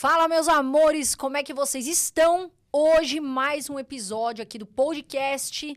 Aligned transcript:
Fala, 0.00 0.28
meus 0.28 0.46
amores, 0.46 1.16
como 1.16 1.38
é 1.38 1.42
que 1.42 1.52
vocês 1.52 1.88
estão? 1.88 2.52
Hoje, 2.72 3.18
mais 3.18 3.68
um 3.68 3.80
episódio 3.80 4.44
aqui 4.44 4.56
do 4.56 4.64
podcast 4.64 5.76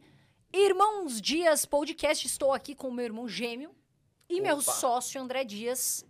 Irmãos 0.53 1.19
Dias 1.19 1.65
Podcast. 1.65 2.27
Estou 2.27 2.53
aqui 2.53 2.75
com 2.75 2.89
o 2.89 2.93
meu 2.93 3.03
irmão 3.03 3.27
gêmeo 3.27 3.71
e 4.29 4.39
meu 4.39 4.57
Opa. 4.57 4.73
sócio, 4.73 5.19
André 5.19 5.43
Dias. 5.43 6.05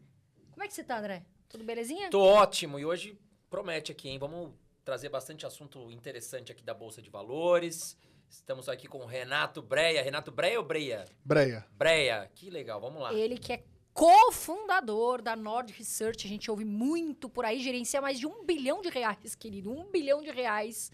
Como 0.51 0.61
é 0.61 0.67
que 0.67 0.73
você 0.73 0.83
tá, 0.83 0.99
André? 0.99 1.23
Tudo 1.47 1.63
belezinha? 1.63 2.09
Tô 2.09 2.19
ótimo 2.19 2.77
e 2.77 2.85
hoje 2.85 3.17
promete 3.49 3.93
aqui, 3.93 4.09
hein? 4.09 4.19
Vamos 4.19 4.51
trazer 4.83 5.07
bastante 5.07 5.45
assunto 5.45 5.89
interessante 5.89 6.51
aqui 6.51 6.65
da 6.65 6.73
Bolsa 6.73 7.01
de 7.01 7.09
Valores. 7.09 7.95
Estamos 8.29 8.67
aqui 8.67 8.89
com 8.89 8.97
o 8.97 9.05
Renato 9.05 9.61
Breia. 9.61 10.03
Renato 10.03 10.33
Breia 10.33 10.59
ou 10.59 10.65
Breia? 10.65 11.05
Breia. 11.23 11.65
Breia. 11.71 12.29
Que 12.35 12.49
legal, 12.49 12.81
vamos 12.81 13.01
lá. 13.01 13.13
Ele 13.13 13.37
que 13.37 13.53
é 13.53 13.63
cofundador 13.93 15.21
da 15.21 15.35
Nord 15.35 15.73
Research, 15.73 16.25
a 16.25 16.29
gente 16.29 16.49
ouve 16.49 16.65
muito 16.65 17.29
por 17.29 17.45
aí, 17.45 17.59
gerencia 17.59 18.01
mais 18.01 18.19
de 18.19 18.25
um 18.25 18.43
bilhão 18.43 18.81
de 18.81 18.89
reais, 18.89 19.35
querido, 19.35 19.71
um 19.71 19.89
bilhão 19.91 20.21
de 20.21 20.31
reais. 20.31 20.91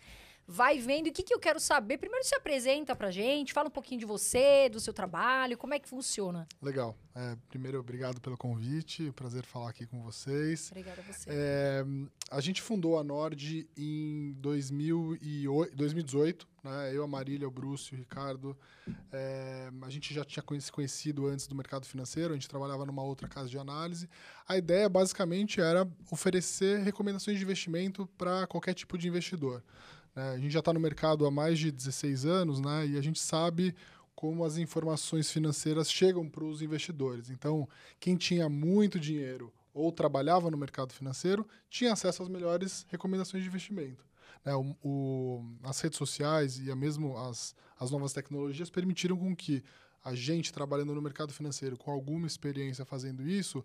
Vai 0.50 0.80
vendo. 0.80 1.08
E 1.08 1.10
o 1.10 1.14
que, 1.14 1.24
que 1.24 1.34
eu 1.34 1.40
quero 1.40 1.60
saber? 1.60 1.98
Primeiro 1.98 2.26
se 2.26 2.34
apresenta 2.34 2.96
pra 2.96 3.12
gente, 3.12 3.52
fala 3.52 3.68
um 3.68 3.72
pouquinho 3.72 4.00
de 4.00 4.05
você, 4.05 4.70
do 4.70 4.80
seu 4.80 4.94
trabalho, 4.94 5.58
como 5.58 5.74
é 5.74 5.80
que 5.80 5.90
funciona. 5.90 6.48
Legal. 6.62 6.98
É, 7.14 7.36
primeiro, 7.50 7.78
obrigado 7.80 8.22
pelo 8.22 8.38
convite. 8.38 9.12
Prazer 9.12 9.44
falar 9.44 9.72
aqui 9.72 9.86
com 9.86 10.02
vocês. 10.02 10.70
Obrigada 10.72 11.02
a 11.02 11.12
você. 11.12 11.30
É, 11.30 11.84
a 12.32 12.40
gente 12.40 12.62
fundou 12.62 12.98
a 12.98 13.04
Nord 13.04 13.70
em 13.76 14.32
2008, 14.38 15.76
2018. 15.76 16.48
Né? 16.67 16.95
Eu, 16.95 17.03
a 17.03 17.07
Marília, 17.07 17.48
o 17.48 17.52
Bruce, 17.52 17.94
o 17.94 17.98
Ricardo. 17.98 18.57
É, 19.12 19.70
a 19.81 19.89
gente 19.89 20.13
já 20.13 20.23
tinha 20.23 20.44
se 20.59 20.71
conhecido 20.71 21.27
antes 21.27 21.48
do 21.48 21.55
mercado 21.55 21.85
financeiro. 21.85 22.34
A 22.34 22.35
gente 22.35 22.49
trabalhava 22.49 22.85
numa 22.85 23.03
outra 23.03 23.27
casa 23.27 23.49
de 23.49 23.57
análise. 23.57 24.09
A 24.48 24.57
ideia, 24.57 24.88
basicamente, 24.90 25.62
era 25.62 25.88
oferecer 26.12 26.80
recomendações 26.80 27.38
de 27.38 27.43
investimento 27.43 28.07
para 28.17 28.45
qualquer 28.48 28.73
tipo 28.73 28.98
de 28.98 29.07
investidor. 29.07 29.63
né? 30.16 30.31
A 30.31 30.38
gente 30.38 30.52
já 30.52 30.59
está 30.59 30.73
no 30.73 30.80
mercado 30.80 31.26
há 31.26 31.32
mais 31.32 31.57
de 31.57 31.71
16 31.71 32.26
anos 32.26 32.59
né? 32.59 32.87
e 32.87 32.98
a 32.98 33.02
gente 33.02 33.20
sabe 33.20 33.76
como 34.15 34.43
as 34.43 34.57
informações 34.57 35.31
financeiras 35.31 35.91
chegam 35.91 36.27
para 36.27 36.43
os 36.43 36.63
investidores. 36.63 37.29
Então, 37.29 37.70
quem 37.99 38.15
tinha 38.15 38.49
muito 38.49 38.99
dinheiro 38.99 39.54
ou 39.71 39.91
trabalhava 39.91 40.49
no 40.49 40.57
mercado 40.57 40.91
financeiro 40.91 41.48
tinha 41.70 41.93
acesso 41.93 42.24
às 42.24 42.29
melhores 42.29 42.84
recomendações 42.90 43.43
de 43.43 43.49
investimento. 43.49 44.07
Né? 44.48 44.55
O- 44.55 44.76
o- 44.81 45.45
as 45.63 45.79
redes 45.81 45.98
sociais 45.98 46.57
e 46.59 46.71
a 46.71 46.76
mesmo 46.76 47.17
as, 47.17 47.53
as 47.77 47.91
novas 47.91 48.13
tecnologias 48.13 48.70
permitiram 48.70 49.17
com 49.17 49.35
que 49.35 49.62
a 50.03 50.15
gente 50.15 50.53
trabalhando 50.53 50.95
no 50.95 51.01
mercado 51.01 51.34
financeiro 51.34 51.76
com 51.77 51.91
alguma 51.91 52.26
experiência 52.26 52.85
fazendo 52.85 53.27
isso, 53.27 53.63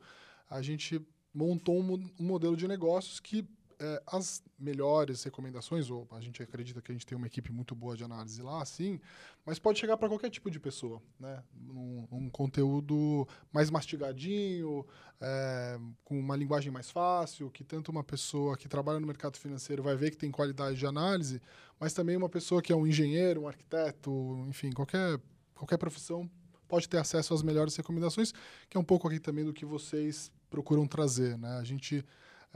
a 0.50 0.60
gente 0.60 1.00
montou 1.32 1.80
um, 1.80 1.94
um 2.18 2.24
modelo 2.26 2.56
de 2.56 2.66
negócios 2.66 3.20
que 3.20 3.46
é, 3.82 4.00
as 4.06 4.44
melhores 4.56 5.24
recomendações, 5.24 5.90
ou 5.90 6.06
a 6.12 6.20
gente 6.20 6.40
acredita 6.40 6.80
que 6.80 6.92
a 6.92 6.94
gente 6.94 7.04
tem 7.04 7.18
uma 7.18 7.26
equipe 7.26 7.50
muito 7.50 7.74
boa 7.74 7.96
de 7.96 8.04
análise 8.04 8.40
lá, 8.40 8.64
sim, 8.64 9.00
mas 9.44 9.58
pode 9.58 9.80
chegar 9.80 9.96
para 9.96 10.08
qualquer 10.08 10.30
tipo 10.30 10.48
de 10.48 10.60
pessoa, 10.60 11.02
né? 11.18 11.42
Um, 11.68 12.30
conteúdo 12.30 13.26
mais 13.52 13.70
mastigadinho, 13.70 14.86
é, 15.20 15.80
com 16.04 16.16
uma 16.16 16.36
linguagem 16.36 16.70
mais 16.70 16.92
fácil, 16.92 17.50
que 17.50 17.64
tanto 17.64 17.90
uma 17.90 18.04
pessoa 18.04 18.56
que 18.56 18.68
trabalha 18.68 19.00
no 19.00 19.06
mercado 19.06 19.36
financeiro 19.36 19.82
vai 19.82 19.96
ver 19.96 20.12
que 20.12 20.16
tem 20.16 20.30
qualidade 20.30 20.78
de 20.78 20.86
análise, 20.86 21.42
mas 21.80 21.92
também 21.92 22.16
uma 22.16 22.28
pessoa 22.28 22.62
que 22.62 22.72
é 22.72 22.76
um 22.76 22.86
engenheiro, 22.86 23.42
um 23.42 23.48
arquiteto, 23.48 24.46
enfim, 24.48 24.70
qualquer, 24.70 25.20
qualquer 25.56 25.76
profissão 25.76 26.30
pode 26.68 26.88
ter 26.88 26.98
acesso 26.98 27.34
às 27.34 27.42
melhores 27.42 27.74
recomendações, 27.74 28.32
que 28.70 28.76
é 28.76 28.80
um 28.80 28.84
pouco 28.84 29.08
aqui 29.08 29.18
também 29.18 29.44
do 29.44 29.52
que 29.52 29.66
vocês 29.66 30.30
procuram 30.48 30.86
trazer, 30.86 31.36
né? 31.36 31.58
A 31.58 31.64
gente 31.64 32.04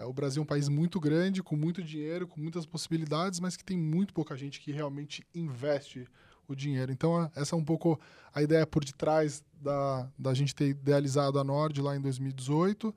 o 0.05 0.13
Brasil 0.13 0.41
é 0.41 0.45
um 0.45 0.47
país 0.47 0.69
muito 0.69 1.01
grande, 1.01 1.43
com 1.43 1.57
muito 1.57 1.83
dinheiro, 1.83 2.27
com 2.27 2.41
muitas 2.41 2.67
possibilidades, 2.67 3.41
mas 3.41 3.57
que 3.57 3.65
tem 3.65 3.79
muito 3.79 4.13
pouca 4.13 4.37
gente 4.37 4.61
que 4.61 4.73
realmente 4.73 5.27
investe 5.35 6.07
o 6.49 6.55
dinheiro. 6.55 6.93
Então, 6.93 7.31
essa 7.35 7.55
é 7.55 7.59
um 7.59 7.65
pouco 7.65 7.99
a 8.33 8.43
ideia 8.43 8.67
por 8.67 8.85
detrás 8.85 9.43
da, 9.61 10.09
da 10.19 10.35
gente 10.35 10.55
ter 10.55 10.69
idealizado 10.69 11.39
a 11.39 11.45
Nord 11.45 11.81
lá 11.81 11.97
em 11.97 12.01
2018. 12.01 12.95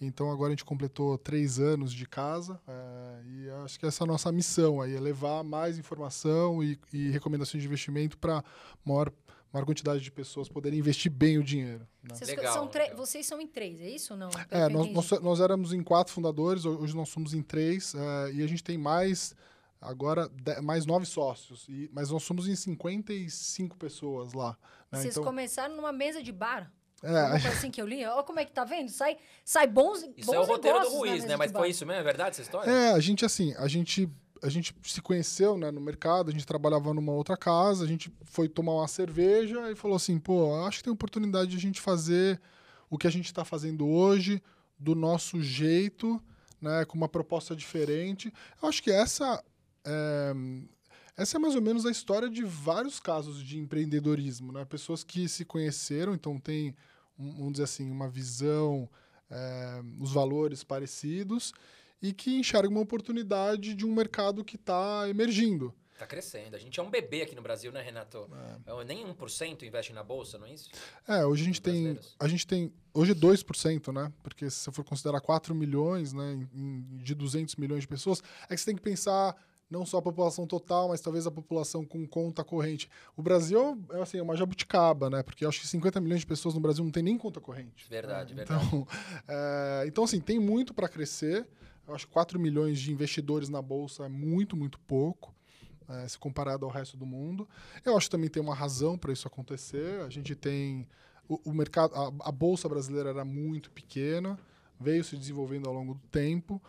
Então, 0.00 0.30
agora 0.30 0.48
a 0.48 0.50
gente 0.50 0.64
completou 0.64 1.16
três 1.16 1.60
anos 1.60 1.92
de 1.92 2.06
casa 2.06 2.60
é, 2.66 3.22
e 3.24 3.50
acho 3.64 3.78
que 3.78 3.86
essa 3.86 4.02
é 4.02 4.04
a 4.04 4.08
nossa 4.08 4.32
missão 4.32 4.80
aí, 4.80 4.96
é 4.96 5.00
levar 5.00 5.44
mais 5.44 5.78
informação 5.78 6.62
e, 6.62 6.78
e 6.92 7.10
recomendações 7.10 7.62
de 7.62 7.68
investimento 7.68 8.18
para 8.18 8.42
maior, 8.84 9.12
maior 9.52 9.66
quantidade 9.66 10.00
de 10.00 10.10
pessoas 10.10 10.48
poderem 10.48 10.78
investir 10.78 11.10
bem 11.12 11.38
o 11.38 11.42
dinheiro. 11.44 11.86
né? 12.02 12.14
Vocês, 12.14 12.30
Legal, 12.30 12.52
são 12.54 12.70
legal. 12.72 12.96
vocês 12.96 13.26
são 13.26 13.40
em 13.40 13.46
três, 13.46 13.80
é 13.80 13.90
isso 13.90 14.14
ou 14.14 14.18
não? 14.18 14.30
É, 14.50 14.68
nós, 14.68 14.90
nós, 14.92 15.20
nós 15.20 15.40
éramos 15.40 15.72
em 15.72 15.82
quatro 15.82 16.12
fundadores, 16.12 16.64
ho- 16.64 16.78
hoje 16.80 16.96
nós 16.96 17.08
somos 17.08 17.34
em 17.34 17.42
três, 17.42 17.94
é, 17.94 18.32
e 18.32 18.42
a 18.42 18.46
gente 18.46 18.64
tem 18.64 18.78
mais, 18.78 19.34
agora, 19.80 20.28
de- 20.28 20.60
mais 20.62 20.86
nove 20.86 21.04
sócios, 21.06 21.66
e, 21.68 21.90
mas 21.92 22.10
nós 22.10 22.22
somos 22.22 22.48
em 22.48 22.56
55 22.56 23.76
pessoas 23.76 24.32
lá. 24.32 24.56
né? 24.90 24.98
Vocês 25.00 25.14
Então, 25.14 25.24
começaram 25.24 25.76
numa 25.76 25.92
mesa 25.92 26.22
de 26.22 26.32
bar? 26.32 26.72
é, 27.04 27.30
coisa 27.30 27.48
assim 27.48 27.68
que 27.70 27.82
eu 27.82 27.86
li. 27.86 28.04
Olha 28.06 28.22
como 28.22 28.38
é 28.38 28.44
que 28.44 28.52
tá 28.52 28.62
vendo? 28.64 28.88
Sai, 28.88 29.16
sai 29.44 29.66
bons 29.66 30.02
Isso 30.16 30.24
bons 30.26 30.34
é 30.34 30.38
o 30.40 30.44
roteiro 30.44 30.80
do 30.82 30.88
Ruiz, 30.88 31.24
né? 31.24 31.36
Mas 31.36 31.50
foi 31.50 31.70
isso 31.70 31.84
mesmo? 31.84 32.00
É 32.00 32.04
verdade 32.04 32.30
essa 32.30 32.42
história? 32.42 32.70
é, 32.70 32.92
a 32.92 33.00
gente 33.00 33.24
assim, 33.24 33.52
a 33.58 33.66
gente, 33.66 34.08
a 34.42 34.48
gente 34.48 34.74
se 34.82 35.00
conheceu 35.00 35.56
né, 35.56 35.70
no 35.70 35.80
mercado, 35.80 36.28
a 36.28 36.32
gente 36.32 36.44
trabalhava 36.44 36.92
numa 36.92 37.12
outra 37.12 37.36
casa, 37.36 37.84
a 37.84 37.86
gente 37.86 38.12
foi 38.24 38.48
tomar 38.48 38.74
uma 38.74 38.88
cerveja 38.88 39.70
e 39.70 39.76
falou 39.76 39.96
assim, 39.96 40.18
pô, 40.18 40.64
acho 40.66 40.78
que 40.78 40.84
tem 40.84 40.92
oportunidade 40.92 41.52
de 41.52 41.56
a 41.56 41.60
gente 41.60 41.80
fazer 41.80 42.40
o 42.90 42.98
que 42.98 43.06
a 43.06 43.10
gente 43.10 43.26
está 43.26 43.44
fazendo 43.44 43.86
hoje, 43.86 44.42
do 44.76 44.96
nosso 44.96 45.40
jeito, 45.40 46.20
né, 46.60 46.84
com 46.84 46.96
uma 46.96 47.08
proposta 47.08 47.54
diferente. 47.54 48.32
Eu 48.60 48.68
acho 48.68 48.82
que 48.82 48.90
essa 48.90 49.42
é, 49.84 50.32
essa 51.16 51.36
é 51.36 51.40
mais 51.40 51.54
ou 51.54 51.62
menos 51.62 51.86
a 51.86 51.90
história 51.90 52.28
de 52.28 52.42
vários 52.42 52.98
casos 52.98 53.42
de 53.42 53.58
empreendedorismo, 53.58 54.50
né? 54.50 54.64
Pessoas 54.64 55.04
que 55.04 55.28
se 55.28 55.44
conheceram, 55.44 56.14
então 56.14 56.38
tem, 56.38 56.74
vamos 57.16 57.52
dizer 57.52 57.64
assim, 57.64 57.90
uma 57.90 58.08
visão, 58.08 58.88
é, 59.30 59.82
os 60.00 60.12
valores 60.12 60.64
parecidos 60.64 61.52
e 62.02 62.12
que 62.12 62.34
enxergam 62.34 62.72
uma 62.72 62.80
oportunidade 62.80 63.74
de 63.74 63.86
um 63.86 63.94
mercado 63.94 64.44
que 64.44 64.56
está 64.56 65.08
emergindo. 65.08 65.72
Tá 66.02 66.06
crescendo. 66.06 66.56
A 66.56 66.58
gente 66.58 66.80
é 66.80 66.82
um 66.82 66.90
bebê 66.90 67.22
aqui 67.22 67.36
no 67.36 67.42
Brasil, 67.42 67.70
né, 67.70 67.80
Renato? 67.80 68.28
É. 68.66 68.84
Nem 68.84 69.06
1% 69.06 69.62
investe 69.62 69.92
na 69.92 70.02
Bolsa, 70.02 70.36
não 70.36 70.46
é 70.46 70.52
isso? 70.52 70.68
É, 71.06 71.24
hoje 71.24 71.42
a 71.42 71.46
gente 71.46 71.62
tem, 71.62 71.96
a 72.18 72.26
gente 72.26 72.44
tem, 72.44 72.72
hoje 72.92 73.14
2%, 73.14 73.92
né? 73.92 74.12
Porque 74.20 74.50
se 74.50 74.56
você 74.56 74.72
for 74.72 74.84
considerar 74.84 75.20
4 75.20 75.54
milhões, 75.54 76.12
né, 76.12 76.44
de 76.52 77.14
200 77.14 77.54
milhões 77.54 77.82
de 77.82 77.88
pessoas, 77.88 78.20
é 78.48 78.54
que 78.54 78.60
você 78.60 78.66
tem 78.66 78.74
que 78.74 78.82
pensar 78.82 79.36
não 79.70 79.86
só 79.86 79.98
a 79.98 80.02
população 80.02 80.46
total, 80.46 80.88
mas 80.88 81.00
talvez 81.00 81.26
a 81.26 81.30
população 81.30 81.84
com 81.84 82.06
conta 82.06 82.42
corrente. 82.42 82.90
O 83.16 83.22
Brasil 83.22 83.80
é 83.92 84.02
assim, 84.02 84.18
é 84.18 84.22
uma 84.22 84.36
jabuticaba, 84.36 85.08
né? 85.08 85.22
Porque 85.22 85.44
eu 85.44 85.48
acho 85.48 85.60
que 85.60 85.68
50 85.68 86.00
milhões 86.00 86.20
de 86.20 86.26
pessoas 86.26 86.54
no 86.54 86.60
Brasil 86.60 86.84
não 86.84 86.90
tem 86.90 87.02
nem 87.02 87.16
conta 87.16 87.40
corrente. 87.40 87.88
Verdade, 87.88 88.34
né? 88.34 88.44
verdade. 88.44 88.66
Então, 88.66 88.86
é, 89.26 89.84
então, 89.86 90.04
assim, 90.04 90.20
tem 90.20 90.38
muito 90.38 90.74
para 90.74 90.88
crescer. 90.88 91.46
Eu 91.86 91.94
acho 91.94 92.06
que 92.06 92.12
4 92.12 92.38
milhões 92.38 92.78
de 92.80 92.92
investidores 92.92 93.48
na 93.48 93.60
Bolsa 93.60 94.04
é 94.04 94.08
muito, 94.08 94.56
muito 94.56 94.78
pouco, 94.80 95.34
é, 95.88 96.06
se 96.08 96.18
comparado 96.18 96.64
ao 96.64 96.70
resto 96.70 96.96
do 96.96 97.04
mundo. 97.04 97.48
Eu 97.84 97.96
acho 97.96 98.06
que 98.06 98.12
também 98.12 98.30
tem 98.30 98.42
uma 98.42 98.54
razão 98.54 98.96
para 98.96 99.12
isso 99.12 99.26
acontecer. 99.26 100.00
A 100.02 100.08
gente 100.10 100.34
tem. 100.34 100.86
O, 101.28 101.50
o 101.50 101.52
mercado, 101.54 101.94
a, 101.94 102.28
a 102.28 102.32
Bolsa 102.32 102.68
brasileira 102.68 103.10
era 103.10 103.24
muito 103.24 103.70
pequena, 103.70 104.38
veio 104.78 105.02
se 105.04 105.16
desenvolvendo 105.16 105.68
ao 105.68 105.74
longo 105.74 105.94
do 105.94 106.06
tempo. 106.08 106.62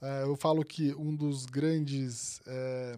É, 0.00 0.22
eu 0.24 0.36
falo 0.36 0.64
que 0.64 0.94
um 0.94 1.14
dos 1.14 1.46
grandes 1.46 2.40
é, 2.46 2.96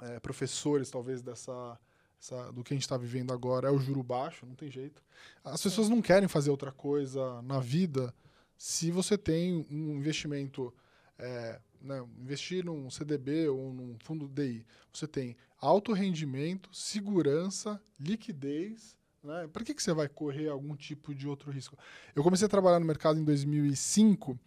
é, 0.00 0.20
professores, 0.20 0.90
talvez, 0.90 1.22
dessa. 1.22 1.78
essa- 2.20 2.52
do 2.52 2.62
que 2.62 2.72
a 2.74 2.76
gente 2.76 2.84
está 2.84 2.96
vivendo 2.96 3.32
agora 3.32 3.68
é 3.68 3.70
o 3.70 3.78
juro 3.78 4.02
baixo, 4.02 4.46
não 4.46 4.54
tem 4.54 4.70
jeito. 4.70 5.02
As 5.44 5.62
pessoas 5.62 5.88
não 5.88 6.00
querem 6.02 6.28
fazer 6.28 6.50
outra 6.50 6.70
coisa 6.72 7.40
na 7.42 7.60
vida 7.60 8.14
se 8.56 8.90
você 8.90 9.18
tem 9.18 9.66
um 9.70 9.96
investimento, 9.96 10.72
é, 11.18 11.60
né, 11.80 12.04
investir 12.18 12.64
num 12.64 12.90
CDB 12.90 13.48
ou 13.48 13.72
num 13.72 13.96
fundo 14.00 14.28
DI. 14.28 14.64
Você 14.92 15.06
tem 15.06 15.36
alto 15.60 15.92
rendimento, 15.92 16.68
segurança, 16.72 17.80
liquidez. 17.98 18.96
Né? 19.22 19.48
Para 19.52 19.64
que, 19.64 19.74
que 19.74 19.82
você 19.82 19.92
vai 19.92 20.08
correr 20.08 20.48
algum 20.48 20.74
tipo 20.74 21.14
de 21.14 21.28
outro 21.28 21.50
risco? 21.50 21.76
Eu 22.14 22.22
comecei 22.22 22.46
a 22.46 22.50
trabalhar 22.50 22.80
no 22.80 22.86
mercado 22.86 23.18
em 23.18 23.24
2005 23.24 24.38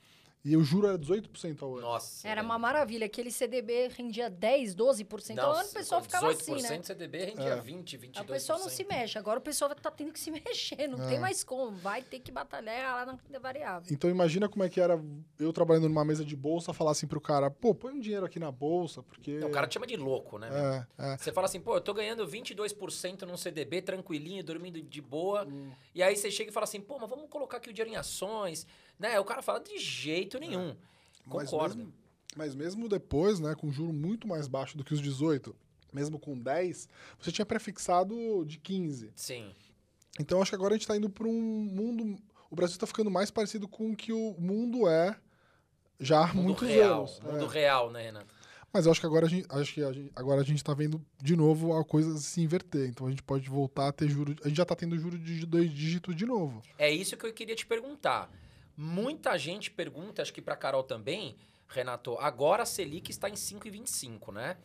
e 0.43 0.55
o 0.55 0.63
juro 0.63 0.87
era 0.87 0.97
18% 0.97 1.61
ao 1.61 1.73
ano. 1.73 1.81
Nossa. 1.81 2.27
Era 2.27 2.41
uma 2.41 2.57
maravilha. 2.57 3.05
Aquele 3.05 3.29
CDB 3.29 3.89
rendia 3.89 4.29
10, 4.29 4.73
12% 4.75 5.37
ao 5.37 5.45
ano, 5.51 5.57
Nossa, 5.57 5.69
o 5.71 5.73
pessoal 5.73 6.01
ficava 6.01 6.27
18% 6.33 6.33
assim, 6.33 6.61
né? 6.77 6.83
CDB 6.83 7.25
rendia 7.25 7.43
É. 7.49 7.61
20, 7.61 7.97
22%. 7.97 8.11
A 8.19 8.23
pessoa 8.23 8.59
não 8.59 8.69
se 8.69 8.83
mexe. 8.85 9.17
Agora 9.17 9.39
o 9.39 9.41
pessoal 9.41 9.73
tá 9.75 9.91
tendo 9.91 10.13
que 10.13 10.19
se 10.19 10.31
mexer. 10.31 10.87
Não 10.87 11.03
É. 11.03 11.07
tem 11.09 11.19
mais 11.19 11.43
como. 11.43 11.71
Vai 11.77 12.01
ter 12.01 12.19
que 12.19 12.31
batalhar 12.31 12.95
lá 12.95 13.05
na 13.05 13.19
renda 13.21 13.39
variável. 13.39 13.91
Então 13.93 14.09
imagina 14.09 14.47
como 14.47 14.63
é 14.63 14.69
que 14.69 14.79
era 14.79 14.97
eu 15.37 15.51
trabalhando 15.51 15.89
numa 15.89 16.05
mesa 16.05 16.23
de 16.23 16.35
bolsa 16.35 16.73
falar 16.73 16.91
assim 16.91 17.05
pro 17.07 17.19
cara, 17.19 17.51
pô, 17.51 17.75
põe 17.75 17.93
um 17.93 17.99
dinheiro 17.99 18.25
aqui 18.25 18.39
na 18.39 18.51
bolsa, 18.51 19.03
porque... 19.03 19.39
Não, 19.39 19.49
o 19.49 19.51
cara 19.51 19.67
te 19.67 19.73
chama 19.73 19.85
de 19.87 19.97
louco, 19.97 20.37
né? 20.37 20.87
É, 20.97 21.13
é. 21.13 21.17
Você 21.17 21.31
fala 21.33 21.45
assim, 21.47 21.59
pô, 21.59 21.75
eu 21.75 21.81
tô 21.81 21.93
ganhando 21.93 22.25
22% 22.25 23.23
num 23.23 23.35
CDB, 23.37 23.81
tranquilinho, 23.81 24.43
dormindo 24.43 24.81
de 24.81 25.01
boa. 25.01 25.45
Hum. 25.45 25.71
E 25.93 26.01
aí 26.01 26.15
você 26.15 26.31
chega 26.31 26.49
e 26.49 26.53
fala 26.53 26.63
assim, 26.63 26.79
pô, 26.79 26.97
mas 26.97 27.09
vamos 27.09 27.29
colocar 27.29 27.57
aqui 27.57 27.69
o 27.69 27.73
dinheiro 27.73 27.91
em 27.93 27.97
ações. 27.97 28.65
Né? 28.99 29.19
O 29.19 29.23
cara 29.25 29.41
fala 29.41 29.59
de 29.61 29.77
jeito 29.79 30.37
nenhum. 30.39 30.75
Mas 31.25 31.49
Concordo. 31.49 31.77
mesmo, 31.77 31.93
mas 32.35 32.55
mesmo 32.55 32.89
depois, 32.89 33.39
né, 33.39 33.55
com 33.55 33.71
juro 33.71 33.93
muito 33.93 34.27
mais 34.27 34.47
baixo 34.47 34.77
do 34.77 34.83
que 34.83 34.93
os 34.93 35.01
18, 35.01 35.55
mesmo 35.93 36.19
com 36.19 36.37
10, 36.37 36.87
você 37.19 37.31
tinha 37.31 37.45
prefixado 37.45 38.43
de 38.45 38.57
15. 38.59 39.11
Sim. 39.15 39.53
Então 40.19 40.41
acho 40.41 40.51
que 40.51 40.55
agora 40.55 40.73
a 40.73 40.77
gente 40.77 40.81
está 40.83 40.97
indo 40.97 41.09
para 41.09 41.27
um 41.27 41.31
mundo. 41.31 42.17
O 42.51 42.55
Brasil 42.55 42.73
está 42.75 42.85
ficando 42.87 43.09
mais 43.11 43.31
parecido 43.31 43.67
com 43.67 43.91
o 43.91 43.95
que 43.95 44.11
o 44.11 44.35
mundo 44.39 44.87
é 44.89 45.15
já 45.99 46.23
há 46.25 46.27
Mundo 46.33 46.43
muitos 46.45 46.67
real. 46.67 46.99
anos. 47.01 47.19
Mundo 47.21 47.45
É. 47.45 47.53
real, 47.53 47.91
né, 47.91 48.01
Renato? 48.03 48.39
Mas 48.71 48.85
eu 48.85 48.91
acho 48.91 48.99
que 49.01 49.07
agora 49.07 49.25
a 49.25 49.29
gente, 49.29 49.47
acho 49.49 49.73
que 49.73 49.83
a 49.83 49.91
gente- 49.91 50.11
agora 50.15 50.41
a 50.41 50.43
gente 50.43 50.57
está 50.57 50.73
vendo 50.75 51.03
de 51.21 51.35
novo 51.35 51.73
a 51.75 51.83
coisa 51.83 52.17
se 52.17 52.39
inverter. 52.41 52.87
Então 52.89 53.07
a 53.07 53.09
gente 53.09 53.23
pode 53.23 53.49
voltar 53.49 53.87
a 53.87 53.91
ter 53.91 54.07
juro. 54.09 54.35
A 54.43 54.47
gente 54.47 54.57
já 54.57 54.63
está 54.63 54.75
tendo 54.75 54.97
juro 54.97 55.17
de 55.17 55.45
dois 55.45 55.71
dígitos 55.71 56.15
de 56.15 56.25
novo. 56.25 56.61
É 56.77 56.91
isso 56.91 57.17
que 57.17 57.25
eu 57.25 57.33
queria 57.33 57.55
te 57.55 57.65
perguntar. 57.65 58.31
Muita 58.81 59.37
gente 59.37 59.69
pergunta, 59.69 60.21
acho 60.21 60.31
que 60.31 60.41
para 60.41 60.55
Carol 60.55 60.83
também, 60.83 61.35
Renato, 61.67 62.17
agora 62.17 62.63
a 62.63 62.65
Selic 62.65 63.11
está 63.11 63.29
em 63.29 63.33
5,25, 63.33 64.31
né? 64.31 64.55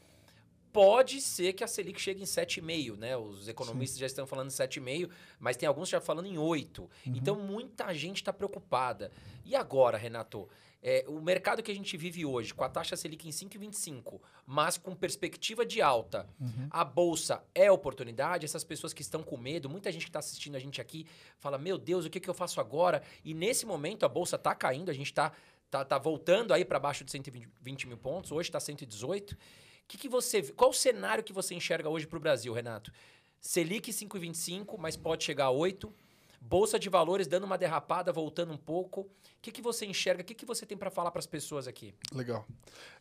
Pode 0.75 1.21
ser 1.21 1.53
que 1.53 1.62
a 1.62 1.69
Selic 1.69 2.00
chegue 2.00 2.21
em 2.21 2.26
7,5, 2.26 2.97
né? 2.97 3.17
Os 3.17 3.47
economistas 3.47 3.97
já 3.97 4.06
estão 4.06 4.26
falando 4.26 4.49
em 4.49 4.53
7,5, 4.53 5.09
mas 5.38 5.56
tem 5.56 5.69
alguns 5.69 5.88
já 5.88 6.00
falando 6.00 6.26
em 6.26 6.37
8. 6.37 6.91
Então 7.06 7.38
muita 7.38 7.94
gente 7.94 8.17
está 8.17 8.32
preocupada. 8.32 9.12
E 9.44 9.55
agora, 9.55 9.97
Renato? 9.97 10.49
É, 10.82 11.05
o 11.06 11.21
mercado 11.21 11.62
que 11.62 11.71
a 11.71 11.75
gente 11.75 11.97
vive 11.97 12.26
hoje, 12.26 12.53
com 12.53 12.65
a 12.65 12.69
taxa 12.69 12.97
Selic 12.97 13.26
em 13.26 13.31
5,25, 13.31 14.21
mas 14.44 14.76
com 14.76 14.97
perspectiva 14.97 15.65
de 15.65 15.81
alta, 15.81 16.29
a 16.69 16.85
bolsa 16.85 17.44
é 17.55 17.70
oportunidade? 17.70 18.44
Essas 18.44 18.65
pessoas 18.65 18.93
que 18.93 19.00
estão 19.00 19.23
com 19.23 19.37
medo, 19.37 19.70
muita 19.70 19.93
gente 19.93 20.03
que 20.03 20.11
está 20.11 20.19
assistindo 20.19 20.56
a 20.56 20.59
gente 20.59 20.81
aqui 20.81 21.06
fala: 21.38 21.56
Meu 21.56 21.79
Deus, 21.79 22.05
o 22.05 22.11
que, 22.11 22.19
que 22.19 22.29
eu 22.29 22.35
faço 22.35 22.61
agora? 22.61 23.00
E 23.25 23.32
nesse 23.32 23.65
momento 23.65 24.05
a 24.05 24.09
bolsa 24.09 24.35
está 24.35 24.56
caindo, 24.56 24.91
a 24.91 24.93
gente 24.93 25.06
está 25.06 25.32
tá, 25.70 25.85
tá 25.85 25.99
voltando 25.99 26.53
aí 26.53 26.65
para 26.65 26.81
baixo 26.81 27.05
de 27.05 27.12
120 27.12 27.87
mil 27.87 27.97
pontos, 27.97 28.32
hoje 28.32 28.49
está 28.49 28.59
118. 28.59 29.38
Que 29.87 29.99
que 29.99 30.09
você, 30.09 30.43
qual 30.53 30.71
o 30.71 30.75
cenário 30.75 31.23
que 31.23 31.33
você 31.33 31.55
enxerga 31.55 31.89
hoje 31.89 32.07
para 32.07 32.17
o 32.17 32.21
Brasil, 32.21 32.53
Renato? 32.53 32.93
Selic 33.41 33.91
5,25, 33.93 34.79
mas 34.79 34.97
pode 34.97 35.25
chegar 35.25 35.45
a 35.47 35.51
8. 35.51 35.93
Bolsa 36.41 36.79
de 36.79 36.89
valores 36.91 37.27
dando 37.27 37.45
uma 37.45 37.57
derrapada, 37.57 38.13
voltando 38.13 38.53
um 38.53 38.57
pouco. 38.57 39.01
O 39.03 39.09
que, 39.41 39.51
que 39.51 39.63
você 39.63 39.87
enxerga? 39.87 40.23
O 40.23 40.25
que, 40.25 40.35
que 40.35 40.45
você 40.47 40.67
tem 40.67 40.77
para 40.77 40.91
falar 40.91 41.11
para 41.11 41.19
as 41.19 41.27
pessoas 41.27 41.67
aqui? 41.67 41.95
Legal. 42.13 42.47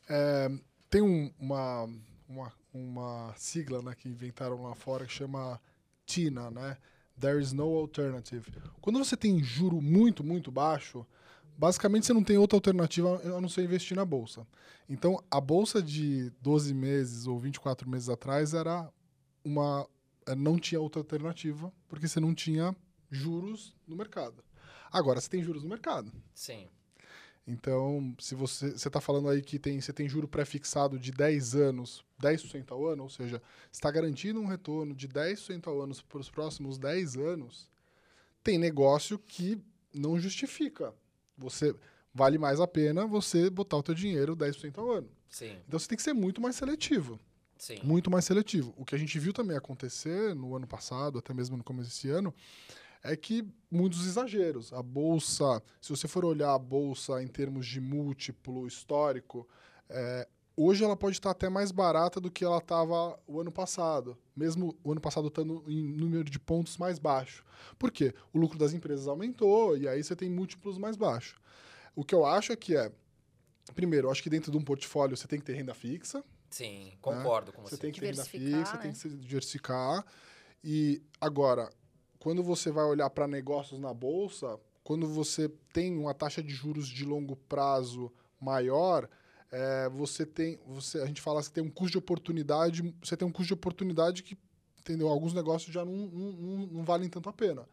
É, 0.10 0.50
tem 0.90 1.02
um- 1.02 1.32
uma, 1.40 1.90
uma, 2.28 2.54
uma 2.74 3.34
sigla 3.36 3.82
né, 3.82 3.96
que 3.96 4.08
inventaram 4.08 4.64
lá 4.64 4.74
fora 4.76 5.06
que 5.06 5.12
chama 5.12 5.60
TINA, 6.06 6.52
né? 6.52 6.78
There 7.20 7.42
is 7.42 7.52
no 7.54 7.66
alternative. 7.78 8.50
Quando 8.82 8.98
você 9.00 9.16
tem 9.16 9.42
juro 9.44 9.82
muito, 9.82 10.24
muito 10.24 10.52
baixo, 10.52 11.06
basicamente 11.58 12.06
você 12.06 12.14
não 12.14 12.24
tem 12.24 12.38
outra 12.38 12.58
alternativa 12.58 13.22
a 13.36 13.42
não 13.42 13.50
ser 13.50 13.64
investir 13.64 13.96
na 13.96 14.06
bolsa. 14.06 14.46
Então, 14.90 15.24
a 15.30 15.40
bolsa 15.40 15.82
de 15.82 16.30
12 16.42 16.74
meses 16.74 17.28
ou 17.28 17.38
24 17.40 17.90
meses 17.90 18.10
atrás 18.10 18.54
era 18.54 18.92
uma. 19.44 19.88
eh, 20.28 20.36
Não 20.36 20.58
tinha 20.58 20.80
outra 20.82 21.00
alternativa, 21.02 21.72
porque 21.88 22.08
você 22.08 22.20
não 22.20 22.34
tinha 22.34 22.76
juros 23.10 23.76
no 23.88 23.96
mercado. 23.96 24.44
Agora 24.92 25.20
você 25.20 25.30
tem 25.30 25.44
juros 25.44 25.64
no 25.64 25.70
mercado. 25.70 26.12
Sim. 26.34 26.68
Então, 27.46 28.16
se 28.20 28.36
você 28.36 28.68
está 28.68 29.02
falando 29.02 29.28
aí 29.28 29.42
que 29.42 29.60
tem, 29.60 29.80
você 29.80 29.92
tem 29.92 30.08
juro 30.08 30.28
pré-fixado 30.30 30.98
de 30.98 31.12
10 31.12 31.56
anos, 31.56 32.06
10% 32.22 32.72
ao 32.72 32.88
ano, 32.88 33.04
ou 33.04 33.10
seja, 33.10 33.42
está 33.72 33.92
garantindo 33.92 34.40
um 34.40 34.46
retorno 34.48 34.96
de 34.96 35.08
10% 35.10 35.68
ao 35.68 35.82
ano 35.82 35.94
para 36.08 36.20
os 36.20 36.30
próximos 36.30 36.78
10 36.78 37.18
anos, 37.18 37.70
tem 38.42 38.58
negócio 38.58 39.20
que 39.20 39.62
não 39.94 40.18
justifica. 40.18 40.94
Você 41.38 41.76
vale 42.14 42.38
mais 42.38 42.60
a 42.60 42.68
pena 42.68 43.06
você 43.08 43.50
botar 43.50 43.78
o 43.78 43.84
teu 43.84 43.96
dinheiro 43.96 44.36
10% 44.36 44.78
ao 44.78 44.92
ano. 44.92 45.10
Sim, 45.30 45.58
Então 45.68 45.80
você 45.80 45.88
tem 45.88 45.96
que 45.96 46.04
ser 46.04 46.14
muito 46.14 46.40
mais 46.40 46.56
seletivo 46.56 47.20
sim. 47.58 47.80
muito 47.84 48.12
mais 48.12 48.26
seletivo. 48.26 48.74
O 48.78 48.86
que 48.86 48.94
a 48.94 48.98
gente 48.98 49.18
viu 49.18 49.32
também 49.34 49.56
acontecer 49.56 50.36
no 50.36 50.56
ano 50.56 50.68
passado, 50.68 51.18
até 51.18 51.34
mesmo 51.34 51.56
no 51.56 51.64
começo 51.64 51.90
desse 51.90 52.10
ano, 52.10 52.34
é 53.02 53.16
que 53.16 53.48
muitos 53.72 54.06
exageros. 54.06 54.72
A 54.74 54.84
bolsa, 54.84 55.62
se 55.82 55.90
você 55.90 56.08
for 56.08 56.26
olhar 56.26 56.54
a 56.54 56.60
bolsa 56.60 57.22
em 57.24 57.28
termos 57.28 57.66
de 57.66 57.80
múltiplo 57.80 58.68
histórico, 58.68 59.48
é, 59.90 60.28
hoje 60.56 60.84
ela 60.84 60.96
pode 60.96 61.18
estar 61.18 61.32
até 61.32 61.50
mais 61.50 61.72
barata 61.72 62.20
do 62.20 62.32
que 62.32 62.44
ela 62.44 62.58
estava 62.58 63.20
o 63.28 63.40
ano 63.40 63.52
passado, 63.52 64.18
mesmo 64.36 64.76
o 64.84 64.92
ano 64.92 65.02
passado 65.02 65.28
estando 65.28 65.64
em 65.68 65.84
número 65.84 66.24
de 66.24 66.40
pontos 66.40 66.78
mais 66.78 67.00
baixo. 67.00 67.44
Por 67.78 67.92
quê? 67.92 68.14
O 68.32 68.40
lucro 68.40 68.58
das 68.58 68.74
empresas 68.74 69.08
aumentou 69.08 69.78
e 69.78 69.88
aí 69.88 70.04
você 70.04 70.16
tem 70.16 70.30
múltiplos 70.30 70.78
mais 70.78 70.96
baixos. 70.96 71.36
O 71.96 72.04
que 72.04 72.14
eu 72.16 72.26
acho 72.26 72.52
é 72.52 72.56
que 72.56 72.76
é, 72.76 72.92
primeiro, 73.76 74.08
eu 74.08 74.12
acho 74.12 74.24
que 74.24 74.30
dentro 74.30 74.52
de 74.52 74.58
um 74.58 74.64
portfólio 74.64 75.16
você 75.16 75.28
tem 75.28 75.40
que 75.40 75.46
ter 75.46 75.54
renda 75.54 75.74
fixa, 75.74 76.24
Sim, 76.50 76.94
concordo 77.02 77.52
com 77.52 77.64
você. 77.64 77.76
você 77.76 77.82
tem 77.82 77.92
que 77.92 78.00
ter 78.00 78.08
renda 78.08 78.24
Diversificar, 78.24 78.60
fixa, 78.60 78.78
né? 78.78 78.82
tem 78.84 78.92
que 78.92 78.98
se 78.98 79.10
diversificar. 79.10 80.06
E 80.64 81.02
agora, 81.20 81.70
quando 82.20 82.44
você 82.44 82.72
vai 82.72 82.86
olhar 82.86 83.10
para 83.10 83.28
negócios 83.28 83.80
na 83.80 83.94
bolsa, 83.94 84.60
quando 84.84 85.08
você 85.08 85.50
tem 85.74 85.98
uma 85.98 86.14
taxa 86.14 86.44
de 86.44 86.54
juros 86.54 86.88
de 86.88 87.06
longo 87.06 87.36
prazo 87.36 88.12
maior, 88.40 89.10
é, 89.54 89.88
você 89.90 90.26
tem, 90.26 90.60
você, 90.66 90.98
a 91.00 91.06
gente 91.06 91.22
fala 91.22 91.42
que 91.44 91.52
tem 91.52 91.64
um 91.64 91.70
custo 91.70 91.92
de 91.92 91.98
oportunidade, 92.00 92.82
você 93.04 93.16
tem 93.16 93.28
um 93.28 93.32
custo 93.32 93.50
de 93.50 93.54
oportunidade 93.54 94.24
que, 94.24 94.36
entendeu? 94.80 95.08
Alguns 95.08 95.32
negócios 95.32 95.72
já 95.72 95.86
não, 95.86 95.94
não, 95.94 96.68
não, 96.68 96.84
valem 96.84 97.08
tanto 97.08 97.30
a 97.30 97.34
pena. 97.34 97.64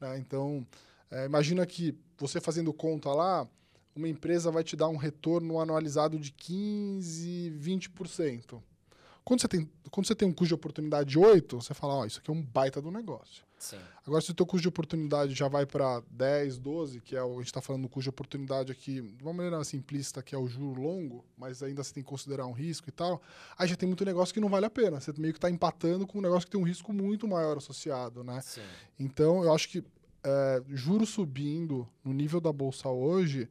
Né? 0.00 0.18
Então, 0.18 0.66
é, 1.10 1.26
imagina 1.26 1.66
que 1.66 1.94
você 2.16 2.40
fazendo 2.40 2.72
conta 2.72 3.10
lá, 3.10 3.46
uma 3.94 4.08
empresa 4.08 4.50
vai 4.50 4.64
te 4.64 4.74
dar 4.76 4.88
um 4.88 4.96
retorno 4.96 5.60
anualizado 5.60 6.18
de 6.18 6.32
15, 6.32 7.52
20%. 7.60 8.62
Quando 9.22 9.42
você 9.42 9.48
tem, 9.48 9.70
quando 9.90 10.06
você 10.06 10.14
tem 10.14 10.26
um 10.26 10.32
custo 10.32 10.48
de 10.48 10.54
oportunidade 10.54 11.10
de 11.10 11.18
8, 11.18 11.60
você 11.60 11.74
fala, 11.74 11.96
ó, 11.96 12.06
isso 12.06 12.18
aqui 12.18 12.30
é 12.30 12.32
um 12.32 12.42
baita 12.42 12.80
do 12.80 12.90
negócio. 12.90 13.44
Sim. 13.58 13.78
Agora, 14.06 14.20
se 14.20 14.30
o 14.30 14.34
teu 14.34 14.46
custo 14.46 14.62
de 14.62 14.68
oportunidade 14.68 15.34
já 15.34 15.48
vai 15.48 15.66
para 15.66 16.02
10, 16.10 16.58
12, 16.58 17.00
que 17.00 17.16
é 17.16 17.22
o, 17.22 17.34
a 17.34 17.38
gente 17.38 17.46
está 17.46 17.60
falando 17.60 17.82
do 17.82 17.88
custo 17.88 18.04
de 18.04 18.08
oportunidade 18.10 18.70
aqui, 18.70 19.00
de 19.00 19.22
uma 19.22 19.32
maneira 19.32 19.62
simplista, 19.64 20.22
que 20.22 20.34
é 20.34 20.38
o 20.38 20.46
juro 20.46 20.80
longo, 20.80 21.24
mas 21.36 21.62
ainda 21.62 21.82
você 21.82 21.94
tem 21.94 22.02
que 22.02 22.08
considerar 22.08 22.46
um 22.46 22.52
risco 22.52 22.88
e 22.88 22.92
tal, 22.92 23.20
aí 23.58 23.66
já 23.68 23.76
tem 23.76 23.86
muito 23.86 24.04
negócio 24.04 24.32
que 24.32 24.40
não 24.40 24.48
vale 24.48 24.66
a 24.66 24.70
pena. 24.70 25.00
Você 25.00 25.12
meio 25.18 25.32
que 25.32 25.38
está 25.38 25.50
empatando 25.50 26.06
com 26.06 26.18
um 26.18 26.22
negócio 26.22 26.46
que 26.46 26.52
tem 26.52 26.60
um 26.60 26.64
risco 26.64 26.92
muito 26.92 27.26
maior 27.26 27.56
associado, 27.56 28.22
né? 28.22 28.40
Sim. 28.42 28.62
Então, 28.98 29.42
eu 29.42 29.52
acho 29.52 29.68
que 29.68 29.84
é, 30.24 30.62
juros 30.68 31.10
subindo 31.10 31.88
no 32.04 32.12
nível 32.12 32.40
da 32.40 32.52
bolsa 32.52 32.88
hoje 32.88 33.48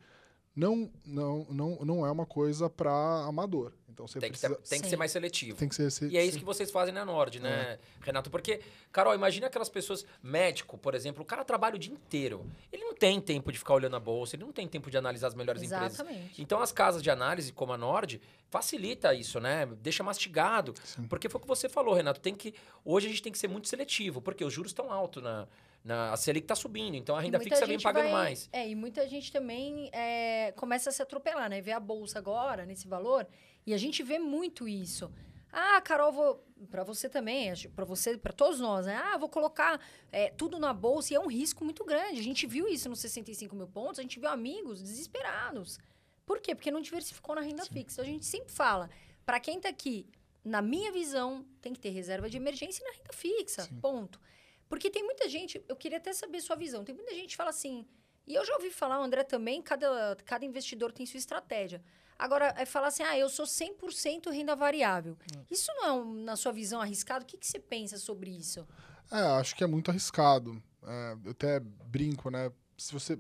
não, 0.55 0.89
não, 1.05 1.45
não, 1.49 1.79
não 1.85 2.05
é 2.05 2.11
uma 2.11 2.25
coisa 2.25 2.69
para 2.69 2.91
amador. 3.27 3.71
Então, 3.89 4.05
você 4.05 4.19
Tem 4.19 4.29
que, 4.29 4.37
precisa. 4.37 4.59
ser, 4.61 4.69
tem 4.69 4.81
que 4.81 4.89
ser 4.89 4.97
mais 4.97 5.09
seletivo. 5.11 5.57
tem 5.57 5.69
que 5.69 5.75
ser. 5.75 5.89
ser- 5.89 6.11
E 6.11 6.17
é 6.17 6.25
isso 6.25 6.37
que 6.37 6.43
vocês 6.43 6.69
fazem 6.69 6.93
na 6.93 7.05
Nord, 7.05 7.39
né, 7.39 7.79
Renato? 8.01 8.29
Porque, 8.29 8.59
Carol, 8.91 9.15
imagina 9.15 9.47
aquelas 9.47 9.69
pessoas, 9.69 10.05
médico, 10.21 10.77
por 10.77 10.93
exemplo, 10.93 11.23
o 11.23 11.25
cara 11.25 11.45
trabalha 11.45 11.75
o 11.75 11.79
dia 11.79 11.93
inteiro. 11.93 12.45
Ele 12.73 12.83
não 12.83 12.93
tem 12.93 13.21
tempo 13.21 13.53
de 13.53 13.57
ficar 13.57 13.73
olhando 13.73 13.95
a 13.95 13.99
bolsa, 13.99 14.35
ele 14.35 14.43
não 14.43 14.51
tem 14.51 14.67
tempo 14.67 14.91
de 14.91 14.97
analisar 14.97 15.27
as 15.27 15.33
melhores 15.33 15.63
empresas. 15.63 15.93
Exatamente. 15.93 16.41
Então, 16.41 16.59
as 16.61 16.73
casas 16.73 17.01
de 17.01 17.09
análise, 17.09 17.53
como 17.53 17.71
a 17.71 17.77
Nord, 17.77 18.19
facilita 18.49 19.13
isso, 19.13 19.39
né? 19.39 19.65
Deixa 19.81 20.03
mastigado. 20.03 20.73
Sim. 20.83 21.03
Porque 21.07 21.29
foi 21.29 21.39
o 21.39 21.41
que 21.41 21.47
você 21.47 21.69
falou, 21.69 21.93
Renato. 21.93 22.19
Tem 22.19 22.35
que, 22.35 22.53
hoje 22.83 23.07
a 23.07 23.09
gente 23.09 23.21
tem 23.23 23.31
que 23.31 23.37
ser 23.39 23.47
muito 23.47 23.69
seletivo, 23.69 24.21
porque 24.21 24.43
os 24.43 24.51
juros 24.51 24.71
estão 24.71 24.91
altos 24.91 25.23
na, 25.23 25.47
na. 25.85 26.11
A 26.11 26.17
Selic 26.17 26.43
está 26.43 26.55
subindo, 26.55 26.95
então 26.95 27.15
a 27.15 27.21
renda 27.21 27.39
fixa 27.39 27.65
vem 27.65 27.79
pagando 27.79 28.03
vai- 28.03 28.11
mais. 28.11 28.49
É, 28.51 28.67
e 28.67 28.75
muita 28.75 29.07
gente 29.07 29.31
também 29.31 29.89
é, 29.93 30.51
começa 30.57 30.89
a 30.89 30.93
se 30.93 31.01
atropelar, 31.01 31.49
né? 31.49 31.61
Vê 31.61 31.71
a 31.71 31.79
bolsa 31.79 32.19
agora, 32.19 32.65
nesse 32.65 32.87
valor, 32.87 33.25
e 33.65 33.73
a 33.73 33.77
gente 33.77 34.01
vê 34.03 34.19
muito 34.19 34.67
isso. 34.67 35.09
Ah, 35.51 35.79
Carol, 35.79 36.11
vou. 36.11 36.45
Para 36.69 36.83
você 36.83 37.07
também, 37.07 37.53
para 37.75 37.85
você, 37.85 38.17
para 38.17 38.33
todos 38.33 38.59
nós, 38.59 38.85
né? 38.85 38.95
Ah, 38.95 39.17
vou 39.17 39.29
colocar 39.29 39.79
é, 40.11 40.29
tudo 40.31 40.57
na 40.59 40.73
bolsa 40.73 41.13
e 41.13 41.15
é 41.15 41.19
um 41.19 41.27
risco 41.27 41.63
muito 41.63 41.85
grande. 41.85 42.19
A 42.19 42.23
gente 42.23 42.45
viu 42.47 42.67
isso 42.67 42.89
nos 42.89 42.99
65 42.99 43.55
mil 43.55 43.67
pontos, 43.67 43.99
a 43.99 44.01
gente 44.01 44.19
viu 44.19 44.27
amigos 44.29 44.81
desesperados. 44.81 45.77
Por 46.25 46.39
quê? 46.41 46.55
Porque 46.55 46.71
não 46.71 46.81
diversificou 46.81 47.35
na 47.35 47.41
renda 47.41 47.63
fixa. 47.65 48.01
A 48.01 48.05
gente 48.05 48.25
sempre 48.25 48.51
fala, 48.51 48.89
para 49.25 49.39
quem 49.39 49.59
tá 49.59 49.69
aqui, 49.69 50.07
na 50.43 50.61
minha 50.61 50.91
visão, 50.91 51.45
tem 51.61 51.71
que 51.71 51.79
ter 51.79 51.89
reserva 51.89 52.29
de 52.29 52.35
emergência 52.37 52.83
na 52.85 52.91
renda 52.97 53.13
fixa. 53.13 53.63
Sim. 53.63 53.75
Ponto. 53.79 54.19
Porque 54.67 54.89
tem 54.89 55.03
muita 55.03 55.29
gente, 55.29 55.63
eu 55.67 55.75
queria 55.75 55.97
até 55.97 56.11
saber 56.13 56.41
sua 56.41 56.55
visão. 56.55 56.83
Tem 56.83 56.95
muita 56.95 57.13
gente 57.13 57.29
que 57.29 57.35
fala 57.35 57.49
assim, 57.49 57.85
e 58.27 58.33
eu 58.33 58.45
já 58.45 58.55
ouvi 58.55 58.71
falar, 58.71 58.99
o 58.99 59.03
André 59.03 59.23
também, 59.23 59.61
cada, 59.61 60.17
cada 60.25 60.45
investidor 60.45 60.91
tem 60.91 61.05
sua 61.05 61.17
estratégia. 61.17 61.81
Agora, 62.17 62.53
é 62.57 62.65
falar 62.65 62.87
assim, 62.87 63.03
ah, 63.03 63.17
eu 63.17 63.29
sou 63.29 63.45
100% 63.45 64.31
renda 64.31 64.55
variável. 64.55 65.17
Isso 65.51 65.71
não 65.75 65.85
é, 65.85 65.91
um, 65.91 66.23
na 66.23 66.35
sua 66.35 66.51
visão, 66.51 66.81
arriscado? 66.81 67.23
O 67.23 67.27
que, 67.27 67.37
que 67.37 67.45
você 67.45 67.59
pensa 67.59 67.97
sobre 67.97 68.31
isso? 68.31 68.65
É, 69.11 69.19
acho 69.39 69.55
que 69.55 69.63
é 69.63 69.67
muito 69.67 69.91
arriscado. 69.91 70.61
É, 70.83 71.17
eu 71.25 71.31
até 71.31 71.59
brinco, 71.59 72.29
né? 72.29 72.51
Se 72.77 72.93
você, 72.93 73.19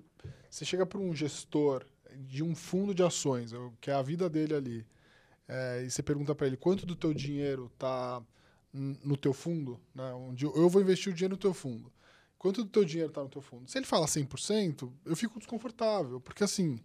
você 0.49 0.63
chega 0.63 0.85
para 0.85 0.99
um 0.99 1.13
gestor 1.13 1.85
de 2.15 2.41
um 2.41 2.55
fundo 2.55 2.95
de 2.95 3.03
ações, 3.03 3.51
que 3.81 3.91
é 3.91 3.93
a 3.93 4.01
vida 4.01 4.29
dele 4.29 4.55
ali, 4.55 4.87
é, 5.47 5.83
e 5.83 5.91
você 5.91 6.01
pergunta 6.01 6.33
para 6.33 6.47
ele 6.47 6.57
quanto 6.57 6.85
do 6.85 6.95
teu 6.95 7.13
dinheiro 7.13 7.69
está 7.73 8.23
no 8.75 9.15
teu 9.15 9.33
fundo, 9.33 9.79
né? 9.93 10.11
Onde 10.13 10.45
eu 10.45 10.69
vou 10.69 10.81
investir 10.81 11.11
o 11.11 11.15
dinheiro 11.15 11.35
no 11.35 11.39
teu 11.39 11.53
fundo. 11.53 11.91
Quanto 12.37 12.63
do 12.63 12.69
teu 12.69 12.83
dinheiro 12.83 13.09
está 13.09 13.23
no 13.23 13.29
teu 13.29 13.41
fundo? 13.41 13.69
Se 13.69 13.77
ele 13.77 13.85
fala 13.85 14.05
100%, 14.05 14.91
eu 15.05 15.15
fico 15.15 15.39
desconfortável, 15.39 16.19
porque 16.19 16.43
assim, 16.43 16.79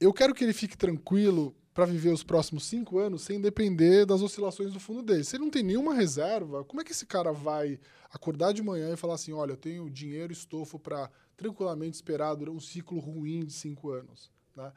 eu 0.00 0.12
quero 0.12 0.34
que 0.34 0.42
ele 0.42 0.52
fique 0.52 0.76
tranquilo 0.76 1.54
para 1.74 1.84
viver 1.84 2.10
os 2.10 2.22
próximos 2.22 2.64
cinco 2.66 2.98
anos 2.98 3.22
sem 3.22 3.40
depender 3.40 4.04
das 4.04 4.20
oscilações 4.22 4.72
do 4.72 4.80
fundo 4.80 5.02
dele. 5.02 5.24
Se 5.24 5.36
ele 5.36 5.44
não 5.44 5.50
tem 5.50 5.62
nenhuma 5.62 5.94
reserva, 5.94 6.64
como 6.64 6.80
é 6.80 6.84
que 6.84 6.92
esse 6.92 7.06
cara 7.06 7.32
vai 7.32 7.78
acordar 8.10 8.52
de 8.52 8.62
manhã 8.62 8.92
e 8.92 8.96
falar 8.96 9.14
assim, 9.14 9.32
olha, 9.32 9.52
eu 9.52 9.56
tenho 9.56 9.88
dinheiro, 9.88 10.32
estofo 10.32 10.78
para 10.78 11.10
tranquilamente 11.36 11.94
esperar 11.94 12.36
um 12.48 12.60
ciclo 12.60 12.98
ruim 12.98 13.44
de 13.44 13.52
cinco 13.52 13.90
anos? 13.90 14.30
Né? 14.56 14.72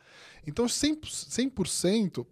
Então, 0.48 0.66
100%, 0.66 1.02
100%, 1.04 2.26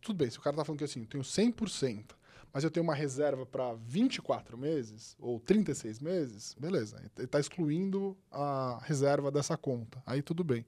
tudo 0.00 0.16
bem, 0.16 0.30
se 0.30 0.38
o 0.38 0.42
cara 0.42 0.54
está 0.54 0.64
falando 0.64 0.78
que 0.78 0.84
assim, 0.84 1.00
eu 1.00 1.06
tenho 1.06 1.24
100%, 1.24 2.16
mas 2.56 2.64
eu 2.64 2.70
tenho 2.70 2.84
uma 2.84 2.94
reserva 2.94 3.44
para 3.44 3.74
24 3.74 4.56
meses 4.56 5.14
ou 5.20 5.38
36 5.38 6.00
meses, 6.00 6.56
beleza, 6.58 6.96
ele 6.98 7.26
está 7.26 7.38
excluindo 7.38 8.16
a 8.32 8.80
reserva 8.82 9.30
dessa 9.30 9.58
conta, 9.58 10.02
aí 10.06 10.22
tudo 10.22 10.42
bem. 10.42 10.64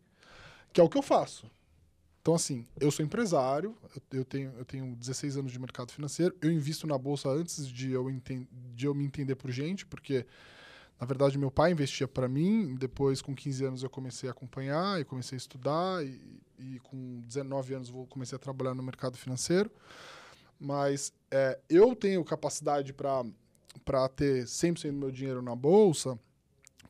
Que 0.71 0.83
é 0.83 0.85
o 0.85 0.89
que 0.91 0.99
eu 0.99 1.03
faço. 1.03 1.51
Então, 2.21 2.35
assim, 2.35 2.67
eu 2.79 2.91
sou 2.91 3.03
empresário, 3.03 3.75
eu, 4.13 4.23
tenho, 4.23 4.53
eu 4.59 4.67
tenho 4.67 4.95
16 4.97 5.39
anos 5.39 5.51
de 5.51 5.59
mercado 5.59 5.91
financeiro, 5.91 6.37
eu 6.43 6.53
invisto 6.53 6.87
na 6.87 6.99
bolsa 6.99 7.31
antes 7.31 7.67
de 7.67 7.91
eu, 7.91 8.07
de 8.75 8.85
eu 8.85 8.95
me 8.95 9.07
entender 9.07 9.37
por 9.37 9.51
gente, 9.51 9.87
porque, 9.87 10.27
na 11.01 11.07
verdade, 11.07 11.39
meu 11.39 11.51
pai 11.51 11.73
investia 11.73 12.07
para 12.07 12.29
mim, 12.29 12.75
depois, 12.75 13.23
com 13.23 13.35
15 13.35 13.65
anos, 13.65 13.83
eu 13.83 13.89
comecei 13.89 14.29
a 14.29 14.33
acompanhar 14.33 15.01
e 15.01 15.07
comecei 15.07 15.37
a 15.37 15.39
estudar, 15.39 16.05
e, 16.05 16.39
e 16.59 16.79
com 16.81 17.23
19 17.23 17.73
anos, 17.73 17.89
eu 17.89 18.07
comecei 18.11 18.37
a 18.37 18.39
trabalhar 18.39 18.75
no 18.75 18.83
mercado 18.83 19.17
financeiro. 19.17 19.71
Mas 20.59 21.13
é, 21.31 21.59
eu 21.69 21.95
tenho 21.95 22.25
capacidade 22.25 22.93
para 22.93 24.09
ter 24.15 24.45
100% 24.45 24.91
do 24.91 24.97
meu 24.97 25.11
dinheiro 25.11 25.43
na 25.43 25.55
bolsa, 25.55 26.19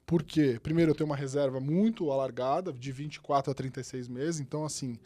porque, 0.07 0.59
primeiro, 0.63 0.93
eu 0.93 0.95
tenho 0.95 1.09
uma 1.09 1.17
reserva 1.17 1.61
muito 1.61 2.11
alargada, 2.11 2.73
de 2.73 2.91
24 2.93 3.53
a 3.53 3.55
36 3.55 4.09
meses, 4.09 4.41
então, 4.41 4.65
assim 4.65 4.99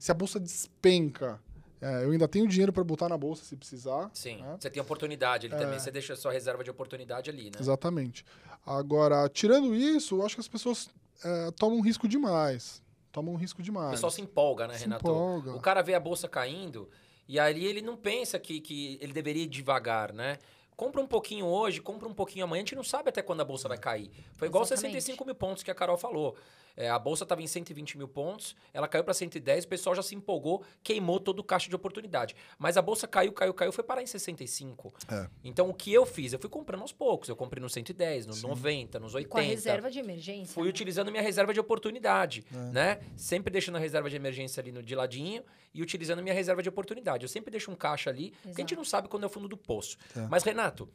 se 0.00 0.10
a 0.10 0.14
bolsa 0.14 0.40
despenca, 0.40 1.38
é, 1.78 2.04
eu 2.04 2.10
ainda 2.10 2.26
tenho 2.26 2.48
dinheiro 2.48 2.72
para 2.72 2.82
botar 2.82 3.06
na 3.06 3.18
bolsa 3.18 3.44
se 3.44 3.54
precisar. 3.54 4.10
Sim, 4.14 4.40
né? 4.40 4.56
você 4.58 4.70
tem 4.70 4.80
oportunidade 4.80 5.46
ali 5.46 5.54
é. 5.54 5.58
também, 5.58 5.78
você 5.78 5.90
deixa 5.90 6.14
a 6.14 6.16
sua 6.16 6.32
reserva 6.32 6.64
de 6.64 6.70
oportunidade 6.70 7.28
ali, 7.28 7.44
né? 7.44 7.58
Exatamente. 7.60 8.24
Agora, 8.64 9.28
tirando 9.28 9.74
isso, 9.74 10.16
eu 10.16 10.24
acho 10.24 10.36
que 10.36 10.40
as 10.40 10.48
pessoas 10.48 10.88
é, 11.22 11.50
tomam 11.50 11.82
risco 11.82 12.08
demais. 12.08 12.82
Tomam 13.12 13.34
um 13.34 13.36
risco 13.36 13.62
demais. 13.62 13.88
O 13.88 13.90
pessoal 13.90 14.10
se 14.10 14.22
empolga, 14.22 14.66
né, 14.66 14.74
se 14.74 14.84
Renato? 14.84 15.06
Empolga. 15.06 15.54
O 15.54 15.60
cara 15.60 15.82
vê 15.82 15.94
a 15.94 16.00
bolsa 16.00 16.26
caindo 16.26 16.88
e 17.34 17.38
aí 17.38 17.64
ele 17.64 17.80
não 17.80 17.96
pensa 17.96 18.38
que, 18.38 18.60
que 18.60 18.98
ele 19.00 19.12
deveria 19.12 19.44
ir 19.44 19.46
devagar, 19.46 20.12
né? 20.12 20.38
compra 20.80 21.02
um 21.02 21.06
pouquinho 21.06 21.44
hoje, 21.44 21.78
compra 21.82 22.08
um 22.08 22.14
pouquinho 22.14 22.46
amanhã, 22.46 22.62
a 22.62 22.64
gente 22.64 22.74
não 22.74 22.82
sabe 22.82 23.10
até 23.10 23.20
quando 23.20 23.42
a 23.42 23.44
bolsa 23.44 23.68
vai 23.68 23.76
cair. 23.76 24.10
Foi 24.34 24.48
igual 24.48 24.64
Exatamente. 24.64 24.94
65 24.94 25.26
mil 25.26 25.34
pontos 25.34 25.62
que 25.62 25.70
a 25.70 25.74
Carol 25.74 25.98
falou. 25.98 26.34
É, 26.76 26.88
a 26.88 26.98
bolsa 26.98 27.24
estava 27.24 27.42
em 27.42 27.46
120 27.46 27.98
mil 27.98 28.08
pontos, 28.08 28.56
ela 28.72 28.88
caiu 28.88 29.04
para 29.04 29.14
110, 29.14 29.64
o 29.64 29.68
pessoal 29.68 29.94
já 29.94 30.02
se 30.02 30.14
empolgou, 30.14 30.62
queimou 30.82 31.20
todo 31.20 31.40
o 31.40 31.44
caixa 31.44 31.68
de 31.68 31.76
oportunidade. 31.76 32.34
Mas 32.58 32.76
a 32.76 32.82
bolsa 32.82 33.06
caiu, 33.06 33.32
caiu, 33.32 33.54
caiu, 33.54 33.72
foi 33.72 33.84
parar 33.84 34.02
em 34.02 34.06
65. 34.06 34.92
É. 35.10 35.28
Então 35.44 35.68
o 35.68 35.74
que 35.74 35.92
eu 35.92 36.06
fiz? 36.06 36.32
Eu 36.32 36.38
fui 36.38 36.50
comprando 36.50 36.82
aos 36.82 36.92
poucos. 36.92 37.28
Eu 37.28 37.36
comprei 37.36 37.60
no 37.60 37.68
110, 37.68 38.26
no 38.26 38.32
Sim. 38.32 38.46
90, 38.48 38.98
nos 38.98 39.14
80. 39.14 39.30
Com 39.30 39.38
a 39.38 39.42
reserva 39.42 39.90
de 39.90 39.98
emergência. 39.98 40.54
Fui 40.54 40.64
né? 40.64 40.70
utilizando 40.70 41.10
minha 41.10 41.22
reserva 41.22 41.52
de 41.52 41.60
oportunidade, 41.60 42.44
é. 42.52 42.56
né? 42.72 43.00
Sempre 43.16 43.52
deixando 43.52 43.76
a 43.76 43.78
reserva 43.78 44.08
de 44.08 44.16
emergência 44.16 44.60
ali 44.60 44.72
no 44.72 44.82
de 44.82 44.94
ladinho 44.94 45.42
e 45.72 45.82
utilizando 45.82 46.22
minha 46.22 46.34
reserva 46.34 46.62
de 46.62 46.68
oportunidade. 46.68 47.24
Eu 47.24 47.28
sempre 47.28 47.50
deixo 47.50 47.70
um 47.70 47.76
caixa 47.76 48.10
ali, 48.10 48.26
Exato. 48.26 48.40
porque 48.48 48.62
a 48.62 48.64
gente 48.64 48.76
não 48.76 48.84
sabe 48.84 49.08
quando 49.08 49.24
é 49.24 49.26
o 49.26 49.30
fundo 49.30 49.48
do 49.48 49.56
poço. 49.56 49.96
É. 50.16 50.26
Mas, 50.28 50.42
Renato, 50.42 50.88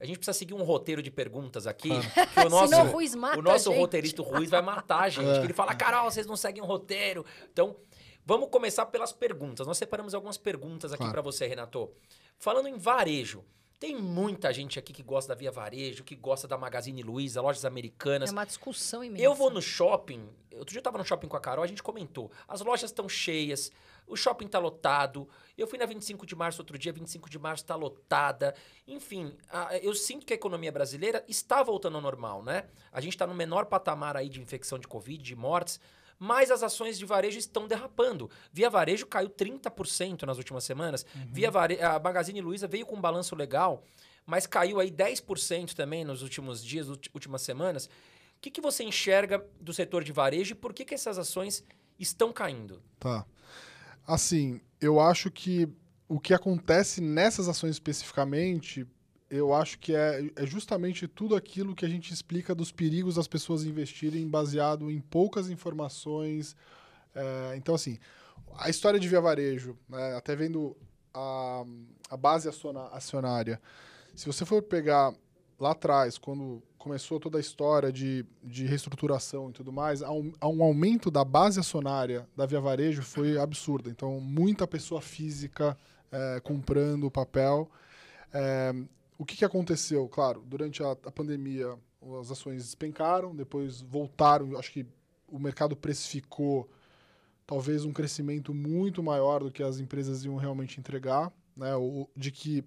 a 0.00 0.06
gente 0.06 0.18
precisa 0.18 0.36
seguir 0.36 0.54
um 0.54 0.62
roteiro 0.62 1.02
de 1.02 1.10
perguntas 1.10 1.66
aqui. 1.66 1.90
Que 2.34 2.40
o 2.46 2.48
nosso, 2.50 2.68
Senão 2.68 2.86
o 2.86 2.90
Ruiz 2.90 3.14
mata 3.14 3.38
o 3.38 3.42
nosso 3.42 3.72
roteirista 3.72 4.22
Ruiz 4.22 4.48
vai 4.48 4.62
matar 4.62 5.02
a 5.02 5.08
gente. 5.08 5.28
É. 5.28 5.44
Ele 5.44 5.52
fala, 5.52 5.74
Carol, 5.74 6.10
vocês 6.10 6.26
não 6.26 6.36
seguem 6.36 6.62
um 6.62 6.66
roteiro. 6.66 7.24
Então, 7.52 7.76
vamos 8.24 8.48
começar 8.48 8.86
pelas 8.86 9.12
perguntas. 9.12 9.66
Nós 9.66 9.76
separamos 9.76 10.14
algumas 10.14 10.38
perguntas 10.38 10.92
aqui 10.92 10.98
claro. 10.98 11.12
para 11.12 11.22
você, 11.22 11.46
Renato. 11.46 11.90
Falando 12.38 12.68
em 12.68 12.78
varejo. 12.78 13.44
Tem 13.78 13.94
muita 13.94 14.52
gente 14.52 14.76
aqui 14.76 14.92
que 14.92 15.04
gosta 15.04 15.32
da 15.32 15.38
Via 15.38 15.52
Varejo, 15.52 16.02
que 16.02 16.16
gosta 16.16 16.48
da 16.48 16.58
Magazine 16.58 17.00
Luiza, 17.00 17.40
lojas 17.40 17.64
americanas. 17.64 18.30
É 18.30 18.32
uma 18.32 18.44
discussão 18.44 19.04
imensa. 19.04 19.22
Eu 19.22 19.36
vou 19.36 19.50
no 19.50 19.62
shopping, 19.62 20.28
outro 20.52 20.72
dia 20.72 20.80
eu 20.80 20.82
tava 20.82 20.98
no 20.98 21.04
shopping 21.04 21.28
com 21.28 21.36
a 21.36 21.40
Carol, 21.40 21.62
a 21.62 21.66
gente 21.66 21.82
comentou. 21.82 22.28
As 22.48 22.60
lojas 22.60 22.90
estão 22.90 23.08
cheias, 23.08 23.70
o 24.04 24.16
shopping 24.16 24.48
tá 24.48 24.58
lotado. 24.58 25.28
Eu 25.56 25.68
fui 25.68 25.78
na 25.78 25.86
25 25.86 26.26
de 26.26 26.34
março 26.34 26.60
outro 26.60 26.76
dia, 26.76 26.92
25 26.92 27.30
de 27.30 27.38
março 27.38 27.64
tá 27.64 27.76
lotada. 27.76 28.52
Enfim, 28.84 29.32
a, 29.48 29.76
eu 29.78 29.94
sinto 29.94 30.26
que 30.26 30.32
a 30.32 30.36
economia 30.36 30.72
brasileira 30.72 31.24
está 31.28 31.62
voltando 31.62 31.94
ao 31.94 32.02
normal, 32.02 32.42
né? 32.42 32.64
A 32.90 33.00
gente 33.00 33.16
tá 33.16 33.28
no 33.28 33.34
menor 33.34 33.66
patamar 33.66 34.16
aí 34.16 34.28
de 34.28 34.40
infecção 34.40 34.78
de 34.78 34.88
Covid, 34.88 35.22
de 35.22 35.36
mortes 35.36 35.78
mas 36.18 36.50
as 36.50 36.62
ações 36.62 36.98
de 36.98 37.04
varejo 37.04 37.38
estão 37.38 37.68
derrapando. 37.68 38.30
Via 38.52 38.68
Varejo 38.68 39.06
caiu 39.06 39.28
30% 39.28 40.24
nas 40.24 40.36
últimas 40.36 40.64
semanas. 40.64 41.06
Uhum. 41.14 41.26
Via 41.32 41.50
Vare... 41.50 41.80
A 41.80 41.98
Magazine 41.98 42.40
Luiza 42.40 42.66
veio 42.66 42.84
com 42.84 42.96
um 42.96 43.00
balanço 43.00 43.36
legal, 43.36 43.84
mas 44.26 44.46
caiu 44.46 44.80
aí 44.80 44.90
10% 44.90 45.74
também 45.74 46.04
nos 46.04 46.22
últimos 46.22 46.64
dias, 46.64 46.88
últimas 46.88 47.42
semanas. 47.42 47.86
O 47.86 48.40
que, 48.40 48.50
que 48.50 48.60
você 48.60 48.84
enxerga 48.84 49.44
do 49.60 49.72
setor 49.72 50.02
de 50.02 50.12
varejo 50.12 50.52
e 50.52 50.54
por 50.54 50.72
que, 50.72 50.84
que 50.84 50.94
essas 50.94 51.18
ações 51.18 51.64
estão 51.98 52.32
caindo? 52.32 52.82
Tá. 52.98 53.24
Assim, 54.06 54.60
eu 54.80 55.00
acho 55.00 55.30
que 55.30 55.68
o 56.08 56.18
que 56.18 56.32
acontece 56.32 57.00
nessas 57.00 57.48
ações 57.48 57.72
especificamente 57.72 58.86
eu 59.30 59.52
acho 59.52 59.78
que 59.78 59.94
é, 59.94 60.30
é 60.36 60.46
justamente 60.46 61.06
tudo 61.06 61.36
aquilo 61.36 61.74
que 61.74 61.84
a 61.84 61.88
gente 61.88 62.12
explica 62.12 62.54
dos 62.54 62.72
perigos 62.72 63.16
das 63.16 63.28
pessoas 63.28 63.64
investirem 63.64 64.26
baseado 64.26 64.90
em 64.90 65.00
poucas 65.00 65.50
informações. 65.50 66.56
É, 67.14 67.54
então, 67.56 67.74
assim, 67.74 67.98
a 68.56 68.70
história 68.70 68.98
de 68.98 69.08
Via 69.08 69.20
Varejo, 69.20 69.76
né, 69.88 70.16
até 70.16 70.34
vendo 70.34 70.76
a, 71.12 71.64
a 72.10 72.16
base 72.16 72.48
acionária, 72.92 73.60
se 74.14 74.26
você 74.26 74.44
for 74.44 74.62
pegar 74.62 75.14
lá 75.60 75.72
atrás, 75.72 76.16
quando 76.16 76.62
começou 76.78 77.20
toda 77.20 77.38
a 77.38 77.40
história 77.40 77.92
de, 77.92 78.24
de 78.42 78.64
reestruturação 78.64 79.50
e 79.50 79.52
tudo 79.52 79.72
mais, 79.72 80.02
a 80.02 80.10
um, 80.10 80.32
um 80.42 80.62
aumento 80.62 81.10
da 81.10 81.24
base 81.24 81.60
acionária 81.60 82.26
da 82.36 82.46
Via 82.46 82.60
Varejo 82.60 83.02
foi 83.02 83.36
absurda. 83.38 83.90
Então, 83.90 84.20
muita 84.20 84.66
pessoa 84.66 85.02
física 85.02 85.76
é, 86.10 86.40
comprando 86.40 87.04
o 87.04 87.10
papel. 87.10 87.70
É, 88.32 88.72
o 89.18 89.24
que, 89.24 89.36
que 89.36 89.44
aconteceu? 89.44 90.08
Claro, 90.08 90.42
durante 90.46 90.82
a, 90.82 90.92
a 90.92 91.10
pandemia 91.10 91.76
as 92.20 92.30
ações 92.30 92.62
despencaram, 92.62 93.34
depois 93.34 93.80
voltaram. 93.80 94.56
Acho 94.56 94.72
que 94.72 94.86
o 95.26 95.38
mercado 95.38 95.76
precificou 95.76 96.70
talvez 97.44 97.84
um 97.84 97.92
crescimento 97.92 98.54
muito 98.54 99.02
maior 99.02 99.42
do 99.42 99.50
que 99.50 99.62
as 99.62 99.80
empresas 99.80 100.24
iam 100.24 100.36
realmente 100.36 100.78
entregar, 100.78 101.32
né? 101.56 101.74
O, 101.74 102.08
de 102.16 102.30
que 102.30 102.64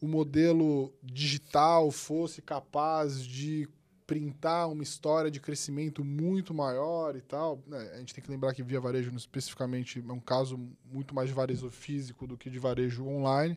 o 0.00 0.06
modelo 0.06 0.94
digital 1.02 1.90
fosse 1.90 2.40
capaz 2.40 3.22
de 3.24 3.68
printar 4.06 4.68
uma 4.68 4.82
história 4.82 5.30
de 5.30 5.38
crescimento 5.38 6.04
muito 6.04 6.54
maior 6.54 7.14
e 7.14 7.20
tal. 7.20 7.62
Né? 7.66 7.78
A 7.94 7.98
gente 7.98 8.14
tem 8.14 8.24
que 8.24 8.30
lembrar 8.30 8.52
que 8.54 8.62
Via 8.62 8.80
Varejo, 8.80 9.14
especificamente, 9.14 10.02
é 10.06 10.12
um 10.12 10.18
caso 10.18 10.58
muito 10.90 11.14
mais 11.14 11.28
de 11.28 11.34
varejo 11.34 11.70
físico 11.70 12.26
do 12.26 12.36
que 12.36 12.50
de 12.50 12.58
varejo 12.58 13.06
online. 13.06 13.56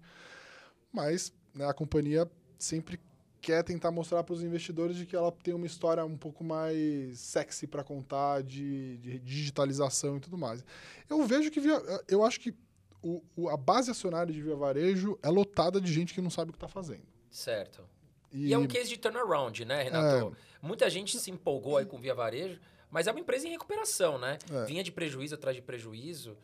Mas 0.91 1.33
né, 1.53 1.65
a 1.67 1.73
companhia 1.73 2.29
sempre 2.57 2.99
quer 3.41 3.61
tentar 3.61 3.91
mostrar 3.91 4.23
para 4.23 4.33
os 4.33 4.41
investidores 4.41 4.95
de 4.95 5.05
que 5.05 5.15
ela 5.15 5.31
tem 5.31 5.53
uma 5.53 5.65
história 5.65 6.03
um 6.05 6.17
pouco 6.17 6.43
mais 6.43 7.19
sexy 7.19 7.67
para 7.67 7.83
contar 7.83 8.41
de, 8.41 8.97
de, 8.97 9.19
digitalização 9.19 10.15
e 10.15 10.19
tudo 10.21 10.37
mais. 10.37 10.63
Eu 11.09 11.25
vejo 11.25 11.51
que 11.51 11.59
via, 11.59 11.81
eu 12.07 12.23
acho 12.23 12.39
que 12.39 12.55
o, 13.01 13.21
o, 13.35 13.49
a 13.49 13.57
base 13.57 13.91
acionária 13.91 14.33
de 14.33 14.41
Via 14.41 14.55
Varejo 14.55 15.19
é 15.21 15.27
lotada 15.29 15.81
de 15.81 15.91
gente 15.91 16.13
que 16.13 16.21
não 16.21 16.29
sabe 16.29 16.49
o 16.49 16.53
que 16.53 16.57
está 16.57 16.69
fazendo. 16.69 17.03
Certo. 17.29 17.83
E... 18.31 18.47
e, 18.47 18.53
é 18.53 18.57
um 18.57 18.65
case 18.65 18.87
de 18.87 18.97
turnaround, 18.97 19.65
né, 19.65 19.83
Renato? 19.83 20.33
É... 20.33 20.65
Muita 20.65 20.89
gente 20.89 21.19
se 21.19 21.29
empolgou 21.29 21.77
aí 21.77 21.85
com 21.85 21.99
Via 21.99 22.15
Varejo, 22.15 22.61
mas 22.89 23.07
é 23.07 23.11
uma 23.11 23.19
empresa 23.19 23.45
em 23.45 23.51
recuperação, 23.51 24.17
né? 24.17 24.39
É. 24.49 24.65
Vinha 24.65 24.81
de 24.81 24.91
prejuízo 24.91 25.35
atrás 25.35 25.53
de 25.53 25.61
prejuízo. 25.61 26.37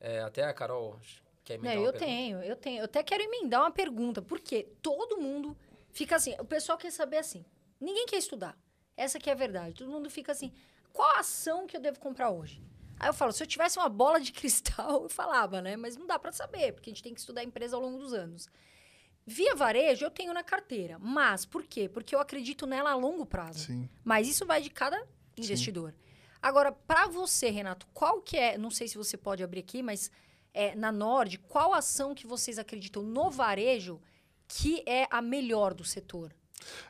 É, 0.00 0.20
até 0.20 0.44
a 0.44 0.54
Carol 0.54 0.98
Quer 1.46 1.62
Não, 1.62 1.70
eu 1.70 1.92
tenho, 1.92 2.42
eu 2.42 2.56
tenho. 2.56 2.80
Eu 2.80 2.86
até 2.86 3.04
quero 3.04 3.22
emendar 3.22 3.60
uma 3.60 3.70
pergunta, 3.70 4.20
porque 4.20 4.64
todo 4.82 5.16
mundo 5.16 5.56
fica 5.92 6.16
assim, 6.16 6.34
o 6.40 6.44
pessoal 6.44 6.76
quer 6.76 6.90
saber 6.90 7.18
assim, 7.18 7.44
ninguém 7.80 8.04
quer 8.04 8.16
estudar. 8.16 8.58
Essa 8.96 9.20
que 9.20 9.30
é 9.30 9.32
a 9.32 9.36
verdade. 9.36 9.76
Todo 9.76 9.92
mundo 9.92 10.10
fica 10.10 10.32
assim, 10.32 10.52
qual 10.92 11.08
a 11.16 11.20
ação 11.20 11.64
que 11.64 11.76
eu 11.76 11.80
devo 11.80 12.00
comprar 12.00 12.30
hoje? 12.30 12.60
Aí 12.98 13.08
eu 13.08 13.14
falo, 13.14 13.30
se 13.30 13.40
eu 13.40 13.46
tivesse 13.46 13.78
uma 13.78 13.88
bola 13.88 14.20
de 14.20 14.32
cristal, 14.34 15.04
eu 15.04 15.08
falava, 15.08 15.62
né? 15.62 15.76
Mas 15.76 15.96
não 15.96 16.04
dá 16.04 16.18
para 16.18 16.32
saber, 16.32 16.72
porque 16.72 16.90
a 16.90 16.92
gente 16.92 17.02
tem 17.02 17.14
que 17.14 17.20
estudar 17.20 17.42
a 17.42 17.44
empresa 17.44 17.76
ao 17.76 17.82
longo 17.82 17.98
dos 17.98 18.12
anos. 18.12 18.48
Via 19.24 19.54
varejo 19.54 20.04
eu 20.04 20.10
tenho 20.10 20.34
na 20.34 20.42
carteira, 20.42 20.98
mas 20.98 21.44
por 21.44 21.62
quê? 21.62 21.88
Porque 21.88 22.12
eu 22.12 22.18
acredito 22.18 22.66
nela 22.66 22.90
a 22.90 22.96
longo 22.96 23.24
prazo. 23.24 23.66
Sim. 23.66 23.88
Mas 24.02 24.26
isso 24.26 24.44
vai 24.44 24.60
de 24.60 24.70
cada 24.70 25.00
investidor. 25.36 25.92
Sim. 25.92 25.98
Agora, 26.42 26.72
para 26.72 27.06
você, 27.06 27.50
Renato, 27.50 27.86
qual 27.94 28.20
que 28.20 28.36
é, 28.36 28.58
não 28.58 28.70
sei 28.70 28.88
se 28.88 28.98
você 28.98 29.16
pode 29.16 29.44
abrir 29.44 29.60
aqui, 29.60 29.80
mas 29.80 30.10
é, 30.56 30.74
na 30.74 30.90
Nord, 30.90 31.38
qual 31.48 31.74
ação 31.74 32.14
que 32.14 32.26
vocês 32.26 32.58
acreditam 32.58 33.02
no 33.02 33.30
varejo 33.30 34.00
que 34.48 34.82
é 34.86 35.06
a 35.10 35.20
melhor 35.20 35.74
do 35.74 35.84
setor? 35.84 36.32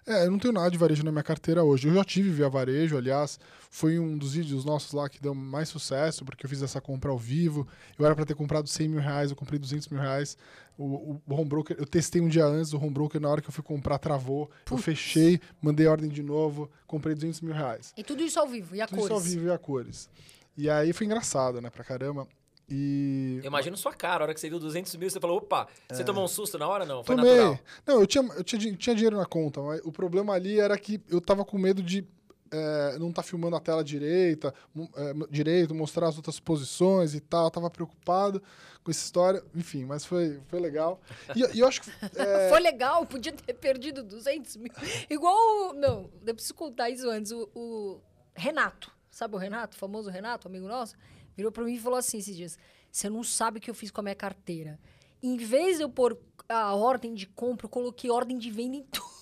É, 0.06 0.24
eu 0.26 0.30
não 0.30 0.38
tenho 0.38 0.54
nada 0.54 0.70
de 0.70 0.78
varejo 0.78 1.02
na 1.02 1.10
minha 1.10 1.24
carteira 1.24 1.64
hoje. 1.64 1.88
Eu 1.88 1.94
já 1.94 2.04
tive 2.04 2.30
via 2.30 2.48
varejo, 2.48 2.96
aliás, 2.96 3.40
foi 3.68 3.98
um 3.98 4.16
dos 4.16 4.34
vídeos 4.34 4.64
nossos 4.64 4.92
lá 4.92 5.08
que 5.08 5.20
deu 5.20 5.34
mais 5.34 5.68
sucesso, 5.68 6.24
porque 6.24 6.46
eu 6.46 6.50
fiz 6.50 6.62
essa 6.62 6.80
compra 6.80 7.10
ao 7.10 7.18
vivo. 7.18 7.66
Eu 7.98 8.06
era 8.06 8.14
para 8.14 8.24
ter 8.24 8.34
comprado 8.36 8.68
100 8.68 8.88
mil 8.88 9.00
reais, 9.00 9.30
eu 9.30 9.36
comprei 9.36 9.58
200 9.58 9.88
mil 9.88 10.00
reais. 10.00 10.38
O, 10.78 11.20
o 11.26 11.34
home 11.34 11.48
broker, 11.48 11.76
eu 11.76 11.86
testei 11.86 12.20
um 12.20 12.28
dia 12.28 12.44
antes, 12.46 12.72
o 12.72 12.78
home 12.78 12.90
broker, 12.90 13.20
na 13.20 13.28
hora 13.28 13.42
que 13.42 13.48
eu 13.48 13.52
fui 13.52 13.64
comprar, 13.64 13.98
travou. 13.98 14.48
Eu 14.70 14.78
fechei, 14.78 15.40
mandei 15.60 15.86
ordem 15.88 16.08
de 16.08 16.22
novo, 16.22 16.70
comprei 16.86 17.14
200 17.14 17.40
mil 17.40 17.52
reais. 17.52 17.92
E 17.96 18.04
tudo 18.04 18.22
isso 18.22 18.38
ao 18.38 18.46
vivo, 18.46 18.76
e 18.76 18.80
a 18.80 18.86
Tudo 18.86 18.98
cores? 18.98 19.06
isso 19.06 19.14
ao 19.14 19.20
vivo 19.20 19.48
e 19.48 19.50
a 19.50 19.58
cores. 19.58 20.08
E 20.56 20.70
aí 20.70 20.92
foi 20.92 21.06
engraçado, 21.06 21.60
né, 21.60 21.68
pra 21.68 21.82
caramba. 21.82 22.28
E. 22.68 23.38
Eu 23.42 23.46
imagino 23.48 23.76
sua 23.76 23.92
cara, 23.92 24.22
a 24.22 24.26
hora 24.26 24.34
que 24.34 24.40
você 24.40 24.48
viu 24.48 24.58
200 24.58 24.94
mil, 24.96 25.08
você 25.08 25.20
falou, 25.20 25.38
opa, 25.38 25.68
você 25.88 26.02
tomou 26.02 26.24
um 26.24 26.28
susto 26.28 26.58
na 26.58 26.66
hora? 26.66 26.84
Não, 26.84 27.04
foi 27.04 27.14
É. 27.14 27.18
Tomei. 27.18 27.36
natural. 27.36 27.58
Não, 27.86 28.00
eu 28.00 28.06
tinha, 28.06 28.24
eu 28.36 28.44
tinha, 28.44 28.76
tinha 28.76 28.94
dinheiro 28.96 29.16
na 29.16 29.26
conta, 29.26 29.60
mas 29.62 29.80
o 29.84 29.92
problema 29.92 30.32
ali 30.34 30.58
era 30.58 30.76
que 30.76 31.00
eu 31.08 31.20
tava 31.20 31.44
com 31.44 31.56
medo 31.58 31.82
de 31.82 32.06
é, 32.50 32.98
não 32.98 33.10
estar 33.10 33.22
filmando 33.22 33.56
a 33.56 33.60
tela 33.60 33.82
direita, 33.84 34.54
é, 34.96 35.14
direito, 35.30 35.74
mostrar 35.74 36.08
as 36.08 36.16
outras 36.16 36.40
posições 36.40 37.14
e 37.14 37.20
tal. 37.20 37.46
Eu 37.46 37.50
tava 37.50 37.70
preocupado 37.70 38.42
com 38.82 38.90
essa 38.90 39.04
história. 39.04 39.42
Enfim, 39.54 39.84
mas 39.84 40.04
foi, 40.04 40.40
foi 40.48 40.60
legal. 40.60 41.00
E, 41.34 41.40
e 41.56 41.60
eu 41.60 41.68
acho 41.68 41.82
que. 41.82 41.90
é, 42.16 42.48
Foi 42.50 42.60
legal, 42.60 43.04
podia 43.06 43.32
ter 43.32 43.54
perdido 43.54 44.02
200 44.02 44.56
mil. 44.56 44.72
Igual. 45.10 45.72
Não, 45.74 46.10
eu 46.26 46.34
preciso 46.34 46.54
contar 46.54 46.90
isso 46.90 47.08
antes. 47.08 47.32
O, 47.32 47.48
o 47.54 48.00
Renato, 48.34 48.90
sabe 49.10 49.34
o 49.34 49.38
Renato, 49.38 49.76
o 49.76 49.78
famoso 49.78 50.10
Renato, 50.10 50.46
amigo 50.48 50.66
nosso? 50.68 50.94
Virou 51.36 51.52
pra 51.52 51.62
mim 51.64 51.74
e 51.74 51.78
falou 51.78 51.98
assim 51.98 52.18
esses 52.18 52.34
dias: 52.36 52.58
Você 52.90 53.08
não 53.10 53.22
sabe 53.22 53.58
o 53.58 53.60
que 53.60 53.70
eu 53.70 53.74
fiz 53.74 53.90
com 53.90 54.00
a 54.00 54.04
minha 54.04 54.14
carteira. 54.14 54.78
Em 55.22 55.36
vez 55.36 55.76
de 55.78 55.82
eu 55.82 55.88
pôr 55.88 56.18
a 56.48 56.74
ordem 56.74 57.14
de 57.14 57.26
compra, 57.26 57.66
eu 57.66 57.70
coloquei 57.70 58.10
ordem 58.10 58.38
de 58.38 58.50
venda 58.50 58.76
em 58.76 58.82
tudo. 58.90 59.14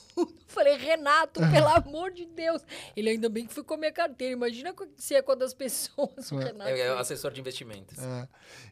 Falei, 0.46 0.76
Renato, 0.76 1.40
pelo 1.50 1.66
amor 1.66 2.12
de 2.12 2.24
Deus. 2.24 2.62
Ele 2.94 3.10
ainda 3.10 3.28
bem 3.28 3.44
que 3.46 3.52
foi 3.52 3.64
com 3.64 3.74
a 3.74 3.76
minha 3.76 3.90
carteira. 3.90 4.32
Imagina 4.32 4.72
se 4.96 5.12
é 5.14 5.20
com 5.20 5.32
a 5.32 5.34
das 5.34 5.52
pessoas. 5.52 6.30
O 6.30 6.38
É. 6.40 6.44
Renato 6.44 6.70
É, 6.70 6.78
é 6.80 6.88
assessor 6.98 7.32
de 7.32 7.40
investimentos. 7.40 7.98
É. 7.98 8.28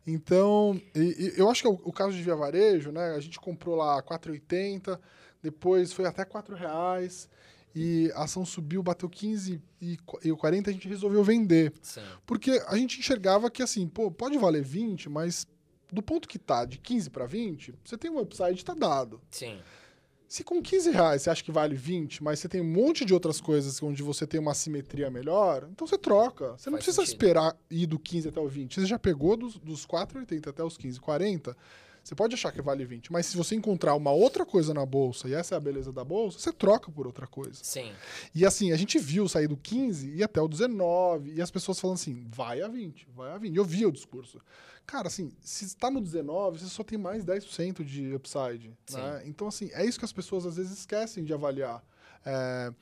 Então, 0.06 0.80
e- 0.94 1.32
e 1.36 1.40
eu 1.40 1.50
acho 1.50 1.62
que 1.62 1.66
é 1.66 1.70
o, 1.70 1.80
o 1.84 1.92
caso 1.92 2.12
de 2.16 2.22
Via 2.22 2.36
Varejo, 2.36 2.92
né? 2.92 3.14
A 3.16 3.20
gente 3.20 3.40
comprou 3.40 3.74
lá 3.74 4.00
4,80, 4.02 5.00
depois 5.42 5.92
foi 5.92 6.04
até 6.06 6.24
4 6.24 6.54
reais 6.54 7.28
e 7.74 8.10
a 8.14 8.24
ação 8.24 8.44
subiu, 8.44 8.82
bateu 8.82 9.08
15 9.08 9.60
e 9.80 9.98
e 10.24 10.30
o 10.30 10.36
40 10.36 10.70
a 10.70 10.72
gente 10.72 10.88
resolveu 10.88 11.24
vender. 11.24 11.72
Sim. 11.82 12.02
Porque 12.26 12.62
a 12.66 12.76
gente 12.76 12.98
enxergava 13.00 13.50
que 13.50 13.62
assim, 13.62 13.88
pô, 13.88 14.10
pode 14.10 14.38
valer 14.38 14.62
20, 14.62 15.08
mas 15.08 15.46
do 15.92 16.02
ponto 16.02 16.28
que 16.28 16.38
tá, 16.38 16.64
de 16.64 16.78
15 16.78 17.10
para 17.10 17.26
20, 17.26 17.74
você 17.84 17.98
tem 17.98 18.10
um 18.10 18.20
upside, 18.20 18.64
tá 18.64 18.74
dado. 18.74 19.20
Sim. 19.30 19.58
Se 20.28 20.42
com 20.42 20.62
15 20.62 20.90
reais 20.90 21.20
você 21.22 21.28
acha 21.28 21.44
que 21.44 21.52
vale 21.52 21.74
20, 21.74 22.22
mas 22.22 22.38
você 22.38 22.48
tem 22.48 22.62
um 22.62 22.64
monte 22.72 23.04
de 23.04 23.12
outras 23.12 23.38
coisas 23.38 23.82
onde 23.82 24.02
você 24.02 24.26
tem 24.26 24.40
uma 24.40 24.54
simetria 24.54 25.10
melhor, 25.10 25.68
então 25.70 25.86
você 25.86 25.98
troca. 25.98 26.52
Você 26.56 26.70
não 26.70 26.78
Faz 26.78 26.84
precisa 26.86 27.04
sentido. 27.04 27.20
esperar 27.22 27.56
ir 27.70 27.86
do 27.86 27.98
15 27.98 28.28
até 28.28 28.40
o 28.40 28.48
20. 28.48 28.80
Você 28.80 28.86
já 28.86 28.98
pegou 28.98 29.36
dos, 29.36 29.58
dos 29.58 29.86
4,80 29.86 30.48
até 30.48 30.64
os 30.64 30.78
15, 30.78 30.98
40. 30.98 31.54
Você 32.02 32.14
pode 32.14 32.34
achar 32.34 32.50
que 32.50 32.60
vale 32.60 32.84
20, 32.84 33.12
mas 33.12 33.26
se 33.26 33.36
você 33.36 33.54
encontrar 33.54 33.94
uma 33.94 34.10
outra 34.10 34.44
coisa 34.44 34.74
na 34.74 34.84
bolsa, 34.84 35.28
e 35.28 35.34
essa 35.34 35.54
é 35.54 35.56
a 35.56 35.60
beleza 35.60 35.92
da 35.92 36.04
bolsa, 36.04 36.38
você 36.38 36.52
troca 36.52 36.90
por 36.90 37.06
outra 37.06 37.26
coisa. 37.26 37.60
Sim. 37.62 37.92
E 38.34 38.44
assim, 38.44 38.72
a 38.72 38.76
gente 38.76 38.98
viu 38.98 39.28
sair 39.28 39.46
do 39.46 39.56
15 39.56 40.16
e 40.16 40.22
até 40.22 40.40
o 40.40 40.48
19, 40.48 41.32
e 41.34 41.40
as 41.40 41.50
pessoas 41.50 41.78
falando 41.78 41.96
assim, 41.96 42.24
vai 42.28 42.60
a 42.60 42.68
20, 42.68 43.08
vai 43.14 43.30
a 43.30 43.38
20. 43.38 43.56
Eu 43.56 43.64
vi 43.64 43.86
o 43.86 43.92
discurso. 43.92 44.40
Cara, 44.84 45.06
assim, 45.06 45.32
se 45.40 45.64
está 45.64 45.90
no 45.90 46.00
19, 46.00 46.58
você 46.58 46.66
só 46.66 46.82
tem 46.82 46.98
mais 46.98 47.24
10% 47.24 47.84
de 47.84 48.14
upside. 48.14 48.76
Né? 48.90 49.22
Então, 49.26 49.46
assim, 49.46 49.70
é 49.72 49.84
isso 49.84 49.98
que 49.98 50.04
as 50.04 50.12
pessoas 50.12 50.44
às 50.44 50.56
vezes 50.56 50.72
esquecem 50.78 51.22
de 51.22 51.32
avaliar. 51.32 51.84
É, 52.26 52.72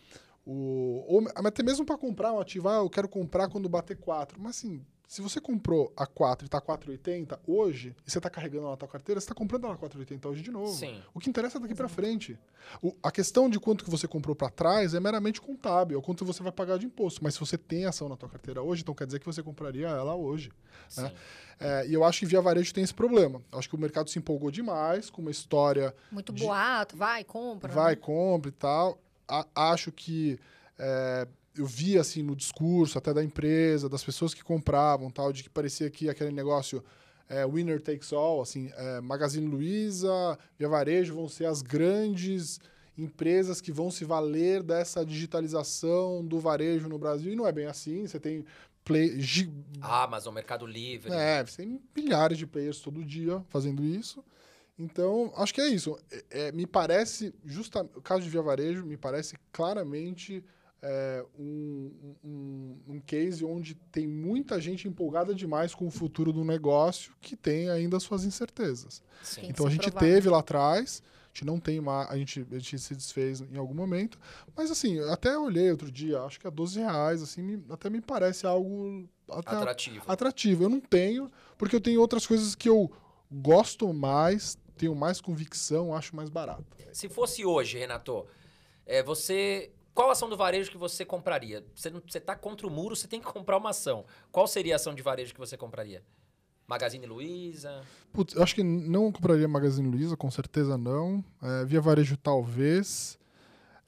o, 0.44 1.04
ou 1.06 1.28
até 1.34 1.62
mesmo 1.62 1.84
para 1.84 1.98
comprar 1.98 2.32
um 2.32 2.40
ativo, 2.40 2.68
ah, 2.68 2.76
eu 2.76 2.90
quero 2.90 3.08
comprar 3.08 3.48
quando 3.48 3.68
bater 3.68 3.96
4. 3.96 4.40
Mas 4.40 4.56
assim, 4.56 4.84
se 5.10 5.20
você 5.20 5.40
comprou 5.40 5.92
a 5.96 6.06
4 6.06 6.44
e 6.44 6.46
está 6.46 6.60
4,80 6.60 7.36
hoje, 7.44 7.96
e 8.06 8.10
você 8.12 8.18
está 8.20 8.30
carregando 8.30 8.62
ela 8.62 8.70
na 8.70 8.76
tua 8.76 8.86
carteira, 8.88 9.20
você 9.20 9.24
está 9.24 9.34
comprando 9.34 9.64
ela 9.64 9.74
a 9.74 9.76
4,80 9.76 10.26
hoje 10.28 10.40
de 10.40 10.52
novo. 10.52 10.72
Sim. 10.72 11.02
O 11.12 11.18
que 11.18 11.28
interessa 11.28 11.58
é 11.58 11.60
daqui 11.60 11.74
para 11.74 11.88
frente. 11.88 12.38
O- 12.80 12.94
a 13.02 13.10
questão 13.10 13.50
de 13.50 13.58
quanto 13.58 13.82
que 13.84 13.90
você 13.90 14.06
comprou 14.06 14.36
para 14.36 14.48
trás 14.50 14.94
é 14.94 15.00
meramente 15.00 15.40
contábil, 15.40 15.96
é 15.96 15.98
o 15.98 16.02
quanto 16.02 16.24
você 16.24 16.44
vai 16.44 16.52
pagar 16.52 16.78
de 16.78 16.86
imposto. 16.86 17.24
Mas 17.24 17.34
se 17.34 17.40
você 17.40 17.58
tem 17.58 17.86
ação 17.86 18.08
na 18.08 18.16
tua 18.16 18.28
carteira 18.28 18.62
hoje, 18.62 18.82
então 18.82 18.94
quer 18.94 19.04
dizer 19.04 19.18
que 19.18 19.26
você 19.26 19.42
compraria 19.42 19.88
ela 19.88 20.14
hoje. 20.14 20.52
Sim. 20.88 21.02
Né? 21.02 21.12
É, 21.58 21.86
e 21.88 21.92
eu 21.92 22.04
acho 22.04 22.20
que 22.20 22.26
via 22.26 22.40
varejo 22.40 22.72
tem 22.72 22.84
esse 22.84 22.94
problema. 22.94 23.42
Eu 23.50 23.58
acho 23.58 23.68
que 23.68 23.74
o 23.74 23.78
mercado 23.80 24.08
se 24.08 24.16
empolgou 24.16 24.52
demais 24.52 25.10
com 25.10 25.20
uma 25.22 25.32
história 25.32 25.92
Muito 26.12 26.32
de- 26.32 26.44
boato, 26.44 26.96
vai, 26.96 27.24
compra. 27.24 27.72
vai, 27.72 27.96
né? 27.96 28.00
compra 28.00 28.48
e 28.48 28.52
tal. 28.52 28.96
A- 29.26 29.46
acho 29.56 29.90
que 29.90 30.38
é, 30.78 31.26
eu 31.56 31.66
vi 31.66 31.98
assim 31.98 32.22
no 32.22 32.34
discurso 32.36 32.96
até 32.98 33.12
da 33.12 33.22
empresa, 33.24 33.88
das 33.88 34.04
pessoas 34.04 34.32
que 34.34 34.42
compravam, 34.44 35.10
tal, 35.10 35.32
de 35.32 35.42
que 35.42 35.50
parecia 35.50 35.90
que 35.90 36.08
aquele 36.08 36.30
negócio 36.32 36.82
é, 37.28 37.46
winner 37.46 37.80
takes 37.80 38.12
all, 38.12 38.40
assim, 38.40 38.70
é, 38.76 39.00
Magazine 39.00 39.46
Luiza, 39.46 40.38
Via 40.58 40.68
Varejo 40.68 41.14
vão 41.14 41.28
ser 41.28 41.46
as 41.46 41.62
grandes 41.62 42.58
empresas 42.98 43.60
que 43.60 43.72
vão 43.72 43.90
se 43.90 44.04
valer 44.04 44.62
dessa 44.62 45.04
digitalização 45.04 46.24
do 46.24 46.38
varejo 46.38 46.88
no 46.88 46.98
Brasil. 46.98 47.32
E 47.32 47.36
não 47.36 47.46
é 47.46 47.52
bem 47.52 47.66
assim. 47.66 48.06
Você 48.06 48.18
tem 48.20 48.44
play, 48.84 49.18
gi- 49.20 49.50
Amazon, 49.80 50.34
Mercado 50.34 50.66
Livre. 50.66 51.10
é, 51.12 51.44
você 51.44 51.58
tem 51.62 51.80
milhares 51.96 52.36
de 52.36 52.46
players 52.46 52.80
todo 52.80 53.04
dia 53.04 53.42
fazendo 53.48 53.82
isso. 53.84 54.22
Então, 54.78 55.32
acho 55.36 55.52
que 55.54 55.60
é 55.60 55.68
isso. 55.68 55.98
É, 56.10 56.48
é, 56.48 56.52
me 56.52 56.66
parece, 56.66 57.34
justa, 57.44 57.82
o 57.94 58.00
caso 58.02 58.22
de 58.22 58.30
Via 58.30 58.42
Varejo, 58.42 58.84
me 58.84 58.96
parece 58.96 59.36
claramente 59.52 60.42
é, 60.82 61.24
um, 61.38 61.90
um, 62.24 62.76
um 62.88 63.00
case 63.00 63.44
onde 63.44 63.74
tem 63.74 64.06
muita 64.06 64.60
gente 64.60 64.88
empolgada 64.88 65.34
demais 65.34 65.74
com 65.74 65.86
o 65.86 65.90
futuro 65.90 66.32
do 66.32 66.44
negócio 66.44 67.12
que 67.20 67.36
tem 67.36 67.68
ainda 67.68 68.00
suas 68.00 68.24
incertezas. 68.24 69.02
Sim. 69.22 69.42
Então, 69.44 69.66
a 69.66 69.70
gente 69.70 69.90
provado. 69.90 70.06
teve 70.06 70.28
lá 70.28 70.38
atrás, 70.38 71.02
a 71.02 71.28
gente 71.34 71.44
não 71.44 71.60
tem 71.60 71.80
mais, 71.80 72.08
a 72.10 72.16
gente, 72.16 72.46
a 72.50 72.58
gente 72.58 72.78
se 72.78 72.94
desfez 72.94 73.40
em 73.42 73.56
algum 73.56 73.74
momento, 73.74 74.18
mas 74.56 74.70
assim, 74.70 74.94
eu 74.94 75.12
até 75.12 75.36
olhei 75.38 75.70
outro 75.70 75.90
dia, 75.92 76.20
acho 76.22 76.40
que 76.40 76.46
é 76.46 76.50
12 76.50 76.80
reais, 76.80 77.22
assim, 77.22 77.42
me- 77.42 77.64
até 77.70 77.88
me 77.90 78.00
parece 78.00 78.46
algo 78.46 79.08
até 79.28 79.54
Atrativo. 79.56 80.04
atrativo. 80.08 80.64
Eu 80.64 80.68
não 80.68 80.80
tenho, 80.80 81.30
porque 81.58 81.76
eu 81.76 81.80
tenho 81.80 82.00
outras 82.00 82.26
coisas 82.26 82.54
que 82.54 82.68
eu 82.68 82.90
gosto 83.30 83.92
mais, 83.92 84.58
tenho 84.76 84.94
mais 84.94 85.20
convicção, 85.20 85.94
acho 85.94 86.16
mais 86.16 86.28
barato. 86.30 86.64
Se 86.92 87.08
fosse 87.08 87.44
hoje, 87.44 87.78
Renato, 87.78 88.26
é, 88.86 89.02
você. 89.02 89.70
Qual 89.94 90.10
ação 90.10 90.28
do 90.28 90.36
varejo 90.36 90.70
que 90.70 90.78
você 90.78 91.04
compraria? 91.04 91.64
Você, 91.74 91.90
não, 91.90 92.00
você 92.06 92.20
tá 92.20 92.36
contra 92.36 92.66
o 92.66 92.70
muro, 92.70 92.94
você 92.94 93.08
tem 93.08 93.20
que 93.20 93.26
comprar 93.26 93.58
uma 93.58 93.70
ação. 93.70 94.04
Qual 94.30 94.46
seria 94.46 94.74
a 94.74 94.76
ação 94.76 94.94
de 94.94 95.02
varejo 95.02 95.34
que 95.34 95.40
você 95.40 95.56
compraria? 95.56 96.02
Magazine 96.66 97.04
Luiza? 97.04 97.82
Putz, 98.12 98.34
eu 98.34 98.42
acho 98.42 98.54
que 98.54 98.62
não 98.62 99.10
compraria 99.10 99.48
Magazine 99.48 99.88
Luiza, 99.88 100.16
com 100.16 100.30
certeza 100.30 100.78
não. 100.78 101.24
É, 101.42 101.64
via 101.64 101.80
varejo, 101.80 102.16
talvez. 102.16 103.18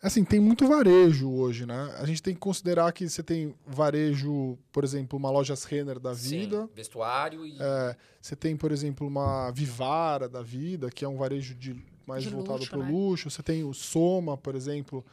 Assim, 0.03 0.25
tem 0.25 0.41
muito 0.41 0.67
varejo 0.67 1.31
hoje, 1.31 1.65
né? 1.65 1.95
A 2.01 2.05
gente 2.05 2.21
tem 2.21 2.35
que 2.35 2.41
considerar 2.41 2.91
que 2.93 3.09
você 3.09 3.23
tem 3.23 3.55
varejo, 3.65 4.59
por 4.73 4.83
exemplo, 4.83 5.17
uma 5.17 5.31
loja 5.31 5.55
Renner 5.65 6.01
da 6.01 6.13
vida. 6.13 6.63
Sim, 6.63 6.71
vestuário 6.75 7.47
e. 7.47 7.57
É, 7.61 7.97
você 8.21 8.35
tem, 8.35 8.57
por 8.57 8.73
exemplo, 8.73 9.07
uma 9.07 9.53
Vivara 9.53 10.29
da 10.29 10.43
vida, 10.43 10.91
que 10.91 11.05
é 11.05 11.09
um 11.09 11.17
varejo 11.17 11.55
de, 11.55 11.81
mais 12.05 12.25
De 12.25 12.31
voltado 12.31 12.59
luxo, 12.59 12.71
para 12.71 12.81
o 12.81 12.83
né? 12.83 12.91
luxo. 12.91 13.31
Você 13.31 13.45
tem 13.45 13.63
o 13.63 13.73
Soma, 13.73 14.37
por 14.37 14.57
exemplo, 14.57 15.07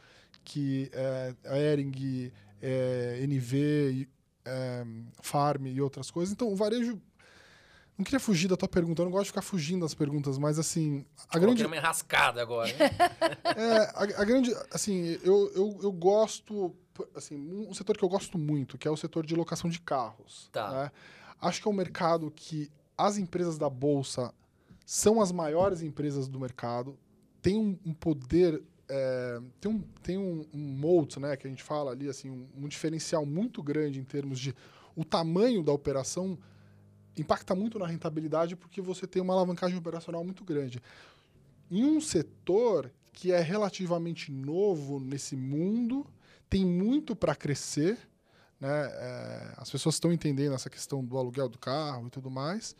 que 0.50 0.90
é 0.92 1.34
a 1.44 1.56
Ering, 1.56 2.32
é, 2.60 3.20
NV, 3.22 4.08
é, 4.44 4.84
Farm 5.22 5.68
e 5.68 5.80
outras 5.80 6.10
coisas. 6.10 6.32
Então, 6.32 6.48
o 6.48 6.56
varejo. 6.56 7.00
Não 7.96 8.04
queria 8.04 8.18
fugir 8.18 8.48
da 8.48 8.56
tua 8.56 8.68
pergunta, 8.68 9.02
eu 9.02 9.04
não 9.04 9.12
gosto 9.12 9.24
de 9.24 9.30
ficar 9.30 9.42
fugindo 9.42 9.82
das 9.82 9.92
perguntas, 9.92 10.38
mas 10.38 10.58
assim, 10.58 11.04
a 11.28 11.38
grande. 11.38 11.66
uma 11.66 11.76
enrascada 11.76 12.40
agora? 12.40 12.70
É, 13.56 13.76
a, 13.94 14.22
a 14.22 14.24
grande. 14.24 14.54
Assim, 14.72 15.18
eu, 15.22 15.52
eu, 15.54 15.78
eu 15.82 15.92
gosto. 15.92 16.74
Assim, 17.14 17.36
um 17.36 17.74
setor 17.74 17.96
que 17.96 18.04
eu 18.04 18.08
gosto 18.08 18.38
muito, 18.38 18.78
que 18.78 18.88
é 18.88 18.90
o 18.90 18.96
setor 18.96 19.26
de 19.26 19.34
locação 19.34 19.68
de 19.68 19.80
carros. 19.80 20.48
Tá. 20.50 20.70
né? 20.70 20.90
Acho 21.40 21.60
que 21.60 21.68
é 21.68 21.70
um 21.70 21.74
mercado 21.74 22.30
que 22.30 22.70
as 22.96 23.18
empresas 23.18 23.58
da 23.58 23.68
Bolsa 23.68 24.32
são 24.86 25.20
as 25.20 25.30
maiores 25.30 25.82
empresas 25.82 26.26
do 26.26 26.40
mercado, 26.40 26.98
tem 27.42 27.58
um, 27.58 27.78
um 27.84 27.94
poder. 27.94 28.62
É, 28.90 29.40
tem 29.60 29.70
um, 29.70 29.80
tem 30.02 30.18
um, 30.18 30.44
um 30.52 31.06
né, 31.20 31.36
que 31.36 31.46
a 31.46 31.50
gente 31.50 31.62
fala 31.62 31.92
ali, 31.92 32.08
assim, 32.08 32.28
um, 32.28 32.46
um 32.56 32.68
diferencial 32.68 33.24
muito 33.24 33.62
grande 33.62 34.00
em 34.00 34.04
termos 34.04 34.38
de. 34.38 34.54
O 34.96 35.04
tamanho 35.04 35.62
da 35.62 35.72
operação 35.72 36.36
impacta 37.16 37.54
muito 37.54 37.78
na 37.78 37.86
rentabilidade 37.86 38.56
porque 38.56 38.80
você 38.80 39.06
tem 39.06 39.22
uma 39.22 39.32
alavancagem 39.32 39.78
operacional 39.78 40.24
muito 40.24 40.44
grande. 40.44 40.82
Em 41.70 41.84
um 41.84 42.00
setor 42.00 42.90
que 43.12 43.30
é 43.30 43.40
relativamente 43.40 44.32
novo 44.32 44.98
nesse 44.98 45.36
mundo, 45.36 46.04
tem 46.48 46.66
muito 46.66 47.14
para 47.14 47.34
crescer, 47.34 47.96
né? 48.58 48.88
É, 48.92 49.54
as 49.56 49.70
pessoas 49.70 49.94
estão 49.94 50.12
entendendo 50.12 50.54
essa 50.54 50.68
questão 50.68 51.04
do 51.04 51.16
aluguel 51.16 51.48
do 51.48 51.58
carro 51.58 52.08
e 52.08 52.10
tudo 52.10 52.30
mais. 52.30 52.74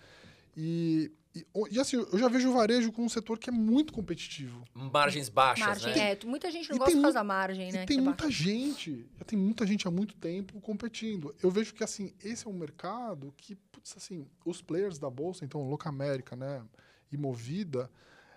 E, 0.56 1.10
e, 1.34 1.46
e, 1.70 1.78
assim, 1.80 1.96
eu 1.96 2.18
já 2.18 2.28
vejo 2.28 2.50
o 2.50 2.52
varejo 2.52 2.90
como 2.92 3.06
um 3.06 3.08
setor 3.08 3.38
que 3.38 3.48
é 3.50 3.52
muito 3.52 3.92
competitivo. 3.92 4.64
Margens 4.74 5.28
baixas, 5.28 5.66
Margem, 5.66 5.94
né? 5.94 6.12
é, 6.12 6.18
muita 6.26 6.50
gente 6.50 6.68
não 6.70 6.76
E 6.76 6.78
gosta 6.78 6.92
por 6.92 6.96
mu- 6.98 7.02
causa 7.02 7.18
da 7.18 7.24
margem, 7.24 7.72
né? 7.72 7.84
E 7.84 7.86
tem 7.86 7.98
é 7.98 8.00
muita 8.00 8.24
baixa. 8.24 8.42
gente, 8.42 9.06
já 9.18 9.24
tem 9.24 9.38
muita 9.38 9.66
gente 9.66 9.86
há 9.86 9.90
muito 9.90 10.14
tempo 10.16 10.60
competindo. 10.60 11.34
Eu 11.42 11.50
vejo 11.50 11.72
que, 11.74 11.84
assim, 11.84 12.12
esse 12.22 12.46
é 12.46 12.50
um 12.50 12.54
mercado 12.54 13.32
que, 13.36 13.54
putz, 13.54 13.94
assim, 13.96 14.26
os 14.44 14.60
players 14.60 14.98
da 14.98 15.08
Bolsa, 15.08 15.44
então, 15.44 15.68
Locamérica, 15.68 16.34
né, 16.34 16.62
e 17.12 17.16
Movida, 17.16 17.90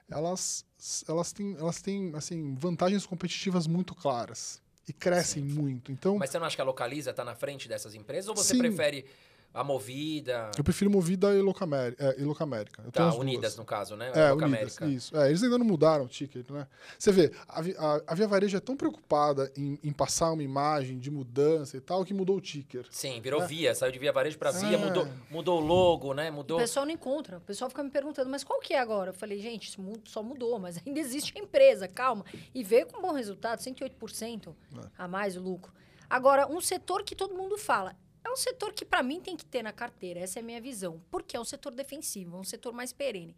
elas, 0.10 0.65
elas 1.08 1.32
têm, 1.32 1.56
elas 1.58 1.82
têm, 1.82 2.12
assim, 2.15 2.54
vantagens 2.56 3.06
competitivas 3.06 3.65
muito 3.67 3.95
claras. 3.95 4.62
E 4.88 4.91
crescem 4.91 5.41
muito. 5.41 5.93
Então, 5.93 6.17
Mas 6.17 6.30
você 6.30 6.38
não 6.38 6.45
acha 6.45 6.58
que 6.58 6.62
a 6.62 6.65
Localiza 6.65 7.13
tá 7.13 7.23
na 7.23 7.34
frente 7.34 7.69
dessas 7.69 7.95
empresas? 7.95 8.28
Ou 8.28 8.36
você 8.36 8.54
Sim. 8.54 8.58
prefere 8.60 9.06
a 9.54 9.63
Movida? 9.63 10.50
eu 10.58 10.63
prefiro 10.63 10.89
Movida 10.89 11.34
e 11.36 11.42
Locamérica. 11.42 12.04
É, 12.04 12.20
e 12.20 12.24
Locamérica. 12.24 12.82
Tá, 12.92 13.08
as 13.08 13.13
duas. 13.16 13.22
Unidas, 13.24 13.56
no 13.56 13.63
caso, 13.66 13.96
né? 13.96 14.12
É. 14.16 14.34
Unidas, 14.34 14.78
isso. 14.82 15.16
É, 15.18 15.28
eles 15.30 15.44
ainda 15.44 15.58
não 15.58 15.66
mudaram 15.66 16.06
o 16.06 16.08
ticket, 16.08 16.50
né? 16.50 16.68
Você 16.98 17.12
vê, 17.12 17.32
a, 17.48 17.60
a, 17.60 18.02
a 18.08 18.16
Via 18.16 18.28
Varejo 18.28 18.58
é 18.58 18.60
tão 18.60 18.76
preocupada 18.76 19.52
em, 19.56 19.78
em 19.84 19.92
passar 19.92 20.32
uma 20.32 20.42
imagem 20.44 20.98
de 21.00 21.12
mudança 21.12 21.78
e 21.78 21.82
tal 21.82 22.04
que 22.04 22.13
mudou 22.13 22.38
o 22.38 22.42
ticker. 22.42 22.86
Sim, 22.89 23.22
virou 23.22 23.44
É. 23.44 23.48
Via, 23.48 23.76
saiu 23.76 23.92
de 23.92 24.00
Via 24.00 24.12
Varejo 24.12 24.38
pra 24.38 24.52
Via, 24.52 24.76
É. 24.76 24.78
mudou, 24.78 25.08
mudou 25.30 25.62
o 25.62 25.66
logo, 25.66 26.13
né? 26.13 26.30
O 26.32 26.34
Mudou. 26.34 26.58
pessoal 26.58 26.86
não 26.86 26.94
encontra. 26.94 27.38
O 27.38 27.42
pessoal 27.42 27.70
fica 27.70 27.84
me 27.84 27.89
perguntando, 27.89 28.30
mas 28.30 28.44
qual 28.44 28.60
que 28.60 28.74
é 28.74 28.80
agora? 28.80 29.10
Eu 29.12 29.13
falei, 29.13 29.39
gente, 29.39 29.68
isso 29.70 29.82
só 30.06 30.24
mudou, 30.24 30.58
mas 30.60 30.82
ainda 30.86 31.00
existe 31.00 31.34
a 31.38 31.39
empresa, 31.42 31.88
calma. 31.88 32.26
E 32.54 32.63
veio 32.63 32.88
com 32.88 33.02
bom 33.02 33.12
resultado, 33.13 33.60
108% 33.60 34.54
É. 34.78 34.88
a 34.98 35.08
mais 35.08 35.38
o 35.38 35.42
lucro. 35.42 35.72
Agora, 36.10 36.48
um 36.48 36.62
setor 36.62 37.04
que 37.04 37.16
todo 37.16 37.34
mundo 37.34 37.58
fala, 37.58 37.96
é 38.23 38.29
um 38.29 38.36
setor 38.36 38.73
que 38.73 38.86
para 38.86 39.03
mim 39.03 39.19
tem 39.19 39.36
que 39.36 39.45
ter 39.45 39.62
na 39.62 39.73
carteira, 39.73 40.19
essa 40.19 40.39
é 40.39 40.41
a 40.41 40.45
minha 40.45 40.62
visão. 40.62 41.01
Porque 41.12 41.36
é 41.36 41.39
um 41.39 41.45
setor 41.45 41.71
defensivo, 41.71 42.38
é 42.38 42.39
um 42.39 42.43
setor 42.43 42.73
mais 42.73 42.93
perene. 42.93 43.36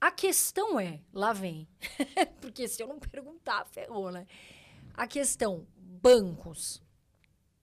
A 0.00 0.10
questão 0.10 0.78
é, 0.78 1.00
lá 1.12 1.32
vem, 1.32 1.68
porque 2.40 2.66
se 2.66 2.82
eu 2.82 2.88
não 2.88 2.98
perguntar, 2.98 3.64
ferrou, 3.66 4.10
né? 4.10 4.26
A 4.94 5.06
questão, 5.06 5.66
bancos. 5.76 6.82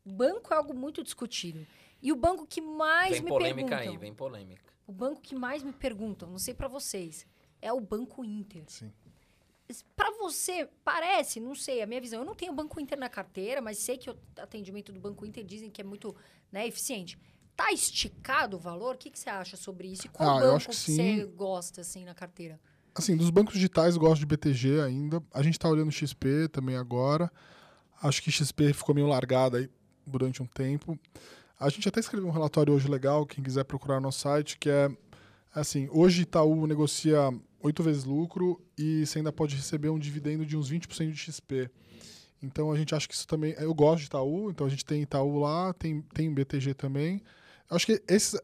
Banco 0.05 0.53
é 0.53 0.57
algo 0.57 0.73
muito 0.73 1.03
discutido. 1.03 1.67
E 2.01 2.11
o 2.11 2.15
banco 2.15 2.47
que 2.47 2.61
mais 2.61 3.11
Vem 3.11 3.23
me 3.23 3.29
polêmica 3.29 3.69
perguntam... 3.69 3.93
aí, 3.93 3.97
vem 3.97 4.13
polêmica. 4.13 4.73
O 4.87 4.91
banco 4.91 5.21
que 5.21 5.35
mais 5.35 5.61
me 5.61 5.73
perguntam, 5.73 6.31
não 6.31 6.39
sei 6.39 6.53
pra 6.53 6.67
vocês, 6.67 7.27
é 7.61 7.71
o 7.71 7.79
Banco 7.79 8.23
Inter. 8.23 8.63
Sim. 8.67 8.91
Pra 9.95 10.11
você, 10.17 10.67
parece, 10.83 11.39
não 11.39 11.53
sei, 11.53 11.81
a 11.81 11.85
minha 11.85 12.01
visão. 12.01 12.19
Eu 12.19 12.25
não 12.25 12.33
tenho 12.33 12.51
Banco 12.53 12.79
Inter 12.79 12.97
na 12.97 13.09
carteira, 13.09 13.61
mas 13.61 13.77
sei 13.77 13.97
que 13.97 14.09
o 14.09 14.17
atendimento 14.37 14.91
do 14.91 14.99
Banco 14.99 15.25
Inter 15.25 15.43
dizem 15.43 15.69
que 15.69 15.81
é 15.81 15.83
muito 15.83 16.15
né, 16.51 16.67
eficiente. 16.67 17.19
Tá 17.55 17.71
esticado 17.71 18.57
o 18.57 18.59
valor? 18.59 18.95
O 18.95 18.97
que, 18.97 19.11
que 19.11 19.19
você 19.19 19.29
acha 19.29 19.55
sobre 19.57 19.89
isso? 19.89 20.07
E 20.07 20.09
qual 20.09 20.29
Ah, 20.29 20.41
eu 20.41 20.51
banco 20.51 20.55
acho 20.55 20.69
que 20.69 20.75
você 20.75 21.25
gosta, 21.25 21.81
assim, 21.81 22.03
na 22.03 22.15
carteira? 22.15 22.59
Assim, 22.95 23.15
dos 23.15 23.29
bancos 23.29 23.53
digitais, 23.53 23.95
gosto 23.95 24.19
de 24.19 24.25
BTG 24.25 24.81
ainda. 24.81 25.21
A 25.33 25.43
gente 25.43 25.59
tá 25.59 25.69
olhando 25.69 25.91
XP 25.91 26.47
também 26.51 26.75
agora. 26.75 27.31
Acho 28.01 28.23
que 28.23 28.31
XP 28.31 28.73
ficou 28.73 28.95
meio 28.95 29.07
largada 29.07 29.57
aí 29.57 29.69
durante 30.07 30.41
um 30.41 30.45
tempo. 30.45 30.97
A 31.59 31.69
gente 31.69 31.87
até 31.87 31.99
escreveu 31.99 32.27
um 32.27 32.31
relatório 32.31 32.73
hoje 32.73 32.87
legal, 32.87 33.25
quem 33.25 33.43
quiser 33.43 33.65
procurar 33.65 33.99
no 33.99 34.11
site, 34.11 34.57
que 34.57 34.69
é 34.69 34.89
assim, 35.53 35.89
hoje 35.91 36.21
Itaú 36.21 36.65
negocia 36.65 37.29
oito 37.61 37.83
vezes 37.83 38.03
lucro 38.03 38.61
e 38.77 39.05
você 39.05 39.19
ainda 39.19 39.31
pode 39.31 39.55
receber 39.55 39.89
um 39.89 39.99
dividendo 39.99 40.45
de 40.45 40.55
uns 40.57 40.71
20% 40.71 41.11
de 41.11 41.17
XP. 41.17 41.69
Então 42.41 42.71
a 42.71 42.77
gente 42.77 42.95
acha 42.95 43.07
que 43.07 43.13
isso 43.13 43.27
também. 43.27 43.53
Eu 43.57 43.73
gosto 43.73 43.99
de 43.99 44.05
Itaú, 44.07 44.49
então 44.49 44.65
a 44.65 44.69
gente 44.69 44.85
tem 44.85 45.01
Itaú 45.01 45.39
lá, 45.39 45.73
tem, 45.73 46.01
tem 46.13 46.33
BTG 46.33 46.73
também. 46.73 47.21
Acho 47.69 47.85
que 47.85 48.01
esses. 48.07 48.39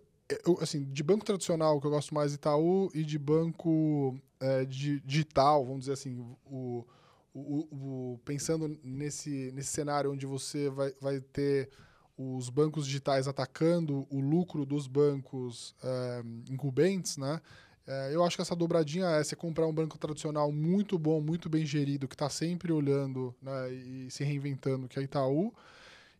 assim, 0.59 0.83
de 0.85 1.01
banco 1.03 1.23
tradicional, 1.25 1.79
que 1.79 1.87
eu 1.87 1.91
gosto 1.91 2.13
mais 2.13 2.33
Itaú, 2.33 2.89
e 2.93 3.03
de 3.03 3.17
banco 3.17 4.17
é, 4.39 4.65
de, 4.65 4.99
digital, 5.01 5.63
vamos 5.65 5.81
dizer 5.81 5.93
assim, 5.93 6.17
o, 6.45 6.85
o- 7.33 7.67
o- 8.13 8.19
pensando 8.25 8.77
nesse, 8.83 9.51
nesse 9.53 9.69
cenário 9.69 10.11
onde 10.11 10.25
você 10.25 10.69
vai, 10.69 10.91
vai 11.01 11.21
ter 11.21 11.69
os 12.17 12.49
bancos 12.49 12.85
digitais 12.85 13.27
atacando 13.27 14.07
o 14.09 14.19
lucro 14.19 14.65
dos 14.65 14.87
bancos 14.87 15.75
é, 15.83 16.23
incumbentes, 16.49 17.17
né? 17.17 17.41
É, 17.87 18.15
eu 18.15 18.23
acho 18.23 18.35
que 18.35 18.41
essa 18.41 18.55
dobradinha 18.55 19.05
é 19.07 19.23
você 19.23 19.35
comprar 19.35 19.67
um 19.67 19.73
banco 19.73 19.97
tradicional 19.97 20.51
muito 20.51 20.97
bom, 20.97 21.21
muito 21.21 21.49
bem 21.49 21.65
gerido, 21.65 22.07
que 22.07 22.15
está 22.15 22.29
sempre 22.29 22.71
olhando 22.71 23.33
né, 23.41 23.73
e 23.73 24.09
se 24.09 24.23
reinventando, 24.23 24.87
que 24.87 24.97
é 24.97 25.03
Itaú, 25.03 25.53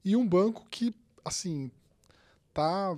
e 0.04 0.16
um 0.16 0.28
banco 0.28 0.66
que, 0.70 0.94
assim, 1.24 1.72
tá 2.54 2.96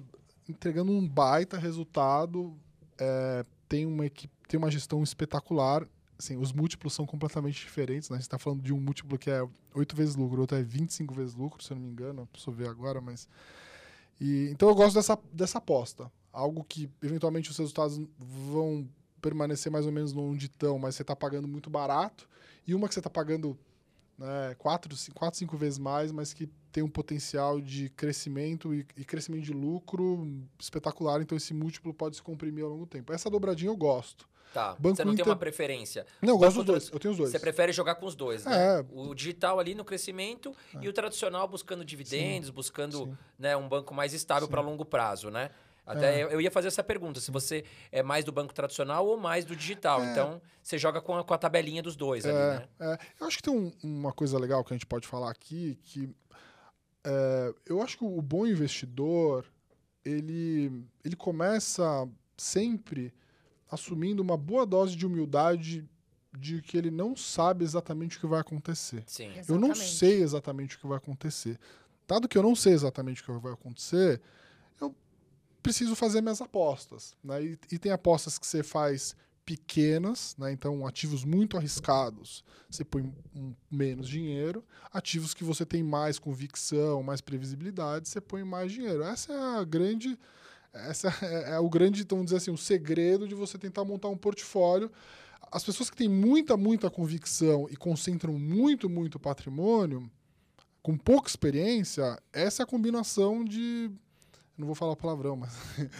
entregando 0.49 0.91
um 0.91 1.07
baita 1.07 1.57
resultado, 1.57 2.53
é, 2.97 3.45
tem 3.69 3.85
uma 3.85 4.05
equipe, 4.05 4.33
tem 4.47 4.57
uma 4.57 4.71
gestão 4.71 5.01
espetacular. 5.01 5.87
Assim, 6.19 6.35
os 6.35 6.51
múltiplos 6.51 6.93
são 6.93 7.05
completamente 7.05 7.59
diferentes, 7.59 8.09
né? 8.09 8.15
A 8.15 8.19
gente 8.19 8.27
está 8.27 8.39
falando 8.39 8.61
de 8.61 8.73
um 8.73 8.79
múltiplo 8.79 9.17
que 9.17 9.29
é 9.29 9.47
8 9.73 9.95
vezes 9.95 10.15
lucro, 10.15 10.41
outro 10.41 10.57
é 10.57 10.63
25 10.63 11.13
vezes 11.13 11.35
lucro, 11.35 11.63
se 11.63 11.71
eu 11.71 11.75
não 11.75 11.83
me 11.83 11.91
engano, 11.91 12.25
preciso 12.27 12.51
ver 12.51 12.67
agora, 12.67 12.99
mas 12.99 13.29
e, 14.19 14.49
então 14.51 14.67
eu 14.69 14.75
gosto 14.75 14.95
dessa, 14.95 15.17
dessa 15.31 15.57
aposta. 15.59 16.11
Algo 16.39 16.63
que 16.63 16.87
eventualmente 17.01 17.49
os 17.49 17.57
resultados 17.57 17.99
vão 18.19 18.87
permanecer 19.19 19.71
mais 19.71 19.87
ou 19.87 19.91
menos 19.91 20.13
no 20.13 20.21
onde 20.21 20.45
estão, 20.45 20.77
mas 20.77 20.93
você 20.95 21.01
está 21.01 21.15
pagando 21.15 21.47
muito 21.47 21.67
barato. 21.67 22.29
E 22.67 22.75
uma 22.75 22.87
que 22.87 22.93
você 22.93 22.99
está 22.99 23.09
pagando 23.09 23.57
né, 24.19 24.55
quatro, 24.59 24.95
ci- 24.95 25.09
quatro, 25.11 25.39
cinco 25.39 25.57
vezes 25.57 25.79
mais, 25.79 26.11
mas 26.11 26.33
que 26.33 26.47
tem 26.71 26.83
um 26.83 26.89
potencial 26.89 27.59
de 27.59 27.89
crescimento 27.89 28.71
e, 28.71 28.85
e 28.95 29.03
crescimento 29.03 29.43
de 29.45 29.51
lucro 29.53 30.27
espetacular. 30.59 31.21
Então 31.21 31.35
esse 31.35 31.53
múltiplo 31.55 31.91
pode 31.91 32.17
se 32.17 32.21
comprimir 32.21 32.63
ao 32.63 32.69
longo 32.69 32.85
do 32.85 32.89
tempo. 32.89 33.11
Essa 33.11 33.29
dobradinha 33.31 33.71
eu 33.71 33.75
gosto. 33.75 34.27
Tá. 34.53 34.75
Banco 34.79 34.95
você 34.95 35.03
não 35.03 35.13
tem 35.13 35.21
Inter- 35.21 35.33
uma 35.33 35.35
preferência. 35.39 36.05
Não, 36.21 36.35
eu 36.35 36.37
gosto 36.37 36.57
dos 36.57 36.65
dois. 36.65 36.89
Eu 36.91 36.99
tenho 36.99 37.11
os 37.13 37.17
dois. 37.17 37.31
Você 37.31 37.39
prefere 37.39 37.71
jogar 37.71 37.95
com 37.95 38.05
os 38.05 38.15
dois, 38.15 38.45
né? 38.45 38.79
É. 38.79 38.85
O 38.91 39.13
digital 39.13 39.59
ali 39.59 39.73
no 39.75 39.83
crescimento 39.83 40.53
e 40.81 40.87
o 40.87 40.93
tradicional 40.93 41.47
buscando 41.47 41.83
dividendos, 41.83 42.49
buscando 42.49 43.05
sim. 43.05 43.17
né, 43.39 43.57
um 43.57 43.67
banco 43.67 43.93
mais 43.93 44.13
estável 44.13 44.47
para 44.47 44.61
longo 44.61 44.85
prazo, 44.85 45.29
né? 45.29 45.51
Até 45.87 46.21
eu, 46.23 46.29
eu 46.29 46.41
ia 46.41 46.51
fazer 46.51 46.67
essa 46.67 46.83
pergunta, 46.83 47.19
se 47.21 47.31
você 47.31 47.63
é 47.91 48.03
mais 48.03 48.25
do 48.25 48.31
banco 48.31 48.53
tradicional 48.53 49.07
ou 49.07 49.17
mais 49.17 49.45
do 49.45 49.55
digital. 49.55 50.03
Então, 50.03 50.41
você 50.61 50.77
joga 50.77 50.99
com 51.01 51.15
a, 51.15 51.23
com 51.23 51.33
a 51.33 51.37
tabelinha 51.37 51.81
dos 51.81 51.95
dois 51.95 52.25
ali, 52.25 52.35
É, 52.37 52.59
né? 52.59 52.67
é. 52.79 52.97
Eu 53.21 53.27
acho 53.27 53.37
que 53.37 53.43
tem 53.43 53.53
um- 53.53 53.71
uma 53.81 54.11
coisa 54.11 54.37
legal 54.37 54.63
que 54.63 54.73
a 54.73 54.75
gente 54.75 54.85
pode 54.85 55.07
falar 55.07 55.31
aqui, 55.31 55.79
que 55.83 56.09
é, 57.05 57.53
eu 57.65 57.81
acho 57.81 57.97
que 57.97 58.03
o 58.03 58.21
bom 58.21 58.45
investidor, 58.45 59.45
ele, 60.03 60.83
ele 61.03 61.15
começa 61.15 62.07
sempre 62.35 63.13
assumindo 63.69 64.21
uma 64.21 64.37
boa 64.37 64.65
dose 64.65 64.95
de 64.95 65.05
humildade 65.05 65.87
de 66.37 66.61
que 66.61 66.77
ele 66.77 66.91
não 66.91 67.15
sabe 67.15 67.63
exatamente 67.63 68.17
o 68.17 68.19
que 68.19 68.27
vai 68.27 68.39
acontecer. 68.39 69.03
Sim. 69.07 69.31
Eu 69.47 69.57
não 69.57 69.69
Exatamente. 69.71 69.95
sei 69.97 70.21
exatamente 70.21 70.75
o 70.75 70.79
que 70.79 70.87
vai 70.87 70.97
acontecer. 70.97 71.57
Dado 72.07 72.27
que 72.27 72.37
eu 72.37 72.43
não 72.43 72.55
sei 72.55 72.73
exatamente 72.73 73.21
o 73.21 73.25
que 73.25 73.31
vai 73.41 73.53
acontecer, 73.53 74.21
preciso 75.67 75.95
fazer 75.95 76.21
minhas 76.21 76.41
apostas. 76.41 77.13
Né? 77.21 77.43
E, 77.43 77.59
e 77.73 77.77
tem 77.77 77.91
apostas 77.91 78.39
que 78.39 78.47
você 78.47 78.63
faz 78.63 79.15
pequenas, 79.45 80.35
né? 80.37 80.51
então 80.51 80.85
ativos 80.85 81.23
muito 81.23 81.55
arriscados, 81.57 82.43
você 82.69 82.83
põe 82.83 83.01
um- 83.35 83.53
menos 83.71 84.07
dinheiro. 84.07 84.63
Ativos 84.91 85.33
que 85.33 85.43
você 85.43 85.65
tem 85.65 85.83
mais 85.83 86.19
convicção, 86.19 87.03
mais 87.03 87.21
previsibilidade, 87.21 88.07
você 88.07 88.19
põe 88.21 88.43
mais 88.43 88.71
dinheiro. 88.71 89.03
Essa 89.03 89.33
é 89.33 89.59
a 89.59 89.63
grande. 89.63 90.17
Essa 90.73 91.07
é, 91.25 91.51
é 91.55 91.59
o 91.59 91.69
grande, 91.69 92.05
vamos 92.09 92.25
dizer 92.25 92.37
assim, 92.37 92.51
o 92.51 92.57
segredo 92.57 93.27
de 93.27 93.35
você 93.35 93.57
tentar 93.57 93.83
montar 93.83 94.09
um 94.09 94.17
portfólio. 94.17 94.91
As 95.51 95.63
pessoas 95.63 95.89
que 95.89 95.95
têm 95.97 96.09
muita, 96.09 96.57
muita 96.57 96.89
convicção 96.89 97.67
e 97.69 97.75
concentram 97.75 98.33
muito, 98.33 98.89
muito 98.89 99.17
patrimônio, 99.17 100.09
com 100.81 100.97
pouca 100.97 101.29
experiência, 101.29 102.17
essa 102.31 102.61
é 102.61 102.65
a 102.65 102.67
combinação 102.67 103.43
de. 103.43 103.91
Não 104.57 104.65
vou 104.65 104.73
falar 104.75 104.95
palavrão, 104.95 105.35
mas. 105.35 105.55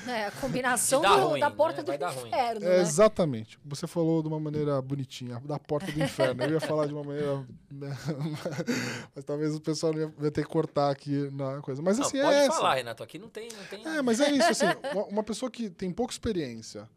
É, 0.08 0.26
a 0.26 0.32
combinação 0.32 1.00
do- 1.06 1.08
ruim, 1.30 1.40
da 1.40 1.50
né? 1.50 1.56
porta 1.56 1.84
Vai 1.84 1.96
do 1.98 2.06
inferno, 2.06 2.66
É, 2.66 2.70
né? 2.78 2.82
exatamente. 2.82 3.60
Você 3.64 3.86
falou 3.86 4.24
de 4.24 4.28
uma 4.28 4.40
maneira 4.40 4.82
bonitinha, 4.82 5.40
da 5.46 5.60
porta 5.60 5.92
do 5.92 6.02
inferno. 6.02 6.44
Eu 6.44 6.54
ia 6.54 6.60
falar 6.60 6.88
de 6.88 6.94
uma 6.94 7.04
maneira. 7.04 7.46
mas 9.16 9.24
talvez 9.24 9.54
o 9.56 9.62
pessoal 9.62 9.94
ia, 9.94 10.12
ia 10.22 10.32
ter 10.32 10.44
que 10.44 10.50
cortar 10.50 10.90
aqui 10.90 11.30
na 11.34 11.62
coisa. 11.62 11.82
Mas 11.82 12.00
Não, 12.00 12.08
assim, 12.08 12.20
pode 12.20 12.34
é 12.36 12.46
essa. 12.46 12.54
falar, 12.58 12.76
Renato. 12.76 13.04
Aqui 13.04 13.20
não 13.20 13.30
tem. 13.30 13.48
Não 13.56 13.66
tem... 13.66 13.88
É, 13.98 14.02
mas 14.02 14.20
é 14.20 14.32
isso, 14.32 14.50
assim, 14.50 14.66
uma, 14.92 15.06
uma 15.06 15.24
pessoa 15.24 15.52
que 15.52 15.70
tem 15.70 15.92
pouca 15.92 16.12
experiência 16.14 16.90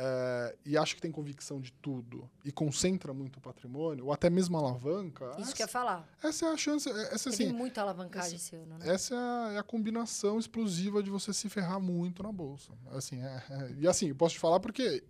é, 0.00 0.56
e 0.64 0.78
acha 0.78 0.94
que 0.94 1.00
tem 1.02 1.10
convicção 1.10 1.60
de 1.60 1.72
tudo 1.72 2.30
e 2.44 2.52
concentra 2.52 3.12
muito 3.12 3.38
o 3.38 3.40
patrimônio, 3.40 4.06
ou 4.06 4.12
até 4.12 4.30
mesmo 4.30 4.56
alavanca, 4.56 5.24
Isso 5.32 5.40
essa, 5.40 5.54
que 5.56 5.62
eu 5.62 5.64
ia 5.64 5.68
falar. 5.68 6.08
essa 6.22 6.46
é 6.46 6.52
a 6.52 6.56
chance, 6.56 6.88
é- 6.88 7.14
essa 7.14 7.30
assim, 7.30 7.52
muita 7.52 7.80
alavancagem 7.82 8.36
esse 8.36 8.54
ano, 8.54 8.78
né? 8.78 8.88
essa 8.88 9.14
é 9.14 9.18
a, 9.18 9.52
é 9.54 9.58
a 9.58 9.62
combinação 9.64 10.38
explosiva 10.38 11.02
de 11.02 11.10
você 11.10 11.32
se 11.32 11.48
ferrar 11.48 11.80
muito 11.80 12.22
na 12.22 12.30
bolsa. 12.30 12.70
Assim, 12.92 13.20
é- 13.20 13.42
é- 13.50 13.74
e 13.76 13.88
assim, 13.88 14.08
eu 14.10 14.14
posso 14.14 14.34
te 14.36 14.40
falar 14.40 14.60
porque 14.60 15.02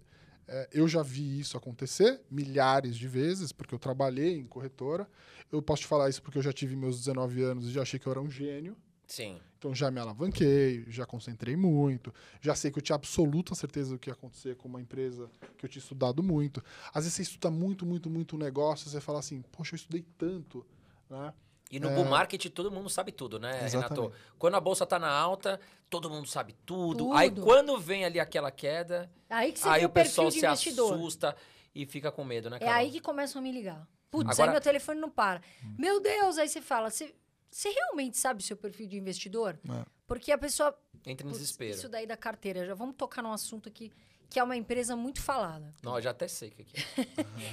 é, 0.51 0.67
eu 0.73 0.89
já 0.89 1.03
vi 1.03 1.39
isso 1.39 1.59
acontecer 1.59 2.23
milhares 2.31 2.97
de 2.97 3.07
vezes, 3.07 3.53
porque 3.53 3.75
eu 3.75 3.79
trabalhei 3.79 4.39
em 4.39 4.47
corretora. 4.47 5.07
Eu 5.53 5.61
posso 5.61 5.83
te 5.83 5.87
falar 5.89 6.09
isso 6.09 6.23
porque 6.23 6.39
eu 6.39 6.43
já 6.43 6.55
tive 6.55 6.75
meus 6.75 6.99
19 6.99 7.43
anos 7.43 7.67
e 7.67 7.71
já 7.71 7.83
achei 7.83 8.01
que 8.01 8.07
eu 8.07 8.13
era 8.13 8.21
um 8.23 8.31
gênio. 8.31 8.75
Sim. 9.09 9.41
Então 9.59 9.75
já 9.75 9.91
me 9.91 9.99
alavanquei, 9.99 10.85
já 10.89 11.07
concentrei 11.07 11.57
muito, 11.57 12.15
já 12.43 12.55
sei 12.55 12.71
que 12.71 12.79
eu 12.79 12.83
tinha 12.83 12.95
absoluta 12.95 13.55
certeza 13.55 13.91
do 13.95 13.99
que 13.99 14.11
ia 14.11 14.13
acontecer 14.13 14.55
com 14.57 14.69
uma 14.69 14.81
empresa 14.81 15.31
que 15.57 15.65
eu 15.65 15.69
tinha 15.69 15.81
estudado 15.81 16.23
muito. 16.23 16.63
Às 16.93 17.05
vezes 17.05 17.15
você 17.15 17.23
estuda 17.23 17.51
muito, 17.51 17.87
muito, 17.87 18.11
muito 18.11 18.37
um 18.37 18.39
negócio, 18.39 18.89
você 18.89 19.01
fala 19.01 19.19
assim, 19.19 19.41
poxa, 19.51 19.75
eu 19.75 19.77
estudei 19.77 20.05
tanto, 20.19 20.65
né? 21.09 21.33
E 21.71 21.81
no 21.81 21.89
É. 21.89 21.95
bull 21.95 22.05
market 22.05 22.47
todo 22.51 22.71
mundo 22.71 22.89
sabe 22.91 23.11
tudo, 23.11 23.39
né, 23.39 23.65
Exatamente. 23.65 24.01
Renato? 24.01 24.13
Quando 24.39 24.55
a 24.57 24.61
bolsa 24.61 24.87
tá 24.87 24.99
na 24.99 25.11
alta, 25.11 25.59
todo 25.91 26.09
mundo 26.11 26.29
sabe 26.29 26.55
tudo. 26.65 26.99
Tudo. 27.07 27.13
Aí 27.15 27.31
quando 27.31 27.79
vem 27.79 28.05
ali 28.05 28.21
aquela 28.21 28.51
queda, 28.51 29.11
Aí 29.29 29.53
que 29.53 29.59
você 29.59 29.69
aí 29.69 29.81
vê 29.81 29.87
o 29.87 29.89
o 29.89 29.93
perfil 29.93 30.11
pessoal 30.25 30.31
se 30.31 30.39
investidor. 30.39 30.95
assusta 30.95 31.37
e 31.75 31.85
fica 31.87 32.13
com 32.13 32.25
medo, 32.25 32.49
né, 32.51 32.57
É 32.57 32.61
Carol? 32.61 32.75
aí 32.75 32.91
que 32.91 33.01
começam 33.01 33.41
a 33.41 33.43
me 33.43 33.51
ligar. 33.53 33.87
Putz, 34.11 34.31
Agora- 34.31 34.51
aí 34.51 34.55
meu 34.55 34.61
telefone 34.63 35.01
não 35.01 35.11
para. 35.11 35.43
Meu 35.79 35.99
Deus, 36.01 36.39
aí 36.39 36.49
você 36.49 36.63
fala, 36.63 36.89
você, 36.91 37.15
você 37.51 37.71
realmente 37.71 38.17
sabe 38.17 38.43
o 38.43 38.47
seu 38.47 38.57
perfil 38.57 38.87
de 38.87 38.97
investidor? 38.97 39.59
É. 39.69 39.85
Porque 40.07 40.33
a 40.33 40.39
pessoa... 40.39 40.77
Entra 41.07 41.27
em 41.27 41.31
desespero. 41.31 41.71
Isso 41.77 41.89
daí 41.89 42.07
da 42.07 42.17
carteira, 42.17 42.65
já 42.67 42.75
vamos 42.75 42.97
tocar 42.97 43.23
num 43.23 43.33
assunto 43.33 43.69
aqui 43.69 43.93
que 44.31 44.39
é 44.39 44.43
uma 44.43 44.57
empresa 44.57 44.95
muito 44.95 45.23
falada. 45.23 45.75
Não, 45.83 45.97
eu 45.97 46.03
já 46.03 46.11
até 46.11 46.29
sei 46.29 46.51
o 46.51 46.53
que 46.53 46.63
é. 46.63 47.05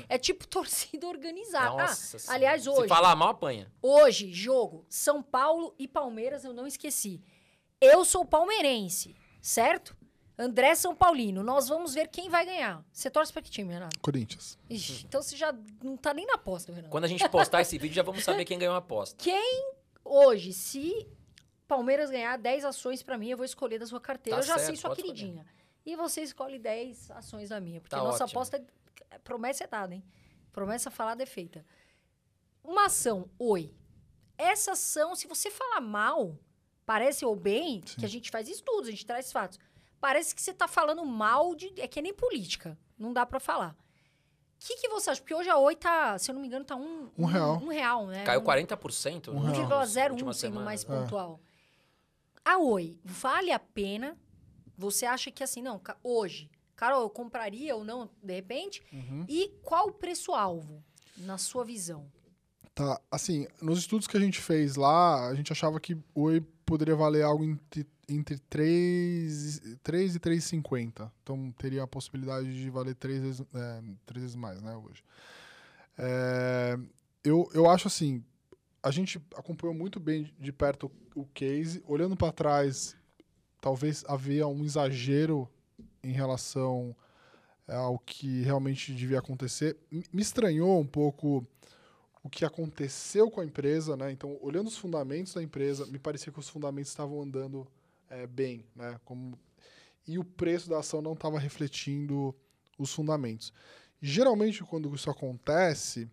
É 0.16 0.18
tipo 0.18 0.46
torcida 0.48 1.08
organizada. 1.08 1.84
Ah, 1.84 1.88
Nossa 1.88 2.20
Senhora. 2.20 2.36
aliás, 2.38 2.64
Se 2.64 2.70
hoje, 2.70 2.88
falar 2.88 3.16
mal, 3.16 3.30
apanha. 3.30 3.72
hoje, 3.82 4.32
jogo, 4.34 4.86
São 4.90 5.24
Paulo 5.24 5.74
e 5.80 5.88
Palmeiras, 5.88 6.44
eu 6.44 6.54
não 6.54 6.68
esqueci. 6.68 7.24
Eu 7.80 8.04
sou 8.04 8.26
palmeirense, 8.26 9.16
certo? 9.42 9.96
André 10.38 10.76
São 10.76 10.94
Paulino. 10.94 11.44
Nós 11.44 11.70
vamos 11.70 11.94
ver 11.94 12.10
quem 12.10 12.30
vai 12.30 12.46
ganhar. 12.46 12.84
Você 12.92 13.10
torce 13.10 13.32
pra 13.32 13.42
que 13.42 13.50
time, 13.50 13.72
Renato? 13.74 13.98
Corinthians. 14.02 14.58
Ixi, 14.70 15.06
então 15.08 15.22
você 15.22 15.38
já 15.38 15.54
não 15.82 15.96
tá 15.96 16.14
nem 16.14 16.26
na 16.26 16.34
aposta, 16.34 16.74
Renato. 16.74 16.92
Quando 16.92 17.06
a 17.06 17.08
gente 17.08 17.28
postar 17.30 17.62
esse 17.62 17.78
vídeo, 17.78 17.96
já 17.96 18.04
vamos 18.04 18.24
saber 18.24 18.44
quem 18.44 18.60
ganhou 18.60 18.76
a 18.76 18.80
aposta. 18.80 19.16
Hoje, 20.06 20.54
se 20.54 21.08
Palmeiras 21.68 22.12
ganhar 22.12 22.38
10 22.38 22.64
ações 22.64 23.02
pra 23.02 23.18
mim, 23.18 23.30
eu 23.30 23.38
vou 23.38 23.46
escolher 23.46 23.80
da 23.80 23.88
sua 23.88 24.00
carteira. 24.00 24.38
Tá 24.38 24.44
eu 24.44 24.48
já 24.48 24.54
certo, 24.60 24.68
sei 24.68 24.76
sua 24.76 24.96
queridinha. 24.96 25.46
E 25.84 25.96
você 25.96 26.22
escolhe 26.22 26.60
10 26.60 27.10
ações 27.12 27.50
da 27.50 27.60
minha. 27.60 27.82
Porque 27.82 27.96
Tá 27.96 28.04
nossa 28.04 28.24
ótimo. 28.24 28.40
aposta 28.40 28.64
é 29.10 29.18
promessa 29.20 29.64
é 29.64 29.68
dada, 29.68 29.96
hein? 29.96 30.04
Promessa 30.54 30.92
falada 30.92 31.24
é 31.24 31.26
feita. 31.26 31.66
Uma 32.64 32.86
ação, 32.86 33.30
oi. 33.40 33.74
Essa 34.38 34.74
ação, 34.74 35.16
se 35.16 35.28
você 35.28 35.50
falar 35.50 35.82
mal, 35.82 36.38
parece 36.86 37.26
ou 37.26 37.36
bem, 37.36 37.82
Sim. 37.86 38.00
que 38.00 38.06
a 38.06 38.10
gente 38.10 38.30
faz 38.30 38.48
estudos, 38.48 38.88
a 38.88 38.92
gente 38.92 39.06
traz 39.06 39.32
fatos. 39.32 39.60
Parece 40.00 40.36
que 40.36 40.42
você 40.42 40.54
tá 40.54 40.68
falando 40.68 41.04
mal 41.06 41.56
de. 41.56 41.74
É 41.82 41.88
que 41.88 42.02
nem 42.02 42.14
política. 42.14 42.78
Não 42.98 43.12
dá 43.12 43.26
pra 43.26 43.40
falar. 43.40 43.76
O 44.62 44.68
que, 44.68 44.78
que 44.78 44.90
você 44.90 45.10
acha? 45.12 45.22
Porque 45.22 45.34
hoje 45.36 45.50
a 45.50 45.58
Oi 45.58 45.76
tá, 45.76 46.18
se 46.18 46.32
eu 46.32 46.34
não 46.34 46.42
me 46.42 46.48
engano, 46.48 46.66
tá 46.66 46.76
um, 46.76 47.10
Um 47.18 47.26
real. 47.26 47.58
Um, 47.62 47.68
real, 47.68 48.08
né? 48.08 48.24
Caiu 48.24 48.40
Um- 48.42 48.44
40%? 48.44 49.30
Um 49.30 49.44
nas 49.44 49.52
real. 49.58 49.62
últimas 49.64 49.90
1,01 49.96 50.34
sendo 50.34 50.60
mais 50.62 50.84
É. 50.84 50.88
pontual. 50.88 51.40
A 52.44 52.58
Oi, 52.58 53.00
vale 53.04 53.52
a 53.52 53.60
pena? 53.60 54.18
Você 54.78 55.06
acha 55.06 55.30
que 55.32 55.44
assim, 55.44 55.62
não, 55.62 55.80
hoje, 56.04 56.50
Carol, 56.76 57.02
eu 57.04 57.10
compraria 57.10 57.76
ou 57.76 57.84
não, 57.84 58.10
de 58.22 58.34
repente? 58.34 58.82
Uhum. 58.92 59.26
E 59.28 59.50
qual 59.64 59.88
o 59.88 59.94
preço-alvo, 59.94 60.84
na 61.18 61.38
sua 61.38 61.64
visão? 61.64 62.06
Tá, 62.74 63.00
assim, 63.10 63.48
nos 63.62 63.80
estudos 63.80 64.06
que 64.08 64.18
a 64.18 64.20
gente 64.20 64.40
fez 64.42 64.76
lá, 64.76 65.28
a 65.30 65.36
gente 65.36 65.52
achava 65.52 65.80
que 65.80 65.94
o 66.14 66.24
Oi 66.24 66.42
poderia 66.66 66.96
valer 66.96 67.24
algo 67.24 67.44
entre, 67.46 67.86
entre 68.10 68.38
3, 68.50 69.78
3 69.84 70.16
e 70.16 70.20
3,50. 70.20 71.12
Então 71.24 71.52
teria 71.58 71.84
a 71.84 71.88
possibilidade 71.88 72.54
de 72.54 72.70
valer 72.70 72.96
3 72.96 73.22
vezes, 73.22 73.42
é, 73.54 73.82
três 74.06 74.22
vezes 74.24 74.36
mais, 74.36 74.62
né, 74.62 74.76
hoje. 74.76 75.04
É, 75.98 76.78
eu, 77.24 77.50
eu 77.54 77.70
acho 77.70 77.88
assim, 77.88 78.24
a 78.84 78.92
gente 78.92 79.20
acompanhou 79.36 79.74
muito 79.74 80.00
bem 80.00 80.32
de 80.40 80.52
perto 80.52 80.92
o 81.16 81.26
case. 81.26 81.84
Olhando 81.88 82.16
para 82.16 82.32
trás, 82.32 82.96
talvez 83.60 84.04
havia 84.08 84.48
um 84.48 84.64
exagero 84.64 85.50
em 86.04 86.12
relação 86.12 86.96
ao 87.68 87.98
que 87.98 88.42
realmente 88.44 88.94
devia 88.94 89.20
acontecer. 89.20 89.76
Me 89.90 90.22
estranhou 90.22 90.80
um 90.80 90.86
pouco 90.86 91.46
o 92.24 92.30
que 92.30 92.46
aconteceu 92.46 93.30
com 93.30 93.42
a 93.42 93.46
empresa, 93.46 93.96
né? 93.96 94.12
Então, 94.12 94.38
olhando 94.42 94.68
os 94.68 94.78
fundamentos 94.78 95.34
da 95.34 95.44
empresa, 95.44 95.86
me 95.86 96.00
parecia 96.00 96.32
que 96.32 96.40
os 96.40 96.50
fundamentos 96.50 96.90
estavam 96.90 97.22
andando 97.22 97.68
eh, 98.10 98.28
bem, 98.28 98.66
né? 98.76 99.00
Como... 99.06 99.38
E 100.08 100.20
o 100.20 100.24
preço 100.24 100.70
da 100.70 100.80
ação 100.80 101.02
não 101.02 101.14
estava 101.14 101.40
refletindo 101.40 102.36
os 102.78 102.94
fundamentos. 102.94 103.52
Geralmente, 104.02 104.64
quando 104.64 104.94
isso 104.94 105.10
acontece, 105.10 106.10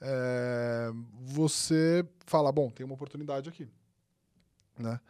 eh, 0.00 0.90
você 1.20 2.06
fala, 2.26 2.52
bom, 2.52 2.70
tem 2.70 2.86
uma 2.86 2.94
oportunidade 2.94 3.48
aqui, 3.48 3.68
né? 4.78 5.00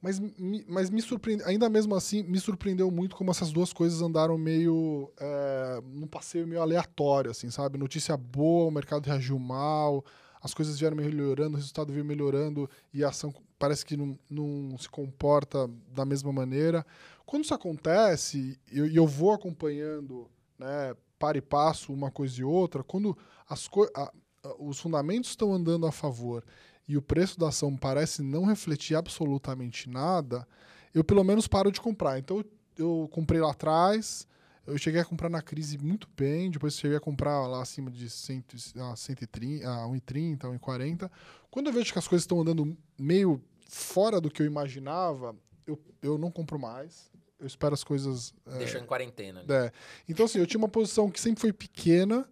Mas 0.00 0.20
mas 0.68 0.90
me 0.90 1.02
surpreende, 1.02 1.42
ainda 1.44 1.68
mesmo 1.68 1.94
assim, 1.94 2.22
me 2.22 2.38
surpreendeu 2.38 2.88
muito 2.90 3.16
como 3.16 3.32
essas 3.32 3.50
duas 3.50 3.72
coisas 3.72 4.00
andaram 4.00 4.38
meio 4.38 5.12
é, 5.18 5.80
num 5.84 6.06
passeio 6.06 6.46
meio 6.46 6.62
aleatório, 6.62 7.32
assim, 7.32 7.50
sabe? 7.50 7.76
Notícia 7.76 8.16
boa, 8.16 8.68
o 8.68 8.70
mercado 8.70 9.04
reagiu 9.06 9.38
mal, 9.40 10.04
as 10.40 10.54
coisas 10.54 10.78
vieram 10.78 10.96
melhorando, 10.96 11.54
o 11.54 11.56
resultado 11.56 11.92
veio 11.92 12.04
melhorando 12.04 12.70
e 12.94 13.02
a 13.02 13.08
ação 13.08 13.32
parece 13.58 13.84
que 13.84 13.96
não, 13.96 14.18
não 14.30 14.76
se 14.78 14.88
comporta 14.88 15.68
da 15.92 16.04
mesma 16.04 16.32
maneira. 16.32 16.84
Quando 17.26 17.44
isso 17.44 17.54
acontece, 17.54 18.58
e 18.70 18.78
eu, 18.78 18.86
eu 18.86 19.06
vou 19.06 19.32
acompanhando, 19.32 20.28
né, 20.58 20.94
para 21.18 21.38
e 21.38 21.40
passo 21.42 21.92
uma 21.92 22.10
coisa 22.10 22.40
e 22.40 22.44
outra, 22.44 22.82
quando 22.82 23.16
as 23.48 23.66
co- 23.66 23.90
a- 23.94 24.12
a- 24.44 24.54
os 24.58 24.78
fundamentos 24.78 25.30
estão 25.30 25.52
andando 25.52 25.86
a 25.86 25.92
favor 25.92 26.44
e 26.86 26.96
o 26.96 27.02
preço 27.02 27.38
da 27.38 27.48
ação 27.48 27.76
parece 27.76 28.22
não 28.22 28.44
refletir 28.44 28.94
absolutamente 28.94 29.88
nada, 29.90 30.46
eu 30.94 31.02
pelo 31.04 31.24
menos 31.24 31.46
paro 31.48 31.70
de 31.70 31.80
comprar. 31.80 32.18
Então 32.18 32.42
eu 32.76 33.08
comprei 33.12 33.40
lá 33.40 33.50
atrás, 33.50 34.26
eu 34.68 34.78
cheguei 34.78 35.00
a 35.00 35.04
comprar 35.04 35.28
na 35.28 35.40
crise 35.40 35.78
muito 35.78 36.08
bem, 36.16 36.50
depois 36.50 36.78
cheguei 36.78 36.96
a 36.96 37.00
comprar 37.00 37.46
lá 37.46 37.62
acima 37.62 37.90
de 37.90 38.08
100, 38.08 38.44
a 38.92 38.96
130, 38.96 39.68
a 39.68 39.86
1,30, 39.86 40.38
1,40. 40.58 41.10
Quando 41.50 41.68
eu 41.68 41.72
vejo 41.72 41.92
que 41.92 41.98
as 41.98 42.06
coisas 42.06 42.24
estão 42.24 42.40
andando 42.40 42.76
meio 42.98 43.42
fora 43.68 44.20
do 44.20 44.30
que 44.30 44.42
eu 44.42 44.46
imaginava, 44.46 45.34
eu, 45.66 45.78
eu 46.02 46.18
não 46.18 46.30
compro 46.30 46.58
mais. 46.58 47.10
Eu 47.38 47.46
espero 47.46 47.72
as 47.72 47.84
coisas. 47.84 48.34
é, 48.46 48.58
Deixou 48.58 48.80
em 48.80 48.86
quarentena. 48.86 49.40
ali. 49.40 49.52
é. 49.52 49.72
Então, 50.08 50.26
assim, 50.26 50.38
eu 50.38 50.46
tinha 50.46 50.58
uma 50.58 50.68
posição 50.68 51.10
que 51.10 51.20
sempre 51.20 51.40
foi 51.40 51.52
pequena 51.52 52.28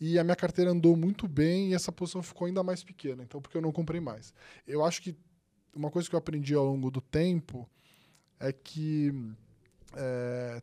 e 0.00 0.18
a 0.18 0.24
minha 0.24 0.36
carteira 0.36 0.70
andou 0.72 0.96
muito 0.96 1.28
bem 1.28 1.70
e 1.70 1.74
essa 1.74 1.92
posição 1.92 2.22
ficou 2.22 2.46
ainda 2.46 2.62
mais 2.62 2.82
pequena. 2.82 3.22
Então, 3.22 3.40
porque 3.40 3.56
eu 3.56 3.62
não 3.62 3.72
comprei 3.72 4.00
mais. 4.00 4.34
Eu 4.66 4.84
acho 4.84 5.00
que 5.02 5.16
uma 5.74 5.90
coisa 5.90 6.08
que 6.08 6.14
eu 6.14 6.18
aprendi 6.18 6.54
ao 6.54 6.64
longo 6.64 6.90
do 6.90 7.00
tempo 7.00 7.68
é 8.40 8.52
que 8.52 9.12
é, 9.94 10.62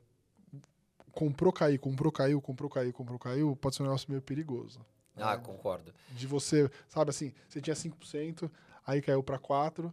comprou, 1.18 1.52
caiu, 1.52 1.80
comprou, 1.80 2.12
caiu, 2.12 2.40
comprou, 2.40 2.70
caiu, 2.70 2.94
comprou, 2.94 3.18
caiu, 3.18 3.56
pode 3.56 3.76
ser 3.76 3.82
um 3.82 3.86
negócio 3.88 4.08
meio 4.08 4.22
perigoso. 4.22 4.80
Ah, 5.18 5.36
né? 5.36 5.42
concordo. 5.44 5.92
De 6.12 6.28
você, 6.28 6.70
sabe 6.88 7.10
assim, 7.10 7.34
você 7.50 7.60
tinha 7.60 7.76
5%, 7.76 8.52
aí 8.86 9.02
caiu 9.02 9.24
para 9.24 9.40
4%, 9.40 9.92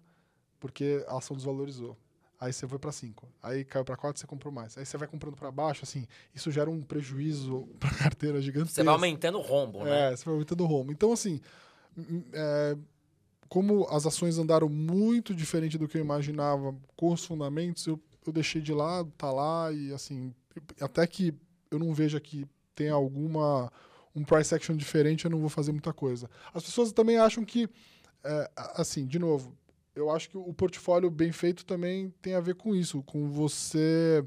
porque 0.61 1.03
a 1.09 1.17
ação 1.17 1.35
desvalorizou. 1.35 1.97
Aí 2.39 2.53
você 2.53 2.69
foi 2.69 2.79
para 2.79 2.93
5. 2.93 3.27
Aí 3.43 3.65
caiu 3.65 3.87
para 3.87 3.97
4, 3.97 4.21
você 4.21 4.27
comprou 4.27 4.53
mais. 4.53 4.77
Aí 4.77 4.85
você 4.85 4.99
vai 4.99 5.09
comprando 5.09 5.35
para 5.35 5.51
baixo, 5.51 5.81
assim, 5.85 6.07
isso 6.35 6.51
gera 6.51 6.69
um 6.69 6.83
prejuízo 6.83 7.67
para 7.81 7.89
a 7.89 7.95
carteira 7.95 8.43
gigantesco. 8.43 8.75
Você 8.75 8.83
vai 8.85 8.93
aumentando 8.93 9.39
o 9.39 9.41
rombo, 9.41 9.83
né? 9.85 10.13
É, 10.13 10.17
você 10.17 10.27
vai 10.27 10.35
aumentando 10.35 10.63
o 10.63 10.67
rumo. 10.67 10.93
Então, 10.93 11.11
assim, 11.11 11.41
m- 11.97 12.27
é, 12.35 12.77
como 13.49 13.87
as 13.89 14.05
ações 14.05 14.37
andaram 14.37 14.69
muito 14.69 15.35
diferente 15.35 15.79
do 15.79 15.89
que 15.89 15.97
eu 15.97 16.03
imaginava 16.03 16.75
com 16.95 17.13
os 17.15 17.25
fundamentos, 17.25 17.87
eu, 17.87 17.99
eu 18.27 18.33
deixei 18.33 18.61
de 18.61 18.75
lado, 18.75 19.11
tá 19.17 19.33
lá, 19.33 19.73
e 19.73 19.91
assim, 19.91 20.35
até 20.81 21.07
que 21.07 21.35
eu 21.71 21.79
não 21.79 21.93
veja 21.93 22.21
que 22.21 22.47
tem 22.75 22.89
alguma 22.89 23.73
um 24.15 24.23
price 24.25 24.55
action 24.55 24.77
diferente, 24.77 25.25
eu 25.25 25.31
não 25.31 25.41
vou 25.41 25.49
fazer 25.49 25.73
muita 25.73 25.93
coisa. 25.93 26.31
As 26.53 26.63
pessoas 26.63 26.93
também 26.93 27.19
acham 27.19 27.45
que, 27.45 27.69
é, 28.23 28.51
assim, 28.77 29.07
de 29.07 29.19
novo, 29.19 29.57
eu 29.95 30.11
acho 30.11 30.31
que 30.31 30.39
o 30.39 30.53
portfólio 30.55 31.11
bem 31.11 31.33
feito 31.33 31.65
também 31.65 32.11
tem 32.23 32.35
a 32.35 32.41
ver 32.41 32.55
com 32.55 32.75
isso, 32.75 33.03
com 33.03 33.29
você 33.29 34.25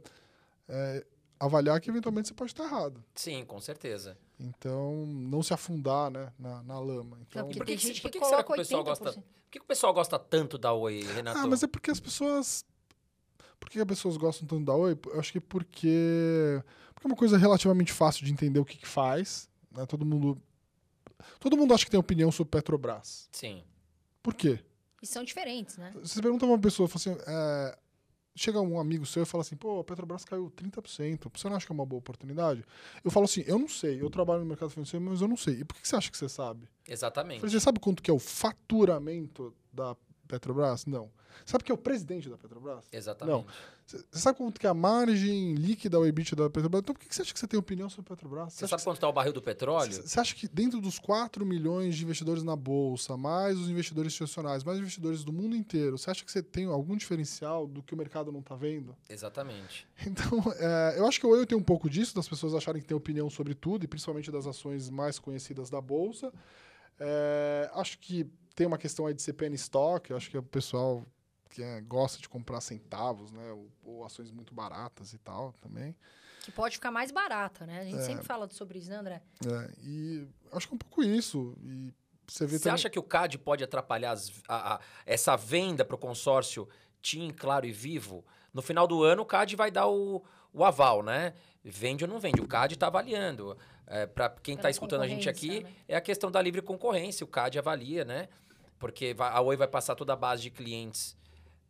é, 0.67 1.05
avaliar 1.39 1.79
que 1.79 1.89
eventualmente 1.89 2.27
você 2.27 2.33
pode 2.33 2.51
estar 2.51 2.65
errado. 2.65 3.03
Sim, 3.15 3.45
com 3.45 3.59
certeza. 3.59 4.17
Então, 4.39 5.05
não 5.05 5.41
se 5.41 5.53
afundar 5.53 6.11
né, 6.11 6.31
na, 6.37 6.61
na 6.63 6.79
lama. 6.79 7.17
Então, 7.21 7.43
porque 7.45 7.59
Por 7.59 7.65
tem 7.65 7.77
que, 7.77 7.87
gente 7.87 8.01
por 8.01 8.11
que 8.11 8.19
que, 8.19 8.25
que 8.25 8.25
o 8.25 8.55
pessoal 8.55 8.83
80%. 8.83 8.83
gosta? 8.83 9.13
Por 9.13 9.23
que, 9.49 9.59
que 9.59 9.65
o 9.65 9.67
pessoal 9.67 9.93
gosta 9.93 10.19
tanto 10.19 10.57
da 10.57 10.73
Oi, 10.73 11.01
Renato? 11.15 11.39
ah, 11.39 11.47
mas 11.47 11.63
é 11.63 11.67
porque 11.67 11.91
as 11.91 11.99
pessoas. 11.99 12.65
Por 13.59 13.69
que 13.69 13.79
as 13.79 13.85
pessoas 13.85 14.17
gostam 14.17 14.47
tanto 14.47 14.65
da 14.65 14.73
Oi? 14.73 14.97
Eu 15.07 15.19
acho 15.19 15.31
que 15.31 15.39
porque. 15.39 16.61
Porque 16.93 17.07
é 17.07 17.09
uma 17.09 17.15
coisa 17.15 17.37
relativamente 17.37 17.91
fácil 17.91 18.25
de 18.25 18.31
entender 18.31 18.59
o 18.59 18.65
que, 18.65 18.77
que 18.77 18.87
faz. 18.87 19.49
Né? 19.71 19.85
Todo 19.85 20.05
mundo. 20.05 20.41
Todo 21.39 21.57
mundo 21.57 21.73
acha 21.73 21.85
que 21.85 21.91
tem 21.91 21.99
opinião 21.99 22.31
sobre 22.31 22.51
Petrobras. 22.51 23.27
Sim. 23.31 23.63
Por 24.21 24.33
quê? 24.33 24.59
E 25.01 25.05
são 25.05 25.23
diferentes, 25.23 25.77
né? 25.77 25.93
Você 26.01 26.21
pergunta 26.21 26.45
pra 26.45 26.53
uma 26.53 26.61
pessoa, 26.61 26.87
fala 26.87 27.15
assim, 27.15 27.23
é, 27.27 27.77
chega 28.35 28.61
um 28.61 28.79
amigo 28.79 29.05
seu 29.05 29.23
e 29.23 29.25
fala 29.25 29.41
assim, 29.41 29.55
pô, 29.55 29.79
a 29.79 29.83
Petrobras 29.83 30.23
caiu 30.23 30.51
30%, 30.51 31.29
você 31.33 31.49
não 31.49 31.55
acha 31.55 31.65
que 31.65 31.71
é 31.71 31.75
uma 31.75 31.85
boa 31.85 31.99
oportunidade? 31.99 32.63
Eu 33.03 33.11
falo 33.11 33.25
assim, 33.25 33.43
eu 33.47 33.59
não 33.59 33.67
sei, 33.67 34.01
eu 34.01 34.09
trabalho 34.09 34.41
no 34.41 34.45
mercado 34.45 34.69
financeiro, 34.69 35.03
mas 35.05 35.21
eu 35.21 35.27
não 35.27 35.37
sei. 35.37 35.61
E 35.61 35.65
por 35.65 35.75
que 35.75 35.81
que 35.81 35.87
você 35.87 35.95
acha 35.95 36.11
que 36.11 36.17
você 36.17 36.29
sabe? 36.29 36.67
Exatamente. 36.87 37.39
falei, 37.39 37.51
você 37.51 37.59
sabe 37.59 37.79
quanto 37.79 38.01
que 38.01 38.11
é 38.11 38.13
o 38.13 38.19
faturamento 38.19 39.53
da, 39.71 39.95
Petrobras? 40.27 40.85
Não. 40.85 41.09
Sabe 41.45 41.63
quem 41.63 41.71
é 41.71 41.75
o 41.75 41.77
presidente 41.77 42.27
da 42.29 42.37
Petrobras? 42.37 42.83
Exatamente. 42.91 43.45
Você 43.85 44.03
sabe 44.11 44.37
quanto 44.39 44.59
que 44.59 44.65
é 44.67 44.69
a 44.69 44.73
margem 44.73 45.53
líquida 45.53 45.97
ou 45.97 46.05
EBIT 46.05 46.35
da 46.35 46.49
Petrobras? 46.49 46.81
Então 46.81 46.93
por 46.93 46.99
que 46.99 47.07
que 47.07 47.15
você 47.15 47.21
acha 47.21 47.33
que 47.33 47.39
você 47.39 47.47
tem 47.47 47.57
opinião 47.59 47.89
sobre 47.89 48.11
a 48.11 48.15
Petrobras? 48.15 48.53
Você 48.53 48.67
sabe 48.67 48.81
que- 48.81 48.85
quanto 48.85 48.97
está 48.97 49.07
o 49.07 49.13
barril 49.13 49.31
do 49.33 49.41
petróleo? 49.41 49.93
Você 49.93 50.19
acha 50.19 50.35
que 50.35 50.47
dentro 50.47 50.81
dos 50.81 50.99
4 50.99 51.45
milhões 51.45 51.95
de 51.95 52.03
investidores 52.03 52.43
na 52.43 52.55
Bolsa, 52.55 53.15
mais 53.15 53.57
os 53.57 53.69
investidores 53.69 54.11
institucionais, 54.11 54.63
mais 54.63 54.79
investidores 54.79 55.23
do 55.23 55.31
mundo 55.31 55.55
inteiro, 55.55 55.97
você 55.97 56.09
acha 56.11 56.25
que 56.25 56.31
você 56.31 56.41
tem 56.43 56.65
algum 56.65 56.97
diferencial 56.97 57.65
do 57.67 57.81
que 57.81 57.93
o 57.93 57.97
mercado 57.97 58.31
não 58.31 58.39
está 58.41 58.55
vendo? 58.55 58.95
Exatamente. 59.09 59.87
Então, 60.07 60.41
é, 60.57 60.95
eu 60.97 61.07
acho 61.07 61.19
que 61.19 61.25
o 61.27 61.35
eu 61.35 61.45
tenho 61.45 61.59
um 61.61 61.63
pouco 61.63 61.89
disso, 61.89 62.15
das 62.15 62.27
pessoas 62.27 62.53
acharem 62.55 62.81
que 62.81 62.87
tem 62.87 62.95
opinião 62.97 63.29
sobre 63.29 63.53
tudo, 63.53 63.83
e 63.83 63.87
principalmente 63.87 64.31
das 64.31 64.45
ações 64.47 64.89
mais 64.89 65.17
conhecidas 65.19 65.69
da 65.69 65.79
Bolsa. 65.81 66.31
É, 66.99 67.69
acho 67.73 67.99
que 67.99 68.25
tem 68.57 68.65
uma 68.65 68.77
questão 68.79 69.05
aí 69.05 69.13
de 69.13 69.33
penny 69.33 69.55
stock, 69.55 70.09
eu 70.09 70.17
acho 70.17 70.31
que 70.31 70.37
o 70.37 70.41
pessoal 70.41 71.05
que 71.51 71.61
é, 71.61 71.79
gosta 71.81 72.19
de 72.19 72.27
comprar 72.27 72.59
centavos, 72.59 73.31
né, 73.31 73.51
ou, 73.51 73.69
ou 73.83 74.03
ações 74.03 74.31
muito 74.31 74.51
baratas 74.53 75.13
e 75.13 75.17
tal 75.19 75.53
também. 75.61 75.95
Que 76.41 76.51
pode 76.51 76.75
ficar 76.75 76.89
mais 76.91 77.11
barata, 77.11 77.65
né? 77.67 77.81
A 77.81 77.83
gente 77.83 77.97
É. 77.99 78.01
sempre 78.01 78.25
fala 78.25 78.49
sobre 78.49 78.79
isso, 78.79 78.89
né, 78.89 78.95
André? 78.97 79.21
É, 79.45 79.71
e 79.83 80.27
acho 80.51 80.67
que 80.67 80.73
é 80.73 80.75
um 80.75 80.79
pouco 80.79 81.03
isso. 81.03 81.55
E 81.63 81.93
você 82.27 82.45
vê 82.47 82.57
Você 82.57 82.63
também- 82.63 82.73
acha 82.73 82.89
que 82.89 82.97
o 82.99 83.03
CAD 83.03 83.37
pode 83.37 83.63
atrapalhar 83.63 84.11
as- 84.11 84.31
a- 84.47 84.75
a- 84.75 84.79
essa 85.05 85.35
venda 85.35 85.85
para 85.85 85.95
o 85.95 85.99
consórcio 85.99 86.67
TIM, 87.01 87.29
Claro 87.31 87.65
e 87.67 87.71
Vivo? 87.71 88.25
No 88.53 88.61
final 88.63 88.87
do 88.87 89.03
ano, 89.03 89.21
o 89.21 89.25
CAD 89.25 89.55
vai 89.55 89.69
dar 89.69 89.87
o, 89.87 90.23
o 90.51 90.63
aval, 90.65 91.03
né? 91.03 91.33
Vende 91.63 92.03
ou 92.05 92.09
não 92.09 92.19
vende? 92.19 92.41
O 92.41 92.47
CAD 92.47 92.73
está 92.73 92.87
avaliando. 92.87 93.55
para 94.13 94.29
quem 94.43 94.55
está 94.55 94.69
escutando 94.69 95.03
a 95.03 95.07
gente 95.07 95.29
aqui, 95.29 95.61
né? 95.63 95.73
é 95.87 95.95
a 95.95 96.01
questão 96.01 96.29
da 96.29 96.41
livre 96.41 96.61
concorrência. 96.61 97.23
O 97.23 97.27
CAD 97.27 97.57
avalia, 97.57 98.03
né? 98.03 98.27
Porque 98.79 99.15
a 99.17 99.41
Oi 99.41 99.55
vai 99.55 99.67
passar 99.67 99.95
toda 99.95 100.13
a 100.13 100.15
base 100.15 100.43
de 100.43 100.49
clientes 100.49 101.17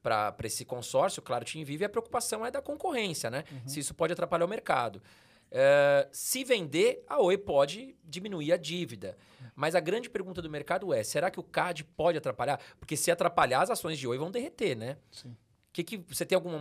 para 0.01 0.35
esse 0.43 0.63
consórcio, 0.63 1.21
claro, 1.21 1.43
TIM 1.43 1.63
Vivo, 1.63 1.83
e 1.83 1.85
a 1.85 1.89
preocupação 1.89 2.45
é 2.45 2.51
da 2.51 2.61
concorrência, 2.61 3.29
né? 3.29 3.43
Se 3.65 3.79
isso 3.79 3.93
pode 3.93 4.13
atrapalhar 4.13 4.45
o 4.45 4.47
mercado. 4.47 5.01
É, 5.49 6.07
se 6.11 6.43
vender, 6.43 7.03
a 7.07 7.21
Oi 7.21 7.37
pode 7.37 7.95
diminuir 8.03 8.51
a 8.51 8.57
dívida. 8.57 9.17
Mas 9.55 9.75
a 9.75 9.79
grande 9.79 10.09
pergunta 10.09 10.41
do 10.41 10.49
mercado 10.49 10.93
é: 10.93 11.03
será 11.03 11.31
que 11.31 11.39
o 11.39 11.43
CAD 11.43 11.83
pode 11.83 12.17
atrapalhar? 12.17 12.59
Porque 12.79 12.97
se 12.97 13.09
atrapalhar, 13.09 13.61
as 13.61 13.69
ações 13.69 13.97
de 13.97 14.07
Oi 14.07 14.17
vão 14.17 14.29
derreter, 14.29 14.75
né? 14.75 14.97
Sim. 15.11 15.35
Que 15.71 15.83
que, 15.83 15.97
você 15.97 16.25
tem 16.25 16.35
algum. 16.35 16.55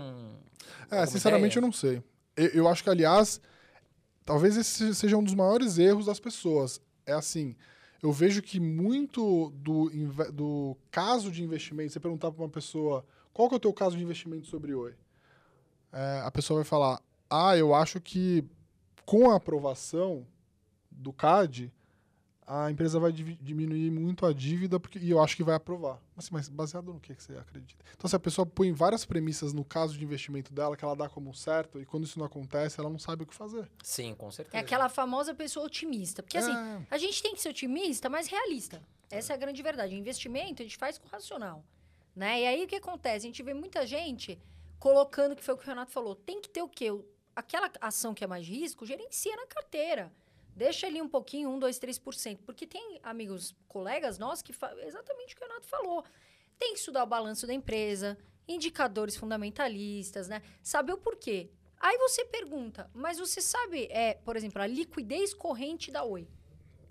É, 0.91 0.99
alguma 0.99 1.07
sinceramente 1.07 1.53
ideia? 1.53 1.59
eu 1.59 1.63
não 1.63 1.73
sei. 1.73 2.03
Eu, 2.37 2.49
eu 2.49 2.69
acho 2.69 2.85
que, 2.85 2.91
aliás, 2.91 3.41
talvez 4.25 4.57
esse 4.57 4.95
seja 4.95 5.17
um 5.17 5.25
dos 5.25 5.35
maiores 5.35 5.79
erros 5.79 6.07
das 6.07 6.21
pessoas. 6.21 6.81
É 7.05 7.13
assim, 7.13 7.57
eu 8.03 8.13
vejo 8.13 8.43
que 8.43 8.61
muito 8.61 9.51
do, 9.57 9.91
do 10.33 10.77
caso 10.91 11.31
de 11.31 11.43
investimento, 11.43 11.93
você 11.93 12.01
perguntar 12.01 12.31
para 12.31 12.43
uma 12.43 12.49
pessoa 12.49 13.05
qual 13.33 13.49
que 13.49 13.55
é 13.55 13.59
o 13.59 13.61
teu 13.61 13.73
caso 13.73 13.97
de 13.97 14.03
investimento 14.03 14.47
sobre 14.47 14.75
Oi, 14.75 14.95
É, 15.93 16.23
a 16.25 16.31
pessoa 16.31 16.59
vai 16.59 16.65
falar, 16.65 17.01
ah, 17.31 17.57
eu 17.57 17.75
acho 17.75 18.01
que 18.01 18.45
com 19.05 19.31
a 19.31 19.37
aprovação 19.37 20.27
do 20.91 21.13
CAD, 21.13 21.73
a 22.47 22.71
empresa 22.71 23.01
vai 23.01 23.11
diminuir 23.11 23.91
muito 23.91 24.25
a 24.25 24.33
dívida 24.33 24.79
porque, 24.79 25.01
e 25.01 25.11
eu 25.11 25.21
acho 25.21 25.35
que 25.37 25.43
vai 25.43 25.57
aprovar. 25.57 26.01
Assim, 26.17 26.29
mas 26.31 26.49
baseado 26.49 26.93
no 26.93 27.01
que, 27.01 27.13
que 27.15 27.23
você 27.23 27.37
acredita? 27.37 27.85
Então, 27.97 28.09
se 28.09 28.15
a 28.15 28.19
pessoa 28.21 28.47
põe 28.47 28.73
várias 28.73 29.05
premissas 29.05 29.53
no 29.53 29.65
caso 29.65 29.99
de 29.99 30.05
investimento 30.05 30.55
dela 30.55 30.77
que 30.77 30.85
ela 30.85 30.95
dá 30.95 31.09
como 31.09 31.35
certo, 31.35 31.81
e 31.81 31.85
quando 31.85 32.05
isso 32.05 32.19
não 32.19 32.27
acontece, 32.27 32.79
ela 32.79 32.89
não 32.89 32.99
sabe 33.01 33.25
o 33.25 33.27
que 33.27 33.35
fazer. 33.35 33.69
Sim, 33.83 34.15
com 34.15 34.31
certeza. 34.31 34.57
É 34.57 34.61
aquela 34.61 34.89
famosa 34.89 35.35
pessoa 35.35 35.67
otimista. 35.67 36.23
Porque 36.23 36.39
assim, 36.39 36.55
É. 36.55 36.87
a 36.89 36.99
gente 36.99 37.21
tem 37.21 37.35
que 37.35 37.41
ser 37.41 37.49
otimista, 37.49 38.09
mas 38.09 38.29
realista. 38.29 38.81
Essa 39.11 39.33
é 39.33 39.35
a 39.35 39.39
grande 39.39 39.61
verdade. 39.63 39.95
O 39.95 39.99
investimento 39.99 40.63
a 40.63 40.65
gente 40.65 40.77
faz 40.77 40.99
com 40.99 41.09
racional. 41.09 41.65
Né? 42.15 42.43
E 42.43 42.47
aí 42.47 42.65
o 42.65 42.69
que 42.69 42.77
acontece? 42.77 43.27
A 43.27 43.29
gente 43.29 43.43
vê 43.43 43.53
muita 43.55 43.85
gente 43.87 44.39
colocando, 44.79 45.35
que 45.35 45.43
foi 45.43 45.55
o 45.55 45.59
que 45.59 45.65
o 45.65 45.67
Renato 45.67 45.91
falou, 45.91 46.15
tem 46.15 46.41
que 46.41 46.49
ter 46.49 46.63
o 46.63 46.69
quê? 46.69 46.87
Aquela 47.35 47.71
ação 47.81 48.15
que 48.15 48.23
é 48.25 48.27
mais 48.27 48.47
risco, 48.47 48.87
gerencia 48.87 49.35
na 49.37 49.47
carteira. 49.47 50.13
Deixa 50.57 50.87
ali 50.87 51.03
um 51.03 51.09
pouquinho, 51.09 51.51
1, 51.51 51.59
2, 51.59 51.79
3%. 51.79 52.39
Porque 52.47 52.67
tem 52.67 52.99
amigos, 53.03 53.55
colegas 53.69 54.19
nossos 54.19 54.41
que 54.41 54.53
exatamente 54.87 55.35
o 55.35 55.37
que 55.37 55.45
o 55.45 55.47
Renato 55.47 55.67
falou. 55.67 56.03
Tem 56.59 56.73
que 56.73 56.79
estudar 56.79 57.05
o 57.05 57.07
balanço 57.07 57.47
da 57.47 57.53
empresa, 57.53 58.17
indicadores 58.49 59.17
fundamentalistas, 59.17 60.29
né? 60.29 60.41
Saber 60.63 60.95
o 60.95 60.99
porquê. 60.99 61.51
Aí 61.79 61.99
você 61.99 62.25
pergunta, 62.25 62.91
mas 62.95 63.19
você 63.19 63.43
sabe, 63.43 63.87
é, 63.91 64.15
por 64.15 64.35
exemplo, 64.35 64.63
a 64.63 64.67
liquidez 64.67 65.35
corrente 65.35 65.91
da 65.91 66.03
Oi. 66.03 66.27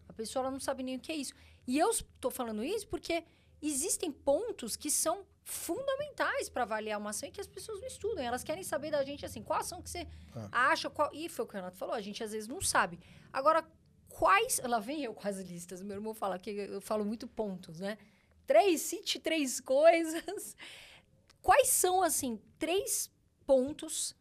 A 0.08 0.14
pessoa 0.14 0.52
não 0.52 0.60
sabe 0.60 0.84
nem 0.84 0.98
o 0.98 1.00
que 1.00 1.12
é 1.12 1.16
isso. 1.16 1.34
E 1.66 1.80
eu 1.80 1.90
estou 1.90 2.30
falando 2.30 2.64
isso 2.64 2.88
porque 2.88 3.24
existem 3.60 4.12
pontos 4.12 4.76
que 4.76 4.92
são 4.92 5.26
fundamentais 5.46 6.50
para 6.50 6.64
avaliar 6.64 7.00
uma 7.00 7.12
ação 7.12 7.30
e 7.30 7.32
que 7.32 7.40
as 7.40 7.46
pessoas 7.48 7.80
não 7.80 7.88
estudam. 7.88 8.24
Elas 8.24 8.44
querem 8.44 8.64
saber 8.64 8.90
da 8.90 9.04
gente 9.04 9.24
assim, 9.24 9.44
qual 9.44 9.60
ação 9.60 9.80
que 9.80 9.90
você 9.90 10.08
acha, 10.52 10.90
qual. 10.90 11.10
E 11.14 11.30
foi 11.30 11.46
o 11.46 11.48
que 11.48 11.54
o 11.54 11.58
Renato 11.58 11.78
falou, 11.78 11.94
a 11.94 12.02
gente 12.02 12.24
às 12.24 12.32
vezes 12.32 12.48
não 12.48 12.60
sabe. 12.60 13.00
Agora, 13.32 13.64
quais. 14.10 14.60
Lá 14.64 14.80
vem 14.80 15.04
eu 15.04 15.14
com 15.14 15.28
as 15.28 15.38
listas. 15.38 15.84
Meu 15.84 15.98
irmão 15.98 16.16
fala 16.16 16.40
que 16.40 16.50
eu 16.50 16.82
falo 16.82 17.06
muito 17.06 17.28
pontos, 17.28 17.80
né? 17.80 18.00
Três, 18.48 18.82
cite 18.82 19.20
três 19.20 19.62
coisas. 19.62 20.58
Quais 21.42 21.68
são, 21.68 22.02
assim, 22.02 22.42
três 22.58 23.08
pontos, 23.46 24.16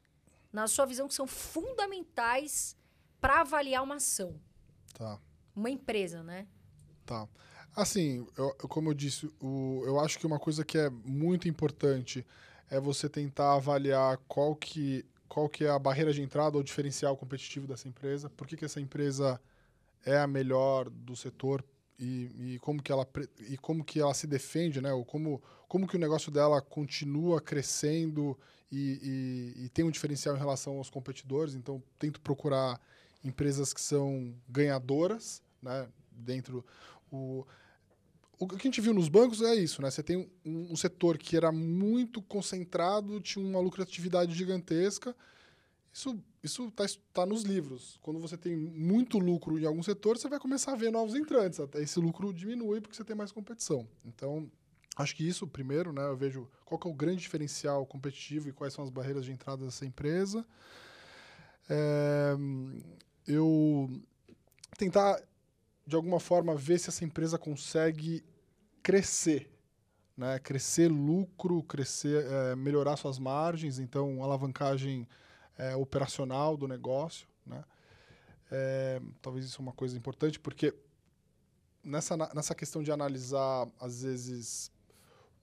na 0.53 0.67
sua 0.67 0.85
visão, 0.85 1.09
que 1.09 1.15
são 1.15 1.27
fundamentais 1.27 2.77
para 3.19 3.41
avaliar 3.41 3.83
uma 3.83 3.95
ação? 3.95 4.39
Tá. 4.93 5.19
Uma 5.57 5.71
empresa, 5.71 6.23
né? 6.23 6.47
Tá. 7.07 7.27
Assim, 7.75 8.27
eu- 8.37 8.55
como 8.69 8.91
eu 8.91 8.95
disse, 8.95 9.29
o- 9.41 9.83
eu 9.85 9.99
acho 9.99 10.19
que 10.19 10.27
uma 10.27 10.39
coisa 10.39 10.65
que 10.65 10.79
é 10.79 10.89
muito 10.91 11.49
importante 11.49 12.25
é 12.71 12.79
você 12.81 13.09
tentar 13.09 13.55
avaliar 13.55 14.19
qual 14.29 14.55
que, 14.55 15.05
qual 15.29 15.49
que 15.49 15.65
é 15.65 15.71
a 15.71 15.79
barreira 15.79 16.13
de 16.13 16.23
entrada 16.23 16.57
ou 16.57 16.63
diferencial 16.63 17.17
competitivo 17.17 17.67
dessa 17.67 17.89
empresa, 17.89 18.31
por 18.31 18.47
que, 18.47 18.57
que 18.57 18.65
essa 18.65 18.81
empresa 18.81 19.41
é 20.05 20.19
a 20.19 20.27
melhor 20.27 20.91
do 20.91 21.17
setor 21.17 21.65
e, 21.99 22.55
e 22.57 22.59
como 22.61 22.83
que 22.83 22.93
ela 22.93 23.07
e 23.49 23.57
como 23.59 23.85
que 23.85 24.01
ela 24.01 24.15
se 24.15 24.27
defende, 24.27 24.81
né? 24.81 24.93
Ou 24.93 25.05
como, 25.05 25.43
como 25.69 25.87
que 25.89 25.97
o 25.97 26.01
negócio 26.01 26.31
dela 26.33 26.61
continua 26.63 27.41
crescendo 27.41 28.39
e, 28.73 29.55
e- 29.57 29.65
e 29.67 29.69
tem 29.71 29.85
um 29.85 29.91
diferencial 29.91 30.37
em 30.37 30.39
relação 30.39 30.79
aos 30.79 30.91
competidores. 30.91 31.55
Então, 31.55 31.83
tento 31.99 32.21
procurar 32.21 32.81
empresas 33.25 33.73
que 33.73 33.81
são 33.81 34.35
ganhadoras, 34.49 35.43
né? 35.63 35.89
Dentro 36.13 36.65
o 37.11 37.45
o 38.39 38.49
que 38.49 38.55
a 38.55 38.59
gente 38.59 38.81
viu 38.81 38.93
nos 38.93 39.09
bancos 39.09 39.41
é 39.43 39.55
isso, 39.55 39.81
né? 39.81 39.91
Você 39.91 40.03
tem 40.03 40.31
um, 40.45 40.73
um 40.73 40.77
setor 40.77 41.19
que 41.19 41.37
era 41.37 41.53
muito 41.53 42.21
concentrado, 42.23 43.21
tinha 43.21 43.45
uma 43.45 43.61
lucratividade 43.61 44.35
gigantesca. 44.35 45.15
Isso 45.93 46.19
isso 46.45 46.69
está 46.69 46.85
tá 47.15 47.25
nos 47.25 47.43
livros. 47.43 47.99
Quando 48.03 48.21
você 48.21 48.37
tem 48.37 48.55
muito 48.55 49.19
lucro 49.19 49.59
em 49.59 49.65
algum 49.65 49.83
setor, 49.83 50.19
você 50.19 50.29
vai 50.29 50.39
começar 50.39 50.73
a 50.73 50.77
ver 50.77 50.93
novos 50.93 51.15
entrantes. 51.15 51.59
Até 51.59 51.81
esse 51.81 51.99
lucro 51.99 52.35
diminui 52.35 52.83
porque 52.83 52.95
você 52.95 53.03
tem 53.03 53.17
mais 53.17 53.33
competição. 53.33 53.89
Então, 54.05 54.51
acho 54.95 55.17
que 55.17 55.27
isso, 55.27 55.47
primeiro, 55.47 55.91
né? 55.91 56.05
Eu 56.05 56.17
vejo 56.17 56.47
qual 56.67 56.79
é 56.85 56.89
o 56.89 56.93
grande 56.93 57.23
diferencial 57.23 57.87
competitivo 57.87 58.47
e 58.47 58.53
quais 58.53 58.75
são 58.75 58.85
as 58.85 58.91
barreiras 58.91 59.25
de 59.25 59.33
entrada 59.33 59.65
dessa 59.65 59.87
empresa. 59.87 60.45
É, 61.67 62.37
eu 63.27 63.89
tentar 64.77 65.19
de 65.87 65.97
alguma 65.97 66.19
forma 66.19 66.55
ver 66.55 66.79
se 66.79 66.89
essa 66.89 67.05
empresa 67.05 67.39
consegue 67.39 68.25
crescer, 68.83 69.51
né? 70.17 70.39
Crescer 70.39 70.89
lucro, 70.89 71.63
crescer, 71.63 72.25
eh, 72.25 72.57
melhorar 72.57 72.97
suas 72.97 73.19
margens, 73.19 73.79
então 73.79 74.23
alavancagem 74.23 75.09
eh, 75.59 75.77
operacional 75.77 76.57
do 76.57 76.67
negócio, 76.67 77.29
né? 77.45 77.65
Eh, 78.51 79.01
talvez 79.21 79.45
isso 79.45 79.61
é 79.61 79.63
uma 79.63 79.73
coisa 79.73 79.97
importante 79.97 80.39
porque 80.39 80.75
nessa 81.83 82.17
nessa 82.17 82.55
questão 82.55 82.83
de 82.83 82.93
analisar 82.93 83.69
às 83.81 84.03
vezes 84.03 84.71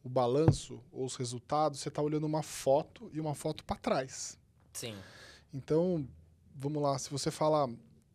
o 0.04 0.10
balanço 0.10 0.84
ou 0.91 1.06
os 1.06 1.15
resultados, 1.15 1.80
você 1.80 1.89
está 1.89 2.01
olhando 2.01 2.25
uma 2.25 2.41
foto 2.41 3.10
e 3.13 3.19
uma 3.19 3.36
foto 3.36 3.63
para 3.63 3.75
trás. 3.77 4.38
Sim. 4.73 4.95
Então, 5.54 6.08
vamos 6.56 6.82
lá, 6.82 6.97
se 6.97 7.10
você 7.10 7.30
fala 7.30 7.69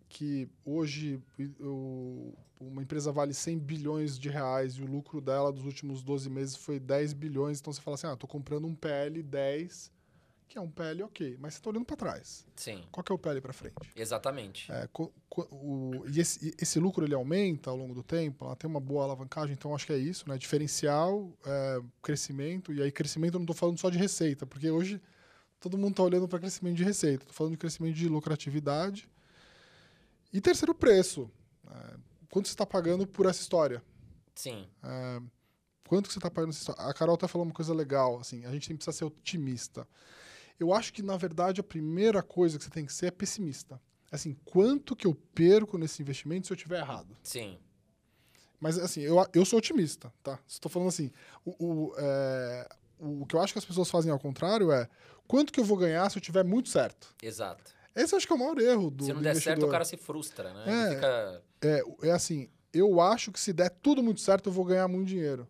que 0.08 0.48
hoje 0.64 1.20
o- 1.60 2.32
uma 2.60 2.82
empresa 2.82 3.12
vale 3.12 3.34
100 3.34 3.58
bilhões 3.58 4.18
de 4.18 4.28
reais 4.28 4.74
e 4.74 4.82
o 4.82 4.86
lucro 4.86 5.20
dela 5.20 5.52
dos 5.52 5.64
últimos 5.64 6.02
12 6.02 6.30
meses 6.30 6.56
foi 6.56 6.78
10 6.80 7.12
bilhões, 7.12 7.60
então 7.60 7.72
você 7.72 7.80
fala 7.80 7.96
assim, 7.96 8.06
ah, 8.06 8.12
estou 8.14 8.28
comprando 8.28 8.66
um 8.66 8.74
PL 8.74 9.22
10, 9.22 9.92
que 10.48 10.56
é 10.56 10.60
um 10.60 10.70
PL 10.70 11.02
ok, 11.02 11.36
mas 11.40 11.54
você 11.54 11.58
está 11.60 11.68
olhando 11.70 11.84
para 11.84 11.96
trás. 11.96 12.46
Sim. 12.54 12.84
Qual 12.90 13.02
que 13.04 13.12
é 13.12 13.14
o 13.14 13.18
PL 13.18 13.40
para 13.40 13.52
frente? 13.52 13.74
Exatamente. 13.94 14.70
É, 14.72 14.88
o- 15.50 16.04
e 16.08 16.20
esse, 16.20 16.54
esse 16.58 16.78
lucro 16.78 17.04
ele 17.04 17.14
aumenta 17.14 17.68
ao 17.68 17.76
longo 17.76 17.92
do 17.94 18.02
tempo, 18.02 18.44
ela 18.46 18.56
tem 18.56 18.70
uma 18.70 18.80
boa 18.80 19.04
alavancagem, 19.04 19.52
então 19.52 19.74
acho 19.74 19.86
que 19.86 19.92
é 19.92 19.98
isso, 19.98 20.26
né? 20.28 20.38
Diferencial, 20.38 21.30
é, 21.44 21.80
crescimento, 22.00 22.72
e 22.72 22.80
aí 22.80 22.90
crescimento 22.92 23.34
eu 23.34 23.38
não 23.40 23.44
estou 23.44 23.56
falando 23.56 23.78
só 23.78 23.90
de 23.90 23.98
receita, 23.98 24.46
porque 24.46 24.70
hoje 24.70 25.00
todo 25.60 25.76
mundo 25.76 25.90
está 25.90 26.04
olhando 26.04 26.28
para 26.28 26.38
crescimento 26.38 26.76
de 26.76 26.84
receita, 26.84 27.24
estou 27.24 27.34
falando 27.34 27.52
de 27.52 27.58
crescimento 27.58 27.94
de 27.96 28.08
lucratividade. 28.08 29.08
E 30.32 30.40
terceiro, 30.40 30.74
preço. 30.74 31.30
É, 31.68 31.96
quanto 32.30 32.48
você 32.48 32.54
está 32.54 32.66
pagando 32.66 33.06
por 33.06 33.26
essa 33.26 33.40
história? 33.40 33.82
Sim. 34.34 34.68
É, 34.82 35.20
quanto 35.88 36.06
que 36.06 36.12
você 36.12 36.18
está 36.18 36.30
pagando 36.30 36.48
nessa 36.48 36.60
história? 36.60 36.82
A 36.82 36.94
Carol 36.94 37.16
tá 37.16 37.28
falando 37.28 37.48
uma 37.48 37.54
coisa 37.54 37.74
legal, 37.74 38.18
assim, 38.18 38.44
a 38.44 38.50
gente 38.50 38.68
tem, 38.68 38.76
precisa 38.76 38.96
ser 38.96 39.04
otimista. 39.04 39.86
Eu 40.58 40.72
acho 40.72 40.92
que, 40.92 41.02
na 41.02 41.16
verdade, 41.16 41.60
a 41.60 41.64
primeira 41.64 42.22
coisa 42.22 42.58
que 42.58 42.64
você 42.64 42.70
tem 42.70 42.86
que 42.86 42.92
ser 42.92 43.06
é 43.06 43.10
pessimista. 43.10 43.80
Assim, 44.10 44.34
quanto 44.44 44.96
que 44.96 45.06
eu 45.06 45.14
perco 45.34 45.76
nesse 45.76 46.00
investimento 46.00 46.46
se 46.46 46.52
eu 46.52 46.56
tiver 46.56 46.78
errado? 46.78 47.16
Sim. 47.22 47.58
Mas, 48.58 48.78
assim, 48.78 49.02
eu, 49.02 49.16
eu 49.34 49.44
sou 49.44 49.58
otimista, 49.58 50.12
tá? 50.22 50.38
Estou 50.48 50.70
falando 50.70 50.88
assim, 50.88 51.10
o, 51.44 51.64
o, 51.64 51.94
é, 51.98 52.68
o 52.98 53.26
que 53.26 53.36
eu 53.36 53.40
acho 53.40 53.52
que 53.52 53.58
as 53.58 53.64
pessoas 53.64 53.90
fazem 53.90 54.10
ao 54.10 54.18
contrário 54.18 54.72
é 54.72 54.88
quanto 55.26 55.52
que 55.52 55.60
eu 55.60 55.64
vou 55.64 55.76
ganhar 55.76 56.08
se 56.10 56.16
eu 56.16 56.22
tiver 56.22 56.44
muito 56.44 56.68
certo? 56.68 57.14
Exato. 57.22 57.75
Esse 57.96 58.14
eu 58.14 58.18
acho 58.18 58.26
que 58.26 58.32
é 58.32 58.36
o 58.36 58.38
maior 58.38 58.58
erro 58.58 58.90
do 58.90 59.04
Se 59.04 59.08
não 59.10 59.16
do 59.16 59.22
der 59.22 59.30
investidor. 59.30 59.54
certo, 59.56 59.66
o 59.66 59.70
cara 59.70 59.84
se 59.84 59.96
frustra, 59.96 60.52
né? 60.52 60.64
É. 60.66 60.94
Fica... 60.94 61.42
É, 61.62 62.08
é 62.08 62.10
assim, 62.12 62.48
eu 62.72 63.00
acho 63.00 63.32
que 63.32 63.40
se 63.40 63.52
der 63.52 63.70
tudo 63.70 64.02
muito 64.02 64.20
certo, 64.20 64.48
eu 64.48 64.52
vou 64.52 64.64
ganhar 64.64 64.86
muito 64.86 65.08
dinheiro. 65.08 65.48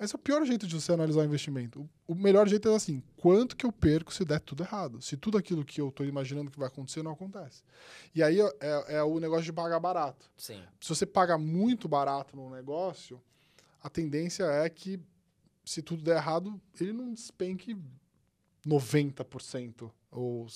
Esse 0.00 0.14
é 0.14 0.16
o 0.16 0.20
pior 0.20 0.44
jeito 0.44 0.64
de 0.66 0.74
você 0.74 0.92
analisar 0.92 1.20
o 1.20 1.24
investimento. 1.24 1.88
O, 2.06 2.14
melhor 2.14 2.48
jeito 2.48 2.68
é 2.68 2.74
assim, 2.74 3.02
quanto 3.16 3.56
que 3.56 3.66
eu 3.66 3.72
perco 3.72 4.14
se 4.14 4.24
der 4.24 4.38
tudo 4.38 4.62
errado? 4.62 5.02
Se 5.02 5.16
tudo 5.16 5.36
aquilo 5.36 5.64
que 5.64 5.80
eu 5.80 5.88
estou 5.88 6.06
imaginando 6.06 6.52
que 6.52 6.58
vai 6.58 6.68
acontecer 6.68 7.02
não 7.02 7.10
acontece. 7.10 7.64
E 8.14 8.22
aí 8.22 8.40
é, 8.40 8.96
é 8.96 9.02
o 9.02 9.18
negócio 9.18 9.44
de 9.44 9.52
pagar 9.52 9.80
barato. 9.80 10.30
Sim. 10.36 10.62
Se 10.80 10.88
você 10.88 11.04
paga 11.04 11.36
muito 11.36 11.88
barato 11.88 12.36
num 12.36 12.48
negócio, 12.48 13.20
a 13.82 13.90
tendência 13.90 14.44
é 14.44 14.68
que 14.70 15.00
se 15.64 15.82
tudo 15.82 16.02
der 16.02 16.16
errado, 16.16 16.60
ele 16.80 16.92
não 16.92 17.12
despenque 17.12 17.76
90% 18.64 19.90
ou 20.12 20.46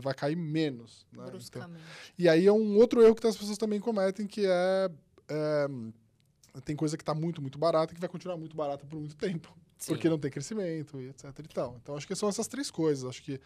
vai 0.00 0.14
cair 0.14 0.36
menos. 0.36 1.06
Né? 1.12 1.18
Então, 1.20 1.30
Bruscamente. 1.32 1.82
e 2.18 2.28
aí 2.28 2.46
é 2.46 2.52
um 2.52 2.76
outro 2.76 3.02
erro 3.02 3.14
que 3.14 3.26
as 3.26 3.36
pessoas 3.36 3.58
também 3.58 3.80
cometem, 3.80 4.26
que 4.26 4.46
é, 4.46 4.90
é, 5.28 5.68
tem 6.64 6.76
coisa 6.76 6.96
que 6.96 7.02
está 7.02 7.14
muito, 7.14 7.40
muito 7.40 7.58
barata 7.58 7.94
que 7.94 8.00
vai 8.00 8.08
continuar 8.08 8.36
muito 8.36 8.56
barata 8.56 8.84
por 8.86 8.98
muito 8.98 9.16
tempo. 9.16 9.54
Sim. 9.78 9.94
Porque 9.94 10.08
não 10.08 10.18
tem 10.18 10.30
crescimento 10.30 11.00
e 11.00 11.08
etc 11.08 11.24
e 11.38 11.48
tal. 11.48 11.76
Então 11.82 11.96
acho 11.96 12.06
que 12.06 12.14
são 12.14 12.28
essas 12.28 12.46
três 12.46 12.70
coisas. 12.70 13.04
Acho 13.04 13.22
que 13.22 13.40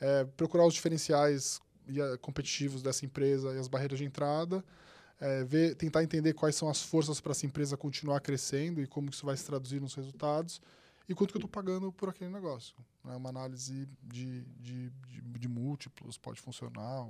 é, 0.00 0.24
procurar 0.36 0.64
os 0.66 0.74
diferenciais 0.74 1.60
e, 1.88 2.00
a- 2.00 2.16
competitivos 2.18 2.80
dessa 2.82 3.04
empresa 3.04 3.52
e 3.54 3.58
as 3.58 3.66
barreiras 3.66 3.98
de 3.98 4.04
entrada, 4.04 4.64
é, 5.20 5.42
ver, 5.44 5.74
tentar 5.74 6.02
entender 6.04 6.32
quais 6.32 6.54
são 6.54 6.68
as 6.70 6.80
forças 6.82 7.20
para 7.20 7.32
essa 7.32 7.44
empresa 7.44 7.76
continuar 7.76 8.20
crescendo 8.20 8.80
e 8.80 8.86
como 8.86 9.10
isso 9.10 9.26
vai 9.26 9.36
se 9.36 9.44
traduzir 9.44 9.80
nos 9.80 9.94
resultados 9.94 10.60
e 11.10 11.14
quanto 11.14 11.32
que 11.32 11.38
eu 11.38 11.40
estou 11.40 11.50
pagando 11.50 11.90
por 11.90 12.08
aquele 12.08 12.30
negócio. 12.30 12.76
É 13.04 13.16
uma 13.16 13.30
análise 13.30 13.88
de, 14.00 14.42
de, 14.42 14.90
de, 14.90 15.20
de 15.20 15.48
múltiplos, 15.48 16.16
pode 16.16 16.40
funcionar. 16.40 17.08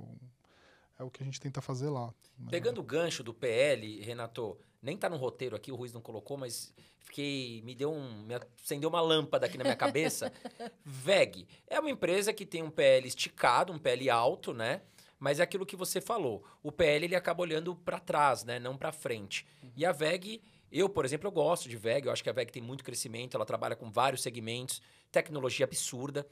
é 0.97 1.03
o 1.03 1.11
que 1.11 1.21
a 1.21 1.25
gente 1.25 1.39
tenta 1.39 1.61
fazer 1.61 1.87
lá. 1.87 2.07
né? 2.35 2.47
Pegando 2.49 2.81
o 2.81 2.83
gancho 2.83 3.23
do 3.23 3.31
PL, 3.31 4.01
Renato, 4.01 4.57
nem 4.81 4.97
tá 4.97 5.07
no 5.07 5.17
roteiro 5.17 5.55
aqui, 5.55 5.71
o 5.71 5.75
Ruiz 5.75 5.93
não 5.93 6.01
colocou, 6.01 6.35
mas 6.35 6.73
fiquei. 7.01 7.61
Me 7.61 7.75
deu 7.75 7.93
um. 7.93 8.23
Me 8.23 8.33
acendeu 8.33 8.89
uma 8.89 9.01
lâmpada 9.01 9.45
aqui 9.45 9.55
na 9.55 9.63
minha 9.63 9.75
cabeça. 9.75 10.33
VEG 10.83 11.47
é 11.67 11.79
uma 11.79 11.91
empresa 11.91 12.33
que 12.33 12.43
tem 12.43 12.63
um 12.63 12.71
PL 12.71 13.07
esticado, 13.07 13.71
um 13.71 13.77
PL 13.77 14.09
alto, 14.09 14.51
né? 14.51 14.81
Mas 15.19 15.39
é 15.39 15.43
aquilo 15.43 15.63
que 15.63 15.75
você 15.75 16.01
falou. 16.01 16.43
O 16.63 16.71
PL 16.71 17.05
ele 17.05 17.15
acaba 17.15 17.43
olhando 17.43 17.75
para 17.75 17.99
trás, 17.99 18.43
né? 18.43 18.57
Não 18.57 18.75
para 18.75 18.91
frente. 18.91 19.45
E 19.77 19.85
a 19.85 19.91
VEG, 19.91 20.41
eu, 20.71 20.87
por 20.87 21.05
exemplo, 21.05 21.27
eu 21.27 21.31
gosto 21.31 21.67
de 21.67 21.75
VEG, 21.75 22.05
eu 22.05 22.11
acho 22.11 22.23
que 22.23 22.29
a 22.29 22.33
VEG 22.33 22.51
tem 22.51 22.61
muito 22.61 22.83
crescimento, 22.83 23.35
ela 23.35 23.45
trabalha 23.45 23.75
com 23.75 23.91
vários 23.91 24.21
segmentos, 24.21 24.81
tecnologia 25.11 25.65
absurda. 25.65 26.25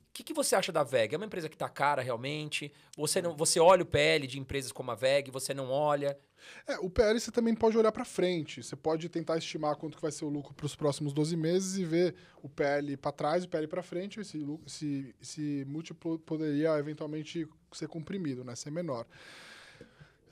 O 0.00 0.12
que, 0.12 0.22
que 0.22 0.34
você 0.34 0.54
acha 0.54 0.70
da 0.70 0.82
VEG? 0.82 1.14
É 1.14 1.16
uma 1.16 1.26
empresa 1.26 1.48
que 1.48 1.54
está 1.54 1.68
cara 1.68 2.02
realmente? 2.02 2.72
Você, 2.96 3.22
não, 3.22 3.36
você 3.36 3.58
olha 3.58 3.82
o 3.82 3.86
PL 3.86 4.26
de 4.26 4.38
empresas 4.38 4.70
como 4.70 4.90
a 4.90 4.94
VEG, 4.94 5.30
você 5.30 5.54
não 5.54 5.70
olha? 5.70 6.18
É, 6.66 6.78
o 6.78 6.90
PL 6.90 7.18
você 7.18 7.30
também 7.30 7.54
pode 7.54 7.78
olhar 7.78 7.92
para 7.92 8.04
frente. 8.04 8.62
Você 8.62 8.76
pode 8.76 9.08
tentar 9.08 9.38
estimar 9.38 9.76
quanto 9.76 9.96
que 9.96 10.02
vai 10.02 10.12
ser 10.12 10.24
o 10.24 10.28
lucro 10.28 10.54
para 10.54 10.66
os 10.66 10.76
próximos 10.76 11.12
12 11.12 11.36
meses 11.36 11.78
e 11.78 11.84
ver 11.84 12.14
o 12.42 12.48
PL 12.48 12.96
para 12.96 13.12
trás 13.12 13.44
o 13.44 13.48
PL 13.48 13.66
para 13.66 13.82
frente. 13.82 14.20
Esse, 14.20 14.44
esse, 14.66 15.14
esse 15.20 15.64
múltiplo 15.66 16.18
poderia 16.18 16.78
eventualmente 16.78 17.48
ser 17.72 17.88
comprimido, 17.88 18.44
né? 18.44 18.54
ser 18.54 18.70
menor. 18.70 19.06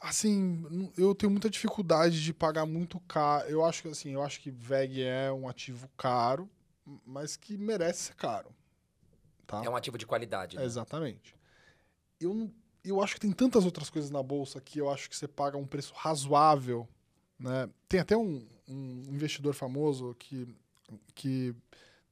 Assim, 0.00 0.90
eu 0.96 1.14
tenho 1.14 1.30
muita 1.30 1.50
dificuldade 1.50 2.22
de 2.22 2.32
pagar 2.32 2.64
muito 2.64 2.98
caro. 3.00 3.46
Eu 3.48 3.64
acho 3.64 3.82
que 3.82 3.88
assim, 3.88 4.10
eu 4.12 4.22
acho 4.22 4.40
que 4.40 4.50
VEG 4.50 5.02
é 5.02 5.30
um 5.30 5.46
ativo 5.46 5.88
caro, 5.96 6.48
mas 7.06 7.36
que 7.36 7.56
merece 7.58 8.04
ser 8.04 8.14
caro. 8.14 8.50
Tá? 9.46 9.62
É 9.64 9.68
um 9.68 9.76
ativo 9.76 9.98
de 9.98 10.06
qualidade. 10.06 10.56
né? 10.56 10.64
Exatamente. 10.64 11.36
Eu, 12.18 12.32
não- 12.32 12.50
eu 12.82 13.02
acho 13.02 13.14
que 13.14 13.20
tem 13.20 13.32
tantas 13.32 13.64
outras 13.66 13.90
coisas 13.90 14.10
na 14.10 14.22
bolsa 14.22 14.60
que 14.60 14.78
eu 14.78 14.88
acho 14.88 15.10
que 15.10 15.16
você 15.16 15.28
paga 15.28 15.58
um 15.58 15.66
preço 15.66 15.92
razoável. 15.94 16.88
Né? 17.38 17.68
Tem 17.88 18.00
até 18.00 18.16
um, 18.16 18.46
um 18.66 19.02
investidor 19.08 19.52
famoso 19.54 20.14
que, 20.18 20.48
que 21.14 21.54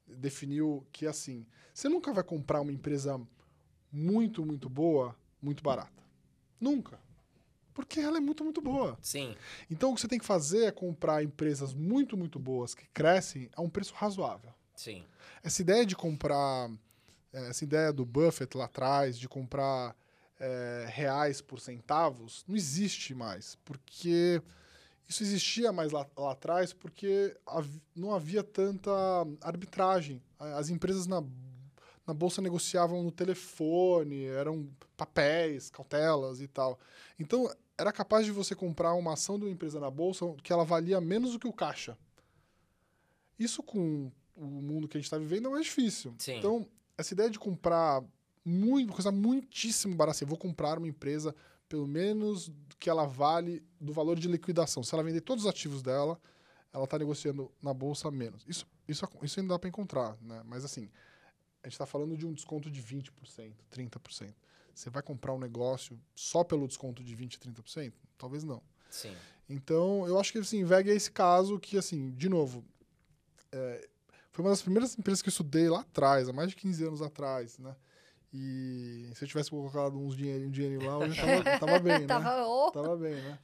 definiu 0.06 0.86
que 0.92 1.06
assim, 1.06 1.46
você 1.72 1.88
nunca 1.88 2.12
vai 2.12 2.24
comprar 2.24 2.60
uma 2.60 2.72
empresa 2.72 3.18
muito, 3.90 4.44
muito 4.44 4.68
boa, 4.68 5.16
muito 5.40 5.62
barata. 5.62 6.02
Nunca. 6.60 6.98
Porque 7.78 8.00
ela 8.00 8.16
é 8.16 8.20
muito, 8.20 8.42
muito 8.42 8.60
boa. 8.60 8.98
Sim, 9.00 9.36
Então 9.70 9.92
o 9.92 9.94
que 9.94 10.00
você 10.00 10.08
tem 10.08 10.18
que 10.18 10.24
fazer 10.26 10.64
é 10.64 10.72
comprar 10.72 11.22
empresas 11.22 11.72
muito, 11.72 12.16
muito 12.16 12.36
boas 12.36 12.74
que 12.74 12.84
crescem 12.88 13.48
a 13.54 13.62
um 13.62 13.70
preço 13.70 13.94
razoável. 13.94 14.52
sim. 14.74 15.04
Essa 15.44 15.62
ideia 15.62 15.86
de 15.86 15.94
comprar, 15.94 16.68
eh, 17.32 17.48
essa 17.50 17.62
ideia 17.62 17.92
do 17.92 18.04
Buffett 18.04 18.56
lá 18.56 18.64
atrás, 18.64 19.16
de 19.16 19.28
comprar 19.28 19.94
eh, 20.40 20.86
reais 20.88 21.40
por 21.40 21.60
centavos, 21.60 22.44
não 22.48 22.56
existe 22.56 23.14
mais. 23.14 23.56
Porque 23.64 24.42
isso 25.08 25.22
existia 25.22 25.70
mais 25.72 25.92
lá, 25.92 26.04
lá 26.16 26.32
atrás 26.32 26.72
porque 26.72 27.36
hav- 27.46 27.80
não 27.94 28.12
havia 28.12 28.42
tanta 28.42 28.90
arbitragem. 29.40 30.20
As 30.36 30.68
empresas 30.68 31.06
na, 31.06 31.22
na 32.04 32.12
bolsa 32.12 32.42
negociavam 32.42 33.04
no 33.04 33.12
telefone, 33.12 34.24
eram 34.24 34.68
papéis, 34.96 35.70
cautelas 35.70 36.40
e 36.40 36.48
tal. 36.48 36.78
Então, 37.20 37.48
era 37.78 37.92
capaz 37.92 38.26
de 38.26 38.32
você 38.32 38.54
comprar 38.54 38.92
uma 38.94 39.12
ação 39.12 39.38
de 39.38 39.44
uma 39.44 39.52
empresa 39.52 39.78
na 39.78 39.90
bolsa 39.90 40.26
que 40.42 40.52
ela 40.52 40.64
valia 40.64 41.00
menos 41.00 41.32
do 41.32 41.38
que 41.38 41.46
o 41.46 41.52
caixa. 41.52 41.96
Isso 43.38 43.62
com 43.62 44.10
o 44.34 44.44
mundo 44.44 44.88
que 44.88 44.96
a 44.96 45.00
gente 45.00 45.06
está 45.06 45.16
vivendo 45.16 45.46
é 45.46 45.50
mais 45.52 45.64
difícil. 45.64 46.14
Sim. 46.18 46.38
Então, 46.38 46.66
essa 46.96 47.14
ideia 47.14 47.30
de 47.30 47.38
comprar 47.38 48.02
muito, 48.44 48.88
uma 48.88 48.94
coisa 48.94 49.12
muitíssimo 49.12 49.94
barata, 49.94 50.16
assim, 50.16 50.24
eu 50.24 50.28
vou 50.28 50.38
comprar 50.38 50.76
uma 50.78 50.88
empresa 50.88 51.34
pelo 51.68 51.86
menos 51.86 52.50
que 52.80 52.90
ela 52.90 53.06
vale 53.06 53.62
do 53.80 53.92
valor 53.92 54.18
de 54.18 54.26
liquidação. 54.26 54.82
Se 54.82 54.92
ela 54.94 55.04
vender 55.04 55.20
todos 55.20 55.44
os 55.44 55.50
ativos 55.50 55.82
dela, 55.82 56.20
ela 56.72 56.84
está 56.84 56.98
negociando 56.98 57.52
na 57.62 57.72
bolsa 57.72 58.10
menos. 58.10 58.44
Isso, 58.48 58.66
isso, 58.88 59.06
isso 59.22 59.38
ainda 59.38 59.54
dá 59.54 59.58
para 59.58 59.68
encontrar, 59.68 60.16
né? 60.20 60.42
Mas 60.44 60.64
assim, 60.64 60.90
a 61.62 61.66
gente 61.68 61.74
está 61.74 61.86
falando 61.86 62.16
de 62.16 62.26
um 62.26 62.32
desconto 62.32 62.70
de 62.70 62.82
20%, 62.82 63.12
30%. 63.70 64.34
Você 64.78 64.90
vai 64.90 65.02
comprar 65.02 65.34
um 65.34 65.40
negócio 65.40 65.98
só 66.14 66.44
pelo 66.44 66.68
desconto 66.68 67.02
de 67.02 67.16
20%, 67.16 67.40
30%? 67.52 67.92
Talvez 68.16 68.44
não. 68.44 68.62
Sim. 68.88 69.12
Então, 69.48 70.06
eu 70.06 70.20
acho 70.20 70.30
que 70.30 70.38
assim, 70.38 70.64
VEG 70.64 70.90
é 70.90 70.94
esse 70.94 71.10
caso 71.10 71.58
que, 71.58 71.76
assim, 71.76 72.12
de 72.12 72.28
novo, 72.28 72.64
é, 73.50 73.88
foi 74.30 74.44
uma 74.44 74.52
das 74.52 74.62
primeiras 74.62 74.96
empresas 74.96 75.20
que 75.20 75.28
eu 75.28 75.32
estudei 75.32 75.68
lá 75.68 75.80
atrás, 75.80 76.28
há 76.28 76.32
mais 76.32 76.50
de 76.50 76.56
15 76.56 76.84
anos 76.84 77.02
atrás, 77.02 77.58
né? 77.58 77.74
E 78.32 79.08
se 79.14 79.24
eu 79.24 79.28
tivesse 79.28 79.48
colocado 79.48 79.98
uns 79.98 80.14
dinheirinho, 80.14 80.48
um 80.48 80.50
dinheirinho 80.50 80.84
lá, 80.84 81.06
eu 81.06 81.12
já 81.12 81.22
tava, 81.22 81.58
tava 81.58 81.78
bem, 81.78 81.98
né? 82.00 82.06
Tava, 82.06 82.46
oh, 82.46 82.70
Tava 82.70 82.96
bem, 82.96 83.14
né? 83.14 83.38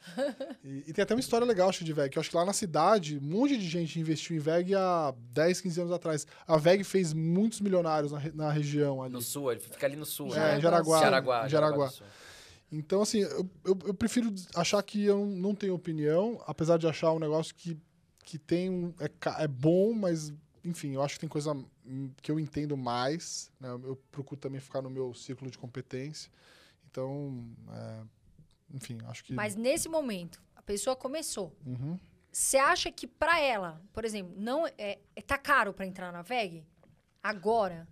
E, 0.63 0.85
e 0.87 0.93
tem 0.93 1.03
até 1.03 1.15
uma 1.15 1.21
história 1.21 1.47
legal, 1.47 1.71
acho, 1.71 1.85
de 1.85 1.93
VEG, 1.93 2.11
que 2.11 2.19
eu 2.19 2.21
acho 2.21 2.29
que 2.29 2.37
lá 2.37 2.45
na 2.45 2.53
cidade, 2.53 3.19
um 3.19 3.27
monte 3.27 3.57
de 3.57 3.67
gente 3.67 3.99
investiu 3.99 4.37
em 4.37 4.39
VEG 4.39 4.75
há 4.75 5.15
10, 5.33 5.63
15 5.63 5.81
anos 5.81 5.93
atrás. 5.93 6.27
A 6.47 6.59
VEG 6.59 6.85
fez 6.85 7.15
muitos 7.15 7.63
milionários 7.63 8.13
na, 8.13 8.21
na 8.35 8.51
região 8.51 9.03
ali. 9.03 9.13
No 9.13 9.23
sul, 9.23 9.53
ele 9.53 9.61
fica 9.61 9.87
ali 9.87 9.97
no 9.97 10.05
sul. 10.05 10.35
É, 10.35 10.39
né? 10.39 10.59
em 10.59 10.61
Jaraguá. 10.61 11.01
Jaraguá. 11.01 11.47
em 11.47 11.49
Jaraguá. 11.49 11.91
Então, 12.71 13.01
assim, 13.01 13.21
eu, 13.21 13.49
eu, 13.65 13.79
eu 13.87 13.95
prefiro 13.95 14.35
achar 14.55 14.83
que 14.83 15.03
eu 15.03 15.25
não 15.25 15.55
tenho 15.55 15.75
opinião, 15.75 16.43
apesar 16.47 16.77
de 16.77 16.87
achar 16.87 17.13
um 17.13 17.19
negócio 17.19 17.55
que, 17.55 17.79
que 18.23 18.39
tem 18.39 18.69
um, 18.69 18.93
é, 19.01 19.09
é 19.45 19.49
bom, 19.49 19.95
mas, 19.95 20.31
enfim, 20.65 20.95
eu 20.95 21.03
acho 21.03 21.15
que 21.15 21.21
tem 21.21 21.29
coisa 21.29 21.55
que 22.23 22.31
eu 22.31 22.41
entendo 22.41 22.77
mais. 22.77 23.53
Né? 23.61 23.69
Eu 23.69 23.97
procuro 24.11 24.41
também 24.41 24.61
ficar 24.61 24.81
no 24.81 24.91
meu 24.91 25.13
círculo 25.15 25.51
de 25.51 25.59
competência. 25.59 26.31
Então, 26.91 27.47
é, 27.71 28.03
enfim, 28.73 28.99
acho 29.07 29.25
que. 29.25 29.33
mas 29.35 29.55
nesse 29.55 29.89
momento, 29.89 30.43
a 30.55 30.63
pessoa 30.63 30.97
começou. 30.97 31.57
Uhum. 31.67 31.99
Você 32.31 32.57
acha 32.57 32.91
que 32.91 33.07
pra 33.07 33.39
ela, 33.41 33.81
por 33.93 34.05
exemplo, 34.05 34.35
não 34.37 34.67
é, 34.67 34.99
é- 35.15 35.23
tá 35.23 35.39
caro 35.39 35.73
pra 35.73 35.87
entrar 35.87 36.13
na 36.13 36.23
VEG? 36.23 36.65
Agora? 37.23 37.87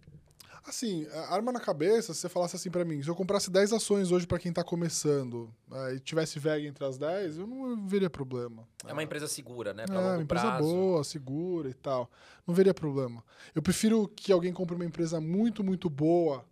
Assim, 0.64 1.06
a- 1.08 1.34
arma 1.34 1.50
na 1.50 1.58
cabeça, 1.58 2.14
se 2.14 2.20
você 2.20 2.28
falasse 2.28 2.54
assim 2.54 2.70
pra 2.70 2.84
mim, 2.84 3.02
se 3.02 3.08
eu 3.08 3.16
comprasse 3.16 3.50
10 3.50 3.72
ações 3.72 4.12
hoje 4.12 4.26
pra 4.26 4.38
quem 4.38 4.52
tá 4.52 4.62
começando 4.62 5.52
é, 5.72 5.94
e 5.94 6.00
tivesse 6.00 6.38
VEG 6.38 6.66
entre 6.66 6.84
as 6.84 6.96
10, 6.96 7.38
eu 7.38 7.46
não 7.46 7.86
veria 7.86 8.08
problema. 8.08 8.66
É 8.86 8.92
uma 8.92 9.02
empresa 9.02 9.26
segura, 9.26 9.74
né? 9.74 9.86
Pra 9.86 9.96
É, 10.00 10.12
uma 10.14 10.22
empresa 10.22 10.46
prazo. 10.46 10.68
boa, 10.68 11.02
segura 11.04 11.68
e 11.68 11.74
tal. 11.74 12.08
Não 12.46 12.54
veria 12.54 12.72
problema. 12.72 13.24
Eu 13.54 13.60
prefiro 13.62 14.06
que 14.08 14.30
alguém 14.32 14.52
compre 14.52 14.76
uma 14.76 14.84
empresa 14.84 15.20
muito, 15.20 15.64
muito 15.64 15.90
boa, 15.90 16.44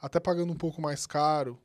até 0.00 0.20
pagando 0.20 0.52
um 0.52 0.56
pouco 0.56 0.80
mais 0.82 1.06
caro, 1.06 1.58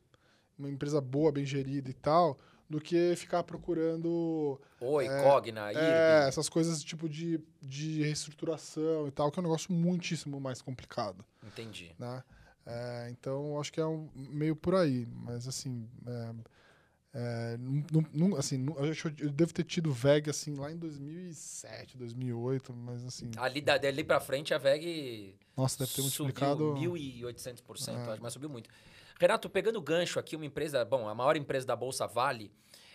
uma 0.57 0.69
empresa 0.69 1.01
boa, 1.01 1.31
bem 1.31 1.45
gerida 1.45 1.89
e 1.89 1.93
tal, 1.93 2.39
do 2.73 2.81
que 2.81 3.15
ficar 3.15 3.43
procurando 3.43 4.59
Oi, 4.81 5.05
É, 5.05 5.21
Cogna, 5.23 5.71
é, 5.71 5.75
Irving. 5.75 6.27
essas 6.27 6.49
coisas 6.49 6.83
tipo 6.83 7.07
de, 7.07 7.39
de 7.61 8.01
reestruturação 8.01 9.07
e 9.07 9.11
tal, 9.11 9.31
que 9.31 9.37
é 9.37 9.41
um 9.41 9.43
negócio 9.43 9.71
muitíssimo 9.71 10.39
mais 10.41 10.59
complicado, 10.61 11.23
Entendi. 11.45 11.91
né? 11.99 12.23
É, 12.65 13.09
então, 13.11 13.59
acho 13.59 13.71
que 13.71 13.79
é 13.79 13.85
um, 13.85 14.09
meio 14.15 14.55
por 14.55 14.73
aí, 14.73 15.05
mas 15.05 15.47
assim, 15.47 15.87
é, 16.07 16.33
é, 17.13 17.57
não- 17.59 17.85
não- 17.91 18.29
não- 18.29 18.37
assim, 18.37 18.57
não- 18.57 18.75
eu, 18.83 18.93
eu 19.19 19.29
devo 19.29 19.53
ter 19.53 19.65
tido 19.65 19.91
VEG 19.91 20.29
assim 20.31 20.55
lá 20.55 20.71
em 20.71 20.77
2007, 20.77 21.95
2008, 21.97 22.73
mas 22.73 23.05
assim, 23.05 23.29
Ali 23.37 23.61
da- 23.61 23.77
dali 23.77 24.03
pra 24.03 24.19
frente 24.19 24.51
a 24.53 24.57
VEG 24.57 25.35
nossa, 25.55 25.77
deve 25.79 25.91
ter 25.93 26.01
subiu 26.01 26.25
multiplicado. 26.25 26.73
1.800%, 26.73 27.97
É. 28.07 28.11
acho, 28.13 28.21
mas 28.23 28.33
subiu 28.33 28.49
muito. 28.49 28.67
Renato, 29.19 29.49
pegando 29.49 29.77
o 29.77 29.81
gancho 29.81 30.19
aqui, 30.19 30.35
uma 30.35 30.45
empresa, 30.45 30.83
bom, 30.83 31.07
a 31.07 31.15
maior 31.15 31.35
empresa 31.35 31.65
da 31.65 31.75
Bolsa 31.75 32.07
Vale, 32.07 32.51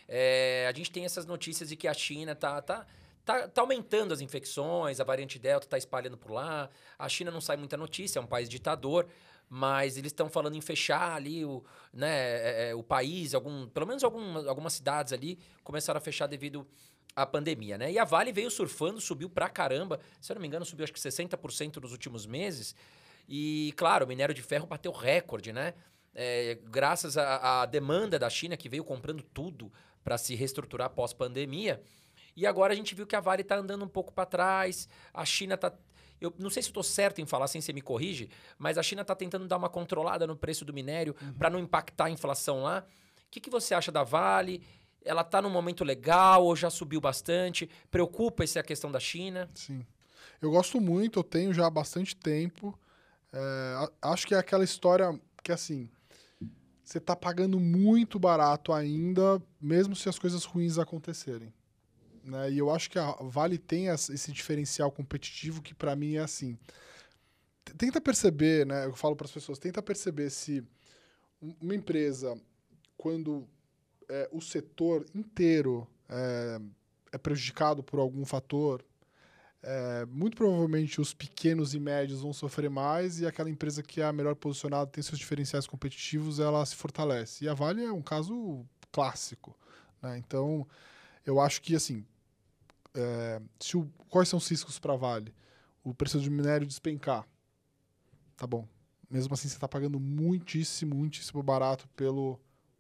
é, 0.06 0.66
a 0.68 0.76
gente 0.76 0.90
tem 0.90 1.04
essas 1.04 1.26
notícias 1.26 1.68
de 1.68 1.76
que 1.76 1.86
a 1.86 1.94
China 1.94 2.34
tá, 2.34 2.60
tá, 2.62 2.86
tá, 3.24 3.48
tá 3.48 3.60
aumentando 3.60 4.12
as 4.12 4.20
infecções, 4.20 5.00
a 5.00 5.04
variante 5.04 5.38
Delta 5.38 5.66
tá 5.66 5.78
espalhando 5.78 6.16
por 6.16 6.30
lá, 6.30 6.68
a 6.98 7.08
China 7.08 7.30
não 7.30 7.40
sai 7.40 7.56
muita 7.56 7.76
notícia, 7.76 8.18
é 8.18 8.22
um 8.22 8.26
país 8.26 8.48
ditador, 8.48 9.06
mas 9.48 9.96
eles 9.96 10.10
estão 10.10 10.28
falando 10.28 10.56
em 10.56 10.60
fechar 10.60 11.14
ali 11.14 11.44
o, 11.44 11.64
né, 11.92 12.08
é, 12.08 12.70
é, 12.70 12.74
o 12.74 12.82
país, 12.82 13.34
algum, 13.34 13.66
pelo 13.68 13.86
menos 13.86 14.04
algum, 14.04 14.48
algumas 14.48 14.74
cidades 14.74 15.12
ali 15.12 15.38
começaram 15.62 15.98
a 15.98 16.00
fechar 16.00 16.26
devido 16.26 16.66
à 17.16 17.26
pandemia, 17.26 17.76
né? 17.76 17.90
E 17.90 17.98
a 17.98 18.04
Vale 18.04 18.30
veio 18.30 18.50
surfando, 18.50 19.00
subiu 19.00 19.28
pra 19.28 19.48
caramba, 19.48 19.98
se 20.20 20.30
eu 20.30 20.34
não 20.34 20.40
me 20.40 20.46
engano, 20.46 20.64
subiu 20.64 20.84
acho 20.84 20.92
que 20.92 21.00
60% 21.00 21.76
nos 21.82 21.92
últimos 21.92 22.26
meses. 22.26 22.74
E, 23.28 23.74
claro, 23.76 24.04
o 24.04 24.08
minério 24.08 24.34
de 24.34 24.42
ferro 24.42 24.66
bateu 24.66 24.92
recorde, 24.92 25.52
né? 25.52 25.74
É, 26.20 26.58
graças 26.64 27.16
à, 27.16 27.64
demanda 27.64 28.18
da 28.18 28.28
China, 28.28 28.56
que 28.56 28.68
veio 28.68 28.82
comprando 28.82 29.22
tudo 29.22 29.72
para 30.02 30.18
se 30.18 30.34
reestruturar 30.34 30.90
pós-pandemia. 30.90 31.80
E 32.34 32.44
agora 32.44 32.72
a 32.72 32.76
gente 32.76 32.92
viu 32.92 33.06
que 33.06 33.14
a 33.14 33.20
Vale 33.20 33.42
está 33.42 33.54
andando 33.54 33.84
um 33.84 33.88
pouco 33.88 34.12
para 34.12 34.26
trás, 34.26 34.88
a 35.14 35.24
China 35.24 35.54
está. 35.54 35.72
Eu 36.20 36.34
não 36.36 36.50
sei 36.50 36.60
se 36.60 36.70
estou 36.70 36.82
certo 36.82 37.20
em 37.20 37.26
falar, 37.26 37.46
sem 37.46 37.60
você 37.60 37.72
me 37.72 37.80
corrige, 37.80 38.28
mas 38.58 38.76
a 38.76 38.82
China 38.82 39.02
está 39.02 39.14
tentando 39.14 39.46
dar 39.46 39.58
uma 39.58 39.68
controlada 39.68 40.26
no 40.26 40.36
preço 40.36 40.64
do 40.64 40.74
minério 40.74 41.14
para 41.38 41.48
não 41.48 41.60
impactar 41.60 42.06
a 42.06 42.10
inflação 42.10 42.64
lá. 42.64 42.84
O 43.24 43.30
que, 43.30 43.38
que 43.38 43.48
você 43.48 43.72
acha 43.72 43.92
da 43.92 44.02
Vale? 44.02 44.66
Ela 45.04 45.20
está 45.20 45.40
num 45.40 45.50
momento 45.50 45.84
legal 45.84 46.44
ou 46.44 46.56
já 46.56 46.68
subiu 46.68 47.00
bastante? 47.00 47.70
Preocupa 47.92 48.42
essa 48.42 48.60
questão 48.60 48.90
da 48.90 48.98
China? 48.98 49.48
Sim. 49.54 49.86
Eu 50.42 50.50
gosto 50.50 50.80
muito, 50.80 51.20
eu 51.20 51.24
tenho 51.24 51.54
já 51.54 51.68
há 51.68 51.70
bastante 51.70 52.16
tempo. 52.16 52.76
É, 53.32 53.88
acho 54.02 54.26
que 54.26 54.34
é 54.34 54.38
aquela 54.38 54.64
história 54.64 55.16
que, 55.44 55.52
assim, 55.52 55.88
você 56.88 56.98
tá 56.98 57.14
pagando 57.14 57.60
muito 57.60 58.18
barato 58.18 58.72
ainda, 58.72 59.42
mesmo 59.60 59.94
se 59.94 60.08
as 60.08 60.18
coisas 60.18 60.44
ruins 60.44 60.78
acontecerem. 60.78 61.52
Né? 62.24 62.52
E 62.52 62.58
eu 62.58 62.70
acho 62.70 62.88
que 62.88 62.98
a 62.98 63.12
Vale 63.20 63.58
tem 63.58 63.88
esse 63.88 64.32
diferencial 64.32 64.90
competitivo 64.90 65.60
que, 65.60 65.74
para 65.74 65.94
mim, 65.94 66.14
é 66.14 66.20
assim. 66.20 66.56
Tenta 67.76 68.00
perceber, 68.00 68.64
né? 68.64 68.86
Eu 68.86 68.94
falo 68.94 69.14
para 69.14 69.26
as 69.26 69.30
pessoas, 69.32 69.58
tenta 69.58 69.82
perceber 69.82 70.30
se 70.30 70.64
um- 71.42 71.54
uma 71.60 71.74
empresa, 71.74 72.40
quando 72.96 73.46
é, 74.08 74.26
o 74.32 74.40
setor 74.40 75.04
inteiro 75.14 75.86
é, 76.08 76.58
é 77.12 77.18
prejudicado 77.18 77.82
por 77.82 78.00
algum 78.00 78.24
fator, 78.24 78.82
é, 79.62 80.06
muito 80.06 80.36
provavelmente 80.36 81.00
os 81.00 81.12
pequenos 81.12 81.74
e 81.74 81.80
médios 81.80 82.20
vão 82.22 82.32
sofrer 82.32 82.70
mais 82.70 83.20
e 83.20 83.26
aquela 83.26 83.50
empresa 83.50 83.82
que 83.82 84.00
é 84.00 84.04
a 84.04 84.12
melhor 84.12 84.34
posicionada, 84.36 84.90
tem 84.90 85.02
seus 85.02 85.18
diferenciais 85.18 85.66
competitivos, 85.66 86.38
ela 86.38 86.64
se 86.64 86.76
fortalece. 86.76 87.44
E 87.44 87.48
a 87.48 87.54
Vale 87.54 87.84
é 87.84 87.92
um 87.92 88.02
caso 88.02 88.64
clássico. 88.92 89.56
né? 90.02 90.16
Então, 90.18 90.66
eu 91.26 91.40
acho 91.40 91.60
que, 91.60 91.74
assim, 91.74 92.04
é, 92.94 93.40
se 93.60 93.76
o- 93.76 93.90
quais 94.08 94.28
são 94.28 94.38
os 94.38 94.48
riscos 94.48 94.78
para 94.78 94.92
a 94.94 94.96
Vale? 94.96 95.34
O 95.84 95.94
preço 95.94 96.20
do 96.20 96.30
minério 96.30 96.66
despencar. 96.66 97.26
Tá 98.36 98.46
bom. 98.46 98.66
Mesmo 99.10 99.34
assim, 99.34 99.48
você 99.48 99.56
está 99.56 99.66
pagando 99.68 99.98
muitíssimo, 99.98 100.94
muitíssimo 100.94 101.42
barato 101.42 101.88
pelo, 101.96 102.38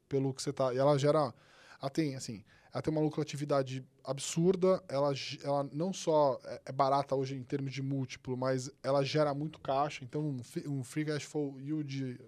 pelo 0.08 0.32
que 0.34 0.42
você 0.42 0.50
está. 0.50 0.72
E 0.74 0.78
ela 0.78 0.98
gera. 0.98 1.34
Ela 1.80 1.90
tem, 1.90 2.16
assim, 2.16 2.44
ela 2.72 2.82
tem 2.82 2.92
uma 2.92 3.00
lucratividade 3.00 3.84
absurda. 4.04 4.82
Ela, 4.88 5.12
ela 5.42 5.68
não 5.72 5.92
só 5.92 6.38
é, 6.44 6.62
é 6.66 6.72
barata 6.72 7.14
hoje 7.14 7.34
em 7.34 7.42
termos 7.42 7.72
de 7.72 7.82
múltiplo, 7.82 8.36
mas 8.36 8.70
ela 8.82 9.04
gera 9.04 9.34
muito 9.34 9.60
caixa. 9.60 10.04
Então, 10.04 10.22
um, 10.22 10.40
um 10.70 10.84
free 10.84 11.04
cash 11.04 11.24
flow 11.24 11.58
yield. 11.60 12.18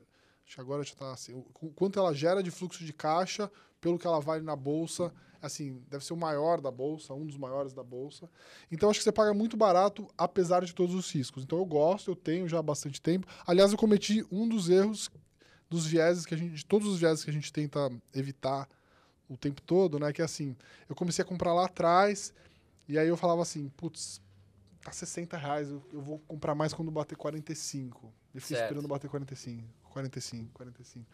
Acho 0.47 0.55
que 0.57 0.61
agora 0.61 0.83
já 0.83 0.93
está 0.93 1.13
assim. 1.13 1.35
O 1.35 1.43
qu- 1.53 1.73
quanto 1.75 1.99
ela 1.99 2.13
gera 2.15 2.43
de 2.43 2.51
fluxo 2.51 2.85
de 2.85 2.93
caixa 2.93 3.51
pelo 3.81 3.99
que 3.99 4.07
ela 4.07 4.21
vale 4.21 4.43
na 4.43 4.57
bolsa. 4.57 5.13
Assim, 5.43 5.83
deve 5.89 6.05
ser 6.05 6.13
o 6.13 6.19
maior 6.19 6.61
da 6.61 6.71
bolsa, 6.71 7.15
um 7.15 7.25
dos 7.25 7.39
maiores 7.39 7.73
da 7.73 7.83
bolsa. 7.83 8.29
Então, 8.71 8.91
acho 8.91 8.99
que 8.99 9.05
você 9.05 9.13
paga 9.13 9.33
muito 9.33 9.57
barato, 9.57 10.07
apesar 10.19 10.63
de 10.65 10.75
todos 10.75 10.95
os 10.95 11.11
riscos. 11.11 11.45
Então, 11.45 11.59
eu 11.59 11.65
gosto, 11.65 12.11
eu 12.11 12.17
tenho 12.17 12.47
já 12.47 12.59
há 12.59 12.63
bastante 12.63 13.01
tempo. 13.01 13.27
Aliás, 13.47 13.73
eu 13.73 13.79
cometi 13.79 14.23
um 14.31 14.47
dos 14.47 14.69
erros 14.69 15.11
dos 15.71 15.87
vieses 15.87 16.27
que 16.27 16.35
a 16.35 16.37
gente, 16.37 16.57
de 16.57 16.67
todos 16.67 16.87
os 16.87 16.99
vieses 16.99 17.25
que 17.25 17.31
a 17.31 17.33
gente 17.33 17.51
tenta 17.51 17.91
evitar 18.13 18.69
o 19.31 19.37
tempo 19.37 19.63
todo, 19.63 19.99
né? 19.99 20.13
Que 20.13 20.21
é 20.21 20.25
assim, 20.25 20.57
eu 20.89 20.95
comecei 20.97 21.23
a 21.23 21.27
comprar 21.27 21.55
lá 21.55 21.65
atrás, 21.67 22.35
e 22.89 22.99
aí 22.99 23.09
eu 23.09 23.17
falava 23.17 23.41
assim, 23.43 23.69
putz, 23.77 24.21
tá 24.83 24.91
60 24.93 25.37
reais, 25.37 25.71
eu, 25.71 25.83
eu 25.93 26.01
vou 26.03 26.19
comprar 26.27 26.55
mais 26.55 26.75
quando 26.75 26.91
bater 26.91 27.17
45. 27.17 28.13
E 28.35 28.41
fiquei 28.41 28.57
Certo. 28.57 28.65
esperando 28.69 28.89
bater 28.89 29.09
45, 29.09 29.65
45, 29.91 30.51
45. 30.53 31.07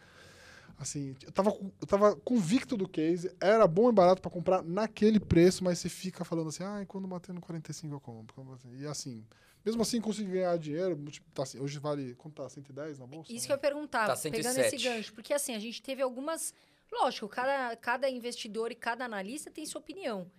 Assim, 0.79 1.15
eu 1.23 1.31
tava, 1.31 1.49
eu 1.81 1.87
tava 1.87 2.15
convicto 2.17 2.77
do 2.77 2.87
case, 2.87 3.31
era 3.39 3.65
bom 3.67 3.89
e 3.89 3.91
barato 3.91 4.21
para 4.21 4.29
comprar 4.29 4.61
naquele 4.63 5.19
preço, 5.19 5.63
mas 5.63 5.79
você 5.79 5.89
fica 5.89 6.23
falando 6.23 6.49
assim, 6.49 6.63
ah, 6.63 6.83
quando 6.87 7.07
bater 7.07 7.33
no 7.33 7.41
45 7.41 7.95
eu 7.95 7.99
compro. 7.99 8.35
quando 8.35 8.49
bater-" 8.51 8.79
E 8.79 8.85
assim, 8.85 9.25
mesmo 9.65 9.81
assim 9.81 9.99
consegui 9.99 10.31
ganhar 10.33 10.55
dinheiro, 10.57 10.95
multi- 10.95 11.21
tá 11.33 11.43
assim, 11.43 11.59
hoje 11.59 11.79
vale, 11.79 12.13
quanto 12.15 12.35
tá, 12.35 12.47
110 12.49 12.99
na 12.99 13.07
bolsa? 13.07 13.31
Isso 13.33 13.47
que 13.47 13.51
eu 13.51 13.55
ia 13.55 13.59
perguntar, 13.61 14.05
Tá 14.07 14.15
pegando 14.15 14.55
107. 14.55 14.75
esse 14.75 14.83
gancho. 14.87 15.13
Porque 15.13 15.33
assim, 15.33 15.55
a 15.55 15.59
gente 15.59 15.81
teve 15.81 16.01
algumas. 16.01 16.53
Lógico, 16.91 17.27
cada, 17.27 17.75
cada 17.77 18.09
investidor 18.09 18.71
e 18.71 18.75
cada 18.75 19.05
analista 19.05 19.51
tem 19.51 19.65
sua 19.65 19.79
opinião. 19.81 20.31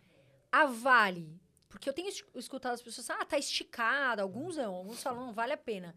A 0.50 0.64
Vale, 0.66 1.38
porque 1.68 1.88
eu 1.88 1.92
tenho 1.92 2.08
es- 2.08 2.24
escutado 2.34 2.72
as 2.74 2.82
pessoas, 2.82 3.10
ah, 3.10 3.24
tá 3.24 3.38
esticada, 3.38 4.22
alguns 4.22 4.56
não, 4.56 4.74
alguns 4.74 5.02
falam, 5.02 5.26
não 5.26 5.32
vale 5.32 5.52
a 5.52 5.56
pena. 5.58 5.94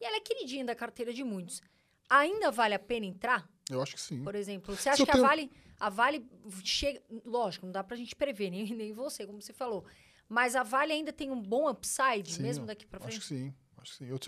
E 0.00 0.04
ela 0.04 0.16
é 0.16 0.20
queridinha 0.20 0.64
da 0.64 0.74
carteira 0.74 1.12
de 1.12 1.24
muitos. 1.24 1.60
Ainda 2.08 2.50
vale 2.50 2.74
a 2.74 2.78
pena 2.78 3.04
entrar? 3.06 3.48
Eu 3.68 3.82
acho 3.82 3.96
que 3.96 4.00
sim. 4.00 4.22
Por 4.22 4.34
exemplo, 4.34 4.74
você 4.76 4.88
acha 4.88 5.04
que 5.04 5.10
tenho- 5.12 5.24
a 5.24 5.28
Vale, 5.28 5.50
a 5.80 5.90
Vale 5.90 6.26
chega, 6.64 7.02
lógico, 7.24 7.66
não 7.66 7.72
dá 7.72 7.82
pra 7.84 7.96
gente 7.96 8.14
prever, 8.14 8.50
nem, 8.50 8.64
nem 8.74 8.92
você, 8.92 9.26
como 9.26 9.42
você 9.42 9.52
falou. 9.52 9.84
Mas 10.28 10.54
a 10.54 10.62
Vale 10.62 10.92
ainda 10.92 11.12
tem 11.12 11.30
um 11.30 11.40
bom 11.42 11.68
upside, 11.68 12.30
Sim, 12.32 12.42
mesmo 12.42 12.64
daqui 12.66 12.86
pra 12.86 12.98
Acho 13.04 13.18
que 13.20 13.26
frente? 13.26 13.44
sim. 13.46 13.54
Acho 13.88 13.98
que 13.98 14.04
sim. 14.04 14.10
Eu, 14.10 14.18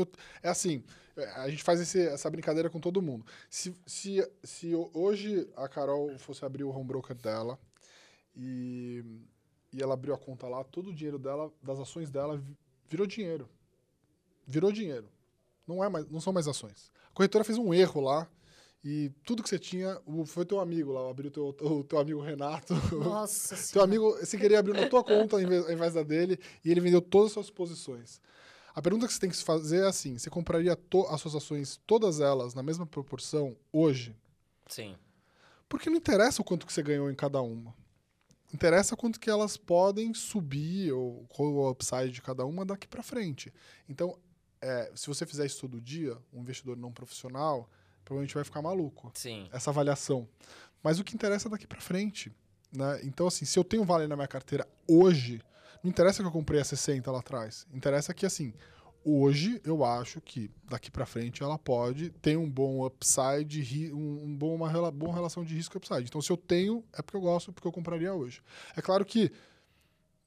é 0.43 0.49
assim, 0.49 0.83
é, 1.17 1.25
a 1.33 1.49
gente 1.51 1.63
faz 1.63 1.81
esse- 1.81 2.07
essa 2.09 2.31
brincadeira 2.31 2.71
com 2.71 2.81
todo 2.81 3.03
mundo. 3.03 3.25
Se, 3.49 3.75
se, 3.87 4.27
se 4.43 4.75
ho- 4.75 4.91
hoje 4.95 5.49
a 5.57 5.69
Carol 5.69 6.17
fosse 6.19 6.45
abrir 6.45 6.65
o 6.65 6.71
home 6.71 6.85
broker 6.87 7.17
dela 7.17 7.59
e, 8.37 9.05
e 9.73 9.83
ela 9.83 9.95
abriu 9.95 10.15
a 10.15 10.19
conta 10.19 10.47
lá, 10.49 10.63
todo 10.65 10.91
o 10.91 10.95
dinheiro 10.95 11.19
dela, 11.19 11.53
das 11.63 11.79
ações 11.79 12.11
dela, 12.11 12.37
vi- 12.37 12.57
virou 12.89 13.07
dinheiro. 13.07 13.49
Virou 14.47 14.73
dinheiro. 14.73 15.09
Não, 15.67 15.83
é 15.85 15.89
mais, 15.89 16.09
não 16.09 16.21
são 16.21 16.33
mais 16.33 16.49
ações. 16.49 16.91
A 17.11 17.15
corretora 17.15 17.45
fez 17.45 17.59
um 17.59 17.73
erro 17.73 18.01
lá 18.01 18.29
e 18.83 19.11
tudo 19.25 19.43
que 19.43 19.49
você 19.49 19.59
tinha, 19.59 20.01
foi 20.27 20.45
teu 20.45 20.59
amigo 20.59 20.91
lá, 20.91 21.09
abriu 21.11 21.31
teu, 21.31 21.49
o 21.49 21.85
teu 21.85 21.99
amigo 21.99 22.21
Renato. 22.21 22.75
Nossa 22.97 23.55
Teu 23.73 23.83
amigo, 23.83 24.17
se 24.25 24.39
queria 24.39 24.59
abrir 24.59 24.73
na 24.73 24.89
tua 24.89 25.05
conta 25.05 25.41
em 25.41 25.47
vez, 25.47 25.65
ao 25.67 25.73
invés 25.73 25.95
da 25.95 26.03
dele, 26.03 26.39
e 26.65 26.71
ele 26.71 26.81
vendeu 26.81 27.01
todas 27.03 27.29
as 27.29 27.33
suas 27.35 27.51
posições. 27.51 28.21
A 28.75 28.81
pergunta 28.81 29.07
que 29.07 29.12
você 29.12 29.21
tem 29.21 29.31
que 29.31 29.37
se 29.37 29.45
fazer 29.45 29.85
é 29.85 29.87
assim: 29.87 30.18
você 30.18 30.31
compraria 30.31 30.79
as 31.09 31.21
suas 31.21 31.35
ações, 31.35 31.81
todas 31.87 32.21
elas, 32.21 32.55
na 32.55 32.62
mesma 32.62 32.87
proporção, 32.87 33.57
hoje? 33.73 34.16
Sim. 34.66 34.97
Porque 35.68 35.91
não 35.91 35.97
interessa 35.97 36.43
o 36.43 36.45
quanto 36.45 36.66
que 36.66 36.73
você 36.73 36.83
ganhou 36.83 37.11
em 37.11 37.14
cada 37.14 37.41
uma. 37.41 37.75
Interessa 38.53 38.97
quanto 38.97 39.21
que 39.21 39.31
elas 39.31 39.57
podem 39.57 40.12
subir, 40.12 40.93
ou 40.93 41.25
qual 41.29 41.49
o 41.49 41.71
upside 41.71 42.11
de 42.11 42.21
cada 42.21 42.45
uma 42.45 42.64
daqui 42.64 42.89
para 42.89 43.03
frente. 43.03 43.53
Então, 43.89 44.18
é, 44.61 44.91
se 44.95 45.07
você 45.07 45.25
fizer 45.25 45.47
isso 45.47 45.61
todo 45.61 45.81
dia, 45.81 46.18
um 46.33 46.41
investidor 46.41 46.77
não 46.77 46.93
profissional, 46.93 47.71
provavelmente 48.05 48.35
vai 48.35 48.43
ficar 48.43 48.61
maluco 48.61 49.11
Sim. 49.14 49.49
essa 49.53 49.71
avaliação. 49.71 50.29
Mas 50.83 50.99
o 50.99 51.05
que 51.05 51.14
interessa 51.14 51.49
é 51.49 51.51
daqui 51.51 51.66
para 51.66 51.81
frente. 51.81 52.33
Né? 52.73 53.01
Então, 53.05 53.27
assim, 53.27 53.45
se 53.45 53.59
eu 53.59 53.64
tenho 53.64 53.85
Vale 53.85 54.07
na 54.07 54.16
minha 54.16 54.29
carteira 54.29 54.66
hoje, 54.89 55.41
não 55.83 55.91
interessa 55.91 56.22
que 56.22 56.28
eu 56.28 56.33
comprei 56.33 56.61
a 56.61 56.64
60 56.64 57.11
lá 57.11 57.20
atrás. 57.20 57.66
Interessa 57.72 58.12
que, 58.12 58.26
assim, 58.26 58.53
hoje 59.05 59.61
eu 59.64 59.85
acho 59.85 60.20
que 60.20 60.51
daqui 60.68 60.91
para 60.91 61.07
frente 61.07 61.43
ela 61.43 61.59
pode 61.59 62.11
ter 62.11 62.37
um 62.37 62.49
bom 62.49 62.85
upside, 62.85 63.93
um, 63.93 64.24
um 64.24 64.37
bom, 64.37 64.55
uma 64.55 64.68
rela, 64.68 64.91
boa 64.91 65.14
relação 65.14 65.45
de 65.45 65.55
risco 65.55 65.78
upside. 65.78 66.05
Então, 66.05 66.20
se 66.20 66.31
eu 66.31 66.37
tenho, 66.37 66.85
é 66.93 67.03
porque 67.03 67.16
eu 67.16 67.20
gosto, 67.20 67.53
porque 67.53 67.66
eu 67.66 67.72
compraria 67.72 68.12
hoje. 68.12 68.43
É 68.76 68.83
claro 68.83 69.05
que 69.05 69.33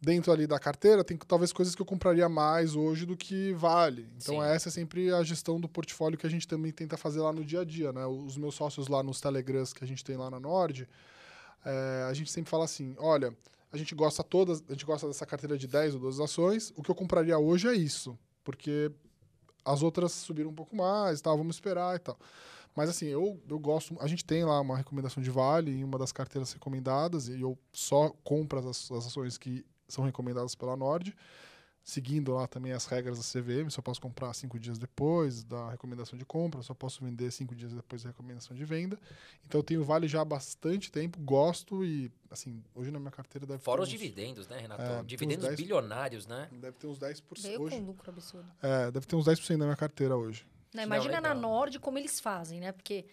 dentro 0.03 0.33
ali 0.33 0.45
da 0.45 0.59
carteira, 0.59 1.01
tem 1.01 1.15
talvez 1.15 1.53
coisas 1.53 1.73
que 1.73 1.81
eu 1.81 1.85
compraria 1.85 2.27
mais 2.27 2.75
hoje 2.75 3.05
do 3.05 3.15
que 3.15 3.53
vale. 3.53 4.09
Então, 4.17 4.35
Sim. 4.35 4.43
essa 4.43 4.67
é 4.67 4.71
sempre 4.71 5.13
a 5.13 5.23
gestão 5.23 5.61
do 5.61 5.69
portfólio 5.69 6.17
que 6.17 6.27
a 6.27 6.29
gente 6.29 6.45
também 6.45 6.73
tenta 6.73 6.97
fazer 6.97 7.21
lá 7.21 7.31
no 7.31 7.43
dia 7.43 7.61
a 7.61 7.63
dia, 7.63 7.93
né? 7.93 8.05
Os 8.05 8.35
meus 8.35 8.53
sócios 8.53 8.89
lá 8.89 9.01
nos 9.01 9.21
Telegrams 9.21 9.71
que 9.71 9.81
a 9.81 9.87
gente 9.87 10.03
tem 10.03 10.17
lá 10.17 10.29
na 10.29 10.41
Nord, 10.41 10.89
é, 11.65 12.05
a 12.09 12.13
gente 12.13 12.29
sempre 12.29 12.51
fala 12.51 12.65
assim, 12.65 12.93
olha, 12.99 13.33
a 13.73 13.77
gente 13.77 13.95
gosta 13.95 14.23
todas, 14.23 14.63
a 14.69 14.71
gente 14.71 14.85
gosta 14.85 15.07
dessa 15.07 15.25
carteira 15.25 15.57
de 15.57 15.67
10 15.67 15.95
ou 15.95 16.01
12 16.01 16.23
ações, 16.23 16.73
o 16.77 16.83
que 16.83 16.91
eu 16.91 16.95
compraria 16.95 17.37
hoje 17.39 17.67
é 17.67 17.73
isso, 17.73 18.17
porque 18.43 18.91
as 19.65 19.81
outras 19.81 20.11
subiram 20.11 20.51
um 20.51 20.53
pouco 20.53 20.75
mais, 20.75 21.19
tal, 21.21 21.35
vamos 21.35 21.55
esperar 21.55 21.95
e 21.95 21.99
tal. 21.99 22.15
Mas 22.75 22.89
assim, 22.89 23.07
eu, 23.07 23.41
eu 23.49 23.59
gosto. 23.59 23.95
A 23.99 24.07
gente 24.07 24.23
tem 24.23 24.43
lá 24.43 24.59
uma 24.61 24.77
recomendação 24.77 25.21
de 25.21 25.29
vale 25.29 25.71
em 25.71 25.83
uma 25.83 25.97
das 25.97 26.11
carteiras 26.11 26.53
recomendadas, 26.53 27.27
e 27.27 27.41
eu 27.41 27.57
só 27.71 28.09
compro 28.23 28.59
as, 28.59 28.91
as 28.91 29.07
ações 29.07 29.37
que 29.39 29.65
são 29.87 30.03
recomendadas 30.03 30.53
pela 30.53 30.77
Nord, 30.77 31.15
seguindo 31.83 32.33
lá 32.33 32.47
também 32.47 32.71
as 32.71 32.85
regras 32.85 33.17
da 33.17 33.23
CVM. 33.23 33.69
Só 33.69 33.81
posso 33.81 33.99
comprar 33.99 34.33
cinco 34.33 34.57
dias 34.57 34.77
depois 34.77 35.43
da 35.43 35.69
recomendação 35.71 36.17
de 36.17 36.25
compra, 36.25 36.61
só 36.63 36.73
posso 36.73 37.03
vender 37.03 37.29
cinco 37.31 37.53
dias 37.53 37.73
depois 37.73 38.03
da 38.03 38.09
recomendação 38.09 38.55
de 38.55 38.63
venda. 38.63 38.97
Então 39.45 39.59
eu 39.59 39.63
tenho 39.63 39.83
vale 39.83 40.07
já 40.07 40.21
há 40.21 40.25
bastante 40.25 40.91
tempo, 40.91 41.19
gosto 41.19 41.83
e, 41.83 42.11
assim, 42.31 42.63
hoje 42.73 42.89
na 42.91 42.99
minha 42.99 43.11
carteira 43.11 43.45
deve 43.45 43.61
Fora 43.61 43.77
ter 43.79 43.83
os 43.83 43.89
uns- 43.89 43.91
dividendos, 43.99 44.47
né, 44.47 44.59
Renato? 44.59 44.81
É, 44.81 45.03
dividendos 45.03 45.45
10 45.45 45.57
bilionários, 45.59 46.25
né? 46.25 46.47
Deve 46.53 46.77
ter 46.77 46.87
uns 46.87 46.97
10% 46.99 47.41
Veio 47.41 47.61
hoje. 47.61 47.75
com 47.77 47.83
lucro 47.83 48.09
absurdo. 48.09 48.49
É, 48.61 48.89
deve 48.91 49.05
ter 49.05 49.15
uns 49.15 49.25
10% 49.25 49.57
na 49.57 49.65
minha 49.65 49.75
carteira 49.77 50.15
hoje. 50.15 50.45
Não, 50.73 50.83
imagina 50.83 51.21
na 51.21 51.33
legal. 51.33 51.41
Nord 51.41 51.79
como 51.79 51.97
eles 51.99 52.19
fazem, 52.19 52.59
né? 52.59 52.71
Porque 52.71 53.05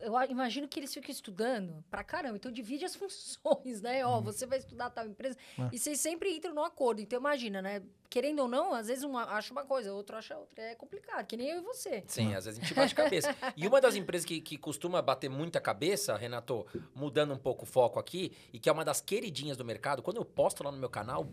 eu 0.00 0.14
imagino 0.30 0.66
que 0.66 0.80
eles 0.80 0.92
ficam 0.92 1.10
estudando 1.10 1.84
pra 1.90 2.02
caramba. 2.02 2.36
Então 2.36 2.50
divide 2.50 2.84
as 2.84 2.96
funções, 2.96 3.82
né? 3.82 4.04
Ó, 4.06 4.20
você 4.20 4.46
vai 4.46 4.58
estudar 4.58 4.90
tal 4.90 5.06
empresa. 5.06 5.36
É. 5.58 5.68
E 5.72 5.78
vocês 5.78 6.00
sempre 6.00 6.34
entram 6.34 6.54
no 6.54 6.64
acordo. 6.64 7.00
Então 7.00 7.18
imagina, 7.18 7.60
né? 7.60 7.82
Querendo 8.08 8.40
ou 8.40 8.48
não, 8.48 8.72
às 8.72 8.86
vezes 8.86 9.04
um 9.04 9.18
acha 9.18 9.52
uma 9.52 9.64
coisa, 9.64 9.92
outro 9.92 10.16
acha 10.16 10.36
outra. 10.36 10.62
É 10.62 10.74
complicado, 10.74 11.26
que 11.26 11.36
nem 11.36 11.50
eu 11.50 11.58
e 11.58 11.60
você. 11.60 12.02
Sim, 12.06 12.34
às 12.34 12.46
vezes 12.46 12.58
a 12.58 12.62
gente 12.62 12.74
bate 12.74 12.94
cabeça. 12.94 13.34
E 13.56 13.66
uma 13.66 13.80
das 13.80 13.94
empresas 13.94 14.24
que, 14.24 14.40
que 14.40 14.56
costuma 14.56 15.02
bater 15.02 15.28
muita 15.28 15.60
cabeça, 15.60 16.16
Renato, 16.16 16.66
mudando 16.94 17.32
um 17.34 17.38
pouco 17.38 17.64
o 17.64 17.66
foco 17.66 17.98
aqui, 17.98 18.32
e 18.52 18.58
que 18.58 18.68
é 18.68 18.72
uma 18.72 18.84
das 18.84 19.00
queridinhas 19.00 19.56
do 19.56 19.64
mercado, 19.64 20.02
quando 20.02 20.18
eu 20.18 20.24
posto 20.24 20.62
lá 20.62 20.70
no 20.70 20.78
meu 20.78 20.88
canal, 20.88 21.26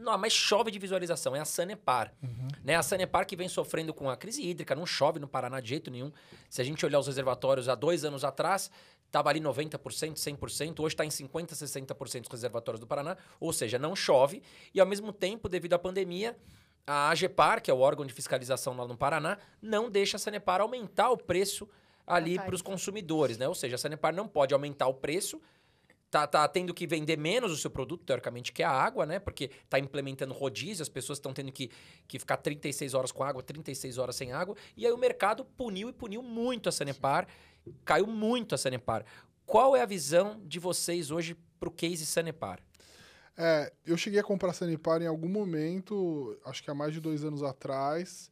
não, 0.00 0.16
mas 0.16 0.32
chove 0.32 0.70
de 0.70 0.78
visualização, 0.78 1.36
é 1.36 1.40
a 1.40 1.44
Sanepar. 1.44 2.12
Né? 2.64 2.74
A 2.74 2.82
Sanepar 2.82 3.26
que 3.26 3.36
vem 3.36 3.48
sofrendo 3.48 3.92
com 3.92 4.08
a 4.08 4.16
crise 4.16 4.42
hídrica, 4.42 4.74
não 4.74 4.86
chove 4.86 5.20
no 5.20 5.28
Paraná 5.28 5.60
de 5.60 5.68
jeito 5.68 5.90
nenhum. 5.90 6.10
Se 6.48 6.60
a 6.60 6.64
gente 6.64 6.84
olhar 6.86 6.98
os 6.98 7.06
reservatórios 7.06 7.68
há 7.68 7.74
dois 7.74 8.04
anos 8.04 8.24
atrás, 8.24 8.70
estava 9.06 9.28
ali 9.28 9.40
90%, 9.40 10.14
100%, 10.14 10.80
hoje 10.80 10.94
está 10.94 11.04
em 11.04 11.08
50%, 11.08 11.50
60% 11.52 12.22
os 12.22 12.28
reservatórios 12.30 12.80
do 12.80 12.86
Paraná, 12.86 13.16
ou 13.38 13.52
seja, 13.52 13.78
não 13.78 13.94
chove, 13.94 14.42
e 14.72 14.80
ao 14.80 14.86
mesmo 14.86 15.12
tempo, 15.12 15.48
devido 15.48 15.74
à 15.74 15.78
pandemia, 15.78 16.36
a 16.86 17.10
AGEPAR, 17.10 17.60
que 17.60 17.70
é 17.70 17.74
o 17.74 17.80
órgão 17.80 18.06
de 18.06 18.14
fiscalização 18.14 18.76
lá 18.76 18.86
no 18.86 18.96
Paraná, 18.96 19.36
não 19.60 19.90
deixa 19.90 20.16
a 20.16 20.20
Sanepar 20.20 20.60
aumentar 20.60 21.10
o 21.10 21.16
preço 21.16 21.68
ali 22.06 22.36
para 22.38 22.54
os 22.54 22.62
consumidores, 22.62 23.38
né? 23.38 23.46
Ou 23.46 23.54
seja, 23.54 23.76
a 23.76 23.78
Sanepar 23.78 24.14
não 24.14 24.26
pode 24.26 24.54
aumentar 24.54 24.88
o 24.88 24.94
preço, 24.94 25.40
tá, 26.10 26.26
tá 26.26 26.46
tendo 26.48 26.74
que 26.74 26.86
vender 26.86 27.16
menos 27.16 27.52
o 27.52 27.56
seu 27.56 27.70
produto, 27.70 28.04
teoricamente, 28.04 28.52
que 28.52 28.62
é 28.62 28.66
a 28.66 28.70
água, 28.70 29.06
né? 29.06 29.18
Porque 29.18 29.50
tá 29.68 29.78
implementando 29.78 30.34
rodízio, 30.34 30.82
as 30.82 30.88
pessoas 30.88 31.18
estão 31.18 31.32
tendo 31.32 31.52
que, 31.52 31.70
que 32.08 32.18
ficar 32.18 32.38
36 32.38 32.94
horas 32.94 33.12
com 33.12 33.22
água, 33.22 33.42
36 33.42 33.98
horas 33.98 34.16
sem 34.16 34.32
água, 34.32 34.56
e 34.76 34.86
aí 34.86 34.92
o 34.92 34.98
mercado 34.98 35.44
puniu 35.44 35.88
e 35.88 35.92
puniu 35.92 36.22
muito 36.22 36.68
a 36.68 36.72
Sanepar, 36.72 37.28
caiu 37.84 38.06
muito 38.06 38.54
a 38.54 38.58
Sanepar. 38.58 39.04
Qual 39.46 39.76
é 39.76 39.82
a 39.82 39.86
visão 39.86 40.40
de 40.44 40.58
vocês 40.58 41.10
hoje 41.10 41.36
pro 41.58 41.70
case 41.70 42.04
Sanepar? 42.04 42.60
É, 43.36 43.72
eu 43.86 43.96
cheguei 43.96 44.20
a 44.20 44.24
comprar 44.24 44.52
Sanepar 44.52 45.00
em 45.00 45.06
algum 45.06 45.28
momento, 45.28 46.38
acho 46.44 46.62
que 46.62 46.70
há 46.70 46.74
mais 46.74 46.92
de 46.92 47.00
dois 47.00 47.24
anos 47.24 47.42
atrás. 47.42 48.30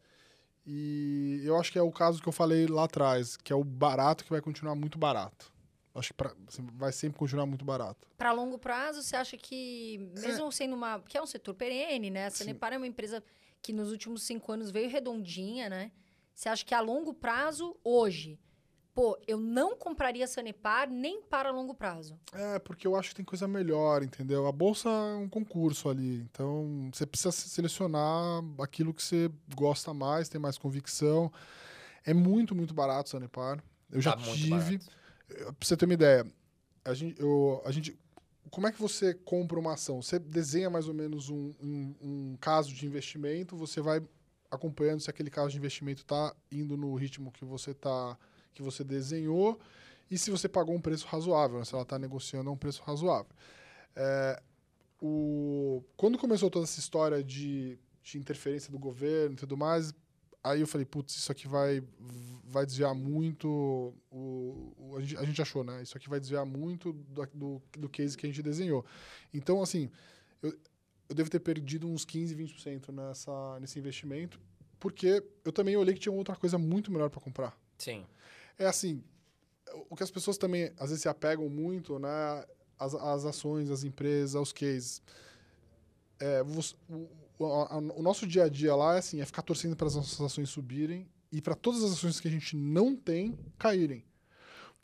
E 0.70 1.41
eu 1.45 1.57
acho 1.57 1.72
que 1.72 1.79
é 1.79 1.83
o 1.83 1.91
caso 1.91 2.20
que 2.20 2.29
eu 2.29 2.33
falei 2.33 2.66
lá 2.66 2.85
atrás, 2.85 3.39
que 3.39 3.51
é 3.51 3.57
o 3.57 3.64
barato 3.64 4.22
que 4.22 4.31
vai 4.31 4.43
continuar 4.43 4.74
muito 4.74 4.99
barato. 4.99 5.51
Acho 5.99 6.09
que 6.09 6.14
pra- 6.14 6.34
assim, 6.46 6.66
vai 6.74 6.92
sempre 6.92 7.18
continuar 7.18 7.46
muito 7.46 7.64
barato. 7.64 8.07
Para 8.16 8.32
longo 8.32 8.59
prazo, 8.59 9.03
você 9.03 9.16
acha 9.16 9.36
que, 9.36 9.99
mesmo 10.20 10.51
sendo 10.53 10.74
uma. 10.74 11.01
que 11.01 11.16
é 11.18 11.22
um 11.22 11.26
setor 11.26 11.55
perene, 11.55 12.11
né? 12.11 12.26
A 12.26 12.30
Sim. 12.30 12.38
Sanepar 12.44 12.72
é 12.72 12.76
uma 12.76 12.86
empresa 12.86 13.22
que 13.61 13.72
nos 13.72 13.90
últimos 13.90 14.22
cinco 14.22 14.53
anos 14.53 14.70
veio 14.70 14.88
redondinha, 14.88 15.68
né? 15.68 15.90
Você 16.34 16.49
acha 16.49 16.64
que 16.64 16.74
a 16.74 16.80
longo 16.80 17.12
prazo, 17.12 17.76
hoje, 17.82 18.38
pô, 18.94 19.18
eu 19.26 19.38
não 19.40 19.76
compraria 19.76 20.26
Sanepar 20.26 20.88
nem 20.88 21.20
para 21.22 21.51
longo 21.51 21.74
prazo. 21.74 22.18
É, 22.32 22.59
porque 22.61 22.86
eu 22.86 22.94
acho 22.94 23.09
que 23.11 23.16
tem 23.16 23.24
coisa 23.24 23.49
melhor, 23.49 24.03
entendeu? 24.05 24.46
A 24.46 24.53
bolsa 24.53 24.88
é 24.88 25.16
um 25.16 25.28
concurso 25.28 25.88
ali, 25.88 26.20
então 26.30 26.88
você 26.92 27.05
precisa 27.05 27.32
se- 27.32 27.49
selecionar 27.49 28.42
aquilo 28.61 28.94
que 28.94 29.03
você 29.03 29.30
gosta 29.57 29.92
mais, 29.92 30.28
tem 30.28 30.40
mais 30.40 30.57
convicção. 30.57 31.32
É 32.05 32.14
muito, 32.14 32.55
muito 32.55 32.72
barato 32.72 33.09
Sanepar. 33.11 33.62
Eu 33.90 34.01
já 34.01 34.12
Tá 34.12 34.18
muito 34.18 34.36
tive. 34.38 34.51
barato. 34.78 34.97
Eh, 35.31 35.45
Pra 35.45 35.55
você 35.61 35.76
ter 35.76 35.85
uma 35.85 35.95
ideia, 35.95 36.26
a 36.85 36.95
gente, 36.95 37.20
eu, 37.20 37.62
a 37.64 37.70
gente, 37.70 37.99
como 38.51 38.66
é 38.66 38.72
que 38.72 38.81
você 38.81 39.14
compra 39.14 39.59
uma 39.59 39.74
ação? 39.74 40.03
Você 40.03 40.18
desenha 40.18 40.70
mais 40.70 40.89
ou 40.89 40.95
menos 40.95 41.29
um, 41.29 41.53
um, 41.61 41.95
um 42.01 42.37
caso 42.41 42.72
de 42.72 42.87
investimento, 42.87 43.57
você 43.57 43.81
vai 43.81 44.03
acompanhando 44.51 45.01
se 45.01 45.11
aquele 45.11 45.31
caso 45.31 45.51
de 45.51 45.59
investimento 45.59 46.03
está 46.03 46.35
indo 46.51 46.76
no 46.76 46.95
ritmo 46.95 47.31
que 47.31 47.45
você 47.45 47.74
tá, 47.74 48.18
que 48.55 48.62
você 48.62 48.83
desenhou 48.83 49.61
e 50.11 50.16
se 50.16 50.31
você 50.31 50.49
pagou 50.49 50.74
um 50.74 50.81
preço 50.81 51.07
razoável, 51.07 51.59
né? 51.59 51.64
se 51.64 51.74
ela 51.74 51.83
está 51.83 51.99
negociando 51.99 52.49
a 52.49 52.53
um 52.53 52.57
preço 52.57 52.83
razoável. 52.83 53.31
É, 53.95 54.43
o, 55.01 55.83
quando 55.97 56.18
começou 56.18 56.51
toda 56.51 56.64
essa 56.64 56.81
história 56.81 57.22
de, 57.22 57.79
de 58.03 58.18
interferência 58.18 58.72
do 58.72 58.79
governo 58.79 59.35
e 59.35 59.37
tudo 59.37 59.57
mais, 59.57 59.93
aí 60.43 60.61
eu 60.61 60.66
falei, 60.66 60.87
putz, 60.87 61.14
isso 61.14 61.31
aqui 61.31 61.47
vai, 61.47 61.83
vai 62.45 62.64
desviar 62.64 62.95
muito. 62.95 63.95
O, 64.11 64.16
a, 64.97 65.01
gente, 65.01 65.16
a 65.16 65.24
gente 65.24 65.43
achou, 65.43 65.62
né? 65.64 65.82
Isso 65.82 65.97
aqui 65.97 66.09
vai 66.09 66.18
desviar 66.20 66.45
muito 66.47 66.93
do, 66.93 67.26
do, 67.34 67.62
do 67.78 67.89
case 67.89 68.16
que 68.16 68.26
a 68.26 68.28
gente 68.28 68.43
desenhou. 68.43 68.84
Então, 69.32 69.62
assim, 69.62 69.91
eu, 70.43 70.57
eu 71.09 71.14
devo 71.14 71.28
ter 71.30 71.41
perdido 71.41 71.89
uns 71.89 72.05
15, 72.05 72.34
20% 72.34 72.91
nessa, 72.93 73.59
nesse 73.61 73.78
investimento, 73.78 74.41
porque 74.78 75.22
eu 75.45 75.53
também 75.53 75.76
olhei 75.76 75.95
que 75.95 76.01
tinha 76.01 76.12
outra 76.12 76.36
coisa 76.36 76.57
muito 76.59 76.91
melhor 76.93 77.11
para 77.11 77.20
comprar. 77.20 77.59
Sim. 77.78 78.07
É 78.59 78.66
assim, 78.66 79.03
o 79.91 79.97
que 79.97 80.03
as 80.03 80.11
pessoas 80.11 80.36
também 80.39 80.72
às 80.78 80.91
vezes 80.91 81.03
se 81.03 81.09
apegam 81.09 81.49
muito, 81.49 81.99
né? 81.99 82.09
As, 82.78 82.95
as 82.95 83.24
ações, 83.24 83.70
as 83.70 83.82
empresas, 83.84 84.34
aos 84.36 84.53
cases. 84.53 85.03
É, 86.20 86.43
você- 86.43 86.74
o, 86.89 87.09
o- 87.39 87.45
a- 87.47 87.78
o 87.78 88.03
nosso 88.03 88.26
dia 88.26 88.45
a 88.45 88.49
dia 88.49 88.74
lá 88.74 88.97
é 88.97 88.99
assim, 88.99 89.20
é 89.20 89.24
ficar 89.24 89.43
torcendo 89.43 89.76
para 89.76 89.86
as 89.86 89.95
nossas 89.97 90.20
ações 90.20 90.49
subirem 90.49 91.09
e 91.30 91.41
para 91.41 91.55
todas 91.55 91.82
as 91.84 91.93
ações 91.93 92.18
que 92.20 92.26
a 92.28 92.30
gente 92.30 92.57
não 92.57 92.97
tem 92.97 93.39
caírem. 93.59 94.05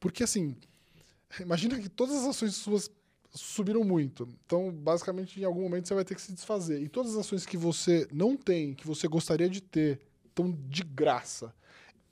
Porque 0.05 0.23
assim, 0.23 0.55
imagina 1.41 1.81
que 1.81 1.89
todas 1.89 2.15
as 2.17 2.27
ações 2.27 2.55
suas 2.57 2.91
subiram 3.33 3.83
muito. 3.83 4.29
Então, 4.45 4.71
basicamente, 4.71 5.41
em 5.41 5.45
algum 5.45 5.63
momento 5.63 5.89
você 5.89 5.95
vai 5.95 6.05
ter 6.05 6.15
que 6.15 6.21
se 6.21 6.31
desfazer. 6.31 6.83
E 6.83 6.91
todas 6.91 7.13
as 7.15 7.21
ações 7.21 7.47
que 7.47 7.57
você 7.57 8.07
não 8.13 8.37
tem, 8.37 8.75
que 8.75 8.87
você 8.87 9.09
gostaria 9.09 9.49
de 9.49 9.63
ter, 9.63 9.99
estão 10.27 10.53
de 10.69 10.85
graça. 10.85 11.55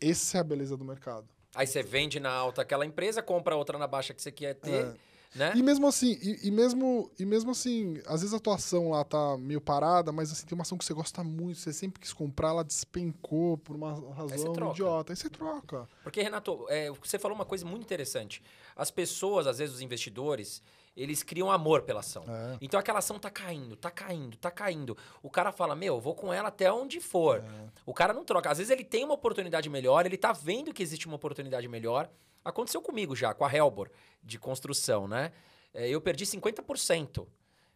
Essa 0.00 0.38
é 0.38 0.40
a 0.40 0.44
beleza 0.44 0.74
do 0.74 0.86
mercado. 0.86 1.28
Aí 1.54 1.66
você 1.66 1.82
vende 1.82 2.18
na 2.18 2.30
alta 2.32 2.62
aquela 2.62 2.86
empresa, 2.86 3.22
compra 3.22 3.54
outra 3.54 3.78
na 3.78 3.86
baixa 3.86 4.14
que 4.14 4.22
você 4.22 4.32
quer 4.32 4.54
ter, 4.54 4.86
É. 4.86 4.94
né? 5.34 5.52
E 5.56 5.62
mesmo 5.62 5.86
assim, 5.86 6.18
e, 6.20 6.48
e 6.48 6.50
mesmo, 6.50 7.10
e 7.18 7.24
mesmo 7.24 7.52
assim, 7.52 8.00
às 8.06 8.20
vezes 8.20 8.34
a 8.34 8.38
tua 8.38 8.56
ação 8.56 8.90
lá 8.90 9.02
tá 9.02 9.36
meio 9.38 9.60
parada, 9.60 10.12
mas 10.12 10.30
assim, 10.30 10.46
tem 10.46 10.54
uma 10.54 10.62
ação 10.62 10.76
que 10.76 10.84
você 10.84 10.92
gosta 10.92 11.24
muito, 11.24 11.58
você 11.58 11.72
sempre 11.72 12.00
quis 12.00 12.12
comprar, 12.12 12.50
ela 12.50 12.64
despencou 12.64 13.56
por 13.58 13.74
uma 13.74 13.94
razão 14.14 14.54
idiota. 14.70 15.12
Aí 15.12 15.16
você 15.16 15.30
troca. 15.30 15.88
Porque, 16.02 16.20
Renato, 16.20 16.66
é, 16.68 16.90
você 16.90 17.18
falou 17.18 17.34
uma 17.34 17.46
coisa 17.46 17.64
muito 17.64 17.82
interessante. 17.82 18.42
As 18.76 18.90
pessoas, 18.90 19.46
às 19.46 19.58
vezes, 19.58 19.76
os 19.76 19.80
investidores, 19.80 20.62
eles 20.96 21.22
criam 21.22 21.50
amor 21.50 21.82
pela 21.82 22.00
ação. 22.00 22.24
É. 22.28 22.58
Então 22.60 22.78
aquela 22.78 22.98
ação 22.98 23.18
tá 23.18 23.30
caindo, 23.30 23.76
tá 23.76 23.90
caindo, 23.90 24.36
tá 24.36 24.50
caindo. 24.50 24.96
O 25.22 25.30
cara 25.30 25.50
fala, 25.50 25.74
meu, 25.74 26.00
vou 26.00 26.14
com 26.14 26.32
ela 26.32 26.48
até 26.48 26.70
onde 26.70 27.00
for. 27.00 27.38
É. 27.38 27.68
O 27.86 27.94
cara 27.94 28.12
não 28.12 28.24
troca. 28.24 28.50
Às 28.50 28.58
vezes 28.58 28.70
ele 28.70 28.84
tem 28.84 29.04
uma 29.04 29.14
oportunidade 29.14 29.68
melhor, 29.68 30.04
ele 30.04 30.18
tá 30.18 30.32
vendo 30.32 30.72
que 30.72 30.82
existe 30.82 31.06
uma 31.06 31.16
oportunidade 31.16 31.66
melhor. 31.68 32.10
Aconteceu 32.44 32.82
comigo 32.82 33.14
já, 33.14 33.32
com 33.32 33.44
a 33.44 33.54
Helbor, 33.54 33.88
de 34.22 34.38
construção, 34.38 35.06
né? 35.06 35.32
É, 35.72 35.88
eu 35.88 36.00
perdi 36.00 36.26
50% 36.26 37.26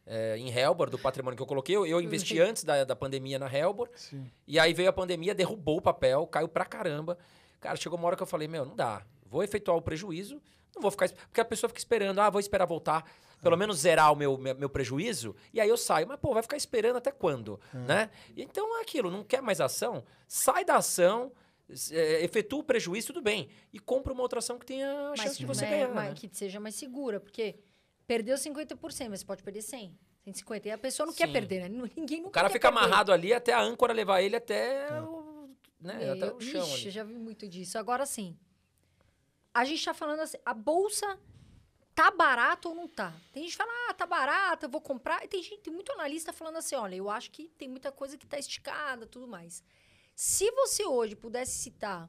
é, 0.06 0.36
em 0.36 0.50
Helbor, 0.50 0.90
do 0.90 0.98
patrimônio 0.98 1.36
que 1.36 1.42
eu 1.42 1.46
coloquei. 1.46 1.76
Eu, 1.76 1.86
eu 1.86 2.00
investi 2.00 2.38
antes 2.42 2.64
da, 2.64 2.84
da 2.84 2.96
pandemia 2.96 3.38
na 3.38 3.52
Helbor. 3.52 3.88
Sim. 3.94 4.30
E 4.46 4.58
aí 4.58 4.74
veio 4.74 4.88
a 4.88 4.92
pandemia, 4.92 5.34
derrubou 5.34 5.78
o 5.78 5.82
papel, 5.82 6.26
caiu 6.26 6.48
pra 6.48 6.64
caramba. 6.64 7.16
Cara, 7.60 7.76
chegou 7.76 7.98
uma 7.98 8.06
hora 8.06 8.16
que 8.16 8.22
eu 8.22 8.26
falei, 8.26 8.46
meu, 8.46 8.64
não 8.64 8.76
dá. 8.76 9.02
Vou 9.24 9.42
efetuar 9.42 9.76
o 9.76 9.82
prejuízo, 9.82 10.40
não 10.76 10.82
vou 10.82 10.90
ficar... 10.90 11.08
Porque 11.10 11.40
a 11.40 11.44
pessoa 11.44 11.68
fica 11.68 11.80
esperando, 11.80 12.20
ah, 12.20 12.30
vou 12.30 12.38
esperar 12.40 12.64
voltar, 12.66 13.04
pelo 13.42 13.56
menos 13.56 13.78
zerar 13.78 14.12
o 14.12 14.16
meu, 14.16 14.36
meu, 14.38 14.54
meu 14.54 14.68
prejuízo, 14.70 15.34
e 15.52 15.60
aí 15.60 15.68
eu 15.68 15.76
saio. 15.76 16.06
Mas, 16.06 16.20
pô, 16.20 16.32
vai 16.32 16.42
ficar 16.42 16.56
esperando 16.56 16.96
até 16.96 17.10
quando, 17.10 17.58
né? 17.72 18.10
Então 18.36 18.78
é 18.78 18.82
aquilo, 18.82 19.10
não 19.10 19.24
quer 19.24 19.42
mais 19.42 19.60
ação? 19.60 20.04
Sai 20.28 20.64
da 20.64 20.76
ação, 20.76 21.32
é, 21.90 22.24
efetua 22.24 22.60
o 22.60 22.64
prejuízo, 22.64 23.08
tudo 23.08 23.20
bem. 23.22 23.48
E 23.72 23.78
compra 23.78 24.12
uma 24.12 24.22
outra 24.22 24.38
ação 24.38 24.58
que 24.58 24.66
tenha 24.66 25.10
a 25.10 25.16
chance 25.16 25.38
de 25.38 25.46
você 25.46 25.64
né, 25.64 25.70
ganhar, 25.70 25.88
mas 25.94 26.08
né? 26.10 26.14
que 26.14 26.30
seja 26.32 26.60
mais 26.60 26.74
segura, 26.76 27.18
porque 27.20 27.56
perdeu 28.06 28.36
50%, 28.36 29.08
mas 29.10 29.20
você 29.20 29.26
pode 29.26 29.42
perder 29.42 29.60
100%. 29.60 29.92
150. 30.24 30.66
E 30.68 30.70
a 30.72 30.78
pessoa 30.78 31.06
não 31.06 31.12
quer 31.14 31.26
Sim. 31.28 31.32
perder, 31.32 31.68
né? 31.68 31.88
Ninguém 31.96 32.18
nunca 32.18 32.28
O 32.30 32.32
cara 32.32 32.48
quer 32.48 32.54
fica 32.54 32.72
perder. 32.72 32.84
amarrado 32.86 33.12
ali 33.12 33.32
até 33.32 33.52
a 33.52 33.60
âncora 33.62 33.92
levar 33.92 34.20
ele 34.22 34.34
até, 34.34 34.88
o, 35.00 35.48
né, 35.80 35.98
É, 36.04 36.10
até 36.10 36.26
eu- 36.26 36.36
o 36.36 36.40
chão 36.40 36.62
ixi, 36.64 36.82
ali. 36.82 36.90
já 36.90 37.04
vi 37.04 37.14
muito 37.14 37.46
disso. 37.48 37.78
Agora 37.78 38.04
sim. 38.04 38.36
A 39.57 39.64
gente 39.64 39.82
tá 39.82 39.94
falando 39.94 40.20
assim, 40.20 40.36
a 40.44 40.52
bolsa 40.52 41.18
tá 41.94 42.11
barato 42.11 42.68
ou 42.68 42.74
não 42.74 42.86
tá? 42.86 43.14
Tem 43.32 43.42
gente 43.42 43.52
que 43.52 43.57
fala, 43.57 43.72
ah, 43.88 43.94
tá 43.94 44.04
barata, 44.04 44.66
eu 44.66 44.70
vou 44.70 44.82
comprar. 44.82 45.24
E 45.24 45.28
tem 45.28 45.42
gente, 45.42 45.62
tem 45.62 45.72
muito 45.72 45.90
analista 45.92 46.30
falando 46.30 46.59
assim, 46.59 46.74
olha, 46.74 46.94
eu 46.94 47.09
acho 47.09 47.30
que 47.30 47.48
tem 47.57 47.66
muita 47.66 47.90
coisa 47.90 48.18
que 48.18 48.26
tá 48.26 48.38
esticada, 48.38 49.07
tudo 49.07 49.26
mais. 49.26 49.64
Se 50.14 50.50
você 50.50 50.84
hoje 50.84 51.16
pudesse 51.16 51.52
citar, 51.52 52.07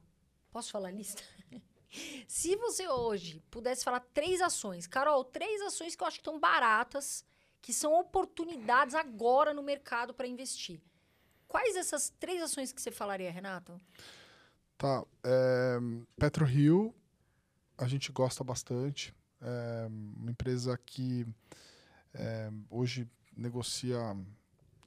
posso 0.50 0.70
falar 0.70 0.88
a 0.88 0.90
lista? 0.90 1.22
Se 2.28 2.54
você 2.56 2.86
hoje 2.86 3.42
pudesse 3.50 3.82
falar 3.82 4.00
três 4.12 4.42
ações, 4.42 4.86
Carol, 4.86 5.24
três 5.24 5.62
ações 5.62 5.96
que 5.96 6.02
eu 6.02 6.06
acho 6.06 6.18
que 6.18 6.20
estão 6.20 6.38
baratas, 6.38 7.24
que 7.62 7.72
são 7.72 7.98
oportunidades 7.98 8.94
agora 8.94 9.54
no 9.54 9.62
mercado 9.62 10.12
para 10.12 10.26
investir. 10.26 10.82
Quais 11.46 11.76
essas 11.76 12.10
três 12.20 12.42
ações 12.42 12.72
que 12.72 12.82
você 12.82 12.90
falaria, 12.90 13.32
Renato? 13.32 13.80
Tá. 14.76 15.02
É, 15.24 15.78
PetroRio, 16.18 16.94
a 17.78 17.86
gente 17.86 18.10
gosta 18.12 18.42
bastante. 18.42 19.14
É 19.40 19.86
uma 19.88 20.30
empresa 20.30 20.76
que 20.84 21.24
é, 22.12 22.50
hoje 22.68 23.08
negocia 23.36 23.96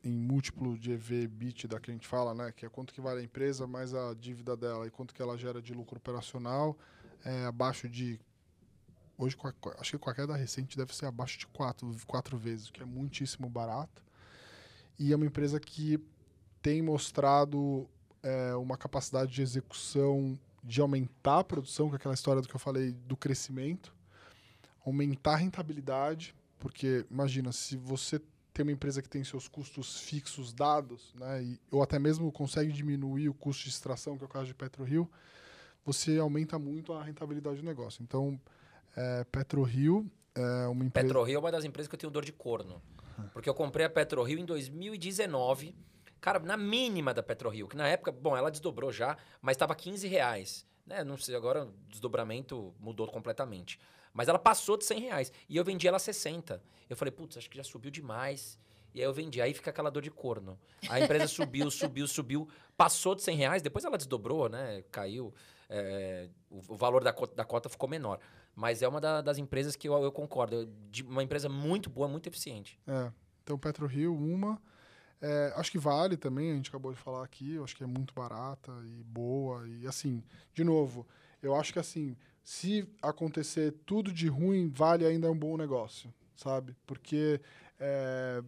em 0.03 0.11
múltiplo 0.11 0.77
de 0.77 0.91
EV 0.91 1.23
EBITDA 1.23 1.79
que 1.79 1.91
a 1.91 1.93
gente 1.93 2.07
fala, 2.07 2.33
né? 2.33 2.51
Que 2.51 2.65
é 2.65 2.69
quanto 2.69 2.93
que 2.93 2.99
vale 2.99 3.21
a 3.21 3.23
empresa 3.23 3.65
mais 3.65 3.93
a 3.93 4.13
dívida 4.13 4.57
dela 4.57 4.85
e 4.85 4.91
quanto 4.91 5.13
que 5.13 5.21
ela 5.21 5.37
gera 5.37 5.61
de 5.61 5.73
lucro 5.73 5.97
operacional. 5.97 6.77
É 7.23 7.45
abaixo 7.45 7.87
de. 7.87 8.19
Hoje, 9.17 9.37
acho 9.77 9.91
que 9.91 9.97
com 9.99 10.09
a 10.09 10.15
queda 10.15 10.35
recente 10.35 10.75
deve 10.75 10.95
ser 10.95 11.05
abaixo 11.05 11.37
de 11.37 11.47
quatro, 11.47 11.95
quatro 12.07 12.37
vezes, 12.37 12.67
o 12.67 12.73
que 12.73 12.81
é 12.81 12.85
muitíssimo 12.85 13.47
barato. 13.47 14.03
E 14.97 15.13
é 15.13 15.15
uma 15.15 15.25
empresa 15.25 15.59
que 15.59 15.99
tem 16.61 16.81
mostrado 16.81 17.87
é, 18.23 18.55
uma 18.55 18.77
capacidade 18.77 19.31
de 19.31 19.41
execução 19.41 20.37
de 20.63 20.81
aumentar 20.81 21.39
a 21.39 21.43
produção, 21.43 21.89
que 21.89 21.95
é 21.95 21.97
aquela 21.97 22.13
história 22.13 22.41
do 22.41 22.47
que 22.47 22.55
eu 22.55 22.59
falei 22.59 22.91
do 22.91 23.17
crescimento, 23.17 23.93
aumentar 24.85 25.33
a 25.33 25.37
rentabilidade, 25.37 26.35
porque 26.59 27.05
imagina, 27.09 27.51
se 27.51 27.75
você 27.75 28.21
tem 28.53 28.63
uma 28.63 28.71
empresa 28.71 29.01
que 29.01 29.09
tem 29.09 29.23
seus 29.23 29.47
custos 29.47 29.99
fixos 30.01 30.53
dados, 30.53 31.13
né, 31.15 31.43
e, 31.43 31.59
ou 31.71 31.81
até 31.81 31.97
mesmo 31.97 32.31
consegue 32.31 32.71
diminuir 32.71 33.29
o 33.29 33.33
custo 33.33 33.63
de 33.63 33.69
extração, 33.69 34.17
que 34.17 34.23
é 34.23 34.25
o 34.25 34.29
caso 34.29 34.47
de 34.47 34.53
PetroRio, 34.53 35.09
você 35.85 36.19
aumenta 36.19 36.59
muito 36.59 36.93
a 36.93 37.03
rentabilidade 37.03 37.57
do 37.57 37.65
negócio. 37.65 38.03
Então, 38.03 38.39
é, 38.95 39.23
PetroRio 39.25 40.09
é 40.35 40.67
uma 40.67 40.85
empresa... 40.85 41.07
PetroRio 41.07 41.35
é 41.35 41.39
uma 41.39 41.51
das 41.51 41.63
empresas 41.63 41.87
que 41.87 41.95
eu 41.95 41.99
tenho 41.99 42.11
dor 42.11 42.25
de 42.25 42.31
corno. 42.31 42.81
Porque 43.33 43.49
eu 43.49 43.53
comprei 43.53 43.85
a 43.85 43.89
PetroRio 43.89 44.39
em 44.39 44.45
2019. 44.45 45.75
Cara, 46.21 46.39
na 46.39 46.55
mínima 46.55 47.13
da 47.13 47.23
PetroRio, 47.23 47.67
que 47.67 47.75
na 47.75 47.87
época, 47.87 48.11
bom, 48.11 48.37
ela 48.37 48.49
desdobrou 48.51 48.91
já, 48.91 49.17
mas 49.41 49.55
estava 49.55 49.73
15 49.75 50.07
reais. 50.07 50.65
Né? 50.85 51.03
Não 51.03 51.17
sei, 51.17 51.35
agora 51.35 51.65
o 51.65 51.73
desdobramento 51.89 52.73
mudou 52.79 53.07
completamente. 53.07 53.79
Mas 54.13 54.27
ela 54.27 54.37
passou 54.39 54.77
de 54.77 54.85
100 54.85 54.99
reais. 54.99 55.31
E 55.49 55.57
eu 55.57 55.63
vendi 55.63 55.87
ela 55.87 55.97
a 55.97 55.99
60. 55.99 56.61
Eu 56.89 56.95
falei, 56.95 57.11
putz, 57.11 57.37
acho 57.37 57.49
que 57.49 57.57
já 57.57 57.63
subiu 57.63 57.89
demais. 57.89 58.59
E 58.93 58.99
aí 58.99 59.05
eu 59.05 59.13
vendi. 59.13 59.41
Aí 59.41 59.53
fica 59.53 59.69
aquela 59.69 59.89
dor 59.89 60.01
de 60.03 60.11
corno. 60.11 60.59
A 60.89 60.99
empresa 60.99 61.27
subiu, 61.29 61.71
subiu, 61.71 62.05
subiu. 62.07 62.47
Passou 62.75 63.15
de 63.15 63.21
100 63.23 63.37
reais. 63.37 63.61
Depois 63.61 63.85
ela 63.85 63.97
desdobrou, 63.97 64.49
né? 64.49 64.83
Caiu. 64.91 65.33
é, 65.69 66.27
o, 66.49 66.57
o 66.73 66.75
valor 66.75 67.01
da 67.03 67.13
cota, 67.13 67.33
da 67.35 67.45
cota 67.45 67.69
ficou 67.69 67.87
menor. 67.87 68.19
Mas 68.53 68.81
é 68.81 68.87
uma 68.87 68.99
da- 68.99 69.21
das 69.21 69.37
empresas 69.37 69.77
que 69.77 69.87
eu, 69.87 69.93
eu 70.03 70.11
concordo. 70.11 70.65
De- 70.91 71.03
uma 71.03 71.23
empresa 71.23 71.47
muito 71.47 71.89
boa, 71.89 72.07
muito 72.07 72.27
eficiente. 72.27 72.77
É, 72.85 73.11
então 73.43 73.57
PetroRio, 73.57 74.13
uma. 74.13 74.61
É, 75.21 75.53
acho 75.55 75.71
que 75.71 75.77
vale 75.77 76.17
também, 76.17 76.51
a 76.51 76.55
gente 76.55 76.69
acabou 76.69 76.91
de 76.91 76.97
falar 76.99 77.23
aqui, 77.23 77.53
eu 77.53 77.63
acho 77.63 77.75
que 77.75 77.83
é 77.83 77.87
muito 77.87 78.13
barata 78.13 78.71
e 78.85 79.03
boa. 79.03 79.67
E 79.67 79.85
assim, 79.87 80.23
de 80.53 80.63
novo, 80.63 81.05
eu 81.41 81.55
acho 81.55 81.71
que 81.71 81.79
assim, 81.79 82.17
se 82.43 82.87
acontecer 83.01 83.71
tudo 83.85 84.11
de 84.11 84.27
ruim, 84.27 84.69
vale 84.69 85.05
ainda 85.05 85.29
um 85.29 85.37
bom 85.37 85.55
negócio, 85.57 86.11
sabe? 86.35 86.75
Porque 86.87 87.39
é, 87.79 88.41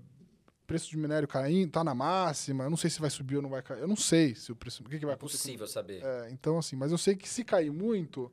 preço 0.66 0.90
de 0.90 0.98
minério 0.98 1.28
caindo, 1.28 1.70
tá 1.72 1.84
na 1.84 1.94
máxima, 1.94 2.64
eu 2.64 2.70
não 2.72 2.78
sei 2.78 2.90
se 2.90 3.00
vai 3.00 3.10
subir 3.12 3.36
ou 3.36 3.42
não 3.44 3.50
vai 3.52 3.62
cair. 3.62 3.82
Eu 3.82 3.88
não 3.88 3.96
sei 3.96 4.34
se 4.34 4.52
o 4.52 4.56
preço. 4.56 4.82
O 4.82 4.90
que, 4.90 4.98
que 4.98 5.06
vai 5.06 5.14
É 5.14 5.16
acontecer? 5.16 5.68
saber. 5.68 6.02
É, 6.04 6.32
então, 6.32 6.58
assim, 6.58 6.76
mas 6.76 6.92
eu 6.92 6.98
sei 6.98 7.16
que 7.16 7.30
se 7.30 7.44
cair 7.44 7.72
muito, 7.72 8.32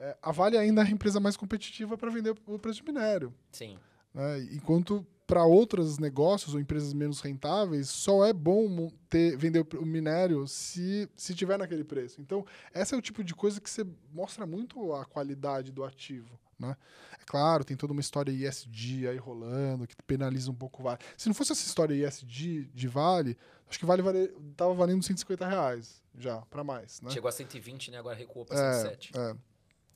é, 0.00 0.16
a 0.20 0.32
Vale 0.32 0.58
ainda 0.58 0.82
é 0.82 0.86
a 0.86 0.90
empresa 0.90 1.20
mais 1.20 1.36
competitiva 1.36 1.96
para 1.96 2.10
vender 2.10 2.34
o 2.46 2.58
preço 2.58 2.82
de 2.82 2.86
minério 2.92 3.32
Sim. 3.52 3.78
né? 4.12 4.40
Enquanto 4.52 5.06
para 5.28 5.44
outros 5.44 5.98
negócios 5.98 6.54
ou 6.54 6.60
empresas 6.60 6.94
menos 6.94 7.20
rentáveis, 7.20 7.90
só 7.90 8.24
é 8.24 8.32
bom 8.32 8.90
ter, 9.10 9.36
vender 9.36 9.64
o 9.76 9.84
minério 9.84 10.48
se, 10.48 11.06
se 11.14 11.34
tiver 11.34 11.58
naquele 11.58 11.84
preço. 11.84 12.18
Então, 12.22 12.46
esse 12.74 12.94
é 12.94 12.96
o 12.96 13.02
tipo 13.02 13.22
de 13.22 13.34
coisa 13.34 13.60
que 13.60 13.68
você 13.68 13.86
mostra 14.10 14.46
muito 14.46 14.94
a 14.94 15.04
qualidade 15.04 15.70
do 15.70 15.84
ativo. 15.84 16.40
Né? 16.58 16.74
É 17.20 17.24
claro, 17.26 17.62
tem 17.62 17.76
toda 17.76 17.92
uma 17.92 18.00
história 18.00 18.32
ISD 18.32 19.06
aí 19.06 19.18
rolando, 19.18 19.86
que 19.86 19.94
penaliza 20.06 20.50
um 20.50 20.54
pouco 20.54 20.80
o 20.80 20.84
Vale. 20.84 20.98
Se 21.16 21.28
não 21.28 21.34
fosse 21.34 21.52
essa 21.52 21.66
história 21.66 21.94
ISD 22.08 22.64
de 22.74 22.88
Vale, 22.88 23.36
acho 23.68 23.78
que 23.78 23.84
Vale 23.84 24.00
vale, 24.00 24.28
tava 24.56 24.72
valendo 24.72 25.02
150 25.04 25.46
reais 25.46 26.02
já, 26.18 26.38
para 26.46 26.64
mais. 26.64 27.02
Né? 27.02 27.10
Chegou 27.10 27.28
a 27.28 27.32
120, 27.32 27.90
né? 27.90 27.98
Agora 27.98 28.16
recuou 28.16 28.46
para 28.46 28.58
É, 28.58 28.72
107. 28.80 29.12
é. 29.14 29.36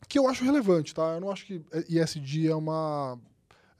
Que 0.06 0.18
eu 0.18 0.28
acho 0.28 0.44
relevante, 0.44 0.94
tá? 0.94 1.14
Eu 1.14 1.20
não 1.20 1.30
acho 1.30 1.46
que 1.46 1.64
ISD 1.88 2.48
é 2.48 2.54
uma. 2.54 3.18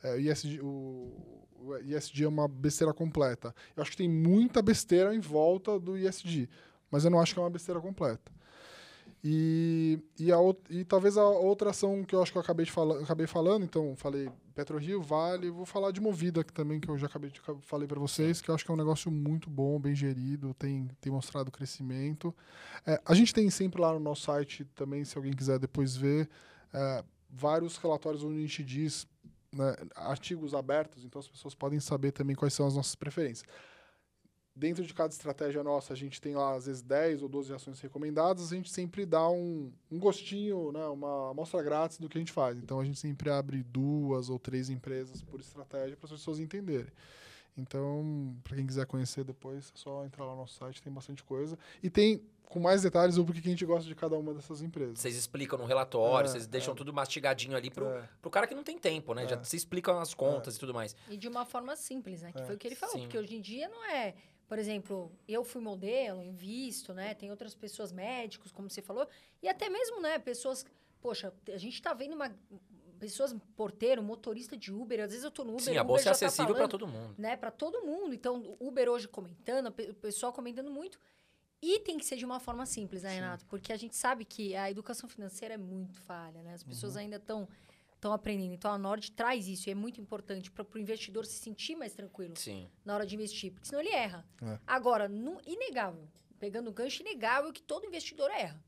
é, 0.03 0.19
ISD, 0.19 0.61
o, 0.63 1.42
o 1.65 1.77
ISD 1.79 2.25
é 2.25 2.29
uma 2.29 2.49
besteira 2.49 2.93
completa. 2.93 3.55
Eu 3.77 3.83
acho 3.83 3.93
que 3.93 3.97
tem 3.97 4.09
muita 4.09 4.61
besteira 4.61 5.15
em 5.15 5.21
volta 5.21 5.79
do 5.79 5.97
ISD, 5.97 6.49
mas 6.91 7.05
eu 7.05 7.11
não 7.11 7.21
acho 7.21 7.35
que 7.35 7.41
é 7.41 7.43
uma 7.43 7.51
besteira 7.51 7.81
completa. 7.81 8.33
E, 9.25 10.01
e, 10.19 10.33
a, 10.33 10.37
e 10.69 10.85
talvez 10.85 11.17
a 11.17 11.25
outra 11.25 11.71
ação 11.71 12.03
que 12.03 12.13
eu 12.13 12.21
acho 12.21 12.33
que 12.33 12.39
eu 12.39 12.43
acabei, 12.43 12.67
de 12.67 12.73
fala, 12.73 13.01
acabei 13.01 13.27
falando, 13.27 13.65
então 13.65 13.95
falei 13.95 14.29
PetroRio, 14.53 15.01
Vale, 15.01 15.49
vou 15.49 15.65
falar 15.65 15.93
de 15.93 16.01
Movida 16.01 16.41
aqui 16.41 16.53
também, 16.53 16.81
que 16.81 16.89
eu 16.89 16.99
já 16.99 17.07
acabei 17.07 17.31
de 17.31 17.41
falei 17.61 17.87
para 17.87 18.01
vocês, 18.01 18.41
que 18.41 18.51
eu 18.51 18.55
acho 18.55 18.65
que 18.65 18.71
é 18.71 18.75
um 18.75 18.77
negócio 18.77 19.13
muito 19.13 19.49
bom, 19.49 19.79
bem 19.79 19.95
gerido, 19.95 20.53
tem, 20.55 20.89
tem 21.01 21.13
mostrado 21.13 21.53
crescimento. 21.53 22.35
É, 22.85 23.01
a 23.05 23.15
gente 23.15 23.33
tem 23.33 23.49
sempre 23.49 23.81
lá 23.81 23.93
no 23.93 24.01
nosso 24.01 24.23
site 24.23 24.65
também, 24.75 25.05
se 25.05 25.17
alguém 25.17 25.33
quiser 25.33 25.59
depois 25.59 25.97
ver, 25.97 26.29
é, 26.75 27.05
vários 27.31 27.77
relatórios 27.77 28.25
onde 28.25 28.39
a 28.39 28.41
gente 28.41 28.65
diz 28.65 29.07
né, 29.55 29.75
artigos 29.95 30.55
abertos, 30.55 31.05
então 31.05 31.21
as 31.21 31.29
pessoas 31.29 31.55
podem 31.55 31.81
saber 31.81 32.13
também 32.13 32.35
quais 32.35 32.55
são 32.55 32.67
as 32.67 32.75
nossas 32.75 32.95
preferências. 32.95 33.47
Dentro 34.55 34.85
de 34.85 34.93
cada 34.93 35.11
estratégia 35.11 35.63
nossa, 35.63 35.95
a 35.95 35.97
gente 35.97 36.21
tem 36.21 36.35
lá, 36.35 36.55
às 36.55 36.67
vezes, 36.67 36.83
10 36.83 37.23
ou 37.23 37.29
12 37.29 37.55
ações 37.55 37.81
recomendadas, 37.81 38.53
a 38.53 38.57
gente 38.57 38.71
sempre 38.71 39.07
dá 39.07 39.27
um, 39.31 39.73
um 39.91 39.99
gostinho, 39.99 40.71
né, 40.73 40.85
uma 40.87 41.31
amostra 41.31 41.63
grátis 41.63 41.99
do 41.99 42.07
que 42.07 42.19
a 42.19 42.21
gente 42.21 42.33
faz. 42.33 42.59
Então, 42.59 42.79
a 42.79 42.85
gente 42.85 42.99
sempre 42.99 43.31
abre 43.31 43.63
duas 43.63 44.29
ou 44.29 44.39
três 44.39 44.69
empresas 44.69 45.23
por 45.23 45.41
estratégia 45.41 45.97
para 45.97 46.05
as 46.05 46.13
pessoas 46.13 46.39
entenderem. 46.39 46.93
Então, 47.57 48.35
para 48.43 48.57
quem 48.57 48.67
quiser 48.67 48.87
conhecer 48.87 49.25
depois, 49.25 49.73
é 49.75 49.79
só 49.79 50.05
entrar 50.05 50.25
lá 50.25 50.33
no 50.33 50.39
nosso 50.39 50.55
site, 50.55 50.81
tem 50.83 50.93
bastante 50.93 51.23
coisa. 51.23 51.59
E 51.83 51.91
tem 51.91 52.23
com 52.45 52.61
mais 52.61 52.83
detalhes 52.83 53.17
o 53.17 53.25
porquê 53.25 53.41
que 53.41 53.49
a 53.49 53.51
gente 53.51 53.65
gosta 53.65 53.87
de 53.89 53.95
cada 53.95 54.17
uma 54.17 54.35
dessas 54.35 54.61
empresas. 54.61 54.99
Vocês 54.99 55.17
explicam 55.17 55.59
no 55.59 55.65
relatório, 55.65 56.29
É, 56.29 56.31
vocês 56.33 56.47
deixam 56.47 56.75
é. 56.75 56.77
tudo 56.77 56.93
mastigadinho 56.93 57.57
ali 57.57 57.71
pro, 57.71 57.87
É. 57.87 58.09
pro 58.21 58.31
cara 58.31 58.47
que 58.47 58.55
não 58.55 58.63
tem 58.63 58.79
tempo, 58.79 59.15
né? 59.15 59.27
Já 59.27 59.37
É. 59.37 59.45
se 59.45 59.57
explicam 59.57 59.99
as 59.99 60.13
contas 60.13 60.57
e 60.57 60.61
tudo 60.61 60.75
mais. 60.75 60.95
E 61.09 61.17
de 61.17 61.29
uma 61.29 61.45
forma 61.47 61.75
simples, 61.77 62.21
né? 62.23 62.31
Que 62.33 62.41
É. 62.43 62.45
foi 62.45 62.55
o 62.55 62.59
que 62.59 62.69
ele 62.69 62.75
falou. 62.75 62.95
Sim. 62.97 63.03
Porque 63.03 63.17
hoje 63.19 63.37
em 63.37 63.41
dia 63.41 63.69
não 63.69 63.85
é. 63.87 64.15
Por 64.47 64.59
exemplo, 64.59 65.11
eu 65.27 65.43
fui 65.45 65.63
modelo, 65.63 66.23
invisto, 66.23 66.93
né? 66.93 67.15
Tem 67.15 67.31
outras 67.31 67.55
pessoas 67.55 67.91
médicos, 67.91 68.53
como 68.53 68.69
você 68.69 68.83
falou. 68.83 69.09
E 69.43 69.49
até 69.49 69.71
mesmo, 69.71 70.01
né? 70.03 70.19
Pessoas. 70.19 70.67
Poxa, 71.01 71.33
a 71.49 71.57
gente 71.57 71.81
tá 71.81 71.95
vendo 71.95 72.15
uma. 72.15 72.31
Pessoas, 73.03 73.35
porteiro, 73.57 74.01
motorista 74.01 74.57
de 74.57 74.73
Uber. 74.73 75.01
Às 75.01 75.11
vezes 75.11 75.25
eu 75.25 75.31
tô 75.33 75.43
no 75.43 75.55
Uber. 75.55 75.65
Sim, 75.65 75.77
a 75.77 75.83
o 75.83 75.85
bolsa 75.85 76.03
Uber 76.03 76.17
é 76.17 76.21
tá 76.21 76.27
acessível 76.27 76.55
para 76.55 76.69
falando, 76.69 76.71
todo 76.71 76.87
mundo. 76.87 77.15
né, 77.19 77.37
para 77.37 77.51
todo 77.51 77.83
mundo. 77.85 78.15
Então, 78.15 78.57
Uber 78.61 78.89
hoje 78.89 79.09
comentando, 79.09 79.67
o 79.67 79.73
pe- 79.73 79.91
o 79.91 79.95
pessoal 79.95 80.33
comentando 80.33 80.71
muito. 80.71 81.01
E 81.61 81.81
tem 81.81 81.99
que 81.99 82.05
ser 82.05 82.17
de 82.17 82.25
uma 82.25 82.39
forma 82.39 82.65
simples, 82.65 83.03
né, 83.03 83.09
Sim. 83.11 83.15
Renato? 83.17 83.45
Porque 83.47 83.73
a 83.73 83.77
gente 83.77 83.97
sabe 83.97 84.25
que 84.25 84.55
a 84.55 84.71
educação 84.71 85.09
financeira 85.09 85.55
é 85.55 85.59
muito 85.59 85.99
falha, 86.03 86.45
né? 86.45 86.55
As 86.55 86.63
Uhum. 86.63 86.69
pessoas 86.69 86.97
ainda 86.97 87.17
estão 87.17 87.49
estão 87.95 88.13
aprendendo. 88.13 88.53
Então, 88.55 88.71
a 88.73 88.79
Nord 88.79 89.11
traz 89.13 89.47
isso. 89.49 89.69
E 89.69 89.73
é 89.73 89.75
muito 89.77 90.01
importante 90.01 90.49
para 90.51 90.65
o 90.73 90.79
investidor 90.79 91.25
se 91.27 91.39
sentir 91.39 91.75
mais 91.77 91.93
tranquilo 91.93 92.35
Sim. 92.37 92.69
na 92.85 92.95
hora 92.95 93.05
de 93.07 93.15
investir. 93.17 93.53
Porque 93.53 93.67
senão 93.67 93.81
ele 93.81 93.91
erra. 93.91 94.25
É. 94.43 94.59
Agora, 94.67 95.09
no, 95.09 95.41
inegável. 95.47 96.09
Pegando 96.39 96.69
o 96.69 96.73
gancho, 96.73 97.01
inegável 97.03 97.53
que 97.53 97.63
todo 97.63 97.85
investidor 97.87 98.29
erra. 98.31 98.61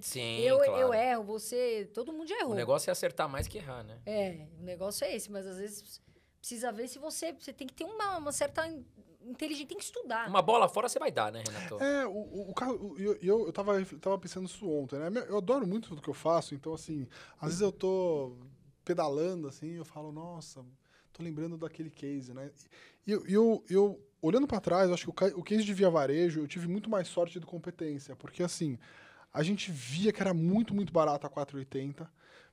Sim, 0.00 0.38
eu, 0.40 0.58
claro. 0.58 0.76
eu 0.80 0.94
erro, 0.94 1.24
você... 1.24 1.88
Todo 1.94 2.12
mundo 2.12 2.28
já 2.28 2.38
errou. 2.40 2.52
O 2.52 2.56
negócio 2.56 2.90
é 2.90 2.92
acertar 2.92 3.28
mais 3.28 3.46
que 3.48 3.58
errar, 3.58 3.82
né? 3.82 3.98
É, 4.06 4.46
o 4.58 4.62
negócio 4.62 5.04
é 5.04 5.14
esse, 5.14 5.30
mas 5.30 5.46
às 5.46 5.58
vezes 5.58 6.00
precisa 6.40 6.72
ver 6.72 6.88
se 6.88 6.98
você. 6.98 7.32
Você 7.32 7.52
tem 7.52 7.66
que 7.66 7.74
ter 7.74 7.84
uma, 7.84 8.16
uma 8.18 8.32
certa 8.32 8.66
in- 8.66 8.84
inteligência, 9.22 9.66
tem 9.68 9.76
que 9.78 9.84
estudar. 9.84 10.28
Uma 10.28 10.42
bola 10.42 10.68
fora 10.68 10.88
você 10.88 10.98
vai 10.98 11.10
dar, 11.10 11.30
né, 11.30 11.42
Renato? 11.46 11.82
É, 11.82 12.06
o, 12.06 12.10
o, 12.12 12.50
o 12.50 12.54
caso. 12.54 12.74
o- 12.74 12.98
Eu, 12.98 13.14
eu, 13.22 13.46
eu 13.46 13.52
tava, 13.52 13.84
tava 14.00 14.18
pensando 14.18 14.44
nisso 14.44 14.68
ontem, 14.68 14.98
né? 14.98 15.26
Eu 15.28 15.38
adoro 15.38 15.66
muito 15.66 15.88
tudo 15.88 16.02
que 16.02 16.08
eu 16.10 16.14
faço, 16.14 16.54
então, 16.54 16.72
assim, 16.74 17.06
às 17.40 17.48
vezes 17.48 17.60
eu 17.60 17.72
tô 17.72 18.36
pedalando, 18.84 19.46
assim, 19.48 19.72
eu 19.72 19.84
falo, 19.84 20.10
nossa, 20.10 20.64
tô 21.12 21.22
lembrando 21.22 21.56
daquele 21.56 21.90
case, 21.90 22.32
né? 22.32 22.50
E 23.06 23.12
eu, 23.12 23.24
eu, 23.26 23.64
eu 23.68 24.06
olhando 24.22 24.46
para 24.46 24.60
trás, 24.60 24.90
acho 24.90 25.04
que 25.04 25.10
o, 25.10 25.12
ca- 25.14 25.32
o 25.36 25.42
case 25.42 25.62
de 25.64 25.72
via 25.74 25.90
varejo, 25.90 26.40
eu 26.40 26.48
tive 26.48 26.66
muito 26.66 26.88
mais 26.90 27.06
sorte 27.06 27.38
do 27.38 27.46
competência, 27.46 28.16
porque 28.16 28.42
assim, 28.42 28.78
a 29.32 29.42
gente 29.42 29.70
via 29.70 30.12
que 30.12 30.20
era 30.20 30.34
muito, 30.34 30.74
muito 30.74 30.92
barato 30.92 31.26
a 31.26 31.30
4,80, 31.30 32.08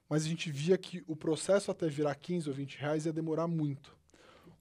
mas 0.09 0.23
a 0.25 0.27
gente 0.27 0.51
via 0.51 0.77
que 0.77 1.03
o 1.07 1.15
processo 1.15 1.71
até 1.71 1.87
virar 1.87 2.15
15 2.15 2.49
ou 2.49 2.55
20 2.55 2.77
reais 2.77 3.05
ia 3.05 3.13
demorar 3.13 3.47
muito. 3.47 3.95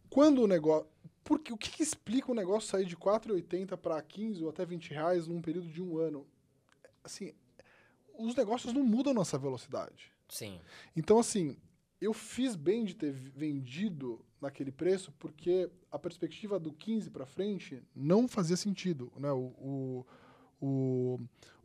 Quando 0.08 0.42
o 0.42 0.46
negócio. 0.46 0.88
Porque 1.22 1.52
o 1.52 1.56
que, 1.56 1.70
que 1.70 1.82
explica 1.82 2.30
o 2.30 2.34
negócio 2.34 2.70
sair 2.70 2.86
de 2.86 2.96
4,80 2.96 3.76
para 3.76 4.00
15 4.00 4.44
ou 4.44 4.50
até 4.50 4.64
20 4.64 4.90
reais 4.90 5.26
num 5.26 5.42
período 5.42 5.68
de 5.68 5.82
um 5.82 5.98
ano? 5.98 6.24
Assim, 7.02 7.32
os 8.16 8.34
negócios 8.36 8.72
não 8.72 8.84
mudam 8.84 9.12
nossa 9.12 9.36
velocidade. 9.36 10.12
Sim. 10.28 10.60
Então, 10.94 11.18
assim, 11.18 11.56
eu 12.00 12.12
fiz 12.12 12.54
bem 12.54 12.84
de 12.84 12.94
ter 12.94 13.12
vendido 13.12 14.24
naquele 14.40 14.70
preço, 14.70 15.12
porque 15.18 15.68
a 15.90 15.98
perspectiva 15.98 16.58
do 16.58 16.72
15 16.72 17.10
para 17.10 17.26
frente 17.26 17.82
não 17.94 18.28
fazia 18.28 18.56
sentido. 18.56 19.12
Né? 19.16 19.32
O, 19.32 19.46
o, 19.58 20.06
o, 20.60 21.18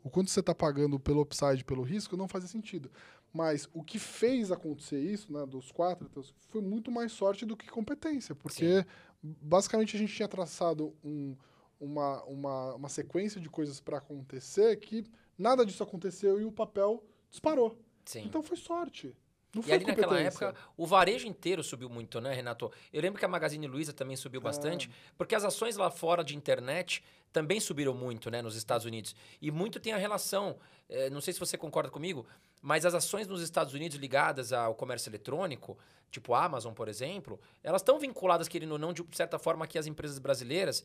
o 0.04 0.10
quanto 0.10 0.30
você 0.30 0.40
está 0.40 0.54
pagando 0.54 1.00
pelo 1.00 1.22
upside, 1.22 1.64
pelo 1.64 1.84
risco, 1.84 2.18
não 2.18 2.28
fazia 2.28 2.48
sentido. 2.48 2.92
Mas 3.34 3.70
o 3.74 3.84
que 3.84 3.98
fez 3.98 4.52
acontecer 4.52 5.00
isso, 5.00 5.32
né, 5.32 5.46
dos 5.46 5.72
quatro, 5.72 6.08
então, 6.10 6.24
foi 6.50 6.62
muito 6.62 6.92
mais 6.92 7.12
sorte 7.12 7.46
do 7.46 7.56
que 7.56 7.68
competência, 7.68 8.36
porque 8.36 8.86
basicamente 9.24 9.96
a 9.96 10.00
gente 10.00 10.14
tinha 10.14 10.28
traçado 10.28 10.94
um, 11.04 11.36
uma, 11.80 12.24
uma, 12.26 12.76
uma 12.76 12.90
sequência 12.90 13.40
de 13.40 13.50
coisas 13.50 13.80
para 13.80 13.98
acontecer 13.98 14.76
que 14.78 15.06
nada 15.38 15.66
disso 15.66 15.82
aconteceu 15.82 16.42
e 16.42 16.46
o 16.46 16.52
papel 16.52 17.04
disparou. 17.30 17.80
Sim. 18.06 18.24
Então 18.26 18.44
foi 18.44 18.58
sorte. 18.58 19.16
Não 19.54 19.64
E 19.66 19.72
ali 19.74 19.86
naquela 19.86 20.18
época, 20.20 20.56
o 20.78 20.86
varejo 20.86 21.28
inteiro 21.28 21.62
subiu 21.62 21.90
muito, 21.90 22.22
né, 22.22 22.34
Renato? 22.34 22.72
Eu 22.92 23.02
lembro 23.02 23.20
que 23.20 23.26
a 23.26 23.28
Magazine 23.28 23.68
Luiza 23.68 23.92
também 23.92 24.16
subiu 24.16 24.40
bastante, 24.40 24.90
porque 25.18 25.36
as 25.36 25.44
ações 25.44 25.76
lá 25.76 25.92
fora 25.92 26.24
de 26.24 26.38
internet 26.38 27.04
também 27.32 27.60
subiram 27.60 27.94
muito, 27.94 28.30
né, 28.30 28.42
nos 28.42 28.56
Estados 28.56 28.86
Unidos. 28.86 29.16
E 29.42 29.50
muito 29.52 29.80
tem 29.80 29.94
a 29.94 29.98
relação, 29.98 30.58
eh, 30.90 31.10
não 31.10 31.22
sei 31.22 31.34
se 31.34 31.40
você 31.40 31.58
concorda 31.58 31.90
comigo, 31.90 32.26
mas 32.62 32.86
as 32.86 32.94
ações 32.94 33.28
nos 33.28 33.42
Estados 33.42 33.74
Unidos 33.74 33.98
ligadas 33.98 34.52
ao 34.54 34.76
comércio 34.76 35.10
eletrônico, 35.10 35.78
tipo 36.12 36.34
a 36.34 36.44
Amazon, 36.44 36.74
por 36.74 36.88
exemplo, 36.88 37.40
elas 37.64 37.82
estão 37.82 37.98
vinculadas, 38.00 38.48
querendo 38.48 38.74
ou 38.74 38.78
não, 38.78 38.92
de 38.94 39.04
certa 39.14 39.40
forma, 39.40 39.66
aqui 39.66 39.78
às 39.80 39.88
empresas 39.88 40.20
brasileiras. 40.20 40.84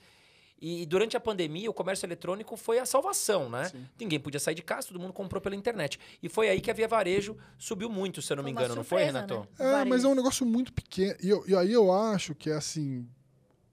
E 0.58 0.86
durante 0.86 1.14
a 1.18 1.20
pandemia, 1.20 1.68
o 1.68 1.74
comércio 1.74 2.06
eletrônico 2.06 2.56
foi 2.56 2.78
a 2.78 2.86
salvação, 2.86 3.50
né? 3.50 3.66
Sim. 3.66 3.86
Ninguém 4.00 4.18
podia 4.18 4.40
sair 4.40 4.54
de 4.54 4.62
casa, 4.62 4.88
todo 4.88 4.98
mundo 4.98 5.12
comprou 5.12 5.38
pela 5.38 5.54
internet. 5.54 6.00
E 6.22 6.30
foi 6.30 6.48
aí 6.48 6.62
que 6.62 6.70
a 6.70 6.74
Via 6.74 6.88
Varejo 6.88 7.36
subiu 7.58 7.90
muito, 7.90 8.22
se 8.22 8.32
eu 8.32 8.36
não 8.36 8.42
Foi 8.44 8.52
me 8.52 8.58
engano, 8.58 8.74
não 8.74 8.82
foi, 8.84 9.02
surpresa, 9.04 9.26
Renato? 9.26 9.48
né? 9.58 9.82
É, 9.82 9.84
mas 9.84 10.02
é 10.04 10.08
um 10.08 10.14
negócio 10.14 10.46
muito 10.46 10.72
pequeno. 10.72 11.14
E, 11.22 11.28
eu- 11.28 11.44
e 11.46 11.54
aí 11.54 11.70
eu 11.70 11.92
acho 11.92 12.34
que, 12.34 12.50
assim, 12.50 13.06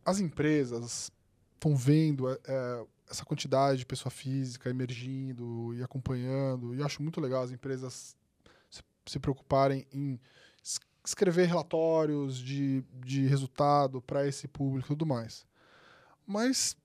as 0.03 0.19
empresas 0.19 1.09
estão 1.64 1.76
vendo 1.76 2.30
é, 2.30 2.38
é, 2.45 2.86
essa 3.09 3.24
quantidade 3.24 3.80
de 3.80 3.86
pessoa 3.86 4.11
física 4.11 4.70
emergindo 4.70 5.74
e 5.74 5.82
acompanhando. 5.82 6.76
E 6.76 6.84
acho 6.84 7.01
muito 7.01 7.22
legal 7.22 7.43
as 7.43 7.51
empresas 7.51 8.16
se, 9.05 9.20
preocuparem 9.20 9.86
em 9.93 10.20
es- 10.64 10.80
escrever 11.05 11.47
relatórios 11.47 12.38
de, 12.38 12.84
de 13.05 13.26
resultado 13.28 14.01
para 14.01 14.28
esse 14.28 14.47
público 14.47 14.88
e 14.88 14.89
tudo 14.95 15.05
mais. 15.05 15.45
Mas, 16.26 16.76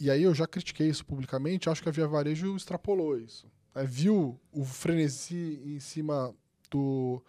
e 0.00 0.10
aí 0.10 0.22
eu 0.22 0.34
já 0.34 0.46
critiquei 0.46 0.88
isso 0.88 1.04
publicamente, 1.04 1.68
acho 1.68 1.82
que 1.82 1.88
a 1.88 1.92
Via 1.92 2.06
Varejo 2.08 2.56
extrapolou 2.56 3.18
isso. 3.18 3.50
né? 3.74 3.84
viu 3.84 4.38
o 4.52 4.64
frenesi 4.64 5.60
em 5.64 5.80
cima 5.80 6.34
do, 6.70 7.22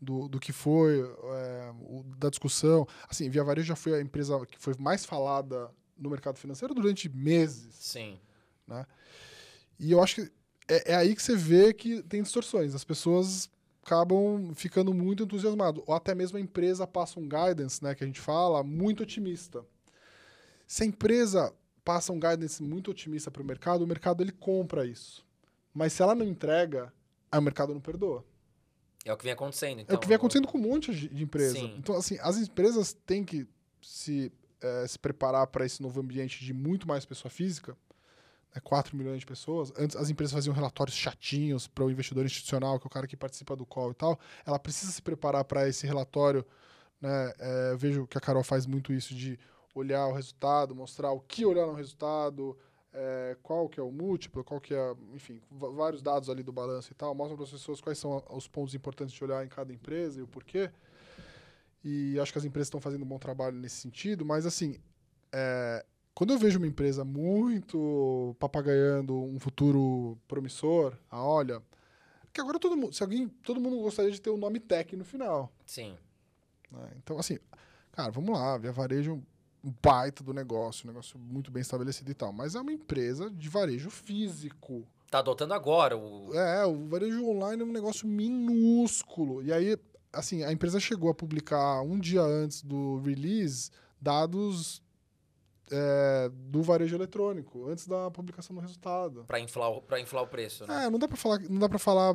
do, 0.00 0.28
do 0.28 0.38
que 0.40 0.52
foi, 0.52 1.00
é, 1.00 1.72
o- 1.80 2.04
da 2.18 2.28
discussão. 2.30 2.86
Assim, 3.08 3.28
Via 3.30 3.44
Varejo 3.44 3.68
já 3.68 3.76
foi 3.76 3.94
a 3.94 4.00
empresa 4.02 4.38
que 4.46 4.58
foi 4.58 4.74
mais 4.78 5.04
falada 5.04 5.70
no 6.00 6.10
mercado 6.10 6.38
financeiro 6.38 6.74
durante 6.74 7.08
meses. 7.08 7.74
Sim. 7.74 8.18
E 9.78 9.92
eu 9.92 10.02
acho 10.02 10.16
que 10.16 10.32
é, 10.68 10.92
é 10.92 10.94
aí 10.94 11.14
que 11.14 11.22
você 11.22 11.36
vê 11.36 11.72
que 11.72 12.02
tem 12.02 12.22
distorções. 12.22 12.74
As 12.74 12.84
pessoas 12.84 13.50
acabam 13.82 14.52
ficando 14.54 14.94
muito 14.94 15.24
entusiasmadas. 15.24 15.82
Ou 15.86 15.94
até 15.94 16.14
mesmo 16.14 16.38
a 16.38 16.40
empresa 16.40 16.86
passa 16.86 17.18
um 17.18 17.28
guidance, 17.28 17.82
né, 17.82 17.94
que 17.94 18.04
a 18.04 18.06
gente 18.06 18.20
fala, 18.20 18.62
muito 18.62 19.02
otimista. 19.02 19.64
Se 20.66 20.84
a 20.84 20.86
empresa 20.86 21.52
passa 21.84 22.12
um 22.12 22.20
guidance 22.20 22.62
muito 22.62 22.90
otimista 22.90 23.30
para 23.30 23.42
o 23.42 23.44
mercado, 23.44 23.82
o 23.82 23.86
mercado 23.86 24.22
ele 24.22 24.32
compra 24.32 24.86
isso. 24.86 25.26
Mas 25.74 25.92
se 25.92 26.02
ela 26.02 26.14
não 26.14 26.24
entrega, 26.24 26.92
o 27.32 27.40
mercado 27.40 27.74
não 27.74 27.80
perdoa. 27.80 28.24
É 29.04 29.12
o 29.12 29.16
que 29.16 29.24
vem 29.24 29.32
acontecendo. 29.32 29.78
É 29.78 29.82
Então, 29.82 29.96
o 29.96 29.98
que 29.98 30.06
vem 30.06 30.16
acontecendo 30.16 30.46
com 30.46 30.58
um 30.58 30.62
monte 30.62 30.94
de 30.94 31.08
de 31.08 31.24
empresa. 31.24 31.54
Sim. 31.54 31.74
Então, 31.78 31.96
assim, 31.96 32.18
as 32.20 32.36
empresas 32.36 32.92
têm 32.92 33.24
que 33.24 33.46
se, 33.82 34.30
eh, 34.62 34.86
se 34.86 34.98
preparar 34.98 35.46
para 35.46 35.64
esse 35.64 35.82
novo 35.82 36.00
ambiente 36.00 36.44
de 36.44 36.52
muito 36.52 36.86
mais 36.86 37.04
pessoa 37.04 37.30
física, 37.30 37.76
né, 38.54 38.60
4 38.62 38.96
milhões 38.96 39.20
de 39.20 39.26
pessoas. 39.26 39.72
Antes, 39.78 39.96
as 39.96 40.10
empresas 40.10 40.32
faziam 40.32 40.54
relatórios 40.54 40.96
chatinhos 40.96 41.66
para 41.66 41.84
o 41.84 41.90
investidor 41.90 42.24
institucional, 42.24 42.78
que 42.78 42.86
é 42.86 42.88
o 42.88 42.90
cara 42.90 43.06
que 43.06 43.16
participa 43.16 43.56
do 43.56 43.66
call 43.66 43.92
e 43.92 43.94
tal. 43.94 44.18
Ela 44.44 44.58
precisa 44.58 44.92
se 44.92 45.02
preparar 45.02 45.44
para 45.44 45.68
esse 45.68 45.86
relatório. 45.86 46.44
Né, 47.00 47.32
eh, 47.38 47.70
eu 47.72 47.78
vejo 47.78 48.06
que 48.06 48.18
a 48.18 48.20
Carol 48.20 48.44
faz 48.44 48.66
muito 48.66 48.92
isso 48.92 49.14
de 49.14 49.38
olhar 49.74 50.06
o 50.06 50.12
resultado, 50.12 50.74
mostrar 50.74 51.10
o 51.12 51.20
que 51.20 51.44
olhar 51.44 51.66
no 51.66 51.74
resultado, 51.74 52.56
eh, 52.92 53.36
qual 53.42 53.68
que 53.68 53.78
é 53.78 53.82
o 53.82 53.90
múltiplo, 53.90 54.42
qual 54.42 54.60
que 54.60 54.74
é, 54.74 54.94
enfim, 55.14 55.40
vários 55.50 56.02
dados 56.02 56.28
ali 56.28 56.42
do 56.42 56.52
balanço 56.52 56.90
e 56.90 56.94
tal, 56.94 57.14
mostram 57.14 57.36
para 57.36 57.44
as 57.44 57.52
pessoas 57.52 57.80
quais 57.80 57.98
são 57.98 58.22
os 58.30 58.48
pontos 58.48 58.74
importantes 58.74 59.14
de 59.14 59.22
olhar 59.22 59.44
em 59.44 59.48
cada 59.48 59.72
empresa 59.72 60.18
e 60.18 60.22
o 60.22 60.26
porquê. 60.26 60.70
E 61.82 62.18
acho 62.20 62.32
que 62.32 62.38
as 62.38 62.44
empresas 62.44 62.66
estão 62.66 62.80
fazendo 62.80 63.02
um 63.02 63.08
bom 63.08 63.18
trabalho 63.18 63.56
nesse 63.56 63.76
sentido, 63.76 64.24
mas 64.24 64.44
assim, 64.44 64.76
eh, 65.32 65.84
quando 66.14 66.32
eu 66.32 66.38
vejo 66.38 66.58
uma 66.58 66.66
empresa 66.66 67.04
muito 67.04 68.36
papagaiando 68.38 69.16
um 69.16 69.40
futuro 69.40 70.18
promissor, 70.28 70.94
ah, 71.10 71.24
olha, 71.24 71.62
que 72.32 72.40
agora 72.40 72.58
todo 72.58 72.76
mundo, 72.76 72.94
se 72.94 73.02
alguém, 73.02 73.28
todo 73.28 73.60
mundo 73.60 73.78
gostaria 73.80 74.10
de 74.10 74.20
ter 74.20 74.30
o 74.30 74.36
nome 74.36 74.60
Tech 74.60 74.94
no 74.96 75.04
final. 75.04 75.52
Sim. 75.64 75.96
né? 76.70 76.90
Então, 76.98 77.18
assim, 77.18 77.38
cara, 77.92 78.10
vamos 78.10 78.38
lá, 78.38 78.58
Via 78.58 78.72
Varejo 78.72 79.12
é 79.12 79.14
um 79.66 79.74
baita 79.82 80.22
do 80.22 80.34
negócio, 80.34 80.86
um 80.86 80.92
negócio 80.92 81.18
muito 81.18 81.50
bem 81.50 81.62
estabelecido 81.62 82.10
e 82.10 82.14
tal, 82.14 82.32
mas 82.32 82.54
é 82.54 82.60
uma 82.60 82.72
empresa 82.72 83.30
de 83.30 83.48
varejo 83.48 83.90
físico. 83.90 84.86
Tá 85.10 85.18
adotando 85.18 85.54
agora 85.54 85.96
o. 85.96 86.32
É, 86.32 86.64
o 86.64 86.86
varejo 86.86 87.26
online 87.26 87.62
é 87.62 87.64
um 87.64 87.72
negócio 87.72 88.06
minúsculo. 88.06 89.42
E 89.42 89.52
aí, 89.52 89.76
assim, 90.12 90.42
a 90.44 90.52
empresa 90.52 90.78
chegou 90.80 91.10
a 91.10 91.14
publicar 91.14 91.82
um 91.82 91.98
dia 91.98 92.22
antes 92.22 92.62
do 92.62 93.00
release 93.00 93.70
dados 94.00 94.82
é, 95.70 96.30
do 96.32 96.62
varejo 96.62 96.96
eletrônico, 96.96 97.68
antes 97.68 97.86
da 97.86 98.10
publicação 98.10 98.54
do 98.56 98.60
resultado. 98.62 99.24
Pra 99.26 99.38
inflar, 99.38 99.80
pra 99.82 100.00
inflar 100.00 100.22
o 100.24 100.26
preço, 100.26 100.66
né? 100.66 100.86
É, 100.86 100.90
não 100.90 100.98
dá 100.98 101.06
pra 101.06 101.16
falar, 101.16 101.38
não 101.48 101.58
dá 101.60 101.68
pra 101.68 101.78
falar 101.78 102.14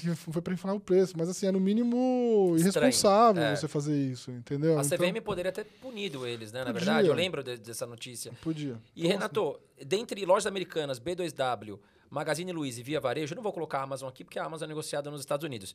que 0.00 0.14
foi 0.32 0.40
pra 0.40 0.54
inflar 0.54 0.74
o 0.74 0.80
preço, 0.80 1.14
mas 1.18 1.28
assim, 1.28 1.46
é 1.46 1.52
no 1.52 1.60
mínimo 1.60 2.54
irresponsável 2.58 3.42
é. 3.42 3.56
você 3.56 3.66
fazer 3.68 3.96
isso, 3.98 4.30
entendeu? 4.30 4.78
A 4.78 4.82
Então, 4.82 4.96
CVM 4.96 5.20
poderia 5.20 5.52
ter 5.52 5.64
punido 5.64 6.26
eles, 6.26 6.52
né? 6.52 6.60
Na 6.60 6.66
Podia. 6.66 6.80
verdade, 6.80 7.08
eu 7.08 7.14
lembro 7.14 7.42
de- 7.42 7.58
dessa 7.58 7.84
notícia. 7.86 8.32
podia. 8.42 8.80
E, 8.94 9.00
Então, 9.06 9.10
Renato, 9.18 9.60
dentre 9.84 10.24
lojas 10.24 10.46
americanas, 10.46 10.98
B2W, 11.00 11.78
Magazine 12.08 12.52
Luiza 12.52 12.80
e 12.80 12.82
Via 12.84 13.00
Varejo, 13.00 13.34
eu 13.34 13.36
não 13.36 13.42
vou 13.42 13.52
colocar 13.52 13.80
a 13.80 13.82
Amazon 13.82 14.08
aqui 14.08 14.22
porque 14.24 14.38
a 14.38 14.44
Amazon 14.44 14.66
é 14.66 14.68
negociada 14.68 15.10
nos 15.10 15.20
Estados 15.20 15.44
Unidos. 15.44 15.74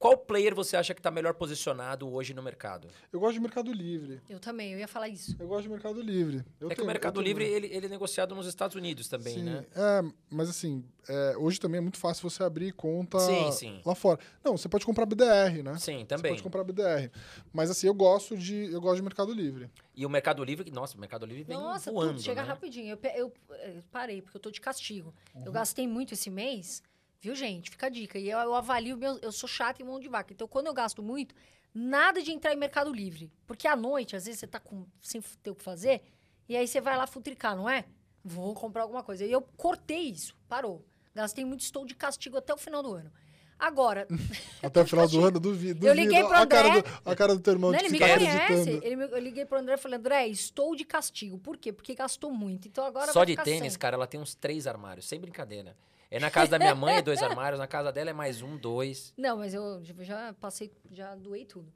Qual 0.00 0.16
player 0.16 0.54
você 0.54 0.78
acha 0.78 0.94
que 0.94 0.98
está 1.00 1.10
melhor 1.10 1.34
posicionado 1.34 2.10
hoje 2.10 2.32
no 2.32 2.42
mercado? 2.42 2.88
Eu 3.12 3.20
gosto 3.20 3.34
de 3.34 3.40
Mercado 3.40 3.70
Livre. 3.70 4.18
Eu 4.30 4.40
também, 4.40 4.72
eu 4.72 4.78
ia 4.78 4.88
falar 4.88 5.10
isso. 5.10 5.36
Eu 5.38 5.46
gosto 5.46 5.64
de 5.64 5.68
Mercado 5.68 6.00
Livre. 6.00 6.42
Eu 6.58 6.68
é 6.68 6.70
que 6.70 6.76
tenho- 6.76 6.84
o 6.84 6.86
Mercado 6.86 7.20
eu 7.20 7.22
tenho- 7.22 7.36
Livre 7.38 7.44
ele, 7.44 7.66
ele 7.66 7.84
é 7.84 7.88
negociado 7.90 8.34
nos 8.34 8.46
Estados 8.46 8.74
Unidos 8.74 9.08
também, 9.08 9.34
Sim, 9.34 9.42
né? 9.42 9.66
É, 9.76 10.02
mas 10.30 10.48
assim, 10.48 10.82
é, 11.06 11.36
hoje 11.36 11.60
também 11.60 11.76
é 11.76 11.80
muito 11.82 11.98
fácil 11.98 12.30
você 12.30 12.42
abrir 12.42 12.72
conta 12.72 13.18
Sim, 13.18 13.52
sim. 13.52 13.82
lá 13.84 13.94
fora. 13.94 14.18
Não, 14.42 14.56
você 14.56 14.70
pode 14.70 14.86
comprar 14.86 15.04
BDR, 15.04 15.62
né? 15.62 15.76
Sim, 15.76 15.98
Você 15.98 16.04
também. 16.06 16.32
pode 16.32 16.42
comprar 16.42 16.64
BDR. 16.64 17.10
Mas 17.52 17.68
assim, 17.70 17.86
eu 17.86 17.92
gosto 17.92 18.38
de 18.38 18.72
eu 18.72 18.80
gosto 18.80 18.96
de 18.96 19.02
Mercado 19.02 19.34
Livre. 19.34 19.68
E 19.94 20.06
o 20.06 20.08
Mercado 20.08 20.42
Livre, 20.42 20.70
nossa, 20.70 20.96
o 20.96 21.00
Mercado 21.00 21.26
Livre 21.26 21.42
vem 21.42 21.58
Nossa, 21.58 21.92
voando, 21.92 22.12
tudo 22.14 22.22
chega 22.22 22.40
né? 22.40 22.48
rapidinho. 22.48 22.88
Eu, 22.92 22.96
pe- 22.96 23.12
eu, 23.14 23.30
eh, 23.50 23.82
parei, 23.92 24.22
porque 24.22 24.34
eu 24.38 24.40
tô 24.40 24.50
de 24.50 24.62
castigo. 24.62 25.12
Uhum. 25.34 25.42
Eu 25.44 25.52
gastei 25.52 25.86
muito 25.86 26.14
esse 26.14 26.30
mês, 26.30 26.82
viu, 27.20 27.34
gente? 27.34 27.70
Fica 27.70 27.86
a 27.86 27.90
dica. 27.90 28.18
E 28.18 28.28
eu, 28.30 28.38
eu 28.38 28.54
avalio, 28.54 28.96
meu, 28.96 29.18
eu 29.20 29.30
sou 29.30 29.48
chata 29.48 29.82
em 29.82 29.84
mão 29.84 30.00
de 30.00 30.08
vaca. 30.08 30.32
Então, 30.32 30.48
quando 30.48 30.66
eu 30.66 30.74
gasto 30.74 31.02
muito, 31.02 31.34
nada 31.74 32.22
de 32.22 32.32
entrar 32.32 32.52
em 32.52 32.56
Mercado 32.56 32.92
Livre. 32.92 33.30
Porque 33.46 33.68
à 33.68 33.76
noite, 33.76 34.16
às 34.16 34.24
vezes, 34.24 34.40
você 34.40 34.46
tá 34.46 34.58
com, 34.58 34.86
sem 35.00 35.20
ter 35.42 35.50
o 35.50 35.54
que 35.54 35.62
fazer, 35.62 36.02
e 36.48 36.56
aí 36.56 36.66
você 36.66 36.80
vai 36.80 36.96
lá 36.96 37.06
futricar, 37.06 37.54
não 37.56 37.68
é? 37.68 37.84
Vou 38.24 38.54
comprar 38.54 38.82
alguma 38.82 39.02
coisa. 39.02 39.24
E 39.24 39.30
eu 39.32 39.40
cortei 39.56 40.10
isso, 40.10 40.36
parou. 40.48 40.84
Gastei 41.14 41.44
muito, 41.44 41.60
estou 41.60 41.84
de 41.84 41.94
castigo 41.94 42.36
até 42.36 42.52
o 42.52 42.56
final 42.56 42.82
do 42.82 42.92
ano. 42.94 43.10
Agora, 43.58 44.08
Até 44.62 44.80
o 44.80 44.86
final 44.86 45.06
do 45.06 45.22
ano, 45.24 45.38
duvido. 45.38 45.86
Eu 45.86 45.92
liguei 45.92 46.24
pro 46.24 46.34
a 46.34 46.46
cara, 46.46 46.68
André. 46.68 46.82
do, 46.82 47.10
a 47.10 47.16
cara 47.16 47.34
do 47.34 47.40
teu 47.40 47.52
irmão 47.52 47.70
Não, 47.70 47.78
ele 47.78 47.90
me 47.90 47.98
conhece. 47.98 48.80
Ele 48.82 48.96
me- 48.96 49.04
eu 49.04 49.18
liguei 49.18 49.44
pro 49.44 49.58
André 49.58 49.74
e 49.74 49.78
falei, 49.78 49.98
André, 49.98 50.28
estou 50.28 50.74
de 50.74 50.84
castigo. 50.84 51.38
Por 51.38 51.58
quê? 51.58 51.70
Porque 51.72 51.94
gastou 51.94 52.30
muito. 52.32 52.66
Então 52.68 52.84
agora 52.84 53.12
Só 53.12 53.22
de 53.22 53.36
tênis, 53.36 53.72
sem. 53.74 53.78
cara, 53.78 53.96
ela 53.96 54.06
tem 54.06 54.18
uns 54.18 54.34
três 54.34 54.66
armários, 54.66 55.06
sem 55.06 55.20
brincadeira. 55.20 55.76
É 56.10 56.18
na 56.18 56.30
casa 56.30 56.50
da 56.50 56.58
minha 56.58 56.74
mãe 56.74 56.96
é 56.96 57.02
dois 57.02 57.22
armários, 57.22 57.58
na 57.58 57.66
casa 57.68 57.92
dela 57.92 58.10
é 58.10 58.12
mais 58.12 58.42
um, 58.42 58.56
dois. 58.56 59.12
Não, 59.16 59.36
mas 59.38 59.54
eu 59.54 59.82
já- 59.84 59.94
já 60.02 60.34
passei, 60.34 60.72
já 60.90 61.14
doei 61.14 61.44
tudo. 61.44 61.72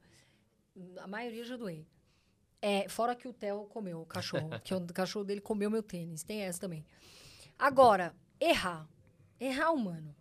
A 0.99 1.07
maioria 1.07 1.41
eu 1.41 1.45
já 1.45 1.57
doei. 1.57 1.87
É, 2.61 2.89
fora 2.89 3.14
que 3.14 3.28
o 3.28 3.32
Theo 3.32 3.66
comeu, 3.66 4.01
o 4.01 4.07
cachorro. 4.07 4.49
que 4.64 4.74
o 4.74 4.87
cachorro 4.87 5.24
dele 5.24 5.41
comeu 5.41 5.70
meu 5.70 5.82
tênis. 5.82 6.24
Tem 6.24 6.41
essa 6.43 6.59
também. 6.61 6.85
Agora, 7.59 8.14
errar. 8.41 8.89
Errar 9.39 9.70
humano. 9.70 10.14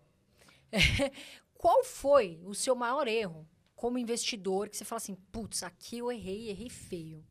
Qual 1.53 1.83
foi 1.83 2.39
o 2.43 2.53
seu 2.53 2.75
maior 2.75 3.07
erro 3.07 3.47
como 3.75 3.97
investidor 3.97 4.69
que 4.69 4.77
você 4.77 4.85
fala 4.85 4.97
assim, 4.97 5.15
putz, 5.31 5.63
aqui 5.63 5.99
eu 5.99 6.11
errei, 6.11 6.49
errei 6.49 6.69
feio? 6.69 7.25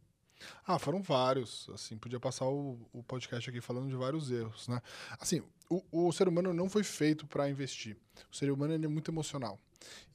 Ah, 0.66 0.78
foram 0.78 1.02
vários. 1.02 1.68
Assim, 1.72 1.96
podia 1.96 2.20
passar 2.20 2.46
o, 2.46 2.78
o 2.92 3.02
podcast 3.02 3.48
aqui 3.48 3.60
falando 3.60 3.88
de 3.88 3.96
vários 3.96 4.30
erros, 4.30 4.68
né? 4.68 4.80
Assim, 5.18 5.42
o, 5.68 6.08
o 6.08 6.12
ser 6.12 6.28
humano 6.28 6.52
não 6.52 6.68
foi 6.68 6.82
feito 6.82 7.26
para 7.26 7.48
investir. 7.48 7.96
O 8.30 8.36
ser 8.36 8.50
humano 8.50 8.74
ele 8.74 8.84
é 8.84 8.88
muito 8.88 9.10
emocional. 9.10 9.58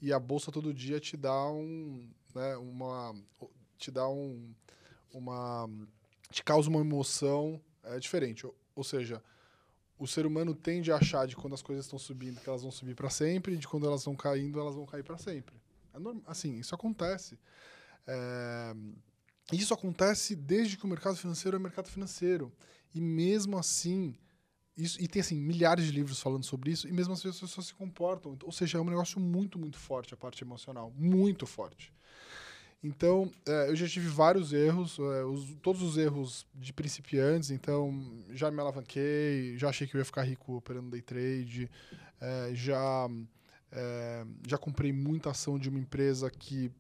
E 0.02 0.14
a 0.14 0.20
bolsa 0.20 0.52
todo 0.52 0.74
dia 0.74 1.00
te 1.00 1.18
dá 1.18 1.50
um, 1.50 2.10
né, 2.34 2.56
uma, 2.58 3.16
te 3.78 3.92
dá 3.92 4.08
um, 4.08 4.54
uma, 5.14 5.70
te 6.30 6.44
causa 6.44 6.70
uma 6.70 6.80
emoção 6.80 7.60
é, 7.84 8.00
diferente. 8.00 8.46
Ou, 8.46 8.56
ou 8.76 8.84
seja, 8.84 9.22
o 10.00 10.08
ser 10.08 10.26
humano 10.26 10.54
tende 10.54 10.92
a 10.92 10.98
achar 10.98 11.26
de 11.28 11.36
quando 11.36 11.54
as 11.54 11.62
coisas 11.62 11.86
estão 11.86 11.98
subindo 11.98 12.40
que 12.40 12.48
elas 12.48 12.62
vão 12.62 12.72
subir 12.72 12.96
para 12.96 13.10
sempre, 13.10 13.54
e 13.54 13.58
de 13.58 13.68
quando 13.68 13.88
elas 13.88 14.02
estão 14.02 14.16
caindo 14.16 14.60
elas 14.60 14.76
vão 14.76 14.86
cair 14.86 15.04
para 15.04 15.18
sempre. 15.18 15.56
É 15.94 15.98
assim, 16.28 16.58
isso 16.60 16.76
acontece. 16.76 17.40
É, 18.06 18.76
isso 19.52 19.74
acontece 19.74 20.36
desde 20.36 20.78
que 20.78 20.86
o 20.86 20.88
mercado 20.88 21.16
financeiro 21.16 21.56
é 21.56 21.60
mercado 21.60 21.90
financeiro. 21.90 22.52
E 22.94 23.00
mesmo 23.00 23.58
assim, 23.58 24.16
isso, 24.76 25.02
e 25.02 25.08
tem 25.08 25.22
assim 25.22 25.36
milhares 25.36 25.86
de 25.86 25.92
livros 25.92 26.20
falando 26.20 26.44
sobre 26.44 26.72
isso, 26.72 26.88
e 26.88 26.92
mesmo 26.92 27.14
assim 27.14 27.30
as 27.30 27.40
pessoas 27.40 27.68
se 27.68 27.74
comportam. 27.74 28.38
Ou 28.44 28.52
seja, 28.52 28.78
é 28.78 28.82
um 28.82 28.86
negócio 28.86 29.20
muito, 29.20 29.58
muito 29.58 29.78
forte 29.78 30.14
a 30.14 30.18
parte 30.18 30.44
emocional. 30.44 30.94
Muito 30.98 31.46
forte. 31.46 31.94
Então, 32.84 33.32
é, 33.46 33.70
eu 33.70 33.76
já 33.76 33.88
tive 33.88 34.08
vários 34.08 34.54
erros, 34.54 35.00
é, 35.00 35.24
os, 35.24 35.56
todos 35.62 35.82
os 35.82 35.98
erros 35.98 36.46
de 36.54 36.72
principiantes, 36.72 37.50
então 37.50 38.24
já 38.30 38.52
me 38.52 38.60
alavanquei, 38.60 39.58
já 39.58 39.70
achei 39.70 39.88
que 39.88 39.96
eu 39.96 40.00
ia 40.00 40.06
ficar 40.06 40.24
rico 40.24 40.56
operando 40.56 40.92
day 40.92 41.02
trade, 41.02 41.72
é, 42.22 42.52
já, 42.54 43.10
é, 43.72 44.26
já 44.48 44.58
comprei 44.60 44.94
muita 44.94 45.32
ação 45.32 45.58
de 45.58 45.70
uma 45.70 45.80
empresa 45.80 46.30
que, 46.30 46.72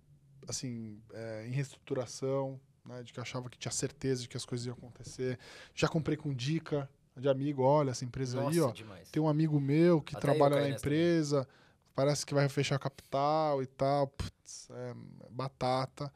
assim, 0.47 0.99
é, 1.13 1.45
em 1.47 1.51
reestruturação, 1.51 2.59
né, 2.85 3.03
de 3.03 3.11
que 3.13 3.19
achava 3.19 3.49
que 3.49 3.57
tinha 3.57 3.71
certeza 3.71 4.21
de 4.21 4.29
que 4.29 4.37
as 4.37 4.45
coisas 4.45 4.65
iam 4.65 4.75
acontecer. 4.75 5.37
Já 5.75 5.87
comprei 5.87 6.15
com 6.17 6.33
dica 6.33 6.89
de 7.15 7.27
amigo, 7.27 7.63
olha, 7.63 7.91
essa 7.91 8.05
empresa 8.05 8.39
Nossa, 8.41 8.51
aí, 8.51 8.61
ó, 8.61 8.71
demais. 8.71 9.09
tem 9.09 9.21
um 9.21 9.27
amigo 9.27 9.59
meu 9.59 10.01
que 10.01 10.15
Até 10.15 10.21
trabalha 10.21 10.61
na 10.61 10.69
empresa, 10.69 11.47
parece 11.95 12.25
que 12.25 12.33
vai 12.33 12.47
fechar 12.47 12.77
capital 12.79 13.61
e 13.61 13.65
tal. 13.65 14.07
Putz, 14.07 14.69
é, 14.71 14.93
batata. 15.31 16.11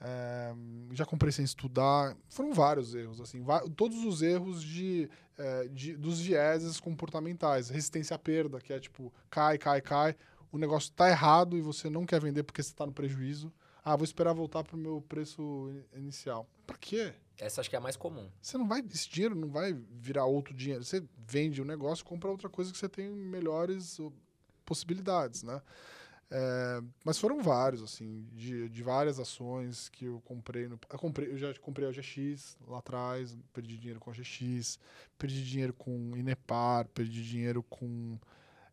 É, 0.00 0.52
já 0.92 1.06
comprei 1.06 1.32
sem 1.32 1.44
estudar. 1.44 2.14
Foram 2.28 2.52
vários 2.52 2.94
erros, 2.94 3.20
assim, 3.20 3.42
todos 3.74 4.04
os 4.04 4.20
erros 4.20 4.62
de, 4.62 5.08
é, 5.38 5.68
de- 5.68 5.96
dos 5.96 6.20
vieses 6.20 6.78
comportamentais. 6.78 7.70
Resistência 7.70 8.14
à 8.14 8.18
perda, 8.18 8.60
que 8.60 8.72
é 8.72 8.78
tipo, 8.78 9.12
cai, 9.30 9.56
cai, 9.56 9.80
cai. 9.80 10.14
O 10.52 10.58
negócio 10.58 10.92
tá 10.92 11.08
errado 11.08 11.56
e 11.56 11.62
você 11.62 11.88
não 11.88 12.04
quer 12.04 12.20
vender 12.20 12.42
porque 12.42 12.62
você 12.62 12.70
está 12.70 12.84
no 12.84 12.92
prejuízo. 12.92 13.50
Ah, 13.84 13.96
vou 13.96 14.04
esperar 14.04 14.32
voltar 14.32 14.64
pro 14.64 14.78
meu 14.78 15.02
preço 15.02 15.70
inicial. 15.94 16.48
Pra 16.66 16.78
quê? 16.78 17.12
Essa 17.38 17.60
acho 17.60 17.68
que 17.68 17.76
é 17.76 17.78
a 17.78 17.82
mais 17.82 17.96
comum. 17.96 18.30
Você 18.40 18.56
não 18.56 18.66
vai, 18.66 18.80
esse 18.80 19.10
dinheiro 19.10 19.34
não 19.34 19.50
vai 19.50 19.74
virar 19.90 20.24
outro 20.24 20.54
dinheiro. 20.54 20.82
Você 20.82 21.04
vende 21.18 21.60
o 21.60 21.64
negócio, 21.64 22.04
compra 22.04 22.30
outra 22.30 22.48
coisa 22.48 22.72
que 22.72 22.78
você 22.78 22.88
tem 22.88 23.10
melhores 23.10 23.98
uh, 23.98 24.12
possibilidades, 24.64 25.42
né? 25.42 25.60
É, 26.30 26.82
mas 27.04 27.18
foram 27.18 27.42
vários, 27.42 27.82
assim, 27.82 28.26
de, 28.32 28.68
de 28.68 28.82
várias 28.82 29.20
ações 29.20 29.88
que 29.88 30.06
eu 30.06 30.20
comprei. 30.22 30.66
No, 30.66 30.78
eu, 30.90 30.98
comprei 30.98 31.30
eu 31.30 31.36
já 31.36 31.52
comprei 31.60 31.86
a 31.86 31.90
OGX 31.90 32.56
lá 32.66 32.78
atrás, 32.78 33.36
perdi 33.52 33.76
dinheiro 33.76 34.00
com 34.00 34.10
a 34.10 34.12
OGX, 34.12 34.78
perdi 35.18 35.44
dinheiro 35.44 35.74
com 35.74 36.16
Inepar, 36.16 36.88
perdi 36.88 37.22
dinheiro 37.22 37.62
com 37.62 38.18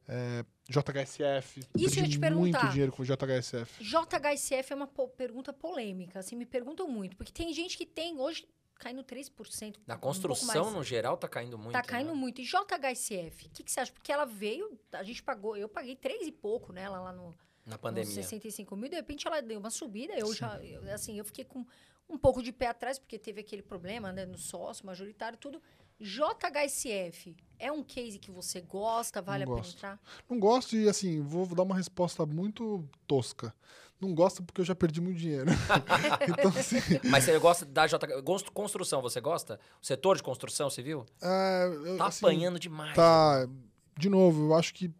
é, 0.08 0.44
JHSF. 0.70 1.62
Isso 1.76 2.00
eu 2.00 2.04
ia 2.04 2.10
te 2.10 2.20
muito 2.20 2.20
perguntar. 2.20 2.70
dinheiro 2.72 2.92
com 2.92 3.04
JHSF. 3.04 3.84
JHSF 3.84 4.74
é 4.74 4.76
uma 4.76 4.88
po- 4.88 5.08
pergunta 5.10 5.54
polêmica, 5.54 6.20
assim, 6.20 6.36
me 6.36 6.46
perguntam 6.46 6.88
muito. 6.88 7.16
Porque 7.16 7.32
tem 7.32 7.54
gente 7.54 7.78
que 7.78 7.86
tem, 7.86 8.20
hoje, 8.20 8.48
caindo 8.76 9.04
3%. 9.04 9.76
Na 9.86 9.96
um 9.96 10.00
construção, 10.00 10.64
mais. 10.66 10.76
no 10.76 10.84
geral, 10.84 11.18
tá 11.18 11.28
caindo 11.28 11.58
muito. 11.58 11.72
Tá 11.74 11.84
caindo 11.84 12.10
né? 12.10 12.16
muito. 12.16 12.42
E 12.42 12.46
JHSF, 12.46 13.48
o 13.48 13.50
que, 13.52 13.64
que 13.64 13.72
você 13.72 13.80
acha? 13.80 13.92
Porque 13.92 14.12
ela 14.12 14.26
veio, 14.26 14.78
a 14.92 15.04
gente 15.04 15.22
pagou, 15.22 15.56
eu 15.56 15.70
paguei 15.70 15.96
três 15.96 16.28
e 16.28 16.32
pouco 16.32 16.74
nela 16.74 17.00
lá 17.00 17.14
no, 17.14 17.30
Na 17.66 17.74
nos 17.74 17.78
pandemia. 17.78 18.12
65 18.12 18.76
mil, 18.76 18.90
de 18.90 18.96
repente 18.96 19.28
ela 19.28 19.42
deu 19.42 19.60
uma 19.60 19.70
subida, 19.70 20.14
eu 20.14 20.34
já, 20.34 20.58
eu, 20.64 20.82
assim, 20.94 21.18
eu 21.18 21.24
fiquei 21.26 21.46
com 21.46 21.66
um 22.10 22.18
pouco 22.18 22.44
de 22.44 22.52
pé 22.52 22.68
atrás, 22.68 23.00
porque 23.00 23.18
teve 23.18 23.40
aquele 23.40 23.62
problema, 23.62 24.12
né, 24.12 24.26
no 24.26 24.38
sócio, 24.38 24.86
majoritário, 24.86 25.38
tudo. 25.38 25.62
JHSF 26.02 27.36
é 27.60 27.72
um 27.72 27.84
case 27.84 28.18
que 28.18 28.32
você 28.32 28.60
gosta, 28.60 29.22
vale 29.22 29.46
Não 29.46 29.54
a 29.54 29.56
pena 29.58 29.70
entrar? 29.70 30.00
Não 30.28 30.40
gosto 30.40 30.76
e, 30.76 30.90
assim, 30.90 31.22
vou 31.22 31.46
dar 31.46 31.62
uma 31.62 31.76
resposta 31.76 32.26
muito 32.26 32.84
tosca. 33.06 33.54
Não 34.00 34.16
gosto 34.16 34.42
porque 34.42 34.62
eu 34.62 34.66
já 34.66 34.74
perdi 34.74 35.00
muito 35.00 35.20
dinheiro. 35.20 35.52
então, 36.28 36.50
assim, 36.58 36.78
Mas 37.08 37.24
você 37.24 37.38
gosta 37.38 37.66
da 37.66 37.86
J... 37.86 38.00
Construção, 38.52 39.00
você 39.00 39.22
gosta? 39.22 39.60
O 39.80 39.86
setor 39.86 40.18
de 40.18 40.24
construção, 40.24 40.72
você 40.72 40.82
viu? 40.82 41.06
é, 41.22 41.68
eu, 41.68 41.98
Tá 41.98 42.08
assim, 42.08 42.26
apanhando 42.26 42.60
demais. 42.60 42.96
Tá. 42.96 43.48
De 43.96 44.10
novo, 44.10 44.48
eu 44.48 44.56
acho 44.56 44.74
que, 44.74 44.92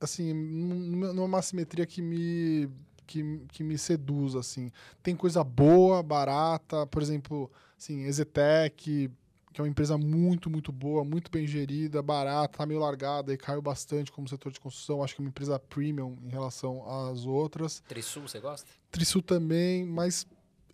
assim, 0.00 0.32
numa 0.32 1.12
numa 1.12 1.42
simetria 1.42 1.84
que 1.84 2.00
me, 2.00 2.70
que, 3.08 3.40
que 3.50 3.64
me 3.64 3.76
seduz, 3.76 4.36
assim. 4.36 4.70
Tem 5.02 5.16
coisa 5.16 5.42
boa, 5.42 6.00
barata, 6.00 6.86
por 6.86 7.02
exemplo, 7.02 7.50
assim, 7.76 8.04
Ezetec, 8.04 9.10
que 9.52 9.60
é 9.60 9.64
uma 9.64 9.68
empresa 9.70 9.96
muito, 9.98 10.48
muito 10.50 10.70
boa, 10.70 11.04
muito 11.04 11.30
bem 11.30 11.46
gerida, 11.46 12.02
barata, 12.02 12.58
tá 12.58 12.66
meio 12.66 12.80
largada 12.80 13.32
e 13.32 13.36
caiu 13.36 13.62
bastante 13.62 14.12
como 14.12 14.28
setor 14.28 14.52
de 14.52 14.60
construção. 14.60 15.02
Acho 15.02 15.14
que 15.14 15.20
é 15.20 15.24
uma 15.24 15.28
empresa 15.30 15.58
premium 15.58 16.16
em 16.22 16.28
relação 16.28 16.88
às 17.08 17.24
outras. 17.24 17.82
Trisul, 17.88 18.22
você 18.22 18.40
gosta? 18.40 18.66
Trisul 18.90 19.22
também, 19.22 19.84
mas 19.84 20.26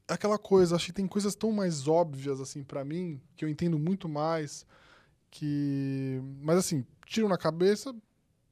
aquela 0.09 0.39
coisa, 0.39 0.77
acho 0.77 0.87
que 0.87 0.93
tem 0.93 1.07
coisas 1.07 1.35
tão 1.35 1.51
mais 1.53 1.87
óbvias 1.89 2.41
assim 2.41 2.63
para 2.63 2.85
mim, 2.85 3.21
que 3.37 3.45
eu 3.45 3.49
entendo 3.49 3.79
muito 3.79 4.09
mais 4.09 4.67
que, 5.31 6.21
mas 6.41 6.59
assim, 6.59 6.85
tiro 7.07 7.29
na 7.29 7.37
cabeça, 7.39 7.93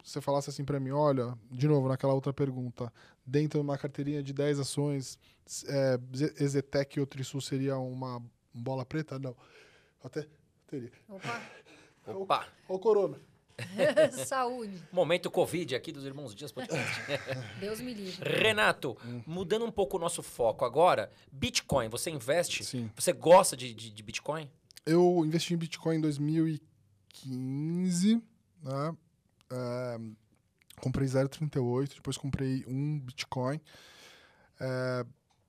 se 0.02 0.12
você 0.12 0.20
falasse 0.20 0.50
assim 0.50 0.64
para 0.64 0.80
mim, 0.80 0.90
olha, 0.90 1.36
de 1.50 1.68
novo 1.68 1.88
naquela 1.88 2.12
outra 2.14 2.32
pergunta, 2.32 2.92
dentro 3.24 3.60
de 3.60 3.64
uma 3.64 3.78
carteirinha 3.78 4.22
de 4.22 4.32
10 4.32 4.58
ações, 4.58 5.18
é, 5.68 5.98
Ze- 6.16 6.34
Ezetec 6.42 6.98
ou 6.98 7.06
Trisul 7.06 7.40
seria 7.40 7.78
uma 7.78 8.20
bola 8.52 8.84
preta? 8.84 9.18
Não. 9.18 9.36
Até 10.04 10.26
teria. 10.66 10.92
Opa, 11.08 11.42
Opa! 12.06 12.46
Ó 12.68 12.74
o 12.74 12.78
Corona. 12.78 13.18
saúde. 14.26 14.82
Momento 14.90 15.30
Covid 15.30 15.74
aqui 15.76 15.92
dos 15.92 16.04
Irmãos 16.04 16.34
Dias 16.34 16.50
Podcast. 16.50 17.00
Deus 17.60 17.80
me 17.80 17.94
livre. 17.94 18.28
Renato, 18.28 18.96
Hum. 19.04 19.22
mudando 19.26 19.64
um 19.64 19.70
pouco 19.70 19.96
o 19.96 20.00
nosso 20.00 20.22
foco 20.22 20.64
agora, 20.64 21.10
Bitcoin, 21.30 21.88
você 21.88 22.10
investe? 22.10 22.64
Sim. 22.64 22.90
Você 22.96 23.12
gosta 23.12 23.56
de, 23.56 23.72
de, 23.72 23.90
de 23.90 24.02
Bitcoin? 24.02 24.50
Eu 24.84 25.22
investi 25.24 25.54
em 25.54 25.58
Bitcoin 25.58 25.98
em 25.98 26.00
2015, 26.00 28.16
né? 28.62 28.96
É, 29.50 29.98
comprei 30.80 31.06
0,38, 31.06 31.94
depois 31.96 32.16
comprei 32.16 32.64
um 32.66 32.98
Bitcoin. 32.98 33.60
É, 34.58 35.06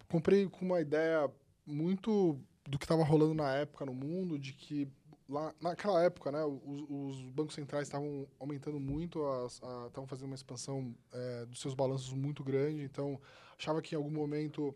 comprei 0.10 0.48
com 0.48 0.66
uma 0.66 0.82
ideia 0.82 1.32
muito 1.66 2.38
do 2.66 2.78
que 2.78 2.86
estava 2.86 3.04
rolando 3.04 3.34
na 3.34 3.54
época 3.56 3.86
no 3.86 3.94
mundo, 3.94 4.40
de 4.40 4.54
que 4.54 4.88
lá 5.28 5.54
naquela 5.62 6.04
época, 6.04 6.32
né, 6.32 6.44
os, 6.44 6.86
os 6.90 7.30
bancos 7.30 7.56
centrais 7.56 7.88
estavam 7.88 8.28
aumentando 8.40 8.80
muito, 8.80 9.20
estavam 9.48 10.08
fazendo 10.08 10.28
uma 10.28 10.36
expansão 10.36 10.96
é, 11.12 11.46
dos 11.46 11.60
seus 11.60 11.74
balanços 11.74 12.14
muito 12.14 12.44
grande, 12.44 12.84
então 12.84 13.20
achava 13.58 13.82
que 13.82 13.96
em 13.96 13.98
algum 13.98 14.12
momento 14.12 14.76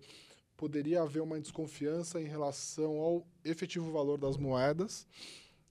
poderia 0.55 1.03
haver 1.03 1.21
uma 1.21 1.39
desconfiança 1.39 2.19
em 2.19 2.25
relação 2.25 2.97
ao 2.99 3.27
efetivo 3.43 3.91
valor 3.91 4.17
das 4.17 4.38
moedas. 4.38 5.07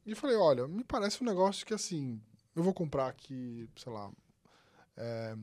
E 0.07 0.15
falei, 0.15 0.37
olha, 0.37 0.69
me 0.69 0.85
parece 0.85 1.23
um 1.23 1.27
negócio 1.27 1.67
que 1.67 1.75
assim, 1.75 2.21
eu 2.55 2.63
vou 2.63 2.73
comprar 2.73 3.09
aqui, 3.09 3.69
sei 3.77 3.93
lá, 3.93 4.11
é, 4.97 5.37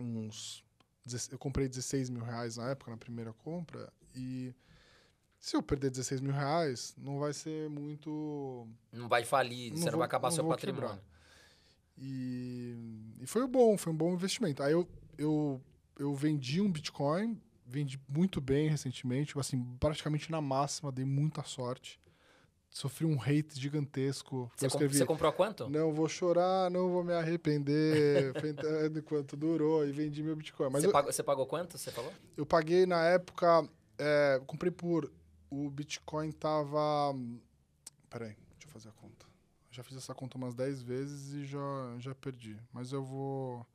uns. 0.00 0.64
16 1.04 1.32
Eu 1.32 1.38
comprei 1.38 1.68
16 1.68 2.10
mil 2.10 2.24
reais 2.24 2.56
na 2.56 2.70
época, 2.70 2.90
na 2.90 2.96
primeira 2.96 3.32
compra, 3.32 3.92
e 4.12 4.52
se 5.46 5.54
eu 5.54 5.62
perder 5.62 5.90
16 5.90 6.20
mil 6.20 6.32
reais, 6.32 6.92
não 6.98 7.20
vai 7.20 7.32
ser 7.32 7.70
muito. 7.70 8.66
Não 8.92 9.06
vai 9.06 9.24
falir, 9.24 9.70
Não 9.70 9.76
você 9.76 9.84
não 9.84 9.92
vou- 9.92 9.98
vai 10.00 10.06
acabar 10.06 10.26
não 10.26 10.34
seu 10.34 10.44
patrimônio. 10.44 11.00
E, 11.96 12.76
e 13.20 13.26
foi 13.28 13.46
bom, 13.46 13.78
foi 13.78 13.92
um 13.92 13.96
bom 13.96 14.12
investimento. 14.12 14.60
Aí 14.60 14.72
eu, 14.72 14.88
eu, 15.16 15.62
eu 16.00 16.12
vendi 16.16 16.60
um 16.60 16.68
Bitcoin, 16.68 17.40
vendi 17.64 17.96
muito 18.08 18.40
bem 18.40 18.68
recentemente, 18.68 19.38
assim, 19.38 19.64
praticamente 19.78 20.32
na 20.32 20.40
máxima, 20.40 20.90
dei 20.90 21.04
muita 21.04 21.44
sorte. 21.44 22.00
sofri 22.68 23.06
um 23.06 23.14
hate 23.22 23.52
gigantesco. 23.54 24.50
Você, 24.56 24.68
você 24.68 25.06
comprou 25.06 25.32
quanto? 25.32 25.70
não 25.70 25.92
vou 25.92 26.08
chorar, 26.08 26.68
não 26.72 26.90
vou 26.90 27.04
me 27.04 27.12
arrepender, 27.12 28.32
enquanto 28.98 29.36
durou 29.36 29.86
e 29.86 29.92
vendi 29.92 30.24
meu 30.24 30.34
Bitcoin. 30.34 30.70
Mas 30.70 30.82
você, 30.82 30.88
eu, 30.88 30.92
pagou, 30.92 31.12
você 31.12 31.22
pagou 31.22 31.46
quanto, 31.46 31.78
você 31.78 31.92
falou? 31.92 32.12
eu 32.36 32.44
paguei 32.44 32.84
na 32.84 33.04
época, 33.04 33.64
é, 33.96 34.42
comprei 34.44 34.72
por, 34.72 35.08
o 35.50 35.70
Bitcoin 35.70 36.32
tava, 36.32 37.14
peraí, 38.10 38.36
deixa 38.52 38.66
eu 38.66 38.70
fazer 38.70 38.88
a 38.88 38.92
conta. 38.92 39.26
Já 39.70 39.82
fiz 39.82 39.96
essa 39.96 40.14
conta 40.14 40.36
umas 40.38 40.54
10 40.54 40.82
vezes 40.82 41.32
e 41.34 41.44
já, 41.44 41.58
já 41.98 42.14
perdi, 42.14 42.56
mas 42.72 42.92
eu 42.92 43.04
vou... 43.04 43.66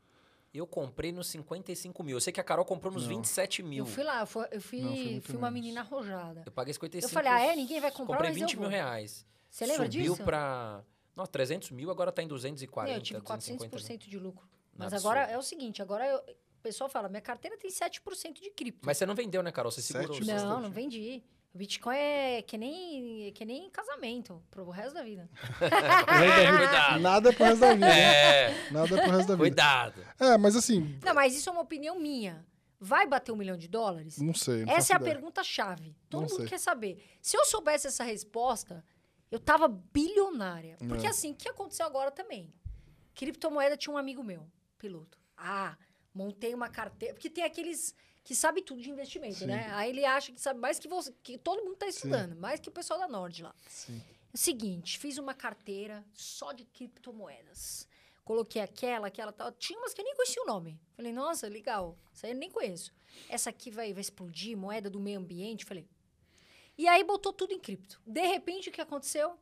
Eu 0.53 0.67
comprei 0.67 1.13
nos 1.13 1.27
55 1.27 2.03
mil. 2.03 2.17
Eu 2.17 2.19
sei 2.21 2.33
que 2.33 2.39
a 2.41 2.43
Carol 2.43 2.65
comprou 2.65 2.91
nos 2.91 3.03
Não. 3.07 3.15
27 3.15 3.63
mil. 3.63 3.85
Eu 3.85 3.85
fui 3.85 4.03
lá, 4.03 4.19
eu 4.21 4.27
fui, 4.27 4.45
eu 4.51 4.59
fui, 4.61 4.81
Não, 4.81 5.21
fui 5.21 5.35
uma 5.37 5.49
menos. 5.49 5.53
menina 5.53 5.79
arrojada. 5.81 6.43
Eu 6.45 6.51
paguei 6.51 6.73
55 6.73 7.05
Eu 7.05 7.13
falei, 7.13 7.31
ah, 7.31 7.39
é? 7.53 7.55
Ninguém 7.55 7.79
vai 7.79 7.89
comprar, 7.89 8.17
Comprei 8.17 8.31
mas 8.31 8.39
20 8.41 8.53
eu 8.55 8.59
mil 8.59 8.69
vou. 8.69 8.77
reais. 8.77 9.25
Você 9.49 9.65
lembra 9.65 9.85
Subiu 9.85 10.11
disso? 10.13 10.23
pra... 10.25 10.83
Nossa, 11.15 11.31
300 11.31 11.71
mil, 11.71 11.89
agora 11.89 12.11
tá 12.11 12.21
em 12.21 12.27
240, 12.27 12.89
Meu, 12.91 12.99
eu 12.99 13.03
tive 13.03 13.21
250 13.21 13.63
mil. 13.77 13.85
400% 13.97 14.09
de 14.09 14.19
lucro. 14.19 14.45
Não, 14.73 14.85
Mas 14.85 14.93
absurdo. 14.93 15.11
agora 15.17 15.31
é 15.31 15.37
o 15.37 15.41
seguinte, 15.41 15.81
agora 15.81 16.05
eu- 16.05 16.17
o 16.19 16.61
pessoal 16.61 16.89
fala, 16.89 17.07
minha 17.07 17.21
carteira 17.21 17.57
tem 17.57 17.69
7% 17.71 18.41
de 18.41 18.49
cripto. 18.51 18.81
Mas 18.85 18.97
você 18.97 19.05
não 19.05 19.15
vendeu, 19.15 19.41
né, 19.41 19.51
Carol? 19.53 19.71
Você 19.71 19.81
segurou. 19.81 20.15
Sete? 20.15 20.21
os 20.21 20.27
seus- 20.27 20.43
não, 20.43 20.59
não 20.61 20.69
vendi. 20.71 21.23
O 21.53 21.57
Bitcoin 21.57 21.97
é 21.97 22.41
que 22.41 22.57
nem, 22.57 23.27
é 23.27 23.31
que 23.31 23.43
nem 23.43 23.69
casamento, 23.69 24.41
pro 24.49 24.69
resto 24.69 24.93
da 24.95 25.03
vida. 25.03 25.29
Cuidado. 25.59 26.99
Nada 26.99 27.33
pro 27.33 27.43
resto 27.45 27.59
da 27.59 27.73
vida, 27.73 27.85
né? 27.85 27.99
É, 28.49 28.71
Nada 28.71 28.87
pro 28.87 28.95
resto 28.97 29.11
da 29.11 29.19
vida. 29.19 29.37
cuidado. 29.37 30.01
É, 30.19 30.37
mas 30.37 30.55
assim, 30.55 30.97
Não, 31.03 31.13
mas 31.13 31.35
isso 31.35 31.49
é 31.49 31.51
uma 31.51 31.61
opinião 31.61 31.99
minha. 31.99 32.45
Vai 32.79 33.05
bater 33.05 33.31
um 33.31 33.35
milhão 33.35 33.57
de 33.57 33.67
dólares? 33.67 34.17
não 34.19 34.33
sei. 34.33 34.65
não 34.65 34.73
Essa 34.73 34.93
é 34.93 34.95
a 34.95 34.99
pergunta-chave. 34.99 35.95
Todo 36.09 36.21
Não 36.23 36.29
mundo 36.29 36.39
sei. 36.39 36.47
quer 36.49 36.57
saber. 36.57 37.03
Se 37.21 37.37
eu 37.37 37.45
soubesse 37.45 37.85
essa 37.87 38.03
resposta, 38.03 38.83
eu 39.29 39.39
tava 39.39 39.67
bilionária. 39.67 40.77
Porque 40.87 41.05
É. 41.05 41.09
assim, 41.09 41.31
o 41.31 41.35
que 41.35 41.47
aconteceu 41.47 41.85
agora 41.85 42.09
também? 42.09 42.51
Criptomoeda 43.13 43.77
tinha 43.77 43.93
um 43.93 43.97
amigo 43.97 44.23
meu, 44.23 44.47
piloto. 44.79 45.19
Ah, 45.37 45.77
montei 46.13 46.55
uma 46.55 46.69
carteira. 46.69 47.13
Porque 47.13 47.29
tem 47.29 47.43
aqueles 47.43 47.93
que 48.23 48.35
sabem 48.35 48.63
tudo 48.63 48.81
de 48.81 48.89
investimento, 48.89 49.39
Sim. 49.39 49.47
né? 49.47 49.69
Aí 49.73 49.89
ele 49.89 50.05
acha 50.05 50.31
que 50.31 50.39
sabe 50.39 50.59
mais 50.59 50.79
que 50.79 50.87
você, 50.87 51.13
que 51.23 51.37
todo 51.37 51.63
mundo 51.63 51.75
tá 51.75 51.87
estudando, 51.87 52.35
mais 52.35 52.59
que 52.59 52.69
o 52.69 52.71
pessoal 52.71 52.99
da 52.99 53.07
Nord 53.07 53.43
lá. 53.43 53.55
Sim. 53.67 54.01
É 54.33 54.35
o 54.35 54.37
seguinte, 54.37 54.97
fiz 54.97 55.17
uma 55.17 55.33
carteira 55.33 56.05
só 56.13 56.51
de 56.51 56.65
criptomoedas. 56.65 57.87
Coloquei 58.23 58.61
aquela, 58.61 59.07
aquela 59.07 59.31
tal. 59.31 59.51
Tinha 59.51 59.77
umas 59.79 59.93
que 59.93 59.99
eu 59.99 60.05
nem 60.05 60.15
conhecia 60.15 60.41
o 60.43 60.45
nome. 60.45 60.79
Falei, 60.95 61.11
nossa, 61.11 61.47
legal. 61.47 61.97
Isso 62.13 62.25
aí 62.25 62.31
eu 62.31 62.37
nem 62.37 62.49
conheço. 62.49 62.93
Essa 63.27 63.49
aqui 63.49 63.69
vai, 63.71 63.91
vai 63.91 64.01
explodir, 64.01 64.55
moeda 64.55 64.89
do 64.89 64.99
meio 64.99 65.19
ambiente. 65.19 65.65
Falei. 65.65 65.87
E 66.77 66.87
aí 66.87 67.03
botou 67.03 67.33
tudo 67.33 67.53
em 67.53 67.59
cripto. 67.59 68.01
De 68.05 68.25
repente, 68.25 68.69
o 68.69 68.71
que 68.71 68.79
aconteceu? 68.79 69.37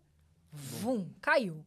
Vum, 0.52 1.12
caiu. 1.22 1.64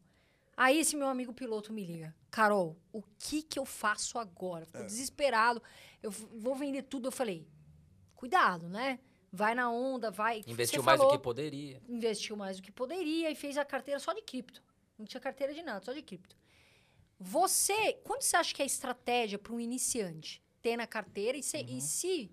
Aí 0.57 0.79
esse 0.79 0.97
meu 0.97 1.07
amigo 1.07 1.33
piloto 1.33 1.73
me 1.73 1.85
liga. 1.85 2.15
Carol, 2.31 2.77
o 2.93 3.03
que 3.19 3.43
que 3.43 3.59
eu 3.59 3.65
faço 3.65 4.19
agora? 4.19 4.65
É. 4.65 4.67
Ficou 4.67 4.87
desesperado. 4.87 5.63
Eu 6.03 6.11
vou 6.11 6.55
vender 6.55 6.83
tudo. 6.83 7.09
Eu 7.09 7.13
falei, 7.13 7.47
cuidado, 8.15 8.69
né? 8.69 8.99
Vai 9.31 9.55
na 9.55 9.71
onda, 9.71 10.11
vai. 10.11 10.43
Investiu 10.47 10.83
Você 10.83 10.87
mais 10.87 11.01
do 11.01 11.11
que 11.11 11.19
poderia. 11.19 11.81
investiu 11.89 12.37
mais 12.37 12.57
do 12.59 12.63
que 12.63 12.73
poderia 12.73 13.31
e 13.31 13.35
fez 13.35 13.57
a 13.57 13.65
carteira 13.65 13.99
só 13.99 14.13
de 14.13 14.21
cripto. 14.23 14.63
Não 14.99 15.07
tinha 15.07 15.21
carteira 15.21 15.55
de 15.55 15.63
nada, 15.63 15.85
só 15.85 15.93
de 15.93 16.03
cripto. 16.03 16.37
Você, 17.19 17.95
quando 18.05 18.23
você 18.23 18.37
acha 18.37 18.55
que 18.55 18.63
é 18.63 18.67
estratégia 18.67 19.39
para 19.39 19.53
um 19.53 19.61
iniciante 19.61 20.43
ter 20.61 20.77
na 20.77 20.87
carteira 20.87 21.39
e 21.39 21.43
se, 21.43 21.57
Uhum. 21.59 21.77
e 21.79 21.81
se 21.81 22.31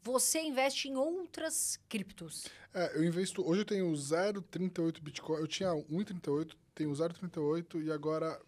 você 0.00 0.40
investe 0.42 0.88
em 0.88 0.96
outras 0.96 1.78
criptos? 1.88 2.46
É, 2.72 2.96
eu 2.96 3.04
investo. 3.04 3.46
Hoje 3.46 3.60
eu 3.60 3.64
tenho 3.64 3.92
0,38 3.92 5.00
Bitcoin. 5.02 5.38
Eu 5.40 5.46
tinha 5.46 5.70
1,38, 5.74 6.56
tenho 6.74 6.90
0,38 6.92 7.82
e 7.84 7.90
agora 7.92 8.40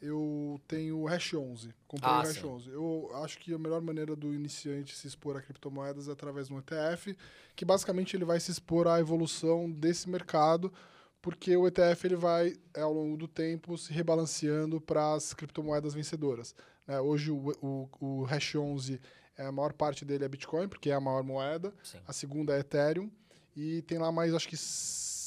eu 0.00 0.60
tenho 0.68 0.98
o 1.00 1.06
Hash 1.06 1.34
11. 1.34 1.74
Comprei 1.86 2.10
Ah, 2.10 2.18
o 2.18 2.22
Hash 2.22 2.36
sim. 2.40 2.46
11. 2.46 2.70
Eu 2.70 3.10
acho 3.22 3.38
que 3.38 3.52
a 3.52 3.58
melhor 3.58 3.80
maneira 3.80 4.14
do 4.14 4.32
iniciante 4.34 4.96
se 4.96 5.06
expor 5.06 5.36
a 5.36 5.42
criptomoedas 5.42 6.08
é 6.08 6.12
através 6.12 6.48
de 6.48 6.54
um 6.54 6.58
ETF, 6.58 7.16
que 7.56 7.64
basicamente 7.64 8.16
ele 8.16 8.24
vai 8.24 8.38
se 8.40 8.50
expor 8.50 8.86
à 8.88 9.00
evolução 9.00 9.70
desse 9.70 10.08
mercado, 10.08 10.72
porque 11.20 11.56
o 11.56 11.66
ETF 11.66 12.04
ele 12.06 12.16
vai, 12.16 12.54
é, 12.74 12.80
ao 12.80 12.92
longo 12.92 13.16
do 13.16 13.26
tempo, 13.26 13.76
se 13.76 13.92
rebalanceando 13.92 14.80
para 14.80 15.14
as 15.14 15.34
criptomoedas 15.34 15.94
vencedoras. 15.94 16.54
né? 16.86 17.00
Hoje 17.00 17.30
o, 17.30 17.52
o, 17.60 17.88
o 18.00 18.24
Hash 18.24 18.54
11, 18.54 19.00
é, 19.36 19.46
a 19.46 19.52
maior 19.52 19.72
parte 19.72 20.04
dele 20.04 20.24
é 20.24 20.28
Bitcoin, 20.28 20.68
porque 20.68 20.90
é 20.90 20.94
a 20.94 21.00
maior 21.00 21.22
moeda. 21.24 21.74
Sim. 21.82 21.98
A 22.06 22.12
segunda 22.12 22.54
é 22.56 22.60
Ethereum. 22.60 23.10
E 23.56 23.82
tem 23.82 23.98
lá 23.98 24.12
mais, 24.12 24.32
acho 24.32 24.48
que 24.48 24.56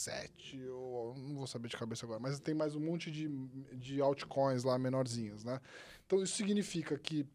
sete, 0.01 0.61
ou 0.69 1.15
não 1.15 1.35
vou 1.35 1.47
saber 1.47 1.67
de 1.69 1.77
cabeça 1.77 2.05
agora, 2.05 2.19
mas 2.19 2.39
tem 2.39 2.53
mais 2.53 2.75
um 2.75 2.79
monte 2.79 3.11
de, 3.11 3.27
de 3.73 4.01
altcoins 4.01 4.63
lá 4.63 4.77
menorzinhas, 4.77 5.43
né? 5.43 5.59
Então 6.05 6.21
isso 6.21 6.35
significa 6.35 6.97
que 6.97 7.25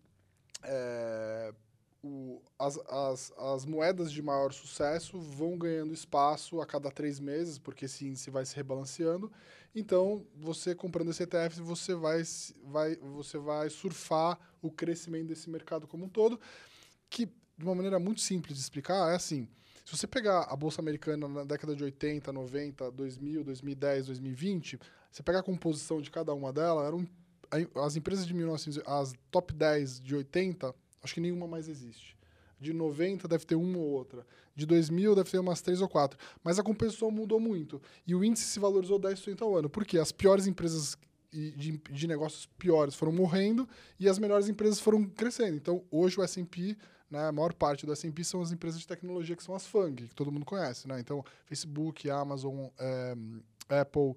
é, 0.63 1.55
o- 2.03 2.41
as, 2.59 2.79
as, 2.89 3.33
as 3.37 3.65
moedas 3.65 4.11
de 4.13 4.23
maior 4.23 4.53
sucesso 4.53 5.19
vão 5.19 5.57
ganhando 5.59 5.93
espaço 5.93 6.61
a 6.61 6.67
cada 6.67 6.91
três 6.91 7.19
meses, 7.21 7.59
porque 7.59 7.85
esse 7.87 8.07
índice 8.07 8.31
vai 8.31 8.45
se 8.45 8.55
rebalanceando. 8.57 9.31
Então, 9.75 10.25
você 10.35 10.75
comprando 10.75 11.11
esse 11.11 11.23
ETF, 11.23 11.61
você 11.61 11.95
vai, 11.95 12.23
vai, 12.65 12.97
você 12.97 13.39
vai 13.39 13.69
surfar 13.69 14.39
o 14.63 14.71
crescimento 14.71 15.29
desse 15.29 15.51
mercado 15.51 15.87
como 15.87 16.07
um 16.07 16.09
todo, 16.09 16.41
que, 17.11 17.27
de 17.27 17.65
uma 17.65 17.75
maneira 17.75 17.99
muito 17.99 18.21
simples 18.21 18.57
de 18.57 18.63
explicar, 18.63 19.13
é 19.13 19.17
assim, 19.17 19.49
se 19.87 19.97
você 19.97 20.07
pegar 20.09 20.43
a 20.43 20.57
Bolsa 20.57 20.83
Americana 20.83 21.29
na 21.29 21.45
década 21.45 21.77
de 21.77 21.85
80, 21.85 22.33
90, 22.33 22.91
2000, 22.91 23.45
2010, 23.45 24.07
2020, 24.07 24.81
você 25.09 25.23
pegar 25.23 25.39
a 25.39 25.43
composição 25.45 26.01
de 26.01 26.11
cada 26.11 26.35
uma 26.35 26.53
delas, 26.53 26.89
eram 26.89 27.09
as 27.77 27.95
empresas 27.95 28.27
de 28.27 28.35
1900, 28.35 28.83
as 28.85 29.15
top 29.31 29.55
10 29.55 30.01
de 30.01 30.17
80, 30.17 30.75
acho 31.01 31.15
que 31.15 31.21
nenhuma 31.21 31.47
mais 31.47 31.69
existe. 31.69 32.17
De 32.61 32.73
90 32.73 33.29
deve 33.29 33.47
ter 33.47 33.55
uma 33.55 33.79
ou 33.79 33.85
outra. 33.85 34.27
De 34.57 34.67
2000 34.67 35.15
deve 35.15 35.31
ter 35.31 35.39
umas 35.39 35.61
três 35.61 35.81
ou 35.81 35.89
quatro. 35.89 36.19
Mas 36.43 36.59
a 36.59 36.65
composição 36.65 37.09
mudou 37.13 37.39
muito. 37.39 37.81
E 38.05 38.13
o 38.13 38.25
índice 38.25 38.47
se 38.47 38.59
valorizou 38.59 38.99
10% 38.99 39.41
ao 39.43 39.57
ano. 39.57 39.71
Porque 39.71 39.99
as 39.99 40.11
piores 40.11 40.49
empresas 40.49 40.97
de, 41.31 41.81
de 41.91 42.09
negócios 42.09 42.47
piores 42.59 42.95
foram 42.95 43.13
morrendo 43.13 43.69
e 44.01 44.09
as 44.09 44.19
melhores 44.19 44.49
empresas 44.49 44.81
foram 44.81 45.05
crescendo. 45.05 45.57
Então, 45.57 45.85
hoje 45.91 46.19
o 46.19 46.25
S&P, 46.25 46.77
né, 47.11 47.29
a 47.29 47.33
maior 47.33 47.53
parte 47.55 47.87
do 47.87 47.93
S&P 47.93 48.25
são 48.25 48.41
as 48.43 48.51
empresas 48.53 48.81
de 48.81 48.87
tecnologia 48.87 49.37
que 49.37 49.43
são 49.43 49.55
as 49.55 49.67
FANG, 49.67 50.09
que 50.09 50.15
todo 50.15 50.31
mundo 50.33 50.45
conhece. 50.45 50.89
Né? 50.89 50.99
Então, 51.01 51.25
Facebook, 51.45 52.09
Amazon, 52.11 52.67
eh, 52.79 53.15
Apple, 53.81 54.15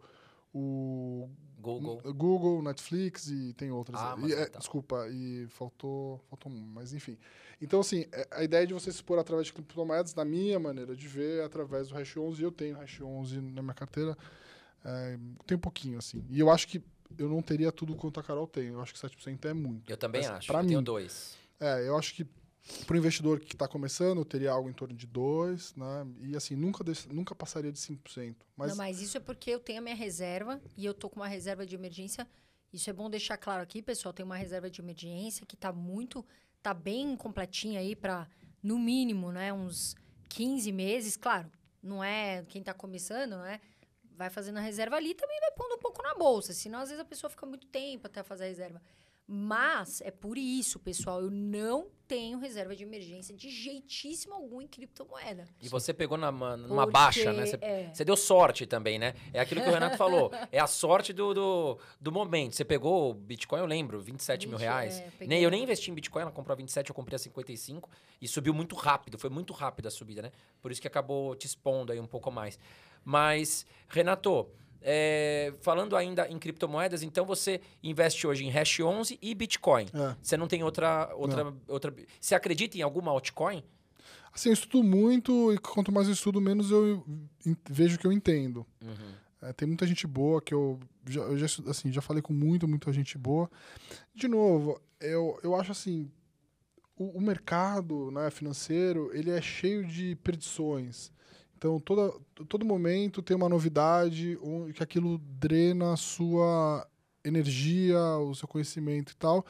o 0.53 1.29
Google. 1.59 2.01
Google, 2.13 2.61
Netflix 2.63 3.27
e 3.27 3.53
tem 3.53 3.71
outras. 3.71 3.99
Ah, 3.99 4.15
E, 4.19 4.33
é, 4.33 4.43
então. 4.43 4.59
Desculpa, 4.59 5.07
e 5.09 5.45
faltou, 5.49 6.19
faltou 6.29 6.51
um, 6.51 6.59
mas 6.73 6.93
enfim. 6.93 7.17
Então, 7.61 7.81
assim, 7.81 8.05
é- 8.11 8.27
a 8.31 8.43
ideia 8.43 8.65
de 8.65 8.73
você 8.73 8.89
se 8.91 8.97
expor 8.97 9.19
através 9.19 9.47
de 9.47 9.53
criptomoedas, 9.53 10.15
na 10.15 10.23
minha 10.25 10.57
maneira 10.59 10.95
de 10.95 11.07
ver, 11.07 11.41
é 11.41 11.43
através 11.43 11.89
do 11.89 11.95
Hash 11.95 12.15
11, 12.17 12.41
e 12.41 12.45
eu 12.45 12.51
tenho 12.51 12.77
Hash 12.77 13.01
11 13.01 13.39
na 13.41 13.61
minha 13.61 13.73
carteira, 13.73 14.17
é, 14.83 15.19
tem 15.45 15.57
um 15.57 15.61
pouquinho, 15.61 15.97
assim. 15.99 16.23
E 16.29 16.39
eu 16.39 16.49
acho 16.49 16.67
que 16.67 16.81
eu 17.17 17.27
não 17.27 17.41
teria 17.41 17.71
tudo 17.71 17.95
quanto 17.95 18.19
a 18.19 18.23
Carol 18.23 18.47
tem, 18.47 18.67
eu 18.67 18.79
acho 18.81 18.93
que 18.93 18.99
7% 18.99 19.45
é 19.45 19.53
muito. 19.53 19.91
Eu 19.91 19.97
também 19.97 20.21
Mas 20.21 20.31
acho. 20.31 20.47
Pra 20.47 20.59
eu 20.59 20.63
mim, 20.63 20.69
tenho 20.69 20.81
dois. 20.81 21.35
é, 21.59 21.85
eu 21.87 21.97
acho 21.97 22.15
que 22.15 22.25
para 22.85 22.95
o 22.95 22.97
investidor 22.97 23.39
que 23.39 23.53
está 23.53 23.67
começando, 23.67 24.23
teria 24.23 24.51
algo 24.51 24.69
em 24.69 24.73
torno 24.73 24.95
de 24.95 25.07
2, 25.07 25.75
né? 25.75 26.07
E 26.21 26.35
assim, 26.35 26.55
nunca, 26.55 26.83
nunca 27.11 27.33
passaria 27.33 27.71
de 27.71 27.79
5%. 27.79 28.35
Mas 28.55 28.69
Não, 28.69 28.77
mas 28.77 29.01
isso 29.01 29.17
é 29.17 29.19
porque 29.19 29.49
eu 29.51 29.59
tenho 29.59 29.79
a 29.79 29.81
minha 29.81 29.95
reserva 29.95 30.61
e 30.77 30.85
eu 30.85 30.93
tô 30.93 31.09
com 31.09 31.19
uma 31.19 31.27
reserva 31.27 31.65
de 31.65 31.75
emergência. 31.75 32.27
Isso 32.71 32.89
é 32.89 32.93
bom 32.93 33.09
deixar 33.09 33.37
claro 33.37 33.63
aqui, 33.63 33.81
pessoal. 33.81 34.13
Tem 34.13 34.25
uma 34.25 34.37
reserva 34.37 34.69
de 34.69 34.81
emergência 34.81 35.45
que 35.45 35.57
tá 35.57 35.71
muito, 35.71 36.23
tá 36.61 36.73
bem 36.73 37.15
completinha 37.15 37.79
aí 37.79 37.95
para 37.95 38.27
no 38.61 38.77
mínimo, 38.77 39.31
né, 39.31 39.53
uns 39.53 39.95
15 40.29 40.71
meses, 40.71 41.17
claro. 41.17 41.49
Não 41.81 42.03
é 42.03 42.43
quem 42.49 42.61
tá 42.61 42.73
começando, 42.73 43.37
né? 43.37 43.59
Vai 44.15 44.29
fazendo 44.29 44.57
a 44.57 44.61
reserva 44.61 44.97
ali, 44.97 45.15
também 45.15 45.39
vai 45.39 45.51
pondo 45.51 45.75
um 45.75 45.79
pouco 45.79 46.03
na 46.03 46.13
bolsa, 46.13 46.53
senão 46.53 46.79
às 46.79 46.89
vezes 46.89 47.01
a 47.01 47.05
pessoa 47.05 47.29
fica 47.29 47.45
muito 47.45 47.67
tempo 47.67 48.05
até 48.05 48.21
fazer 48.21 48.43
a 48.43 48.47
reserva. 48.47 48.81
Mas 49.31 50.01
é 50.01 50.09
por 50.09 50.39
isso, 50.39 50.79
pessoal, 50.79 51.21
eu 51.21 51.29
não 51.29 51.85
tenho 52.07 52.39
reserva 52.39 52.75
de 52.75 52.81
emergência 52.81 53.35
de 53.35 53.47
jeitíssimo 53.51 54.33
algum 54.33 54.59
em 54.59 54.65
criptomoeda. 54.67 55.45
E 55.61 55.69
você 55.69 55.93
pegou 55.93 56.17
na, 56.17 56.31
ma- 56.31 56.57
numa 56.57 56.77
Porque, 56.87 56.91
baixa, 56.91 57.31
né? 57.31 57.45
Você, 57.45 57.57
é. 57.61 57.91
você 57.93 58.03
deu 58.03 58.17
sorte 58.17 58.65
também, 58.65 58.97
né? 58.97 59.13
É 59.31 59.39
aquilo 59.39 59.61
que 59.61 59.69
o 59.69 59.71
Renato 59.71 59.97
falou. 59.97 60.31
É 60.51 60.59
a 60.59 60.65
sorte 60.65 61.13
do, 61.13 61.31
do, 61.35 61.77
do 62.01 62.11
momento. 62.11 62.55
Você 62.55 62.65
pegou 62.65 63.11
o 63.11 63.13
Bitcoin, 63.13 63.59
eu 63.59 63.67
lembro, 63.67 64.01
27 64.01 64.47
mil 64.47 64.57
20, 64.57 64.65
reais. 64.65 64.99
é. 64.99 65.27
Nem, 65.27 65.43
eu 65.43 65.51
nem 65.51 65.61
investi 65.61 65.91
em 65.91 65.93
Bitcoin, 65.93 66.23
ela 66.23 66.31
comprou 66.31 66.53
a 66.53 66.57
27, 66.57 66.89
eu 66.89 66.95
comprei 66.95 67.15
a 67.15 67.19
55. 67.19 67.87
E 68.19 68.27
subiu 68.27 68.51
muito 68.51 68.75
rápido, 68.75 69.19
foi 69.19 69.29
muito 69.29 69.53
rápida 69.53 69.89
a 69.89 69.91
subida, 69.91 70.23
né? 70.23 70.31
Por 70.59 70.71
isso 70.71 70.81
que 70.81 70.87
acabou 70.87 71.35
te 71.35 71.45
expondo 71.45 71.91
aí 71.91 71.99
um 71.99 72.07
pouco 72.07 72.31
mais. 72.31 72.57
Mas, 73.05 73.63
Renato, 73.87 74.49
é, 74.81 75.53
falando 75.61 75.95
ainda 75.95 76.27
em 76.27 76.37
criptomoedas, 76.37 77.03
então 77.03 77.25
você 77.25 77.61
investe 77.83 78.25
hoje 78.25 78.45
em 78.45 78.49
Hash 78.49 78.79
11 78.79 79.17
e 79.21 79.35
Bitcoin. 79.35 79.85
É. 79.93 80.15
Você 80.21 80.37
não 80.37 80.47
tem 80.47 80.63
outra, 80.63 81.13
outra, 81.15 81.53
outra... 81.67 81.93
Você 82.19 82.35
acredita 82.35 82.77
em 82.77 82.81
alguma 82.81 83.11
altcoin? 83.11 83.63
Assim, 84.31 84.49
eu 84.49 84.53
estudo 84.53 84.83
muito 84.83 85.51
e 85.53 85.57
quanto 85.57 85.91
mais 85.91 86.07
eu 86.07 86.13
estudo, 86.13 86.39
menos 86.39 86.71
eu 86.71 87.03
vejo 87.69 87.97
que 87.97 88.05
eu 88.05 88.11
entendo. 88.11 88.65
Uhum. 88.81 89.13
É, 89.41 89.53
tem 89.53 89.67
muita 89.67 89.87
gente 89.87 90.05
boa 90.05 90.41
que 90.41 90.53
eu 90.53 90.79
já, 91.07 91.21
eu 91.21 91.37
já, 91.37 91.45
assim, 91.67 91.91
já 91.91 92.01
falei 92.01 92.21
com 92.21 92.33
muita, 92.33 92.67
muita 92.67 92.91
gente 92.91 93.17
boa. 93.17 93.49
De 94.13 94.27
novo, 94.27 94.79
eu, 94.99 95.39
eu 95.41 95.55
acho 95.55 95.71
assim, 95.71 96.11
o, 96.95 97.17
o 97.17 97.21
mercado 97.21 98.11
né, 98.11 98.29
financeiro, 98.29 99.09
ele 99.13 99.31
é 99.31 99.41
cheio 99.41 99.85
de 99.85 100.15
predições. 100.17 101.11
Então, 101.59 101.77
toda, 101.77 102.17
todo 102.47 102.65
momento 102.65 103.21
tem 103.21 103.35
uma 103.35 103.49
novidade 103.49 104.39
que 104.73 104.81
aquilo 104.81 105.17
drena 105.17 105.91
a 105.91 105.97
sua 105.97 106.87
energia, 107.21 107.99
o 108.17 108.33
seu 108.33 108.47
conhecimento 108.47 109.11
e 109.11 109.15
tal. 109.17 109.45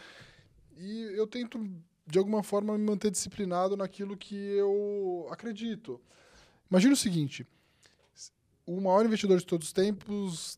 E 0.75 1.01
eu 1.15 1.27
tento, 1.27 1.63
de 2.07 2.17
alguma 2.17 2.41
forma, 2.41 2.75
me 2.75 2.83
manter 2.83 3.11
disciplinado 3.11 3.77
naquilo 3.77 4.17
que 4.17 4.35
eu 4.35 5.27
acredito. 5.29 6.01
Imagina 6.67 6.95
o 6.95 6.97
seguinte, 6.97 7.45
o 8.65 8.81
maior 8.81 9.05
investidor 9.05 9.37
de 9.37 9.45
todos 9.45 9.67
os 9.67 9.73
tempos 9.73 10.57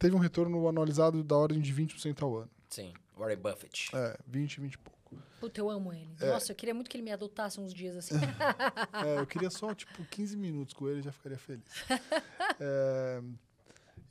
teve 0.00 0.16
um 0.16 0.18
retorno 0.18 0.68
anualizado 0.68 1.22
da 1.22 1.36
ordem 1.36 1.60
de 1.60 1.72
20% 1.72 2.22
ao 2.22 2.38
ano. 2.38 2.50
Sim, 2.68 2.92
Warren 3.16 3.36
Buffett. 3.36 3.88
É, 3.94 4.18
20, 4.26 4.60
20 4.62 4.74
e 4.74 4.78
pouco. 4.78 4.97
Puta, 5.40 5.60
eu 5.60 5.70
amo 5.70 5.92
ele. 5.92 6.10
É. 6.20 6.26
Nossa, 6.30 6.52
eu 6.52 6.56
queria 6.56 6.74
muito 6.74 6.90
que 6.90 6.96
ele 6.96 7.04
me 7.04 7.12
adotasse 7.12 7.60
uns 7.60 7.72
dias 7.72 7.96
assim. 7.96 8.14
É, 9.06 9.20
eu 9.20 9.26
queria 9.26 9.50
só, 9.50 9.74
tipo, 9.74 10.04
15 10.04 10.36
minutos 10.36 10.74
com 10.74 10.88
ele, 10.88 11.02
já 11.02 11.12
ficaria 11.12 11.38
feliz. 11.38 11.64
É, 12.60 13.22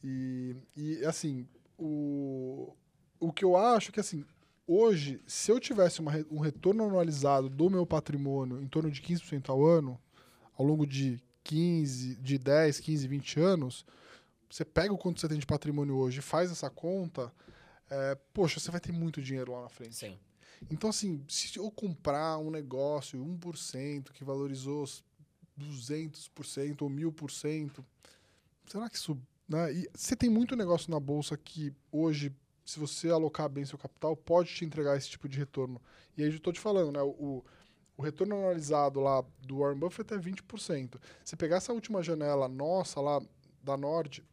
e, 0.03 0.55
e, 0.75 1.05
assim, 1.05 1.45
o, 1.77 2.73
o 3.19 3.33
que 3.33 3.43
eu 3.43 3.57
acho 3.57 3.89
é 3.89 3.91
que, 3.91 3.99
assim, 3.99 4.23
hoje, 4.65 5.21
se 5.27 5.51
eu 5.51 5.59
tivesse 5.59 5.99
uma 5.99 6.13
um 6.31 6.39
retorno 6.39 6.83
anualizado 6.83 7.49
do 7.49 7.69
meu 7.69 7.85
patrimônio 7.85 8.61
em 8.61 8.67
torno 8.67 8.89
de 8.89 9.01
15% 9.01 9.49
ao 9.49 9.65
ano, 9.65 9.99
ao 10.57 10.65
longo 10.65 10.87
de 10.87 11.21
15, 11.43 12.15
de 12.15 12.37
10, 12.37 12.79
15, 12.79 13.07
20 13.07 13.39
anos, 13.39 13.85
você 14.49 14.63
pega 14.63 14.93
o 14.93 14.97
quanto 14.97 15.19
você 15.19 15.27
tem 15.27 15.39
de 15.39 15.45
patrimônio 15.45 15.95
hoje 15.95 16.19
e 16.19 16.21
faz 16.21 16.51
essa 16.51 16.69
conta, 16.69 17.31
é, 17.89 18.15
poxa, 18.33 18.59
você 18.59 18.71
vai 18.71 18.79
ter 18.79 18.91
muito 18.91 19.21
dinheiro 19.21 19.51
lá 19.51 19.61
na 19.61 19.69
frente. 19.69 19.95
Sim. 19.95 20.17
Então, 20.69 20.89
assim, 20.89 21.23
se 21.27 21.57
eu 21.57 21.69
comprar 21.71 22.37
um 22.37 22.49
negócio 22.49 23.19
1% 23.19 24.11
que 24.11 24.23
valorizou 24.23 24.85
200% 25.59 26.81
ou 26.81 26.89
1000%, 26.89 27.83
será 28.65 28.89
que 28.89 28.97
isso. 28.97 29.17
Né? 29.47 29.73
E 29.73 29.89
você 29.93 30.15
tem 30.15 30.29
muito 30.29 30.55
negócio 30.55 30.91
na 30.91 30.99
bolsa 30.99 31.37
que 31.37 31.73
hoje, 31.91 32.35
se 32.65 32.79
você 32.79 33.09
alocar 33.09 33.49
bem 33.49 33.65
seu 33.65 33.77
capital, 33.77 34.15
pode 34.15 34.53
te 34.53 34.65
entregar 34.65 34.97
esse 34.97 35.09
tipo 35.09 35.27
de 35.29 35.37
retorno. 35.37 35.81
E 36.17 36.23
aí 36.23 36.29
eu 36.29 36.35
estou 36.35 36.51
te 36.51 36.59
falando, 36.59 36.91
né? 36.91 37.01
O, 37.01 37.43
o 37.95 38.01
retorno 38.01 38.35
anualizado 38.35 38.99
lá 38.99 39.23
do 39.39 39.59
Warren 39.59 39.79
Buffett 39.79 40.13
é 40.13 40.17
20%. 40.17 40.99
Se 41.23 41.35
pegar 41.35 41.57
essa 41.57 41.73
última 41.73 42.03
janela 42.03 42.47
nossa 42.47 42.99
lá 42.99 43.21
da 43.63 43.77
Nord, 43.77 44.23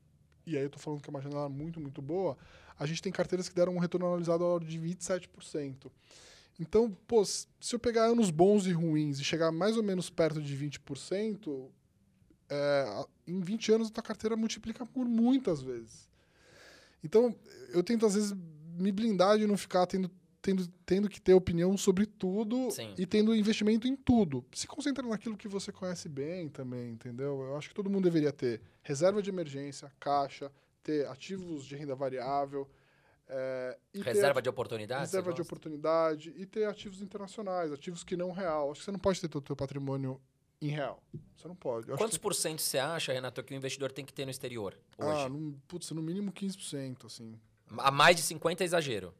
e 0.46 0.56
aí 0.56 0.62
eu 0.62 0.66
estou 0.66 0.80
falando 0.80 1.00
que 1.00 1.08
é 1.08 1.12
uma 1.12 1.22
janela 1.22 1.48
muito, 1.48 1.80
muito 1.80 2.02
boa, 2.02 2.36
a 2.78 2.86
gente 2.86 3.02
tem 3.02 3.12
carteiras 3.12 3.48
que 3.48 3.54
deram 3.54 3.74
um 3.74 3.78
retorno 3.78 4.06
anualizado 4.06 4.44
ao 4.44 4.58
de 4.60 4.78
27%. 4.78 5.90
Então, 6.58 6.90
pô, 7.06 7.24
se 7.24 7.46
eu 7.72 7.78
pegar 7.78 8.04
anos 8.06 8.30
bons 8.30 8.66
e 8.66 8.72
ruins 8.72 9.18
e 9.18 9.24
chegar 9.24 9.50
mais 9.50 9.76
ou 9.76 9.82
menos 9.82 10.08
perto 10.08 10.40
de 10.40 10.56
20%, 10.56 11.68
é, 12.48 12.84
a- 12.86 13.06
em 13.26 13.40
20 13.40 13.72
anos 13.72 13.88
a 13.88 13.90
tua 13.90 14.02
carteira 14.02 14.36
multiplica 14.36 14.86
por 14.86 15.04
muitas 15.06 15.60
vezes. 15.60 16.08
Então, 17.02 17.34
eu 17.70 17.82
tento 17.82 18.06
às 18.06 18.14
vezes 18.14 18.34
me 18.78 18.90
blindar 18.92 19.38
de 19.38 19.46
não 19.46 19.56
ficar 19.56 19.86
tendo, 19.86 20.10
tendo, 20.40 20.66
tendo 20.86 21.08
que 21.08 21.20
ter 21.20 21.34
opinião 21.34 21.76
sobre 21.76 22.06
tudo 22.06 22.70
Sim. 22.70 22.94
e 22.96 23.04
tendo 23.06 23.34
investimento 23.34 23.86
em 23.88 23.96
tudo. 23.96 24.44
Se 24.52 24.66
concentra 24.66 25.06
naquilo 25.06 25.36
que 25.36 25.48
você 25.48 25.72
conhece 25.72 26.08
bem 26.08 26.48
também, 26.48 26.90
entendeu? 26.92 27.40
Eu 27.42 27.56
acho 27.56 27.68
que 27.68 27.74
todo 27.74 27.90
mundo 27.90 28.04
deveria 28.04 28.32
ter 28.32 28.60
reserva 28.82 29.20
de 29.22 29.30
emergência, 29.30 29.92
caixa, 29.98 30.50
ter 30.84 31.08
ativos 31.08 31.64
de 31.64 31.74
renda 31.74 31.94
variável. 31.96 32.70
é, 33.28 33.76
Reserva 33.94 34.40
de 34.40 34.48
oportunidade? 34.48 35.00
reserva 35.00 35.32
de 35.32 35.42
oportunidade 35.42 36.32
e 36.36 36.46
ter 36.46 36.66
ativos 36.66 37.00
internacionais, 37.00 37.72
ativos 37.72 38.04
que 38.04 38.16
não 38.16 38.30
real. 38.30 38.70
Acho 38.70 38.80
que 38.80 38.84
você 38.84 38.92
não 38.92 38.98
pode 38.98 39.20
ter 39.20 39.28
todo 39.28 39.42
o 39.42 39.46
teu 39.46 39.56
patrimônio 39.56 40.20
em 40.60 40.68
real. 40.68 41.02
Você 41.36 41.48
não 41.48 41.56
pode. 41.56 41.88
Eu 41.88 41.96
Quantos 41.96 42.18
por 42.18 42.34
cento 42.34 42.60
você 42.60 42.78
acha, 42.78 43.12
Renato, 43.12 43.42
que 43.42 43.54
o 43.54 43.56
investidor 43.56 43.90
tem 43.90 44.04
que 44.04 44.12
ter 44.12 44.24
no 44.26 44.30
exterior 44.30 44.78
que, 44.96 45.02
hoje? 45.02 45.24
ah, 45.24 45.28
no, 45.28 45.58
putz, 45.66 45.90
no 45.90 46.02
mínimo 46.02 46.30
15%, 46.32 47.06
assim. 47.06 47.38
A 47.78 47.90
mais 47.90 48.14
de 48.16 48.22
50 48.22 48.62
é 48.62 48.66
exagero. 48.66 49.14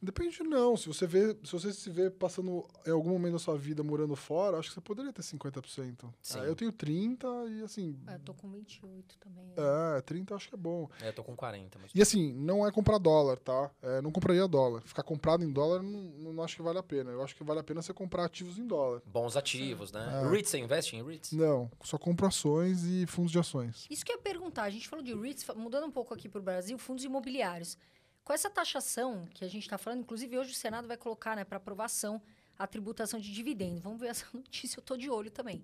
Depende 0.00 0.42
não, 0.42 0.76
se 0.76 0.86
você 0.88 1.06
vê, 1.06 1.34
se 1.42 1.52
você 1.52 1.72
se 1.72 1.88
vê 1.90 2.10
passando 2.10 2.64
em 2.86 2.90
algum 2.90 3.10
momento 3.10 3.32
da 3.32 3.38
sua 3.38 3.56
vida 3.56 3.82
morando 3.82 4.14
fora, 4.14 4.58
acho 4.58 4.68
que 4.68 4.74
você 4.74 4.80
poderia 4.80 5.12
ter 5.12 5.22
50%. 5.22 6.12
Sim. 6.20 6.38
Ah, 6.38 6.44
eu 6.44 6.54
tenho 6.54 6.70
30 6.70 7.26
e 7.48 7.62
assim, 7.62 7.98
Ah, 8.06 8.12
eu 8.14 8.20
tô 8.20 8.34
com 8.34 8.50
28 8.50 9.16
também. 9.18 9.44
é, 9.56 10.00
30 10.02 10.32
eu 10.32 10.36
acho 10.36 10.48
que 10.48 10.54
é 10.54 10.58
bom. 10.58 10.88
É, 11.00 11.08
eu 11.08 11.12
tô 11.14 11.24
com 11.24 11.34
40, 11.34 11.78
mas... 11.78 11.90
E 11.94 12.02
assim, 12.02 12.32
não 12.34 12.66
é 12.66 12.70
comprar 12.70 12.98
dólar, 12.98 13.38
tá? 13.38 13.70
É, 13.82 14.02
não 14.02 14.12
compraria 14.12 14.46
dólar. 14.46 14.82
Ficar 14.82 15.02
comprado 15.02 15.42
em 15.42 15.50
dólar 15.52 15.82
não, 15.82 16.32
não 16.32 16.42
acho 16.44 16.56
que 16.56 16.62
vale 16.62 16.78
a 16.78 16.82
pena. 16.82 17.10
Eu 17.10 17.22
acho 17.22 17.34
que 17.34 17.42
vale 17.42 17.60
a 17.60 17.64
pena 17.64 17.80
você 17.80 17.94
comprar 17.94 18.26
ativos 18.26 18.58
em 18.58 18.66
dólar. 18.66 19.00
Bons 19.06 19.34
ativos, 19.36 19.90
né? 19.92 20.22
É. 20.24 20.28
REITs, 20.30 20.50
você 20.50 20.58
investe 20.58 20.94
em 20.94 21.02
REITs? 21.02 21.32
Não, 21.32 21.70
só 21.82 21.96
compro 21.96 22.26
ações 22.26 22.84
e 22.84 23.06
fundos 23.06 23.32
de 23.32 23.38
ações. 23.38 23.86
Isso 23.90 24.04
que 24.04 24.12
eu 24.12 24.16
ia 24.16 24.22
perguntar, 24.22 24.64
a 24.64 24.70
gente 24.70 24.86
falou 24.88 25.04
de 25.04 25.14
REITs, 25.14 25.46
mudando 25.56 25.86
um 25.86 25.90
pouco 25.90 26.12
aqui 26.12 26.28
para 26.28 26.40
o 26.40 26.44
Brasil, 26.44 26.76
fundos 26.78 27.02
imobiliários. 27.04 27.78
Com 28.26 28.32
essa 28.32 28.50
taxação 28.50 29.24
que 29.32 29.44
a 29.44 29.48
gente 29.48 29.62
está 29.62 29.78
falando, 29.78 30.00
inclusive 30.00 30.36
hoje 30.36 30.50
o 30.50 30.54
Senado 30.54 30.88
vai 30.88 30.96
colocar 30.96 31.36
né, 31.36 31.44
para 31.44 31.58
aprovação 31.58 32.20
a 32.58 32.66
tributação 32.66 33.20
de 33.20 33.32
dividendos. 33.32 33.80
Vamos 33.80 34.00
ver 34.00 34.08
essa 34.10 34.26
notícia, 34.34 34.78
eu 34.78 34.80
estou 34.80 34.96
de 34.96 35.08
olho 35.08 35.30
também. 35.30 35.62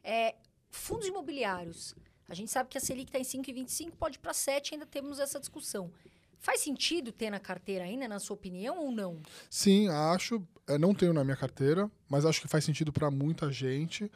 É, 0.00 0.36
fundos 0.70 1.08
imobiliários. 1.08 1.92
A 2.28 2.34
gente 2.34 2.52
sabe 2.52 2.68
que 2.68 2.78
a 2.78 2.80
Selic 2.80 3.08
está 3.08 3.18
em 3.18 3.42
5,25, 3.42 3.96
pode 3.98 4.18
ir 4.18 4.20
para 4.20 4.32
7, 4.32 4.74
ainda 4.74 4.86
temos 4.86 5.18
essa 5.18 5.40
discussão. 5.40 5.90
Faz 6.38 6.60
sentido 6.60 7.10
ter 7.10 7.30
na 7.30 7.40
carteira 7.40 7.82
ainda, 7.82 8.06
na 8.06 8.20
sua 8.20 8.34
opinião, 8.34 8.78
ou 8.78 8.92
não? 8.92 9.20
Sim, 9.50 9.88
acho. 9.88 10.40
é, 10.68 10.78
não 10.78 10.94
tenho 10.94 11.12
na 11.12 11.24
minha 11.24 11.36
carteira, 11.36 11.90
mas 12.08 12.24
acho 12.24 12.40
que 12.40 12.46
faz 12.46 12.64
sentido 12.64 12.92
para 12.92 13.10
muita 13.10 13.50
gente. 13.50 14.08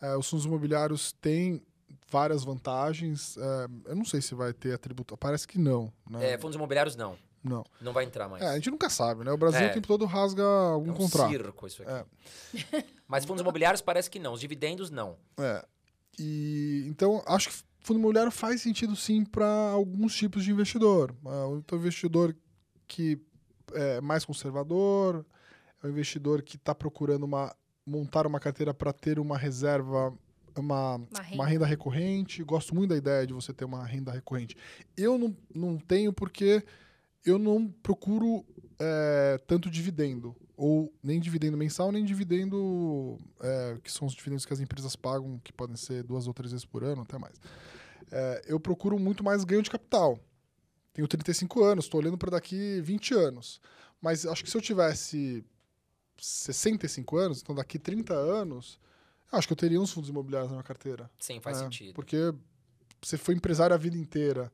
É, 0.00 0.16
os 0.16 0.26
fundos 0.26 0.46
imobiliários 0.46 1.12
têm 1.20 1.62
várias 2.10 2.44
vantagens. 2.44 3.36
é, 3.36 3.90
eu 3.90 3.96
não 3.96 4.06
sei 4.06 4.22
se 4.22 4.34
vai 4.34 4.54
ter 4.54 4.72
a 4.72 4.78
tributa. 4.78 5.18
Parece 5.18 5.46
que 5.46 5.58
não. 5.58 5.92
Né? 6.08 6.30
É, 6.30 6.38
fundos 6.38 6.56
imobiliários 6.56 6.96
não. 6.96 7.18
Não. 7.42 7.64
Não 7.80 7.92
vai 7.92 8.04
entrar 8.04 8.28
mais. 8.28 8.42
É, 8.42 8.46
a 8.48 8.54
gente 8.54 8.70
nunca 8.70 8.88
sabe, 8.88 9.24
né? 9.24 9.32
O 9.32 9.36
Brasil 9.36 9.60
É. 9.60 9.70
o 9.70 9.74
tempo 9.74 9.86
todo 9.88 10.04
rasga 10.04 10.44
algum 10.44 10.90
É 10.90 10.92
um 10.92 10.96
contrato. 10.96 11.30
circo 11.30 11.66
isso 11.66 11.82
aqui. 11.82 11.90
É. 11.92 12.84
Mas 13.08 13.24
fundos 13.24 13.40
imobiliários 13.42 13.80
parece 13.82 14.08
que 14.10 14.18
não. 14.18 14.32
Os 14.32 14.40
dividendos, 14.40 14.90
não. 14.90 15.16
É. 15.38 15.64
E 16.18 16.84
então 16.86 17.22
acho 17.26 17.48
que 17.50 17.56
fundo 17.80 17.98
imobiliário 17.98 18.30
faz 18.30 18.60
sentido 18.62 18.94
sim 18.94 19.24
para 19.24 19.46
alguns 19.70 20.14
tipos 20.14 20.44
de 20.44 20.50
investidor. 20.52 21.14
Ah, 21.26 21.46
O 21.48 21.62
investidor 21.76 22.36
que 22.86 23.20
é 23.74 24.00
mais 24.00 24.24
conservador, 24.24 25.24
é 25.82 25.86
um 25.86 25.90
investidor 25.90 26.42
que 26.42 26.56
está 26.56 26.74
procurando 26.74 27.24
uma, 27.24 27.54
montar 27.86 28.26
uma 28.26 28.38
carteira 28.38 28.72
para 28.74 28.92
ter 28.92 29.18
uma 29.18 29.36
reserva, 29.38 30.12
uma, 30.56 30.96
Uma 30.96 31.06
uma, 31.06 31.22
renda. 31.22 31.44
renda. 31.46 31.66
recorrente. 31.66 32.44
Gosto 32.44 32.74
muito 32.74 32.90
da 32.90 32.96
ideia 32.96 33.26
de 33.26 33.32
você 33.32 33.52
ter 33.54 33.64
uma 33.64 33.84
renda 33.84 34.12
recorrente. 34.12 34.54
Eu 34.96 35.16
não, 35.18 35.34
não 35.54 35.78
tenho 35.78 36.12
porque 36.12 36.62
eu 37.24 37.38
não 37.38 37.68
procuro 37.68 38.44
é, 38.78 39.38
tanto 39.46 39.70
dividendo. 39.70 40.34
Ou 40.56 40.92
nem 41.02 41.18
dividendo 41.18 41.56
mensal, 41.56 41.90
nem 41.90 42.04
dividendo 42.04 43.18
é, 43.40 43.78
que 43.82 43.90
são 43.90 44.06
os 44.06 44.14
dividendos 44.14 44.44
que 44.46 44.52
as 44.52 44.60
empresas 44.60 44.94
pagam, 44.94 45.40
que 45.42 45.52
podem 45.52 45.76
ser 45.76 46.02
duas 46.04 46.26
ou 46.28 46.34
três 46.34 46.52
vezes 46.52 46.64
por 46.64 46.84
ano, 46.84 47.02
até 47.02 47.18
mais. 47.18 47.34
É, 48.10 48.42
eu 48.46 48.60
procuro 48.60 48.98
muito 48.98 49.24
mais 49.24 49.42
ganho 49.44 49.62
de 49.62 49.70
capital. 49.70 50.18
Tenho 50.92 51.08
35 51.08 51.64
anos, 51.64 51.86
estou 51.86 52.00
olhando 52.00 52.18
para 52.18 52.30
daqui 52.32 52.80
20 52.82 53.14
anos. 53.14 53.60
Mas 54.00 54.26
acho 54.26 54.44
que 54.44 54.50
se 54.50 54.56
eu 54.56 54.60
tivesse 54.60 55.42
65 56.18 57.16
anos, 57.16 57.40
então 57.40 57.54
daqui 57.54 57.78
30 57.78 58.14
anos, 58.14 58.78
acho 59.30 59.46
que 59.46 59.52
eu 59.52 59.56
teria 59.56 59.80
uns 59.80 59.90
fundos 59.92 60.10
imobiliários 60.10 60.50
na 60.50 60.56
minha 60.56 60.64
carteira. 60.64 61.10
Sim, 61.18 61.40
faz 61.40 61.56
É, 61.58 61.60
sentido. 61.64 61.94
Porque 61.94 62.32
você 63.00 63.16
foi 63.16 63.34
empresário 63.34 63.74
a 63.74 63.78
vida 63.78 63.96
inteira. 63.96 64.52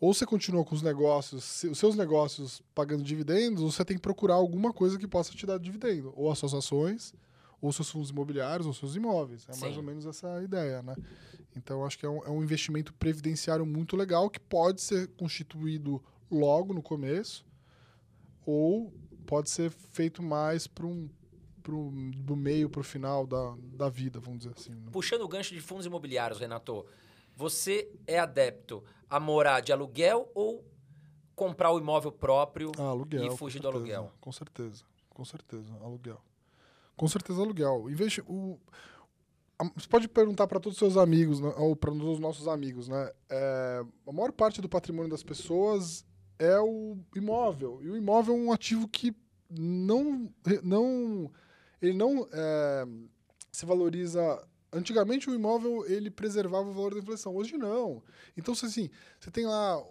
Ou 0.00 0.14
você 0.14 0.24
continua 0.24 0.64
com 0.64 0.74
os 0.74 0.82
negócios, 0.82 1.64
os 1.64 1.78
seus 1.78 1.96
negócios 1.96 2.62
pagando 2.74 3.02
dividendos, 3.02 3.62
ou 3.62 3.70
você 3.70 3.84
tem 3.84 3.96
que 3.96 4.02
procurar 4.02 4.34
alguma 4.34 4.72
coisa 4.72 4.96
que 4.98 5.08
possa 5.08 5.32
te 5.32 5.44
dar 5.44 5.58
dividendo. 5.58 6.12
Ou 6.16 6.30
as 6.30 6.38
suas 6.38 6.54
ações, 6.54 7.12
ou 7.60 7.72
seus 7.72 7.90
fundos 7.90 8.10
imobiliários, 8.10 8.66
ou 8.66 8.72
seus 8.72 8.94
imóveis. 8.94 9.44
É 9.48 9.56
mais 9.56 9.72
Sim. 9.72 9.78
ou 9.78 9.82
menos 9.82 10.06
essa 10.06 10.40
ideia, 10.42 10.82
né? 10.82 10.94
Então, 11.56 11.84
acho 11.84 11.98
que 11.98 12.06
é 12.06 12.08
um, 12.08 12.24
é 12.24 12.30
um 12.30 12.42
investimento 12.42 12.94
previdenciário 12.94 13.66
muito 13.66 13.96
legal 13.96 14.30
que 14.30 14.38
pode 14.38 14.80
ser 14.80 15.08
constituído 15.16 16.00
logo 16.30 16.72
no 16.72 16.82
começo, 16.82 17.44
ou 18.46 18.92
pode 19.26 19.50
ser 19.50 19.70
feito 19.70 20.22
mais 20.22 20.66
para 20.68 20.86
um, 20.86 21.08
pro, 21.62 21.90
do 22.18 22.36
meio 22.36 22.70
para 22.70 22.80
o 22.80 22.84
final 22.84 23.26
da, 23.26 23.56
da 23.74 23.88
vida, 23.88 24.20
vamos 24.20 24.40
dizer 24.40 24.54
assim. 24.56 24.70
né? 24.70 24.90
Puxando 24.92 25.22
o 25.22 25.28
gancho 25.28 25.52
de 25.52 25.60
fundos 25.60 25.84
imobiliários, 25.84 26.38
Renato, 26.38 26.86
você 27.38 27.88
é 28.04 28.18
adepto 28.18 28.82
a 29.08 29.20
morar 29.20 29.60
de 29.60 29.72
aluguel 29.72 30.28
ou 30.34 30.64
comprar 31.36 31.70
o 31.70 31.78
imóvel 31.78 32.10
próprio? 32.10 32.72
Ah, 32.76 32.88
aluguel. 32.88 33.24
E 33.32 33.36
fugir 33.36 33.60
do 33.60 33.70
certeza, 33.70 33.78
aluguel. 33.96 34.12
Com 34.20 34.32
certeza, 34.32 34.84
com 35.08 35.24
certeza, 35.24 35.72
aluguel. 35.80 36.20
Com 36.96 37.06
certeza 37.06 37.40
aluguel. 37.40 37.88
Investe, 37.88 38.20
o, 38.26 38.58
a- 39.56 39.70
você 39.76 39.86
pode 39.88 40.08
perguntar 40.08 40.48
para 40.48 40.58
todos 40.58 40.74
os 40.74 40.78
seus 40.80 40.96
amigos, 40.96 41.40
né, 41.40 41.54
ou 41.56 41.76
para 41.76 41.92
todos 41.92 42.14
os 42.14 42.18
nossos 42.18 42.48
amigos, 42.48 42.88
né? 42.88 43.12
É, 43.30 43.84
a 44.04 44.12
maior 44.12 44.32
parte 44.32 44.60
do 44.60 44.68
patrimônio 44.68 45.08
das 45.08 45.22
pessoas 45.22 46.04
é 46.40 46.58
o 46.58 46.98
imóvel. 47.14 47.78
E 47.82 47.88
o 47.88 47.96
imóvel 47.96 48.34
é 48.34 48.38
um 48.38 48.50
ativo 48.52 48.88
que 48.88 49.14
não. 49.48 50.28
não 50.64 51.30
ele 51.80 51.96
não 51.96 52.26
é, 52.32 52.84
se 53.52 53.64
valoriza. 53.64 54.44
Antigamente 54.72 55.30
o 55.30 55.34
imóvel 55.34 55.86
ele 55.86 56.10
preservava 56.10 56.68
o 56.68 56.72
valor 56.72 56.94
da 56.94 57.00
inflação, 57.00 57.34
hoje 57.34 57.56
não. 57.56 58.02
Então, 58.36 58.54
se 58.54 58.66
assim, 58.66 58.90
você 59.18 59.30
tem 59.30 59.46
lá 59.46 59.82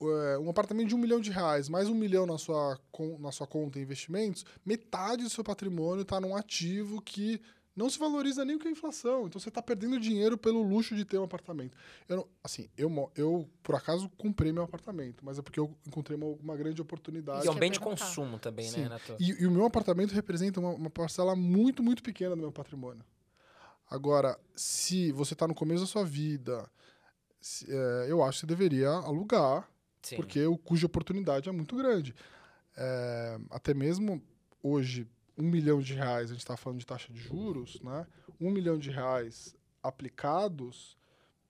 é, 0.00 0.38
um 0.38 0.48
apartamento 0.50 0.88
de 0.88 0.94
um 0.94 0.98
milhão 0.98 1.20
de 1.20 1.30
reais, 1.30 1.68
mais 1.68 1.88
um 1.88 1.94
milhão 1.94 2.26
na 2.26 2.38
sua, 2.38 2.78
con- 2.90 3.18
na 3.18 3.30
sua 3.30 3.46
conta 3.46 3.78
em 3.78 3.82
investimentos, 3.82 4.44
metade 4.64 5.22
do 5.22 5.30
seu 5.30 5.44
patrimônio 5.44 6.02
está 6.02 6.20
num 6.20 6.34
ativo 6.34 7.00
que 7.02 7.40
não 7.74 7.88
se 7.88 7.98
valoriza 7.98 8.44
nem 8.44 8.56
o 8.56 8.58
que 8.58 8.68
é 8.68 8.70
inflação. 8.70 9.26
Então 9.26 9.40
você 9.40 9.48
está 9.48 9.62
perdendo 9.62 9.98
dinheiro 9.98 10.36
pelo 10.36 10.62
luxo 10.62 10.94
de 10.94 11.04
ter 11.04 11.18
um 11.18 11.24
apartamento. 11.24 11.76
Eu, 12.08 12.16
não- 12.16 12.28
assim, 12.42 12.68
eu, 12.76 13.10
eu 13.14 13.48
por 13.62 13.74
acaso 13.74 14.10
comprei 14.16 14.52
meu 14.52 14.62
apartamento, 14.62 15.24
mas 15.24 15.38
é 15.38 15.42
porque 15.42 15.60
eu 15.60 15.74
encontrei 15.86 16.16
uma, 16.16 16.26
uma 16.26 16.56
grande 16.56 16.80
oportunidade. 16.82 17.44
E 17.44 17.48
é 17.48 17.50
um 17.50 17.58
bem 17.58 17.70
de 17.70 17.80
consumo 17.80 18.38
também, 18.38 18.66
Sim. 18.68 18.78
né, 18.78 18.82
Renato? 18.84 19.16
E, 19.18 19.42
e 19.42 19.46
o 19.46 19.50
meu 19.50 19.64
apartamento 19.64 20.12
representa 20.12 20.60
uma, 20.60 20.70
uma 20.70 20.90
parcela 20.90 21.34
muito, 21.36 21.82
muito 21.82 22.02
pequena 22.02 22.34
do 22.36 22.40
meu 22.42 22.52
patrimônio. 22.52 23.04
Agora, 23.94 24.38
se 24.56 25.12
você 25.12 25.34
está 25.34 25.46
no 25.46 25.54
começo 25.54 25.82
da 25.82 25.86
sua 25.86 26.04
vida, 26.04 26.66
se- 27.40 27.66
é, 27.70 28.06
eu 28.10 28.22
acho 28.22 28.38
que 28.38 28.40
você 28.40 28.46
deveria 28.46 28.88
alugar, 28.88 29.68
Sim. 30.02 30.16
porque 30.16 30.46
o 30.46 30.56
custo 30.56 30.80
de 30.80 30.86
oportunidade 30.86 31.48
é 31.48 31.52
muito 31.52 31.76
grande. 31.76 32.14
É, 32.74 33.38
até 33.50 33.74
mesmo 33.74 34.22
hoje, 34.62 35.06
um 35.36 35.42
milhão 35.42 35.80
de 35.80 35.92
reais, 35.94 36.30
a 36.30 36.32
gente 36.32 36.40
está 36.42 36.56
falando 36.56 36.78
de 36.78 36.86
taxa 36.86 37.12
de 37.12 37.20
juros, 37.20 37.80
né? 37.82 38.06
Um 38.40 38.50
milhão 38.50 38.78
de 38.78 38.90
reais 38.90 39.54
aplicados 39.82 40.96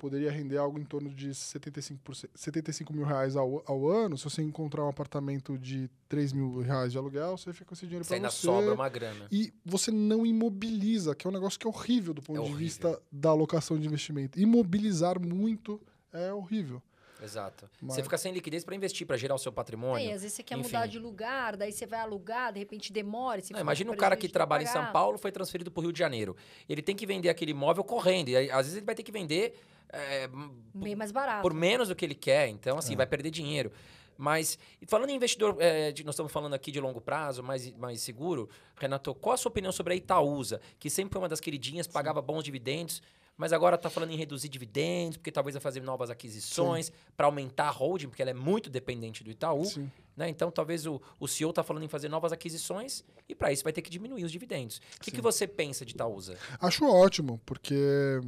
poderia 0.02 0.32
render 0.32 0.56
algo 0.58 0.80
em 0.80 0.84
torno 0.84 1.08
de 1.08 1.30
75%, 1.30 2.28
75 2.34 2.92
mil 2.92 3.04
reais 3.04 3.36
ao, 3.36 3.62
ao 3.64 3.88
ano. 3.88 4.18
Se 4.18 4.24
você 4.24 4.42
encontrar 4.42 4.84
um 4.84 4.88
apartamento 4.88 5.56
de 5.56 5.88
3 6.08 6.32
mil 6.32 6.60
reais 6.60 6.90
de 6.90 6.98
aluguel, 6.98 7.36
você 7.38 7.52
fica 7.52 7.66
com 7.66 7.72
esse 7.74 7.86
dinheiro 7.86 8.04
Você 8.04 8.08
para 8.08 8.16
ainda 8.16 8.30
você. 8.30 8.44
sobra 8.44 8.74
uma 8.74 8.88
grana. 8.88 9.28
E 9.30 9.52
você 9.64 9.92
não 9.92 10.26
imobiliza, 10.26 11.14
que 11.14 11.24
é 11.24 11.30
um 11.30 11.32
negócio 11.32 11.56
que 11.56 11.68
é 11.68 11.70
horrível 11.70 12.12
do 12.12 12.20
ponto 12.20 12.32
É 12.40 12.42
de 12.42 12.48
horrível. 12.50 12.58
vista 12.58 13.00
da 13.12 13.28
alocação 13.30 13.78
de 13.78 13.86
investimento. 13.86 14.40
Imobilizar 14.40 15.20
muito 15.20 15.80
é 16.12 16.32
horrível. 16.32 16.82
Exato. 17.22 17.70
Mas- 17.80 17.94
Você 17.94 18.02
fica 18.02 18.18
sem 18.18 18.32
liquidez 18.32 18.64
para 18.64 18.74
investir, 18.74 19.06
para 19.06 19.16
gerar 19.16 19.36
o 19.36 19.38
seu 19.38 19.52
patrimônio. 19.52 20.04
É, 20.04 20.12
às 20.12 20.22
vezes 20.22 20.34
você 20.34 20.42
quer 20.42 20.58
Enfim. 20.58 20.64
mudar 20.66 20.86
de 20.88 20.98
lugar, 20.98 21.56
daí 21.56 21.70
você 21.70 21.86
vai 21.86 22.00
alugar, 22.00 22.52
de 22.52 22.58
repente 22.58 22.92
demora. 22.92 23.38
e 23.38 23.44
você 23.44 23.52
Não, 23.52 23.60
imagina 23.60 23.92
o 23.92 23.96
cara 23.96 24.16
que 24.16 24.26
de 24.26 24.32
trabalha 24.32 24.64
em 24.64 24.66
São. 24.66 24.90
Paulo 24.90 25.16
foi 25.16 25.30
transferido 25.30 25.70
para 25.70 25.80
o 25.80 25.84
Rio 25.84 25.92
de 25.92 25.98
Janeiro. 26.00 26.36
Ele 26.68 26.82
tem 26.82 26.96
que 26.96 27.06
vender 27.06 27.28
aquele 27.28 27.52
imóvel 27.52 27.84
correndo. 27.84 28.30
E 28.30 28.36
aí, 28.36 28.50
às 28.50 28.66
vezes 28.66 28.74
ele 28.78 28.84
vai 28.86 28.96
ter 28.96 29.04
que 29.04 29.12
vender 29.12 29.54
é, 29.92 30.28
Bem 30.74 30.96
mais 30.96 31.12
barato. 31.12 31.42
por 31.42 31.52
menos 31.54 31.88
do 31.88 31.94
que 31.94 32.04
ele 32.04 32.14
quer. 32.14 32.48
Então, 32.48 32.76
É. 32.76 32.78
assim, 32.78 32.96
vai 32.96 33.06
perder 33.06 33.30
dinheiro. 33.30 33.70
Mas, 34.16 34.58
falando 34.86 35.10
em 35.10 35.16
investidor, 35.16 35.56
é, 35.58 35.90
de- 35.90 36.04
nós 36.04 36.14
estamos 36.14 36.30
falando 36.30 36.54
aqui 36.54 36.70
de 36.70 36.78
longo 36.80 37.00
prazo, 37.00 37.42
mais, 37.42 37.72
mais 37.76 38.00
seguro. 38.00 38.48
Renato, 38.76 39.14
qual 39.14 39.34
a 39.34 39.36
sua 39.36 39.50
opinião 39.50 39.72
sobre 39.72 39.94
a 39.94 39.96
Itaúsa, 39.96 40.60
que 40.78 40.88
sempre 40.90 41.12
foi 41.12 41.22
uma 41.22 41.28
das 41.28 41.40
queridinhas, 41.40 41.86
pagava 41.86 42.20
bons 42.22 42.42
dividendos, 42.44 43.02
mas 43.36 43.52
agora 43.52 43.74
está 43.76 43.88
falando 43.90 44.10
em 44.12 44.16
reduzir 44.16 44.48
dividendos, 44.48 45.16
porque 45.16 45.32
talvez 45.32 45.54
vai 45.54 45.60
fazer 45.60 45.80
novas 45.80 46.10
aquisições 46.10 46.92
para 47.16 47.26
aumentar 47.26 47.68
a 47.68 47.70
holding, 47.70 48.08
porque 48.08 48.22
ela 48.22 48.30
é 48.30 48.34
muito 48.34 48.68
dependente 48.70 49.24
do 49.24 49.30
Itaú. 49.30 49.64
Sim. 49.64 49.90
né? 50.14 50.28
Então, 50.28 50.50
talvez 50.50 50.84
o, 50.86 51.00
o 51.18 51.26
CEO 51.26 51.50
está 51.50 51.62
falando 51.64 51.82
em 51.84 51.88
fazer 51.88 52.08
novas 52.10 52.32
aquisições 52.32 53.02
e 53.26 53.34
para 53.34 53.50
isso 53.50 53.64
vai 53.64 53.72
ter 53.72 53.80
que 53.80 53.90
diminuir 53.90 54.22
os 54.24 54.30
dividendos. 54.30 54.76
O 54.98 55.00
que, 55.00 55.10
que 55.10 55.22
você 55.22 55.46
pensa 55.48 55.86
de 55.86 55.92
Itaúsa? 55.94 56.36
Acho 56.60 56.84
ótimo, 56.86 57.40
porque, 57.46 58.20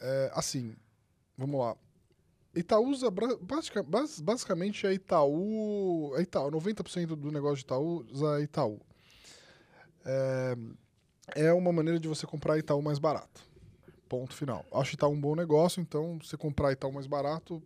é, 0.00 0.30
assim, 0.34 0.74
vamos 1.36 1.60
lá. 1.60 1.76
Itaúsa, 2.54 3.10
bas- 3.10 4.20
basicamente, 4.20 4.86
é 4.86 4.92
Itaú, 4.92 6.12
é 6.16 6.22
Itaú. 6.22 6.50
90% 6.50 7.14
do 7.14 7.30
negócio 7.30 7.56
de 7.56 7.62
Itaúsa 7.62 8.40
é 8.40 8.42
Itaú. 8.42 8.80
É, 10.04 10.56
é 11.36 11.52
uma 11.52 11.72
maneira 11.72 12.00
de 12.00 12.08
você 12.08 12.26
comprar 12.26 12.58
Itaú 12.58 12.82
mais 12.82 12.98
barato. 12.98 13.42
Ponto 14.08 14.34
final. 14.34 14.64
Acho 14.72 14.94
Itaú 14.94 15.12
um 15.12 15.20
bom 15.20 15.36
negócio, 15.36 15.80
então 15.80 16.18
você 16.22 16.36
comprar 16.36 16.72
Itaú 16.72 16.92
mais 16.92 17.06
barato 17.06 17.62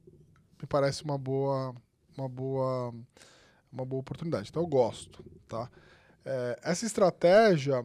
me 0.60 0.66
parece 0.66 1.02
uma 1.04 1.16
boa, 1.18 1.74
uma 2.16 2.28
boa, 2.28 2.94
uma 3.72 3.84
boa 3.84 4.00
oportunidade. 4.00 4.50
Então 4.50 4.62
eu 4.62 4.66
gosto, 4.68 5.24
tá? 5.48 5.70
É, 6.24 6.58
essa 6.62 6.86
estratégia, 6.86 7.84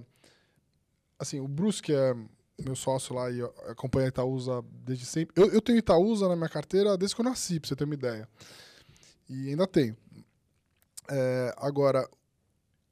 assim, 1.18 1.40
o 1.40 1.48
Bruce, 1.48 1.82
que 1.82 1.94
é 1.94 2.16
meu 2.64 2.76
sócio 2.76 3.16
lá 3.16 3.30
e 3.30 3.42
acompanha 3.70 4.08
Itaúsa 4.08 4.64
desde 4.84 5.06
sempre. 5.06 5.34
Eu, 5.42 5.52
eu 5.52 5.62
tenho 5.62 5.78
Itaúsa 5.78 6.28
na 6.28 6.36
minha 6.36 6.50
carteira 6.50 6.98
desde 6.98 7.16
que 7.16 7.22
eu 7.22 7.26
nasci, 7.26 7.60
pra 7.60 7.70
você 7.70 7.76
ter 7.76 7.84
uma 7.84 7.94
ideia. 7.94 8.28
E 9.30 9.50
ainda 9.50 9.68
tenho. 9.68 9.96
É, 11.10 11.54
agora, 11.58 12.08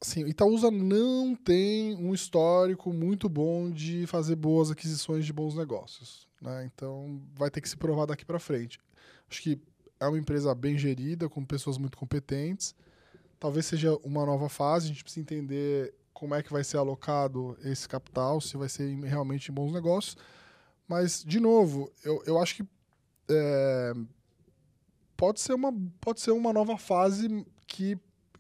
assim, 0.01 0.25
Itaúsa 0.27 0.69
não 0.69 1.35
tem 1.35 1.95
um 1.95 2.13
histórico 2.13 2.93
muito 2.93 3.27
bom 3.27 3.71
de 3.71 4.05
fazer 4.07 4.35
boas 4.35 4.69
aquisições 4.69 5.25
de 5.25 5.33
bons 5.33 5.55
negócios. 5.55 6.27
Né? 6.41 6.65
Então, 6.65 7.21
vai 7.33 7.49
ter 7.49 7.61
que 7.61 7.69
se 7.69 7.77
provar 7.77 8.05
daqui 8.05 8.25
para 8.25 8.39
frente. 8.39 8.79
Acho 9.29 9.41
que 9.41 9.59
é 9.99 10.07
uma 10.07 10.19
empresa 10.19 10.53
bem 10.53 10.77
gerida, 10.77 11.27
com 11.27 11.43
pessoas 11.43 11.77
muito 11.77 11.97
competentes. 11.97 12.75
Talvez 13.39 13.65
seja 13.65 13.95
uma 14.03 14.25
nova 14.25 14.47
fase, 14.47 14.85
a 14.85 14.87
gente 14.89 15.03
precisa 15.03 15.21
entender 15.21 15.93
como 16.15 16.33
é 16.33 16.41
que 16.41 16.51
vai 16.51 16.63
ser 16.63 16.77
alocado 16.77 17.57
esse 17.63 17.87
capital, 17.87 18.39
se 18.39 18.55
vai 18.57 18.69
ser 18.69 18.89
realmente 19.03 19.51
em 19.51 19.53
bons 19.53 19.71
negócios. 19.73 20.15
Mas, 20.87 21.21
de 21.23 21.39
novo, 21.41 21.91
eu, 22.05 22.23
eu 22.25 22.39
acho 22.39 22.55
que 22.55 22.63
é, 23.29 23.93
pode, 25.17 25.39
ser 25.41 25.53
uma, 25.53 25.73
pode 25.99 26.21
ser 26.21 26.31
uma 26.31 26.53
nova 26.53 26.77
fase 26.77 27.45
que, 27.67 27.97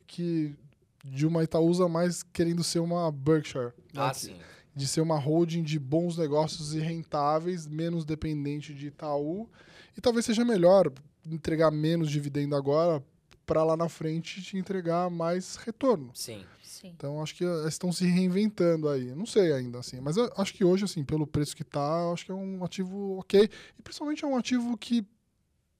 que 0.07 0.55
de 1.03 1.27
uma 1.27 1.43
Itaúsa 1.43 1.87
mais 1.89 2.23
querendo 2.23 2.63
ser 2.63 2.79
uma 2.79 3.11
Berkshire. 3.11 3.65
né? 3.65 3.71
Ah, 3.97 4.11
Que- 4.11 4.19
sim. 4.19 4.35
de 4.75 4.87
ser 4.87 5.01
uma 5.01 5.17
holding 5.19 5.61
de 5.63 5.77
bons 5.77 6.17
negócios 6.17 6.73
e 6.73 6.79
rentáveis, 6.79 7.67
menos 7.67 8.05
dependente 8.05 8.73
de 8.73 8.87
Itaú. 8.87 9.49
E 9.97 10.01
talvez 10.01 10.25
seja 10.25 10.43
melhor 10.45 10.91
entregar 11.25 11.71
menos 11.71 12.09
dividendo 12.09 12.55
agora 12.55 13.03
para 13.45 13.63
lá 13.63 13.77
na 13.77 13.87
frente 13.89 14.41
te 14.41 14.57
entregar 14.57 15.09
mais 15.09 15.55
retorno. 15.57 16.11
Sim. 16.13 16.45
Sim. 16.63 16.89
Então 16.89 17.21
acho 17.21 17.35
que 17.35 17.43
eles 17.43 17.65
estão 17.73 17.91
se 17.91 18.05
reinventando 18.05 18.89
aí. 18.89 19.13
Não 19.15 19.25
sei 19.25 19.53
ainda 19.53 19.79
assim, 19.79 19.99
mas 20.01 20.17
eu 20.17 20.31
acho 20.37 20.53
que 20.53 20.63
hoje 20.63 20.83
assim, 20.85 21.03
pelo 21.03 21.25
preço 21.25 21.55
que 21.55 21.63
tá, 21.63 22.01
eu 22.03 22.13
acho 22.13 22.25
que 22.25 22.31
é 22.31 22.35
um 22.35 22.63
ativo 22.63 23.17
OK 23.19 23.49
e 23.77 23.81
principalmente 23.81 24.23
é 24.25 24.27
um 24.27 24.35
ativo 24.35 24.77
que 24.77 25.05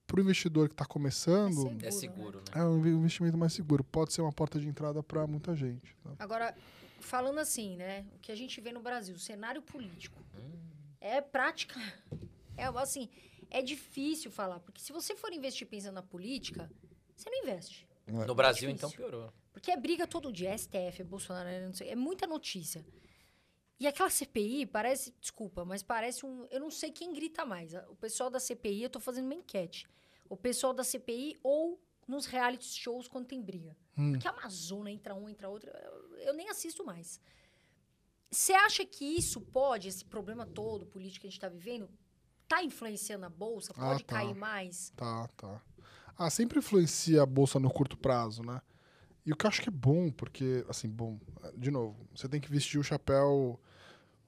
para 0.08 0.18
o 0.20 0.22
investidor 0.22 0.68
que 0.70 0.74
está 0.76 0.86
começando 0.86 1.68
É 1.82 1.88
É 1.88 1.92
Seguro, 1.92 1.92
seguro, 1.92 2.40
né? 2.40 2.62
é 2.62 2.64
um 2.64 2.86
investimento 2.86 3.38
mais 3.38 3.54
seguro. 3.54 3.84
Pode 3.84 4.14
ser 4.14 4.22
uma 4.22 4.32
porta 4.32 4.60
de 4.60 4.68
entrada 4.68 5.02
para 5.04 5.26
muita 5.28 5.56
gente. 5.56 5.96
tá? 6.04 6.12
Agora, 6.20 6.56
falando 7.00 7.40
assim, 7.40 7.76
né? 7.76 8.06
O 8.16 8.20
que 8.20 8.32
a 8.32 8.36
gente 8.36 8.62
vê 8.62 8.72
no 8.72 8.80
Brasil, 8.82 9.16
o 9.16 9.20
cenário 9.20 9.62
político, 9.64 10.18
Hum. 10.38 10.52
é 11.02 11.20
prática. 11.22 11.76
É 12.58 12.68
assim, 12.68 13.10
é 13.52 13.62
difícil 13.62 14.32
falar, 14.32 14.62
porque 14.62 14.80
se 14.82 14.94
você 14.94 15.14
for 15.14 15.34
investir 15.34 15.68
pensando 15.68 15.96
na 15.96 16.02
política, 16.02 16.72
você 17.16 17.30
não 17.30 17.44
investe. 17.44 17.88
É. 18.08 18.12
No 18.12 18.36
Brasil, 18.36 18.68
difícil. 18.70 18.90
então, 18.90 18.92
piorou. 18.92 19.34
Porque 19.52 19.72
é 19.72 19.78
briga 19.78 20.06
todo 20.06 20.32
dia, 20.32 20.50
é 20.50 20.58
STF, 20.58 21.02
é 21.02 21.04
Bolsonaro, 21.04 21.50
é, 21.50 21.66
não 21.66 21.74
sei, 21.74 21.90
é 21.90 21.96
muita 21.96 22.28
notícia. 22.28 22.86
E 23.80 23.88
aquela 23.88 24.10
CPI 24.10 24.66
parece, 24.66 25.14
desculpa, 25.20 25.66
mas 25.66 25.84
parece 25.84 26.26
um. 26.26 26.46
Eu 26.46 26.60
não 26.60 26.72
sei 26.72 26.92
quem 26.92 27.12
grita 27.14 27.46
mais. 27.46 27.74
O 27.90 27.96
pessoal 27.96 28.30
da 28.30 28.40
CPI, 28.40 28.84
eu 28.84 28.90
tô 28.90 29.00
fazendo 29.00 29.26
uma 29.26 29.34
enquete. 29.34 29.86
O 30.30 30.38
pessoal 30.38 30.74
da 30.74 30.84
CPI 30.84 31.38
ou 31.44 31.82
nos 32.08 32.26
reality 32.26 32.66
shows 32.66 33.08
quando 33.08 33.26
tem 33.26 33.42
briga. 33.42 33.76
Hum. 33.98 34.12
Porque 34.12 34.28
a 34.28 34.32
Amazônia 34.32 34.92
entra 34.92 35.14
um, 35.14 35.28
entra 35.28 35.50
outro, 35.50 35.70
eu, 35.70 36.18
eu 36.20 36.34
nem 36.34 36.50
assisto 36.50 36.86
mais. 36.86 37.20
Você 38.32 38.54
acha 38.54 38.86
que 38.86 39.06
isso 39.06 39.40
pode, 39.40 39.88
esse 39.88 40.04
problema 40.04 40.46
todo 40.46 40.86
político 40.86 41.22
que 41.22 41.28
a 41.28 41.30
gente 41.30 41.40
tá 41.40 41.50
vivendo, 41.50 41.90
tá 42.48 42.64
influenciando 42.64 43.26
a 43.26 43.30
bolsa? 43.30 43.74
Ah, 43.78 43.92
Pode 43.92 44.04
tá. 44.04 44.16
cair 44.16 44.36
mais? 44.36 44.92
Tá, 44.96 45.28
tá. 45.38 45.62
Ah, 46.18 46.30
sempre 46.30 46.60
influencia 46.60 47.22
a 47.24 47.26
bolsa 47.26 47.60
no 47.60 47.70
curto 47.70 47.98
prazo, 47.98 48.42
né? 48.44 48.62
E 49.26 49.34
o 49.34 49.36
que 49.38 49.46
eu 49.46 49.50
acho 49.50 49.62
que 49.62 49.70
é 49.70 49.72
bom, 49.72 50.12
porque, 50.12 50.66
assim, 50.70 50.90
bom, 50.90 51.20
de 51.58 51.72
novo, 51.72 51.96
você 52.16 52.28
tem 52.30 52.42
que 52.42 52.52
vestir 52.52 52.80
o 52.80 52.84
chapéu, 52.84 53.60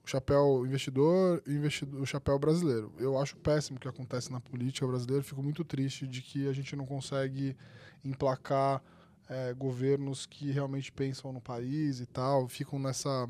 o 0.06 0.08
chapéu 0.10 0.66
investidor 0.66 1.44
e 1.48 1.58
o 1.98 2.06
chapéu 2.06 2.40
brasileiro. 2.40 2.94
Eu 3.00 3.18
acho 3.20 3.38
péssimo 3.38 3.78
o 3.78 3.82
que 3.82 3.88
acontece 3.88 4.32
na 4.32 4.40
política 4.42 4.88
brasileira, 4.88 5.24
fico 5.24 5.44
muito 5.44 5.66
triste 5.66 6.08
de 6.08 6.22
que 6.22 6.48
a 6.50 6.54
gente 6.54 6.76
não 6.76 6.86
consegue 6.86 7.56
emplacar 8.06 8.84
eh, 9.30 9.54
governos 9.56 10.26
que 10.26 10.52
realmente 10.52 10.92
pensam 10.92 11.34
no 11.34 11.42
país 11.42 12.00
e 12.02 12.06
tal, 12.08 12.48
ficam 12.48 12.80
nessa... 12.80 13.30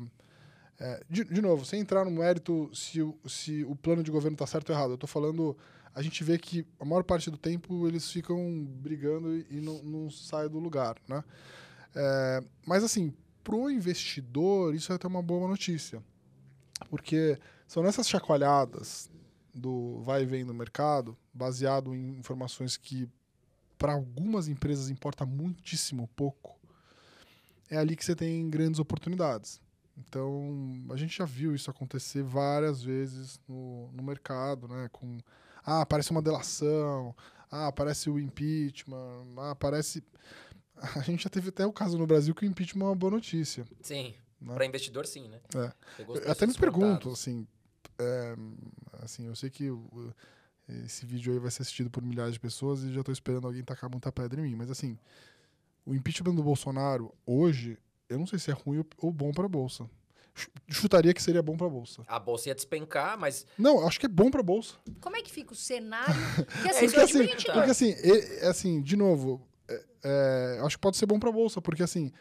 eh, 0.80 1.02
de, 1.08 1.24
de 1.24 1.42
novo, 1.42 1.64
sem 1.64 1.80
entrar 1.80 2.04
no 2.04 2.10
mérito 2.10 2.70
se, 2.74 3.02
o- 3.02 3.18
se 3.26 3.64
o 3.64 3.74
plano 3.76 4.02
de 4.02 4.10
governo 4.10 4.34
está 4.34 4.46
certo 4.46 4.70
ou 4.70 4.76
errado, 4.76 4.90
eu 4.92 4.98
tô 4.98 5.06
falando 5.06 5.56
a 5.98 6.02
gente 6.02 6.22
vê 6.22 6.38
que 6.38 6.64
a 6.78 6.84
maior 6.84 7.02
parte 7.02 7.28
do 7.28 7.36
tempo 7.36 7.88
eles 7.88 8.08
ficam 8.08 8.64
brigando 8.64 9.36
e 9.50 9.60
não, 9.60 9.82
não 9.82 10.08
saem 10.08 10.48
do 10.48 10.60
lugar, 10.60 10.94
né? 11.08 11.24
É, 11.92 12.40
mas 12.64 12.84
assim, 12.84 13.12
pro 13.42 13.68
investidor, 13.68 14.76
isso 14.76 14.92
é 14.92 14.94
até 14.94 15.08
uma 15.08 15.20
boa 15.20 15.48
notícia. 15.48 16.00
Porque 16.88 17.36
são 17.66 17.82
nessas 17.82 18.08
chacoalhadas 18.08 19.10
do 19.52 20.00
vai 20.04 20.22
e 20.22 20.26
vem 20.26 20.44
no 20.44 20.54
mercado, 20.54 21.18
baseado 21.34 21.92
em 21.92 22.16
informações 22.16 22.76
que 22.76 23.08
para 23.76 23.92
algumas 23.92 24.46
empresas 24.46 24.90
importa 24.90 25.26
muitíssimo 25.26 26.08
pouco, 26.14 26.56
é 27.68 27.76
ali 27.76 27.96
que 27.96 28.04
você 28.04 28.14
tem 28.14 28.48
grandes 28.48 28.78
oportunidades. 28.78 29.60
Então, 29.96 30.86
a 30.90 30.96
gente 30.96 31.18
já 31.18 31.24
viu 31.24 31.56
isso 31.56 31.68
acontecer 31.72 32.22
várias 32.22 32.80
vezes 32.84 33.40
no, 33.48 33.90
no 33.90 34.04
mercado, 34.04 34.68
né? 34.68 34.88
Com, 34.92 35.18
ah, 35.68 35.82
aparece 35.82 36.10
uma 36.10 36.22
delação, 36.22 37.14
ah, 37.50 37.66
aparece 37.68 38.08
o 38.08 38.18
impeachment, 38.18 39.26
ah, 39.36 39.50
aparece... 39.50 40.02
A 40.96 41.00
gente 41.02 41.24
já 41.24 41.28
teve 41.30 41.48
até 41.48 41.66
o 41.66 41.72
caso 41.72 41.98
no 41.98 42.06
Brasil 42.06 42.34
que 42.34 42.44
o 42.44 42.48
impeachment 42.48 42.84
é 42.86 42.88
uma 42.88 42.94
boa 42.94 43.10
notícia. 43.10 43.66
Sim. 43.82 44.14
Né? 44.40 44.54
Para 44.54 44.64
investidor, 44.64 45.04
sim, 45.06 45.28
né? 45.28 45.40
É. 45.54 45.72
Eu 46.24 46.30
até 46.30 46.46
me 46.46 46.54
pergunto, 46.54 47.10
assim, 47.10 47.46
é, 47.98 48.36
assim, 49.02 49.26
eu 49.26 49.34
sei 49.34 49.50
que 49.50 49.68
esse 50.84 51.04
vídeo 51.04 51.32
aí 51.32 51.38
vai 51.40 51.50
ser 51.50 51.62
assistido 51.62 51.90
por 51.90 52.02
milhares 52.02 52.34
de 52.34 52.40
pessoas 52.40 52.84
e 52.84 52.92
já 52.92 53.02
tô 53.02 53.10
esperando 53.10 53.48
alguém 53.48 53.64
tacar 53.64 53.90
muita 53.90 54.12
pedra 54.12 54.40
em 54.40 54.44
mim, 54.44 54.54
mas 54.54 54.70
assim, 54.70 54.96
o 55.84 55.94
impeachment 55.94 56.34
do 56.36 56.42
Bolsonaro 56.44 57.12
hoje, 57.26 57.76
eu 58.08 58.16
não 58.18 58.26
sei 58.26 58.38
se 58.38 58.50
é 58.52 58.54
ruim 58.54 58.78
ou- 58.78 58.86
ou 58.98 59.12
bom 59.12 59.32
para 59.32 59.46
a 59.46 59.48
bolsa. 59.48 59.90
Ch- 60.38 60.48
Chutaria 60.68 61.12
que 61.12 61.22
seria 61.22 61.42
bom 61.42 61.56
para 61.56 61.66
a 61.66 61.70
bolsa. 61.70 62.02
A 62.06 62.18
bolsa 62.18 62.48
ia 62.48 62.54
despencar, 62.54 63.18
mas 63.18 63.46
Não, 63.58 63.86
acho 63.86 63.98
que 64.00 64.06
é 64.06 64.08
bom 64.08 64.30
para 64.30 64.40
a 64.40 64.44
bolsa. 64.44 64.74
Como 65.00 65.16
é 65.16 65.22
que 65.22 65.30
fica 65.32 65.52
o 65.52 65.56
cenário? 65.56 66.14
Porque 66.36 66.68
É 66.68 66.70
assim, 66.70 66.86
Porque 66.86 67.00
assim, 67.00 67.12
2022, 67.18 67.54
porque 67.56 67.70
assim, 67.70 67.90
e- 68.02 68.46
assim, 68.46 68.80
de 68.82 68.96
novo, 68.96 69.46
é, 69.68 69.84
é, 70.04 70.60
acho 70.64 70.76
que 70.76 70.80
pode 70.82 70.96
ser 70.96 71.06
bom 71.06 71.18
para 71.18 71.28
a 71.28 71.32
bolsa, 71.32 71.60
porque 71.60 71.82
assim, 71.82 72.12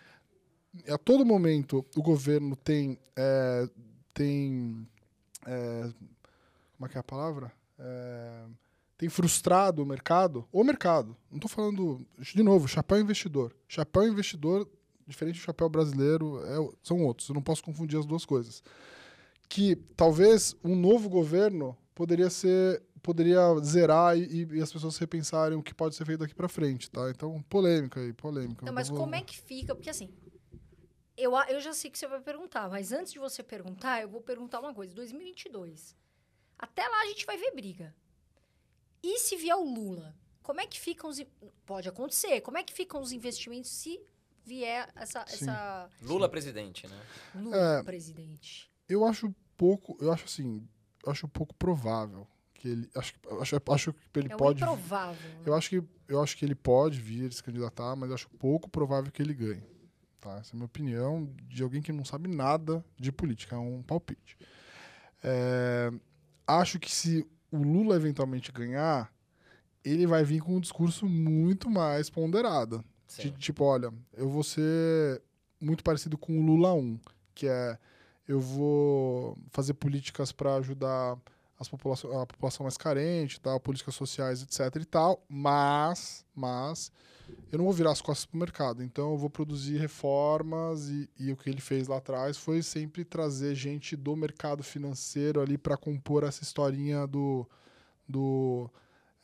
a 0.90 0.98
todo 0.98 1.26
momento 1.26 1.86
o 1.96 2.02
governo 2.02 2.56
tem 2.56 3.00
é, 3.16 3.70
tem 4.14 4.88
é, 5.46 5.82
como 6.76 6.86
é 6.86 6.90
que 6.90 6.98
é 6.98 7.00
a 7.00 7.04
palavra? 7.04 7.52
É, 7.80 8.44
tem 8.98 9.10
frustrado 9.10 9.84
o 9.84 9.86
mercado, 9.86 10.48
o 10.52 10.64
mercado. 10.64 11.16
Não 11.30 11.38
estou 11.38 11.50
falando 11.50 12.06
de 12.20 12.42
novo, 12.44 12.68
chapéu 12.68 13.00
investidor. 13.00 13.56
Chapéu 13.68 14.08
investidor 14.08 14.68
diferente 15.08 15.36
do 15.36 15.42
chapéu 15.42 15.70
brasileiro 15.70 16.40
é 16.46 16.78
são 16.84 17.04
outros. 17.06 17.30
Eu 17.30 17.36
não 17.36 17.42
posso 17.42 17.64
confundir 17.64 17.98
as 18.00 18.06
duas 18.06 18.26
coisas. 18.26 18.62
Que 19.50 19.76
talvez 19.96 20.56
um 20.64 20.76
novo 20.76 21.10
governo 21.10 21.78
poderia 21.96 22.30
ser 22.30 22.84
poderia 23.02 23.40
zerar 23.64 24.18
e, 24.18 24.46
e 24.52 24.62
as 24.62 24.72
pessoas 24.72 24.98
repensarem 24.98 25.58
o 25.58 25.64
que 25.64 25.74
pode 25.74 25.96
ser 25.96 26.06
feito 26.06 26.20
daqui 26.20 26.36
para 26.36 26.50
frente, 26.50 26.92
tá? 26.92 27.10
Então 27.10 27.42
polêmica 27.44 28.02
aí, 28.02 28.12
polêmica. 28.12 28.66
Não, 28.66 28.74
mas 28.74 28.90
vou- 28.90 28.98
como 28.98 29.16
é 29.16 29.22
que 29.22 29.38
fica? 29.40 29.74
Porque 29.74 29.90
assim, 29.90 30.10
eu, 31.16 31.32
eu 31.50 31.62
já 31.62 31.74
sei 31.74 31.90
que 31.90 31.98
você 31.98 32.08
vai 32.08 32.20
perguntar, 32.20 32.70
mas 32.70 32.92
antes 32.92 33.14
de 33.14 33.20
você 33.20 33.42
perguntar, 33.42 34.02
eu 34.02 34.10
vou 34.10 34.22
perguntar 34.22 34.60
uma 34.60 34.74
coisa. 34.74 34.94
2022. 34.94 35.96
Até 36.60 36.88
lá 36.88 37.02
a 37.02 37.06
gente 37.08 37.26
vai 37.26 37.38
ver 37.38 37.52
briga. 37.52 37.96
E 39.02 39.18
se 39.20 39.36
vier 39.38 39.56
o 39.56 39.64
Lula? 39.64 40.16
Como 40.44 40.60
é 40.60 40.68
que 40.68 40.80
ficam 40.80 41.10
os... 41.10 41.22
Pode 41.66 41.88
acontecer. 41.90 42.42
Como 42.42 42.58
é 42.58 42.64
que 42.64 42.74
ficam 42.74 43.02
os 43.02 43.12
investimentos 43.12 43.70
se 43.72 44.00
vier 44.48 44.88
essa, 44.96 45.26
essa 45.28 45.90
Lula 46.02 46.30
presidente, 46.30 46.88
né? 46.88 47.00
Lula 47.36 47.80
É. 47.80 47.84
presidente? 47.84 48.72
Eu 48.88 49.04
acho 49.06 49.36
pouco, 49.58 49.98
eu 50.00 50.12
acho 50.12 50.24
assim, 50.26 50.66
eu 51.06 51.12
acho 51.12 51.28
pouco 51.28 51.54
provável 51.56 52.26
que 52.54 52.70
ele 52.70 52.90
acho 52.96 53.14
que- 53.14 53.20
acho, 53.42 53.56
acho 53.72 53.94
que 53.94 54.20
ele 54.20 54.32
É 54.32 54.36
um 54.36 54.38
pode 54.38 54.64
improvável. 54.64 55.30
né? 55.30 55.44
Eu 55.46 55.54
acho 55.54 55.70
que 55.70 55.84
eu 56.08 56.24
acho 56.24 56.38
que 56.38 56.46
ele 56.46 56.56
pode 56.56 57.02
vir 57.02 57.32
se 57.34 57.44
candidatar, 57.44 57.94
mas 57.98 58.08
eu 58.10 58.16
acho 58.16 58.30
pouco 58.40 58.70
provável 58.70 59.12
que 59.12 59.22
ele 59.22 59.34
ganhe. 59.34 59.64
Tá? 60.22 60.38
Essa 60.40 60.52
é 60.52 60.54
a 60.54 60.56
minha 60.56 60.66
opinião 60.66 61.30
de 61.50 61.62
alguém 61.62 61.82
que 61.82 61.92
não 61.92 62.06
sabe 62.06 62.30
nada 62.30 62.84
de 62.98 63.12
política, 63.12 63.56
é 63.56 63.60
um 63.60 63.84
palpite. 63.84 64.38
É, 65.24 65.92
acho 66.48 66.80
que 66.80 66.90
se 66.90 67.28
o 67.52 67.58
Lula 67.58 67.96
eventualmente 67.96 68.52
ganhar, 68.52 69.14
ele 69.84 70.08
vai 70.08 70.24
vir 70.24 70.42
com 70.42 70.56
um 70.56 70.60
discurso 70.62 71.06
muito 71.06 71.70
mais 71.70 72.10
ponderado. 72.10 72.84
Ti- 73.08 73.32
Tipo, 73.38 73.64
olha, 73.64 73.92
eu 74.16 74.30
vou 74.30 74.44
ser 74.44 75.22
muito 75.60 75.84
parecido 75.84 76.18
com 76.18 76.40
o 76.40 76.46
Lula 76.46 76.74
1, 76.74 77.00
que 77.34 77.48
é 77.48 77.78
eu 78.28 78.40
vou 78.42 79.38
fazer 79.52 79.74
políticas 79.74 80.32
para 80.34 80.56
ajudar 80.56 81.18
as 81.60 81.68
a 81.68 82.26
população 82.26 82.64
mais 82.64 82.78
carente, 82.78 83.40
tal, 83.40 83.60
políticas 83.60 83.96
sociais, 83.96 84.44
etc 84.44 84.76
e 84.82 84.86
tal, 84.86 85.24
mas, 85.30 86.26
mas 86.36 86.92
eu 87.52 87.58
não 87.58 87.66
vou 87.66 87.74
virar 87.74 87.92
as 87.92 88.02
costas 88.02 88.26
para 88.26 88.36
o 88.36 88.40
mercado. 88.40 88.84
Então 88.84 89.12
eu 89.12 89.18
vou 89.18 89.30
produzir 89.30 89.78
reformas 89.78 90.90
e, 90.90 91.10
e 91.18 91.32
o 91.32 91.38
que 91.38 91.50
ele 91.50 91.62
fez 91.62 91.88
lá 91.88 91.98
atrás 91.98 92.38
foi 92.38 92.62
sempre 92.62 93.06
trazer 93.06 93.56
gente 93.56 93.96
do 93.96 94.16
mercado 94.16 94.62
financeiro 94.62 95.42
ali 95.42 95.58
para 95.58 95.78
compor 95.78 96.24
essa 96.24 96.44
historinha 96.44 97.08
do 97.08 97.48
do 98.08 98.70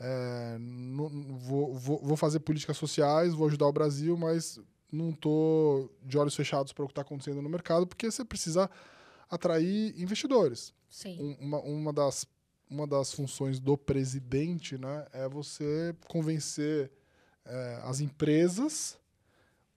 é, 0.05 0.57
não- 0.59 1.37
vou, 1.37 1.73
vou, 1.73 1.99
vou 2.03 2.17
fazer 2.17 2.39
políticas 2.41 2.75
sociais, 2.75 3.33
vou 3.33 3.47
ajudar 3.47 3.67
o 3.67 3.71
Brasil, 3.71 4.17
mas 4.17 4.59
não 4.91 5.13
tô 5.13 5.89
de 6.03 6.17
olhos 6.17 6.35
fechados 6.35 6.73
para 6.73 6.83
o 6.83 6.87
que 6.87 6.91
está 6.91 7.01
acontecendo 7.01 7.41
no 7.41 7.47
mercado, 7.49 7.87
porque 7.87 8.11
você 8.11 8.25
precisa 8.25 8.69
atrair 9.29 9.93
investidores. 9.99 10.73
Sim. 10.89 11.17
Um- 11.19 11.45
uma, 11.45 11.59
uma, 11.61 11.93
das, 11.93 12.27
uma 12.69 12.85
das 12.85 13.13
funções 13.13 13.59
do 13.59 13.77
presidente 13.77 14.77
né, 14.77 15.07
é 15.13 15.27
você 15.29 15.95
convencer 16.07 16.91
é, 17.45 17.79
as 17.83 17.99
empresas, 18.01 18.97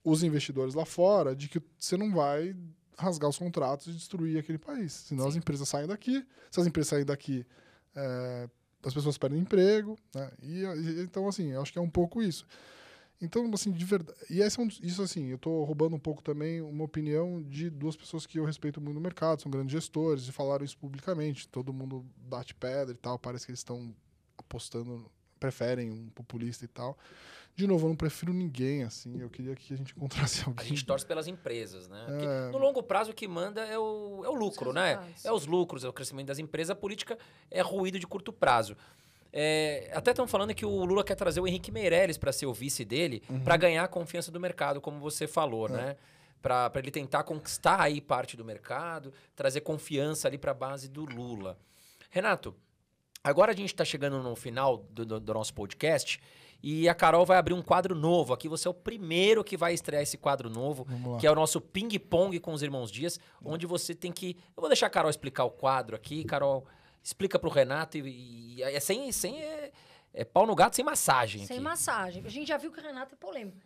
os 0.05 0.23
investidores 0.23 0.75
lá 0.75 0.85
fora, 0.85 1.35
de 1.37 1.49
que 1.49 1.63
você 1.79 1.97
não 1.97 2.13
vai 2.13 2.55
rasgar 2.99 3.29
os 3.31 3.39
contratos 3.39 3.87
e 3.89 3.93
destruir 3.93 4.39
aquele 4.39 4.59
país. 4.59 4.93
Senão 4.93 5.27
as 5.27 5.35
Sim. 5.35 5.39
empresas 5.41 5.69
saem 5.69 5.87
daqui. 5.87 6.27
Se 6.51 6.61
as 6.61 6.67
empresas 6.67 6.89
saem 6.89 7.05
daqui, 7.05 7.47
é, 7.95 8.49
as 8.87 8.95
pessoas 8.95 9.19
perdem 9.19 9.41
emprego. 9.41 9.99
Né? 10.15 10.31
E, 10.43 10.63
e- 10.63 11.01
então, 11.03 11.29
assim, 11.29 11.51
eu 11.53 11.61
acho 11.61 11.73
que 11.73 11.79
é 11.79 11.83
um 11.83 11.91
pouco 11.91 12.23
isso. 12.23 12.47
Então, 13.21 13.51
assim, 13.55 13.73
de 13.73 13.85
verdade. 13.85 14.19
E 14.29 14.41
esse 14.41 14.61
é 14.61 14.63
um, 14.63 14.69
isso, 14.69 15.03
assim, 15.03 15.29
eu 15.29 15.37
estou 15.37 15.65
roubando 15.65 15.97
um 15.97 15.99
pouco 15.99 16.23
também 16.23 16.61
uma 16.61 16.85
opinião 16.85 17.43
de 17.43 17.71
duas 17.71 17.97
pessoas 17.97 18.27
que 18.27 18.39
eu 18.39 18.45
respeito 18.45 18.81
muito 18.81 18.95
no 18.95 19.01
mercado, 19.01 19.41
são 19.41 19.51
grandes 19.51 19.73
gestores, 19.73 20.29
e 20.29 20.33
falaram 20.33 20.65
isso 20.65 20.77
publicamente. 20.77 21.49
Todo 21.49 21.73
mundo 21.73 22.05
bate 22.17 22.55
pedra 22.55 22.95
e 22.95 22.99
tal, 22.99 23.19
parece 23.19 23.47
que 23.47 23.51
eles 23.53 23.61
estão 23.61 23.95
apostando, 24.37 25.11
preferem 25.39 25.91
um 25.91 26.09
populista 26.11 26.65
e 26.65 26.69
tal. 26.69 26.97
De 27.55 27.67
novo, 27.67 27.87
eu 27.87 27.89
não 27.89 27.97
prefiro 27.97 28.33
ninguém, 28.35 28.83
assim. 28.85 29.19
Eu 29.21 29.31
queria 29.31 29.55
que 29.57 29.73
a 29.73 29.77
gente 29.77 29.93
encontrasse 29.97 30.43
A 30.45 30.47
alguém. 30.47 30.67
gente 30.69 30.85
torce 30.85 31.07
pelas 31.07 31.27
empresas, 31.27 31.89
né? 31.89 32.05
Porque 32.07 32.27
É. 32.27 32.51
no 32.51 32.59
longo 32.59 32.83
prazo 32.83 33.13
o 33.13 33.15
que 33.15 33.27
manda 33.27 33.63
é 33.65 33.79
o, 33.79 34.23
é 34.25 34.29
o 34.29 34.35
lucro, 34.35 34.73
né? 34.75 35.03
É 35.25 35.33
os 35.33 35.47
lucros, 35.47 35.83
é 35.83 35.89
o 35.89 35.93
crescimento 35.93 36.27
das 36.27 36.39
empresas. 36.39 36.71
A 36.71 36.75
política 36.75 37.17
é 37.51 37.63
ruído 37.63 37.99
de 37.99 38.07
curto 38.07 38.31
prazo. 38.33 38.77
É, 39.33 39.91
até 39.95 40.11
estão 40.13 40.27
falando 40.27 40.55
que 40.55 40.65
o 40.65 40.85
Lula 40.85 41.05
quer 41.05 41.15
trazer 41.15 41.41
o 41.41 41.47
Henrique 41.47 41.71
Meirelles 41.71 42.17
para 42.17 42.33
ser 42.33 42.47
o 42.47 42.55
vice 42.55 42.85
dele, 42.85 43.23
Uhum. 43.29 43.41
para 43.41 43.57
ganhar 43.57 43.85
a 43.85 43.89
confiança 43.89 44.31
do 44.31 44.41
mercado, 44.41 44.81
como 44.81 44.99
você 45.01 45.25
É. 45.25 45.29
falou, 45.29 45.69
né? 45.69 45.97
Para 46.43 46.71
ele 46.77 46.91
tentar 46.91 47.23
conquistar 47.25 47.81
aí 47.81 48.01
parte 48.01 48.37
do 48.37 48.45
mercado, 48.45 49.13
trazer 49.35 49.63
confiança 49.63 50.29
ali 50.29 50.39
para 50.39 50.53
a 50.53 50.55
base 50.55 50.89
do 50.89 51.05
Lula. 51.05 51.59
Renato, 52.11 52.55
agora 53.29 53.53
a 53.53 53.55
gente 53.55 53.69
está 53.73 53.85
chegando 53.85 54.23
no 54.23 54.35
final 54.37 54.79
do, 54.91 55.05
do- 55.05 55.21
do 55.21 55.35
nosso 55.35 55.53
podcast 55.55 56.21
e 56.63 56.89
a 56.89 56.95
Carol 56.95 57.25
vai 57.27 57.37
abrir 57.39 57.53
um 57.55 57.63
quadro 57.63 57.95
novo. 57.95 58.33
Aqui 58.33 58.49
você 58.49 58.67
é 58.67 58.71
o 58.71 58.75
primeiro 58.75 59.45
que 59.45 59.57
vai 59.57 59.75
estrear 59.75 60.03
esse 60.03 60.17
quadro 60.17 60.49
novo 60.49 60.87
que 61.19 61.27
é 61.27 61.31
o 61.31 61.35
nosso 61.35 61.61
ping-pong 61.61 62.39
com 62.41 62.53
os 62.53 62.63
irmãos 62.63 62.91
Dias, 62.91 63.19
onde 63.45 63.67
você 63.67 63.95
tem 63.95 64.11
que. 64.13 64.37
Eu 64.57 64.61
vou 64.63 64.69
deixar 64.69 64.87
a 64.87 64.91
Carol 64.91 65.11
explicar 65.11 65.45
o 65.45 65.51
quadro 65.51 65.95
aqui. 65.95 66.25
Carol, 66.25 66.67
explica 67.03 67.39
pro 67.39 67.51
Renato 67.51 67.99
e, 67.99 68.57
e 68.57 68.63
é 68.63 68.81
sem. 68.81 69.13
sem 69.13 69.41
é, 69.43 69.73
é 70.15 70.25
pau 70.25 70.47
no 70.47 70.55
gato 70.55 70.75
sem 70.77 70.85
massagem. 70.85 71.45
Sem 71.47 71.57
aqui. 71.59 71.65
massagem. 71.65 72.25
A 72.25 72.29
gente 72.31 72.49
já 72.49 72.57
viu 72.57 72.73
que 72.73 72.81
o 72.81 72.83
Renato 72.83 73.15
é 73.15 73.19
polêmico. 73.19 73.59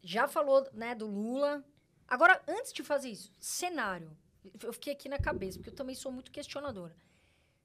Já 0.00 0.28
falou, 0.28 0.64
né, 0.72 0.94
do 0.94 1.06
Lula. 1.08 1.64
Agora, 2.06 2.40
antes 2.46 2.72
de 2.72 2.82
fazer 2.84 3.08
isso, 3.10 3.32
cenário. 3.38 4.16
Eu 4.62 4.72
fiquei 4.72 4.92
aqui 4.92 5.08
na 5.08 5.18
cabeça, 5.18 5.58
porque 5.58 5.70
eu 5.70 5.74
também 5.74 5.94
sou 5.96 6.10
muito 6.12 6.30
questionadora. 6.30 6.94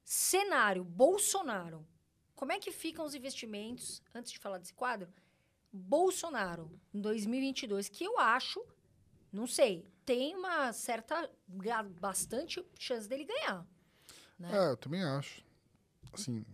Cenário, 0.04 0.84
Bolsonaro. 0.84 1.86
Como 2.34 2.52
é 2.52 2.58
que 2.58 2.70
ficam 2.70 3.04
os 3.04 3.14
investimentos, 3.14 4.02
antes 4.14 4.30
de 4.32 4.38
falar 4.38 4.58
desse 4.58 4.74
quadro, 4.74 5.08
Bolsonaro, 5.72 6.70
em 6.92 7.00
2022, 7.00 7.88
que 7.88 8.04
eu 8.04 8.18
acho, 8.18 8.64
não 9.32 9.46
sei, 9.46 9.88
tem 10.04 10.36
uma 10.36 10.72
certa, 10.72 11.28
bastante 12.00 12.64
chance 12.78 13.08
dele 13.08 13.24
ganhar. 13.24 13.66
Né? 14.38 14.50
É, 14.52 14.70
eu 14.70 14.76
também 14.76 15.02
acho. 15.02 15.42
Assim, 16.12 16.44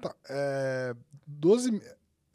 tá, 0.00 0.14
é, 0.28 0.94
12, 1.26 1.72
me- 1.72 1.82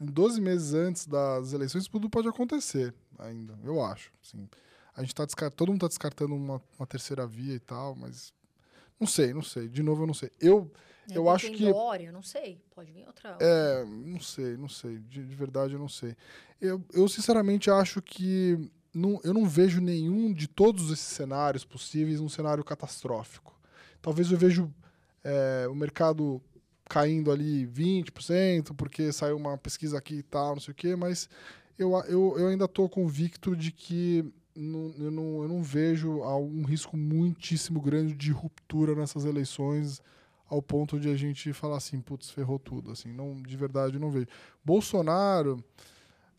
12 0.00 0.40
meses 0.40 0.74
antes 0.74 1.06
das 1.06 1.52
eleições, 1.52 1.88
tudo 1.88 2.10
pode 2.10 2.28
acontecer 2.28 2.94
ainda, 3.18 3.58
eu 3.64 3.82
acho. 3.82 4.12
Assim, 4.22 4.48
a 4.94 5.00
gente 5.02 5.14
tá 5.14 5.24
descartando, 5.24 5.56
todo 5.56 5.68
mundo 5.70 5.80
tá 5.80 5.88
descartando 5.88 6.34
uma, 6.34 6.62
uma 6.78 6.86
terceira 6.86 7.26
via 7.26 7.54
e 7.54 7.60
tal, 7.60 7.94
mas 7.94 8.34
não 8.98 9.06
sei, 9.06 9.32
não 9.34 9.42
sei. 9.42 9.68
De 9.68 9.82
novo, 9.82 10.02
eu 10.02 10.06
não 10.06 10.14
sei. 10.14 10.30
Eu, 10.40 10.70
eu 11.10 11.28
acho 11.30 11.50
que- 11.50 11.72
Dória, 11.72 12.12
não 12.12 12.22
sei, 12.22 12.60
pode 12.74 12.92
vir 12.92 13.06
outra. 13.06 13.36
é, 13.40 13.84
não 13.84 14.20
sei, 14.20 14.56
não 14.56 14.68
sei. 14.68 14.98
De, 14.98 15.24
de 15.24 15.34
verdade, 15.34 15.72
eu 15.74 15.78
não 15.78 15.88
sei. 15.88 16.16
Eu, 16.60 16.82
eu, 16.92 17.08
sinceramente, 17.08 17.70
acho 17.70 18.02
que 18.02 18.58
não, 18.92 19.20
eu 19.22 19.32
não 19.32 19.46
vejo 19.48 19.80
nenhum 19.80 20.32
de 20.32 20.48
todos 20.48 20.90
esses 20.90 21.06
cenários 21.06 21.64
possíveis 21.64 22.20
um 22.20 22.28
cenário 22.28 22.64
catastrófico. 22.64 23.58
Talvez 24.02 24.30
eu 24.30 24.38
vejo 24.38 24.72
é, 25.24 25.66
o 25.68 25.74
mercado 25.74 26.42
caindo 26.88 27.30
ali 27.30 27.66
20%, 27.66 28.74
porque 28.74 29.12
saiu 29.12 29.36
uma 29.36 29.56
pesquisa 29.58 29.98
aqui 29.98 30.16
e 30.16 30.22
tal, 30.22 30.54
não 30.54 30.60
sei 30.60 30.72
o 30.72 30.74
quê, 30.74 30.96
mas 30.96 31.28
eu, 31.78 31.92
eu, 32.08 32.34
eu 32.38 32.48
ainda 32.48 32.64
estou 32.64 32.88
convicto 32.88 33.54
de 33.54 33.70
que 33.70 34.24
eu, 34.98 35.10
não, 35.10 35.42
eu 35.42 35.48
não 35.48 35.62
vejo 35.62 36.20
um 36.20 36.64
risco 36.64 36.96
muitíssimo 36.96 37.80
grande 37.80 38.14
de 38.14 38.32
ruptura 38.32 38.94
nessas 38.94 39.24
eleições 39.24 40.02
ao 40.48 40.60
ponto 40.60 40.98
de 40.98 41.08
a 41.08 41.16
gente 41.16 41.52
falar 41.52 41.76
assim, 41.76 42.00
putz, 42.00 42.30
ferrou 42.30 42.58
tudo. 42.58 42.90
Assim, 42.90 43.12
não, 43.12 43.40
de 43.40 43.56
verdade, 43.56 43.98
não 43.98 44.10
vejo. 44.10 44.26
Bolsonaro, 44.64 45.62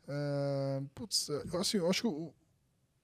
é, 0.07 0.81
putz, 0.93 1.29
assim, 1.53 1.77
eu 1.77 1.89
acho 1.89 2.01
que 2.01 2.07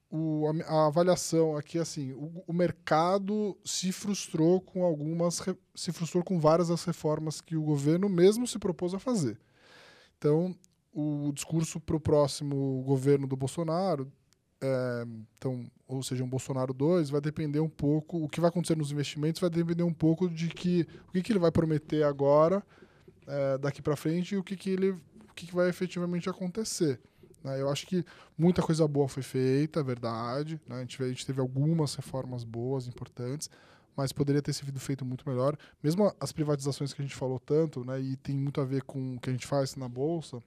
o, 0.10 0.48
a, 0.68 0.88
avaliação 0.88 1.56
aqui, 1.56 1.78
assim, 1.80 2.12
o, 2.14 2.44
o, 2.48 2.54
mercado 2.54 3.58
se 3.64 3.92
frustrou 3.92 4.60
com 4.60 4.84
algumas, 4.84 5.42
se 5.74 5.92
frustrou 5.92 6.24
com 6.24 6.40
várias 6.40 6.70
das 6.70 6.84
reformas 6.84 7.40
que 7.40 7.56
o 7.56 7.64
governo 7.64 8.10
mesmo 8.10 8.48
se 8.48 8.60
propôs 8.60 8.94
a 8.94 9.00
fazer. 9.00 9.40
Então, 10.18 10.56
o 10.94 11.32
discurso 11.34 11.80
para 11.80 11.96
o 11.96 12.00
próximo 12.00 12.82
governo 12.84 13.28
do 13.28 13.36
Bolsonaro, 13.36 14.12
é, 14.62 15.06
então, 15.38 15.66
ou 15.88 16.02
seja, 16.02 16.24
um 16.24 16.30
Bolsonaro 16.30 16.74
2, 16.74 17.10
vai 17.10 17.22
depender 17.22 17.60
um 17.60 17.70
pouco, 17.70 18.24
o 18.24 18.30
que 18.30 18.40
vai 18.40 18.50
acontecer 18.50 18.76
nos 18.76 18.92
investimentos 18.92 19.42
vai 19.42 19.50
depender 19.50 19.84
um 19.84 19.94
pouco 19.94 20.30
de 20.30 20.50
que, 20.50 20.88
o 21.08 21.12
que, 21.12 21.22
que 21.22 21.32
ele 21.32 21.40
vai 21.40 21.52
prometer 21.52 22.04
agora, 22.04 22.64
é, 23.28 23.58
daqui 23.58 23.82
para 23.82 23.96
frente, 23.96 24.36
e 24.36 24.38
o 24.38 24.44
que, 24.44 24.56
que, 24.56 24.70
ele, 24.70 24.92
o 24.92 25.34
que, 25.36 25.48
que 25.48 25.56
vai 25.56 25.70
efetivamente 25.70 26.30
acontecer. 26.30 27.00
Né? 27.44 27.62
Eu 27.62 27.70
acho 27.70 27.86
que 27.86 28.04
muita 28.38 28.62
coisa 28.62 28.88
boa 28.88 29.08
foi 29.08 29.24
feita, 29.24 29.80
é 29.80 29.84
verdade. 29.84 30.60
Né? 30.68 30.78
A, 30.78 30.80
gente, 30.82 31.04
a 31.04 31.08
gente 31.08 31.26
teve 31.26 31.40
algumas 31.40 31.94
reformas 31.96 32.44
boas, 32.44 32.88
importantes, 32.88 33.50
mas 33.96 34.12
poderia 34.12 34.42
ter 34.42 34.54
sido 34.54 34.80
feito 34.80 35.06
muito 35.06 35.28
melhor. 35.30 35.56
Mesmo 35.82 36.14
as 36.20 36.32
privatizações 36.32 36.94
que 36.94 37.02
a 37.02 37.06
gente 37.06 37.16
falou 37.16 37.40
tanto, 37.40 37.86
né, 37.86 38.02
e 38.02 38.16
tem 38.18 38.36
muito 38.36 38.60
a 38.60 38.66
ver 38.66 38.84
com 38.84 39.16
o 39.16 39.20
que 39.20 39.30
a 39.30 39.34
gente 39.34 39.48
faz 39.48 39.76
na 39.76 39.88
Bolsa, 39.88 40.42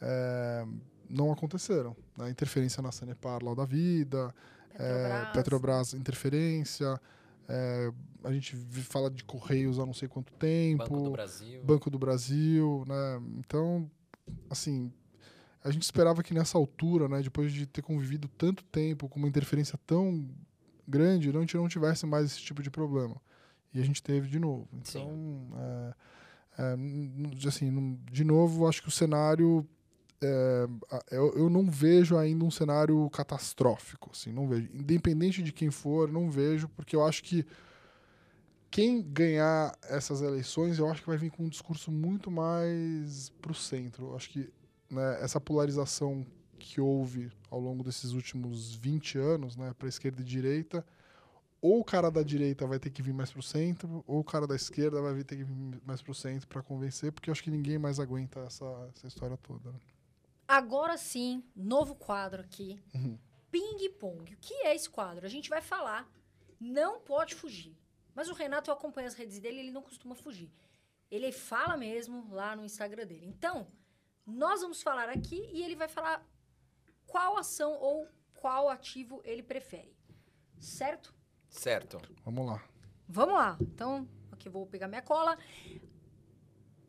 é, 0.00 0.64
não 1.08 1.32
aconteceram. 1.32 1.96
Né? 2.16 2.30
Interferência 2.30 2.82
na 2.82 2.92
Sanepar 2.92 3.42
lá 3.42 3.54
da 3.54 3.64
vida, 3.64 4.34
Petrobras, 4.70 5.28
é, 5.28 5.32
Petrobras 5.32 5.94
interferência, 5.94 7.00
é, 7.48 7.92
a 8.22 8.32
gente 8.32 8.56
fala 8.56 9.10
de 9.10 9.22
Correios 9.24 9.78
há 9.78 9.86
não 9.86 9.94
sei 9.94 10.08
quanto 10.08 10.32
tempo. 10.34 10.84
Banco 10.84 11.02
do 11.02 11.10
Brasil. 11.10 11.64
Banco 11.64 11.90
do 11.90 11.98
Brasil, 11.98 12.84
né? 12.86 13.22
Então, 13.38 13.90
assim, 14.48 14.92
a 15.62 15.70
gente 15.70 15.82
esperava 15.82 16.22
que 16.22 16.34
nessa 16.34 16.56
altura, 16.56 17.08
né, 17.08 17.22
depois 17.22 17.52
de 17.52 17.66
ter 17.66 17.82
convivido 17.82 18.28
tanto 18.28 18.64
tempo 18.64 19.08
com 19.08 19.18
uma 19.18 19.28
interferência 19.28 19.78
tão 19.86 20.28
grande, 20.86 21.32
não, 21.32 21.40
a 21.40 21.42
gente 21.42 21.56
não 21.56 21.68
tivesse 21.68 22.06
mais 22.06 22.26
esse 22.26 22.40
tipo 22.40 22.62
de 22.62 22.70
problema. 22.70 23.16
E 23.72 23.80
a 23.80 23.84
gente 23.84 24.02
teve 24.02 24.28
de 24.28 24.38
novo. 24.38 24.68
Então, 24.72 25.48
é, 25.56 25.94
é, 26.58 27.48
assim, 27.48 27.98
de 28.10 28.24
novo, 28.24 28.66
acho 28.66 28.82
que 28.82 28.88
o 28.88 28.92
cenário. 28.92 29.66
É, 30.24 30.66
eu, 31.10 31.32
eu 31.36 31.50
não 31.50 31.70
vejo 31.70 32.16
ainda 32.16 32.44
um 32.44 32.50
cenário 32.50 33.08
catastrófico. 33.10 34.10
Assim, 34.12 34.32
não 34.32 34.48
vejo. 34.48 34.68
Independente 34.72 35.42
de 35.42 35.52
quem 35.52 35.70
for, 35.70 36.10
não 36.10 36.30
vejo, 36.30 36.68
porque 36.68 36.96
eu 36.96 37.04
acho 37.04 37.22
que 37.22 37.46
quem 38.70 39.02
ganhar 39.02 39.76
essas 39.84 40.20
eleições, 40.20 40.78
eu 40.78 40.90
acho 40.90 41.00
que 41.00 41.06
vai 41.06 41.16
vir 41.16 41.30
com 41.30 41.44
um 41.44 41.48
discurso 41.48 41.92
muito 41.92 42.30
mais 42.30 43.28
para 43.40 43.52
o 43.52 43.54
centro. 43.54 44.08
Eu 44.08 44.16
acho 44.16 44.30
que 44.30 44.52
né, 44.90 45.18
essa 45.22 45.40
polarização 45.40 46.26
que 46.58 46.80
houve 46.80 47.30
ao 47.50 47.60
longo 47.60 47.84
desses 47.84 48.12
últimos 48.12 48.74
20 48.74 49.18
anos, 49.18 49.56
né, 49.56 49.72
para 49.78 49.88
esquerda 49.88 50.22
e 50.22 50.24
direita, 50.24 50.84
ou 51.60 51.80
o 51.80 51.84
cara 51.84 52.10
da 52.10 52.22
direita 52.22 52.66
vai 52.66 52.78
ter 52.78 52.90
que 52.90 53.00
vir 53.00 53.14
mais 53.14 53.30
para 53.30 53.40
o 53.40 53.42
centro, 53.42 54.04
ou 54.06 54.20
o 54.20 54.24
cara 54.24 54.46
da 54.46 54.56
esquerda 54.56 55.00
vai 55.00 55.22
ter 55.22 55.36
que 55.36 55.44
vir 55.44 55.80
mais 55.86 56.02
para 56.02 56.12
o 56.12 56.14
centro 56.14 56.48
para 56.48 56.62
convencer, 56.62 57.12
porque 57.12 57.30
eu 57.30 57.32
acho 57.32 57.42
que 57.42 57.50
ninguém 57.50 57.78
mais 57.78 58.00
aguenta 58.00 58.40
essa, 58.40 58.66
essa 58.94 59.06
história 59.06 59.36
toda. 59.36 59.70
Né? 59.70 59.78
Agora 60.46 60.96
sim, 60.96 61.42
novo 61.54 61.94
quadro 61.94 62.42
aqui. 62.42 62.82
Uhum. 62.94 63.18
Ping 63.50 63.88
Pong. 63.98 64.34
O 64.34 64.36
que 64.38 64.54
é 64.66 64.74
esse 64.74 64.90
quadro? 64.90 65.24
A 65.24 65.28
gente 65.28 65.48
vai 65.48 65.60
falar, 65.60 66.10
não 66.60 67.00
pode 67.00 67.34
fugir. 67.34 67.76
Mas 68.14 68.28
o 68.28 68.34
Renato, 68.34 68.70
eu 68.70 68.74
acompanho 68.74 69.08
as 69.08 69.14
redes 69.14 69.38
dele, 69.38 69.60
ele 69.60 69.70
não 69.70 69.82
costuma 69.82 70.14
fugir. 70.14 70.52
Ele 71.10 71.30
fala 71.32 71.76
mesmo 71.76 72.28
lá 72.32 72.54
no 72.54 72.64
Instagram 72.64 73.06
dele. 73.06 73.26
Então, 73.26 73.66
nós 74.26 74.60
vamos 74.60 74.82
falar 74.82 75.08
aqui 75.08 75.48
e 75.52 75.62
ele 75.62 75.76
vai 75.76 75.88
falar 75.88 76.26
qual 77.06 77.36
ação 77.36 77.74
ou 77.74 78.08
qual 78.34 78.68
ativo 78.68 79.20
ele 79.24 79.42
prefere. 79.42 79.96
Certo? 80.58 81.14
Certo. 81.48 81.98
Vamos 82.24 82.46
lá. 82.46 82.64
Vamos 83.08 83.34
lá. 83.34 83.56
Então, 83.60 84.08
aqui 84.32 84.48
eu 84.48 84.52
vou 84.52 84.66
pegar 84.66 84.88
minha 84.88 85.02
cola. 85.02 85.38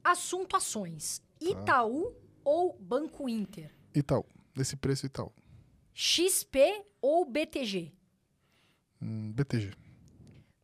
Assunto 0.03 0.55
ações. 0.55 1.19
Tá. 1.39 1.45
Itaú 1.45 2.15
ou 2.45 2.77
Banco 2.79 3.27
Inter? 3.27 3.69
Itaú. 3.93 4.23
Nesse 4.55 4.77
preço, 4.77 5.05
Itaú. 5.05 5.33
XP 5.93 6.85
ou 7.01 7.25
BTG? 7.25 7.91
Hum, 9.01 9.33
BTG. 9.33 9.73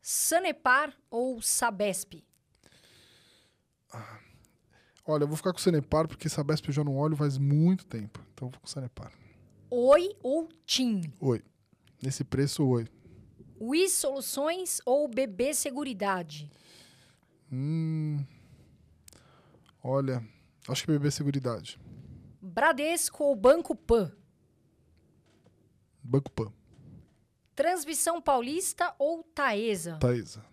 Sanepar 0.00 0.96
ou 1.10 1.42
Sabesp? 1.42 2.24
Ah, 3.92 4.18
Olha, 5.04 5.24
eu 5.24 5.28
vou 5.28 5.36
ficar 5.36 5.52
com 5.52 5.58
o 5.58 5.60
Sanepar, 5.60 6.06
porque 6.06 6.28
Sabesp 6.28 6.68
eu 6.68 6.72
já 6.72 6.84
não 6.84 6.96
olho 6.96 7.16
faz 7.16 7.36
muito 7.36 7.84
tempo. 7.84 8.24
Então 8.32 8.46
eu 8.48 8.52
vou 8.52 8.60
com 8.60 8.66
o 8.66 8.70
Sanepar. 8.70 9.12
Oi 9.68 10.14
ou 10.22 10.48
TIM? 10.64 11.02
Oi. 11.20 11.42
Nesse 12.00 12.22
preço, 12.24 12.64
oi. 12.66 12.86
WIS 13.60 13.92
Soluções 13.94 14.80
ou 14.86 15.08
BB 15.08 15.54
Seguridade? 15.54 16.50
Hum, 17.50 18.24
olha, 19.82 20.24
acho 20.68 20.84
que 20.84 20.92
BB 20.92 21.10
Seguridade. 21.10 21.80
Bradesco 22.40 23.24
ou 23.24 23.36
Banco 23.36 23.74
Pan? 23.74 24.12
Banco 26.02 26.30
Pan. 26.30 26.52
Transmissão 27.54 28.20
Paulista 28.20 28.94
ou 28.98 29.22
Taesa? 29.22 29.98
Taesa. 29.98 30.44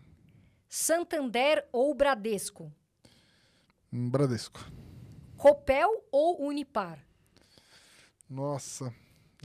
Santander 0.67 1.67
ou 1.71 1.93
Bradesco? 1.95 2.71
Um 3.91 4.09
Bradesco. 4.09 4.59
Copel 5.35 6.05
ou 6.11 6.45
Unipar? 6.45 7.03
Nossa. 8.29 8.93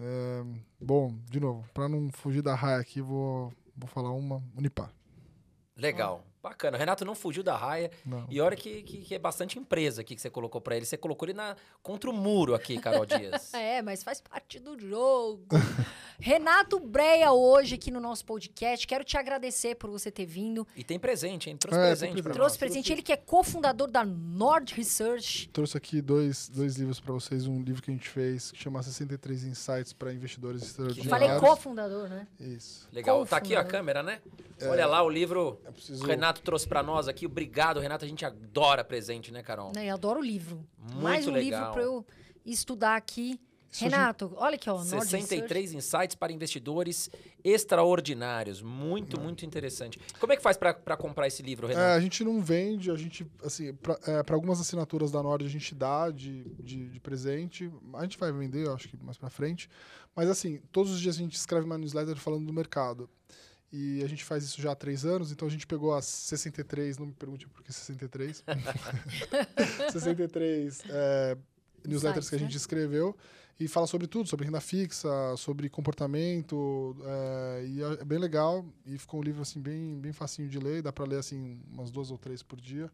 É, 0.00 0.42
bom, 0.80 1.16
de 1.30 1.38
novo, 1.38 1.66
para 1.72 1.88
não 1.88 2.10
fugir 2.10 2.42
da 2.42 2.54
raia 2.54 2.78
aqui, 2.78 3.00
vou, 3.00 3.52
vou 3.76 3.88
falar 3.88 4.10
uma 4.12 4.42
Unipar. 4.56 4.92
Legal. 5.76 6.24
Bacana. 6.44 6.76
O 6.76 6.78
Renato 6.78 7.06
não 7.06 7.14
fugiu 7.14 7.42
da 7.42 7.56
raia. 7.56 7.90
Não. 8.04 8.26
E 8.28 8.38
olha 8.38 8.54
que, 8.54 8.82
que, 8.82 8.98
que, 8.98 9.14
é 9.14 9.18
bastante 9.18 9.58
empresa 9.58 10.02
aqui 10.02 10.14
que 10.14 10.20
você 10.20 10.28
colocou 10.28 10.60
para 10.60 10.76
ele. 10.76 10.84
Você 10.84 10.98
colocou 10.98 11.26
ele 11.26 11.32
na, 11.32 11.56
contra 11.82 12.10
o 12.10 12.12
muro 12.12 12.54
aqui, 12.54 12.76
Carol 12.78 13.06
Dias. 13.06 13.52
é, 13.54 13.80
mas 13.80 14.02
faz 14.02 14.20
parte 14.20 14.58
do 14.58 14.78
jogo. 14.78 15.46
Renato 16.20 16.78
Breia 16.78 17.32
hoje 17.32 17.76
aqui 17.76 17.90
no 17.90 17.98
nosso 17.98 18.26
podcast. 18.26 18.86
Quero 18.86 19.02
te 19.04 19.16
agradecer 19.16 19.74
por 19.76 19.88
você 19.88 20.10
ter 20.10 20.26
vindo. 20.26 20.66
E 20.76 20.84
tem 20.84 20.98
presente, 20.98 21.48
hein? 21.48 21.56
Trouxe 21.56 21.78
é, 21.78 21.86
presente 21.86 22.22
pra 22.22 22.32
Trouxe 22.34 22.52
nós. 22.52 22.56
presente. 22.58 22.92
Ele 22.92 23.00
que 23.00 23.12
é 23.12 23.16
cofundador 23.16 23.88
da 23.88 24.04
Nord 24.04 24.74
Research. 24.74 25.48
Trouxe 25.48 25.78
aqui 25.78 26.02
dois, 26.02 26.50
dois 26.50 26.76
livros 26.76 27.00
para 27.00 27.14
vocês. 27.14 27.46
Um 27.46 27.62
livro 27.62 27.82
que 27.82 27.90
a 27.90 27.94
gente 27.94 28.08
fez 28.08 28.52
que 28.52 28.58
chama 28.58 28.82
63 28.82 29.44
Insights 29.44 29.94
para 29.94 30.12
Investidores 30.12 30.62
Extraordinários. 30.62 31.10
Falei 31.10 31.40
cofundador, 31.40 32.08
né? 32.08 32.26
Isso. 32.38 32.86
Legal. 32.92 33.24
Tá 33.24 33.38
aqui 33.38 33.56
a 33.56 33.64
câmera, 33.64 34.02
né? 34.02 34.20
É, 34.60 34.68
Olha 34.68 34.86
lá 34.86 35.02
o 35.02 35.08
livro. 35.08 35.58
Preciso... 35.72 36.04
Renato 36.04 36.34
Renato 36.35 36.43
trouxe 36.43 36.66
para 36.66 36.82
nós 36.82 37.06
aqui. 37.06 37.27
Obrigado, 37.27 37.81
Renato. 37.81 38.05
A 38.05 38.09
gente 38.09 38.24
adora 38.24 38.82
presente, 38.82 39.32
né, 39.32 39.43
Carol? 39.43 39.73
É, 39.77 39.86
eu 39.86 39.94
adoro 39.94 40.20
o 40.20 40.23
livro. 40.23 40.66
Muito 40.78 41.02
Mais 41.02 41.27
um 41.27 41.32
legal. 41.32 41.61
livro 41.61 41.73
para 41.73 41.82
eu 41.82 42.06
estudar 42.44 42.97
aqui. 42.97 43.39
Renato, 43.77 44.32
olha 44.36 44.55
aqui, 44.55 44.70
ó. 44.70 44.78
63 44.78 45.73
insights 45.74 46.15
para 46.15 46.32
investidores 46.32 47.11
extraordinários. 47.43 48.62
Muito, 48.62 49.20
muito 49.20 49.44
interessante. 49.44 49.98
Como 50.20 50.32
é 50.32 50.36
que 50.36 50.43
faz 50.43 50.56
para 50.56 50.97
comprar 50.97 51.27
esse 51.27 51.43
livro, 51.43 51.66
Renato? 51.66 51.85
É, 51.85 51.94
a 51.94 52.01
gente 52.01 52.23
não 52.23 52.40
vende, 52.40 52.89
a 52.89 52.94
gente, 52.94 53.27
assim, 53.43 53.74
para 53.74 53.98
é, 54.06 54.23
algumas 54.32 54.61
assinaturas 54.61 55.11
da 55.11 55.20
Nord 55.20 55.44
a 55.44 55.48
gente 55.48 55.74
dá 55.74 56.09
de, 56.09 56.44
de, 56.62 56.89
de, 56.89 57.01
presente. 57.01 57.69
A 57.94 58.02
gente 58.02 58.16
vai 58.16 58.31
vender, 58.31 58.69
acho 58.70 58.89
que 58.89 58.97
mais 59.02 59.19
para 59.19 59.28
frente. 59.28 59.69
Mas, 60.15 60.31
assim, 60.31 60.61
todos 60.70 60.93
os 60.93 61.01
dias 61.01 61.16
a 61.16 61.19
gente 61.19 61.35
escreve 61.35 61.66
uma 61.66 61.77
newsletter 61.77 62.15
falando 62.15 62.47
do 62.47 62.52
mercado. 62.52 63.11
E 63.76 64.05
a 64.05 64.06
gente 64.06 64.22
faz 64.22 64.44
isso 64.44 64.62
já 64.62 64.70
há 64.70 64.74
três 64.76 65.05
anos, 65.05 65.32
então 65.32 65.48
a 65.48 65.51
gente 65.51 65.66
pegou 65.66 65.92
as 65.92 66.05
63, 66.05 66.96
não 66.96 67.06
me 67.06 67.12
pergunte 67.12 67.48
por 67.48 67.60
que 67.60 67.72
63. 67.72 68.44
63 69.90 70.82
é, 70.88 71.36
newsletters 71.84 72.30
que 72.30 72.36
a 72.36 72.38
gente 72.38 72.52
né? 72.52 72.56
escreveu 72.56 73.16
e 73.59 73.66
fala 73.66 73.88
sobre 73.88 74.06
tudo, 74.06 74.28
sobre 74.28 74.46
renda 74.46 74.60
fixa, 74.60 75.09
sobre 75.36 75.68
comportamento, 75.68 76.96
é, 77.05 77.66
e 77.66 77.82
é 77.82 78.05
bem 78.05 78.18
legal. 78.18 78.64
E 78.86 78.96
ficou 78.96 79.18
um 79.18 79.24
livro 79.24 79.42
assim 79.42 79.60
bem, 79.60 79.98
bem 79.98 80.12
facinho 80.12 80.48
de 80.48 80.60
ler, 80.60 80.80
dá 80.80 80.92
para 80.92 81.05
ler 81.05 81.18
assim 81.18 81.60
umas 81.68 81.90
duas 81.90 82.12
ou 82.12 82.16
três 82.16 82.44
por 82.44 82.60
dia. 82.60 82.88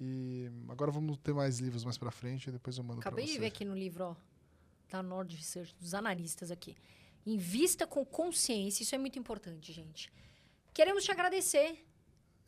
E 0.00 0.50
agora 0.68 0.90
vamos 0.90 1.16
ter 1.18 1.32
mais 1.32 1.60
livros 1.60 1.84
mais 1.84 1.96
para 1.96 2.10
frente, 2.10 2.48
e 2.48 2.50
depois 2.50 2.76
eu 2.76 2.82
mando 2.82 2.98
Acabei 2.98 3.24
de 3.24 3.38
ver 3.38 3.46
aqui 3.46 3.64
no 3.64 3.74
livro, 3.76 4.04
ó. 4.04 4.16
da 4.90 5.00
Nord 5.00 5.36
Research, 5.36 5.76
dos 5.80 5.94
analistas 5.94 6.50
aqui. 6.50 6.74
Invista 7.26 7.86
com 7.86 8.04
consciência, 8.04 8.82
isso 8.82 8.94
é 8.94 8.98
muito 8.98 9.18
importante, 9.18 9.72
gente. 9.72 10.10
Queremos 10.72 11.04
te 11.04 11.10
agradecer. 11.10 11.84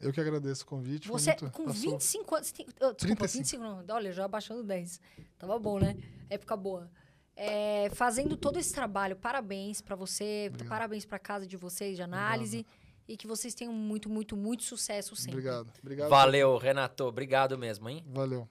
Eu 0.01 0.13
que 0.13 0.21
agradeço 0.21 0.63
o 0.65 0.67
convite. 0.67 1.09
Você, 1.09 1.31
muito- 1.31 1.51
com 1.51 1.65
passou- 1.67 1.91
25 1.93 2.35
anos. 2.35 2.53
Tem, 2.53 2.65
oh, 2.67 2.93
desculpa, 2.93 2.95
35. 2.97 3.39
25 3.39 3.63
não. 3.63 3.85
Olha, 3.95 4.13
já 4.13 4.25
abaixando 4.25 4.63
10. 4.65 4.99
Tava 5.39 5.59
bom, 5.59 5.79
né? 5.79 5.97
Época 6.31 6.57
boa. 6.57 6.91
É, 7.37 7.91
fazendo 7.91 8.37
todo 8.37 8.59
esse 8.59 8.73
trabalho, 8.73 9.17
parabéns 9.17 9.81
pra 9.81 9.95
você, 9.97 10.47
Obrigado. 10.49 10.69
parabéns 10.69 11.05
pra 11.05 11.19
casa 11.19 11.47
de 11.47 11.57
vocês 11.57 11.97
de 11.97 12.03
análise 12.03 12.67
e 13.09 13.17
que 13.17 13.27
vocês 13.27 13.55
tenham 13.55 13.73
muito, 13.73 14.09
muito, 14.09 14.37
muito 14.37 14.63
sucesso 14.63 15.15
sempre. 15.17 15.33
Obrigado. 15.33 15.73
Obrigado. 15.81 16.09
Valeu, 16.09 16.57
Renato. 16.57 17.05
Obrigado 17.05 17.59
mesmo, 17.59 17.89
hein? 17.89 18.03
Valeu. 18.09 18.49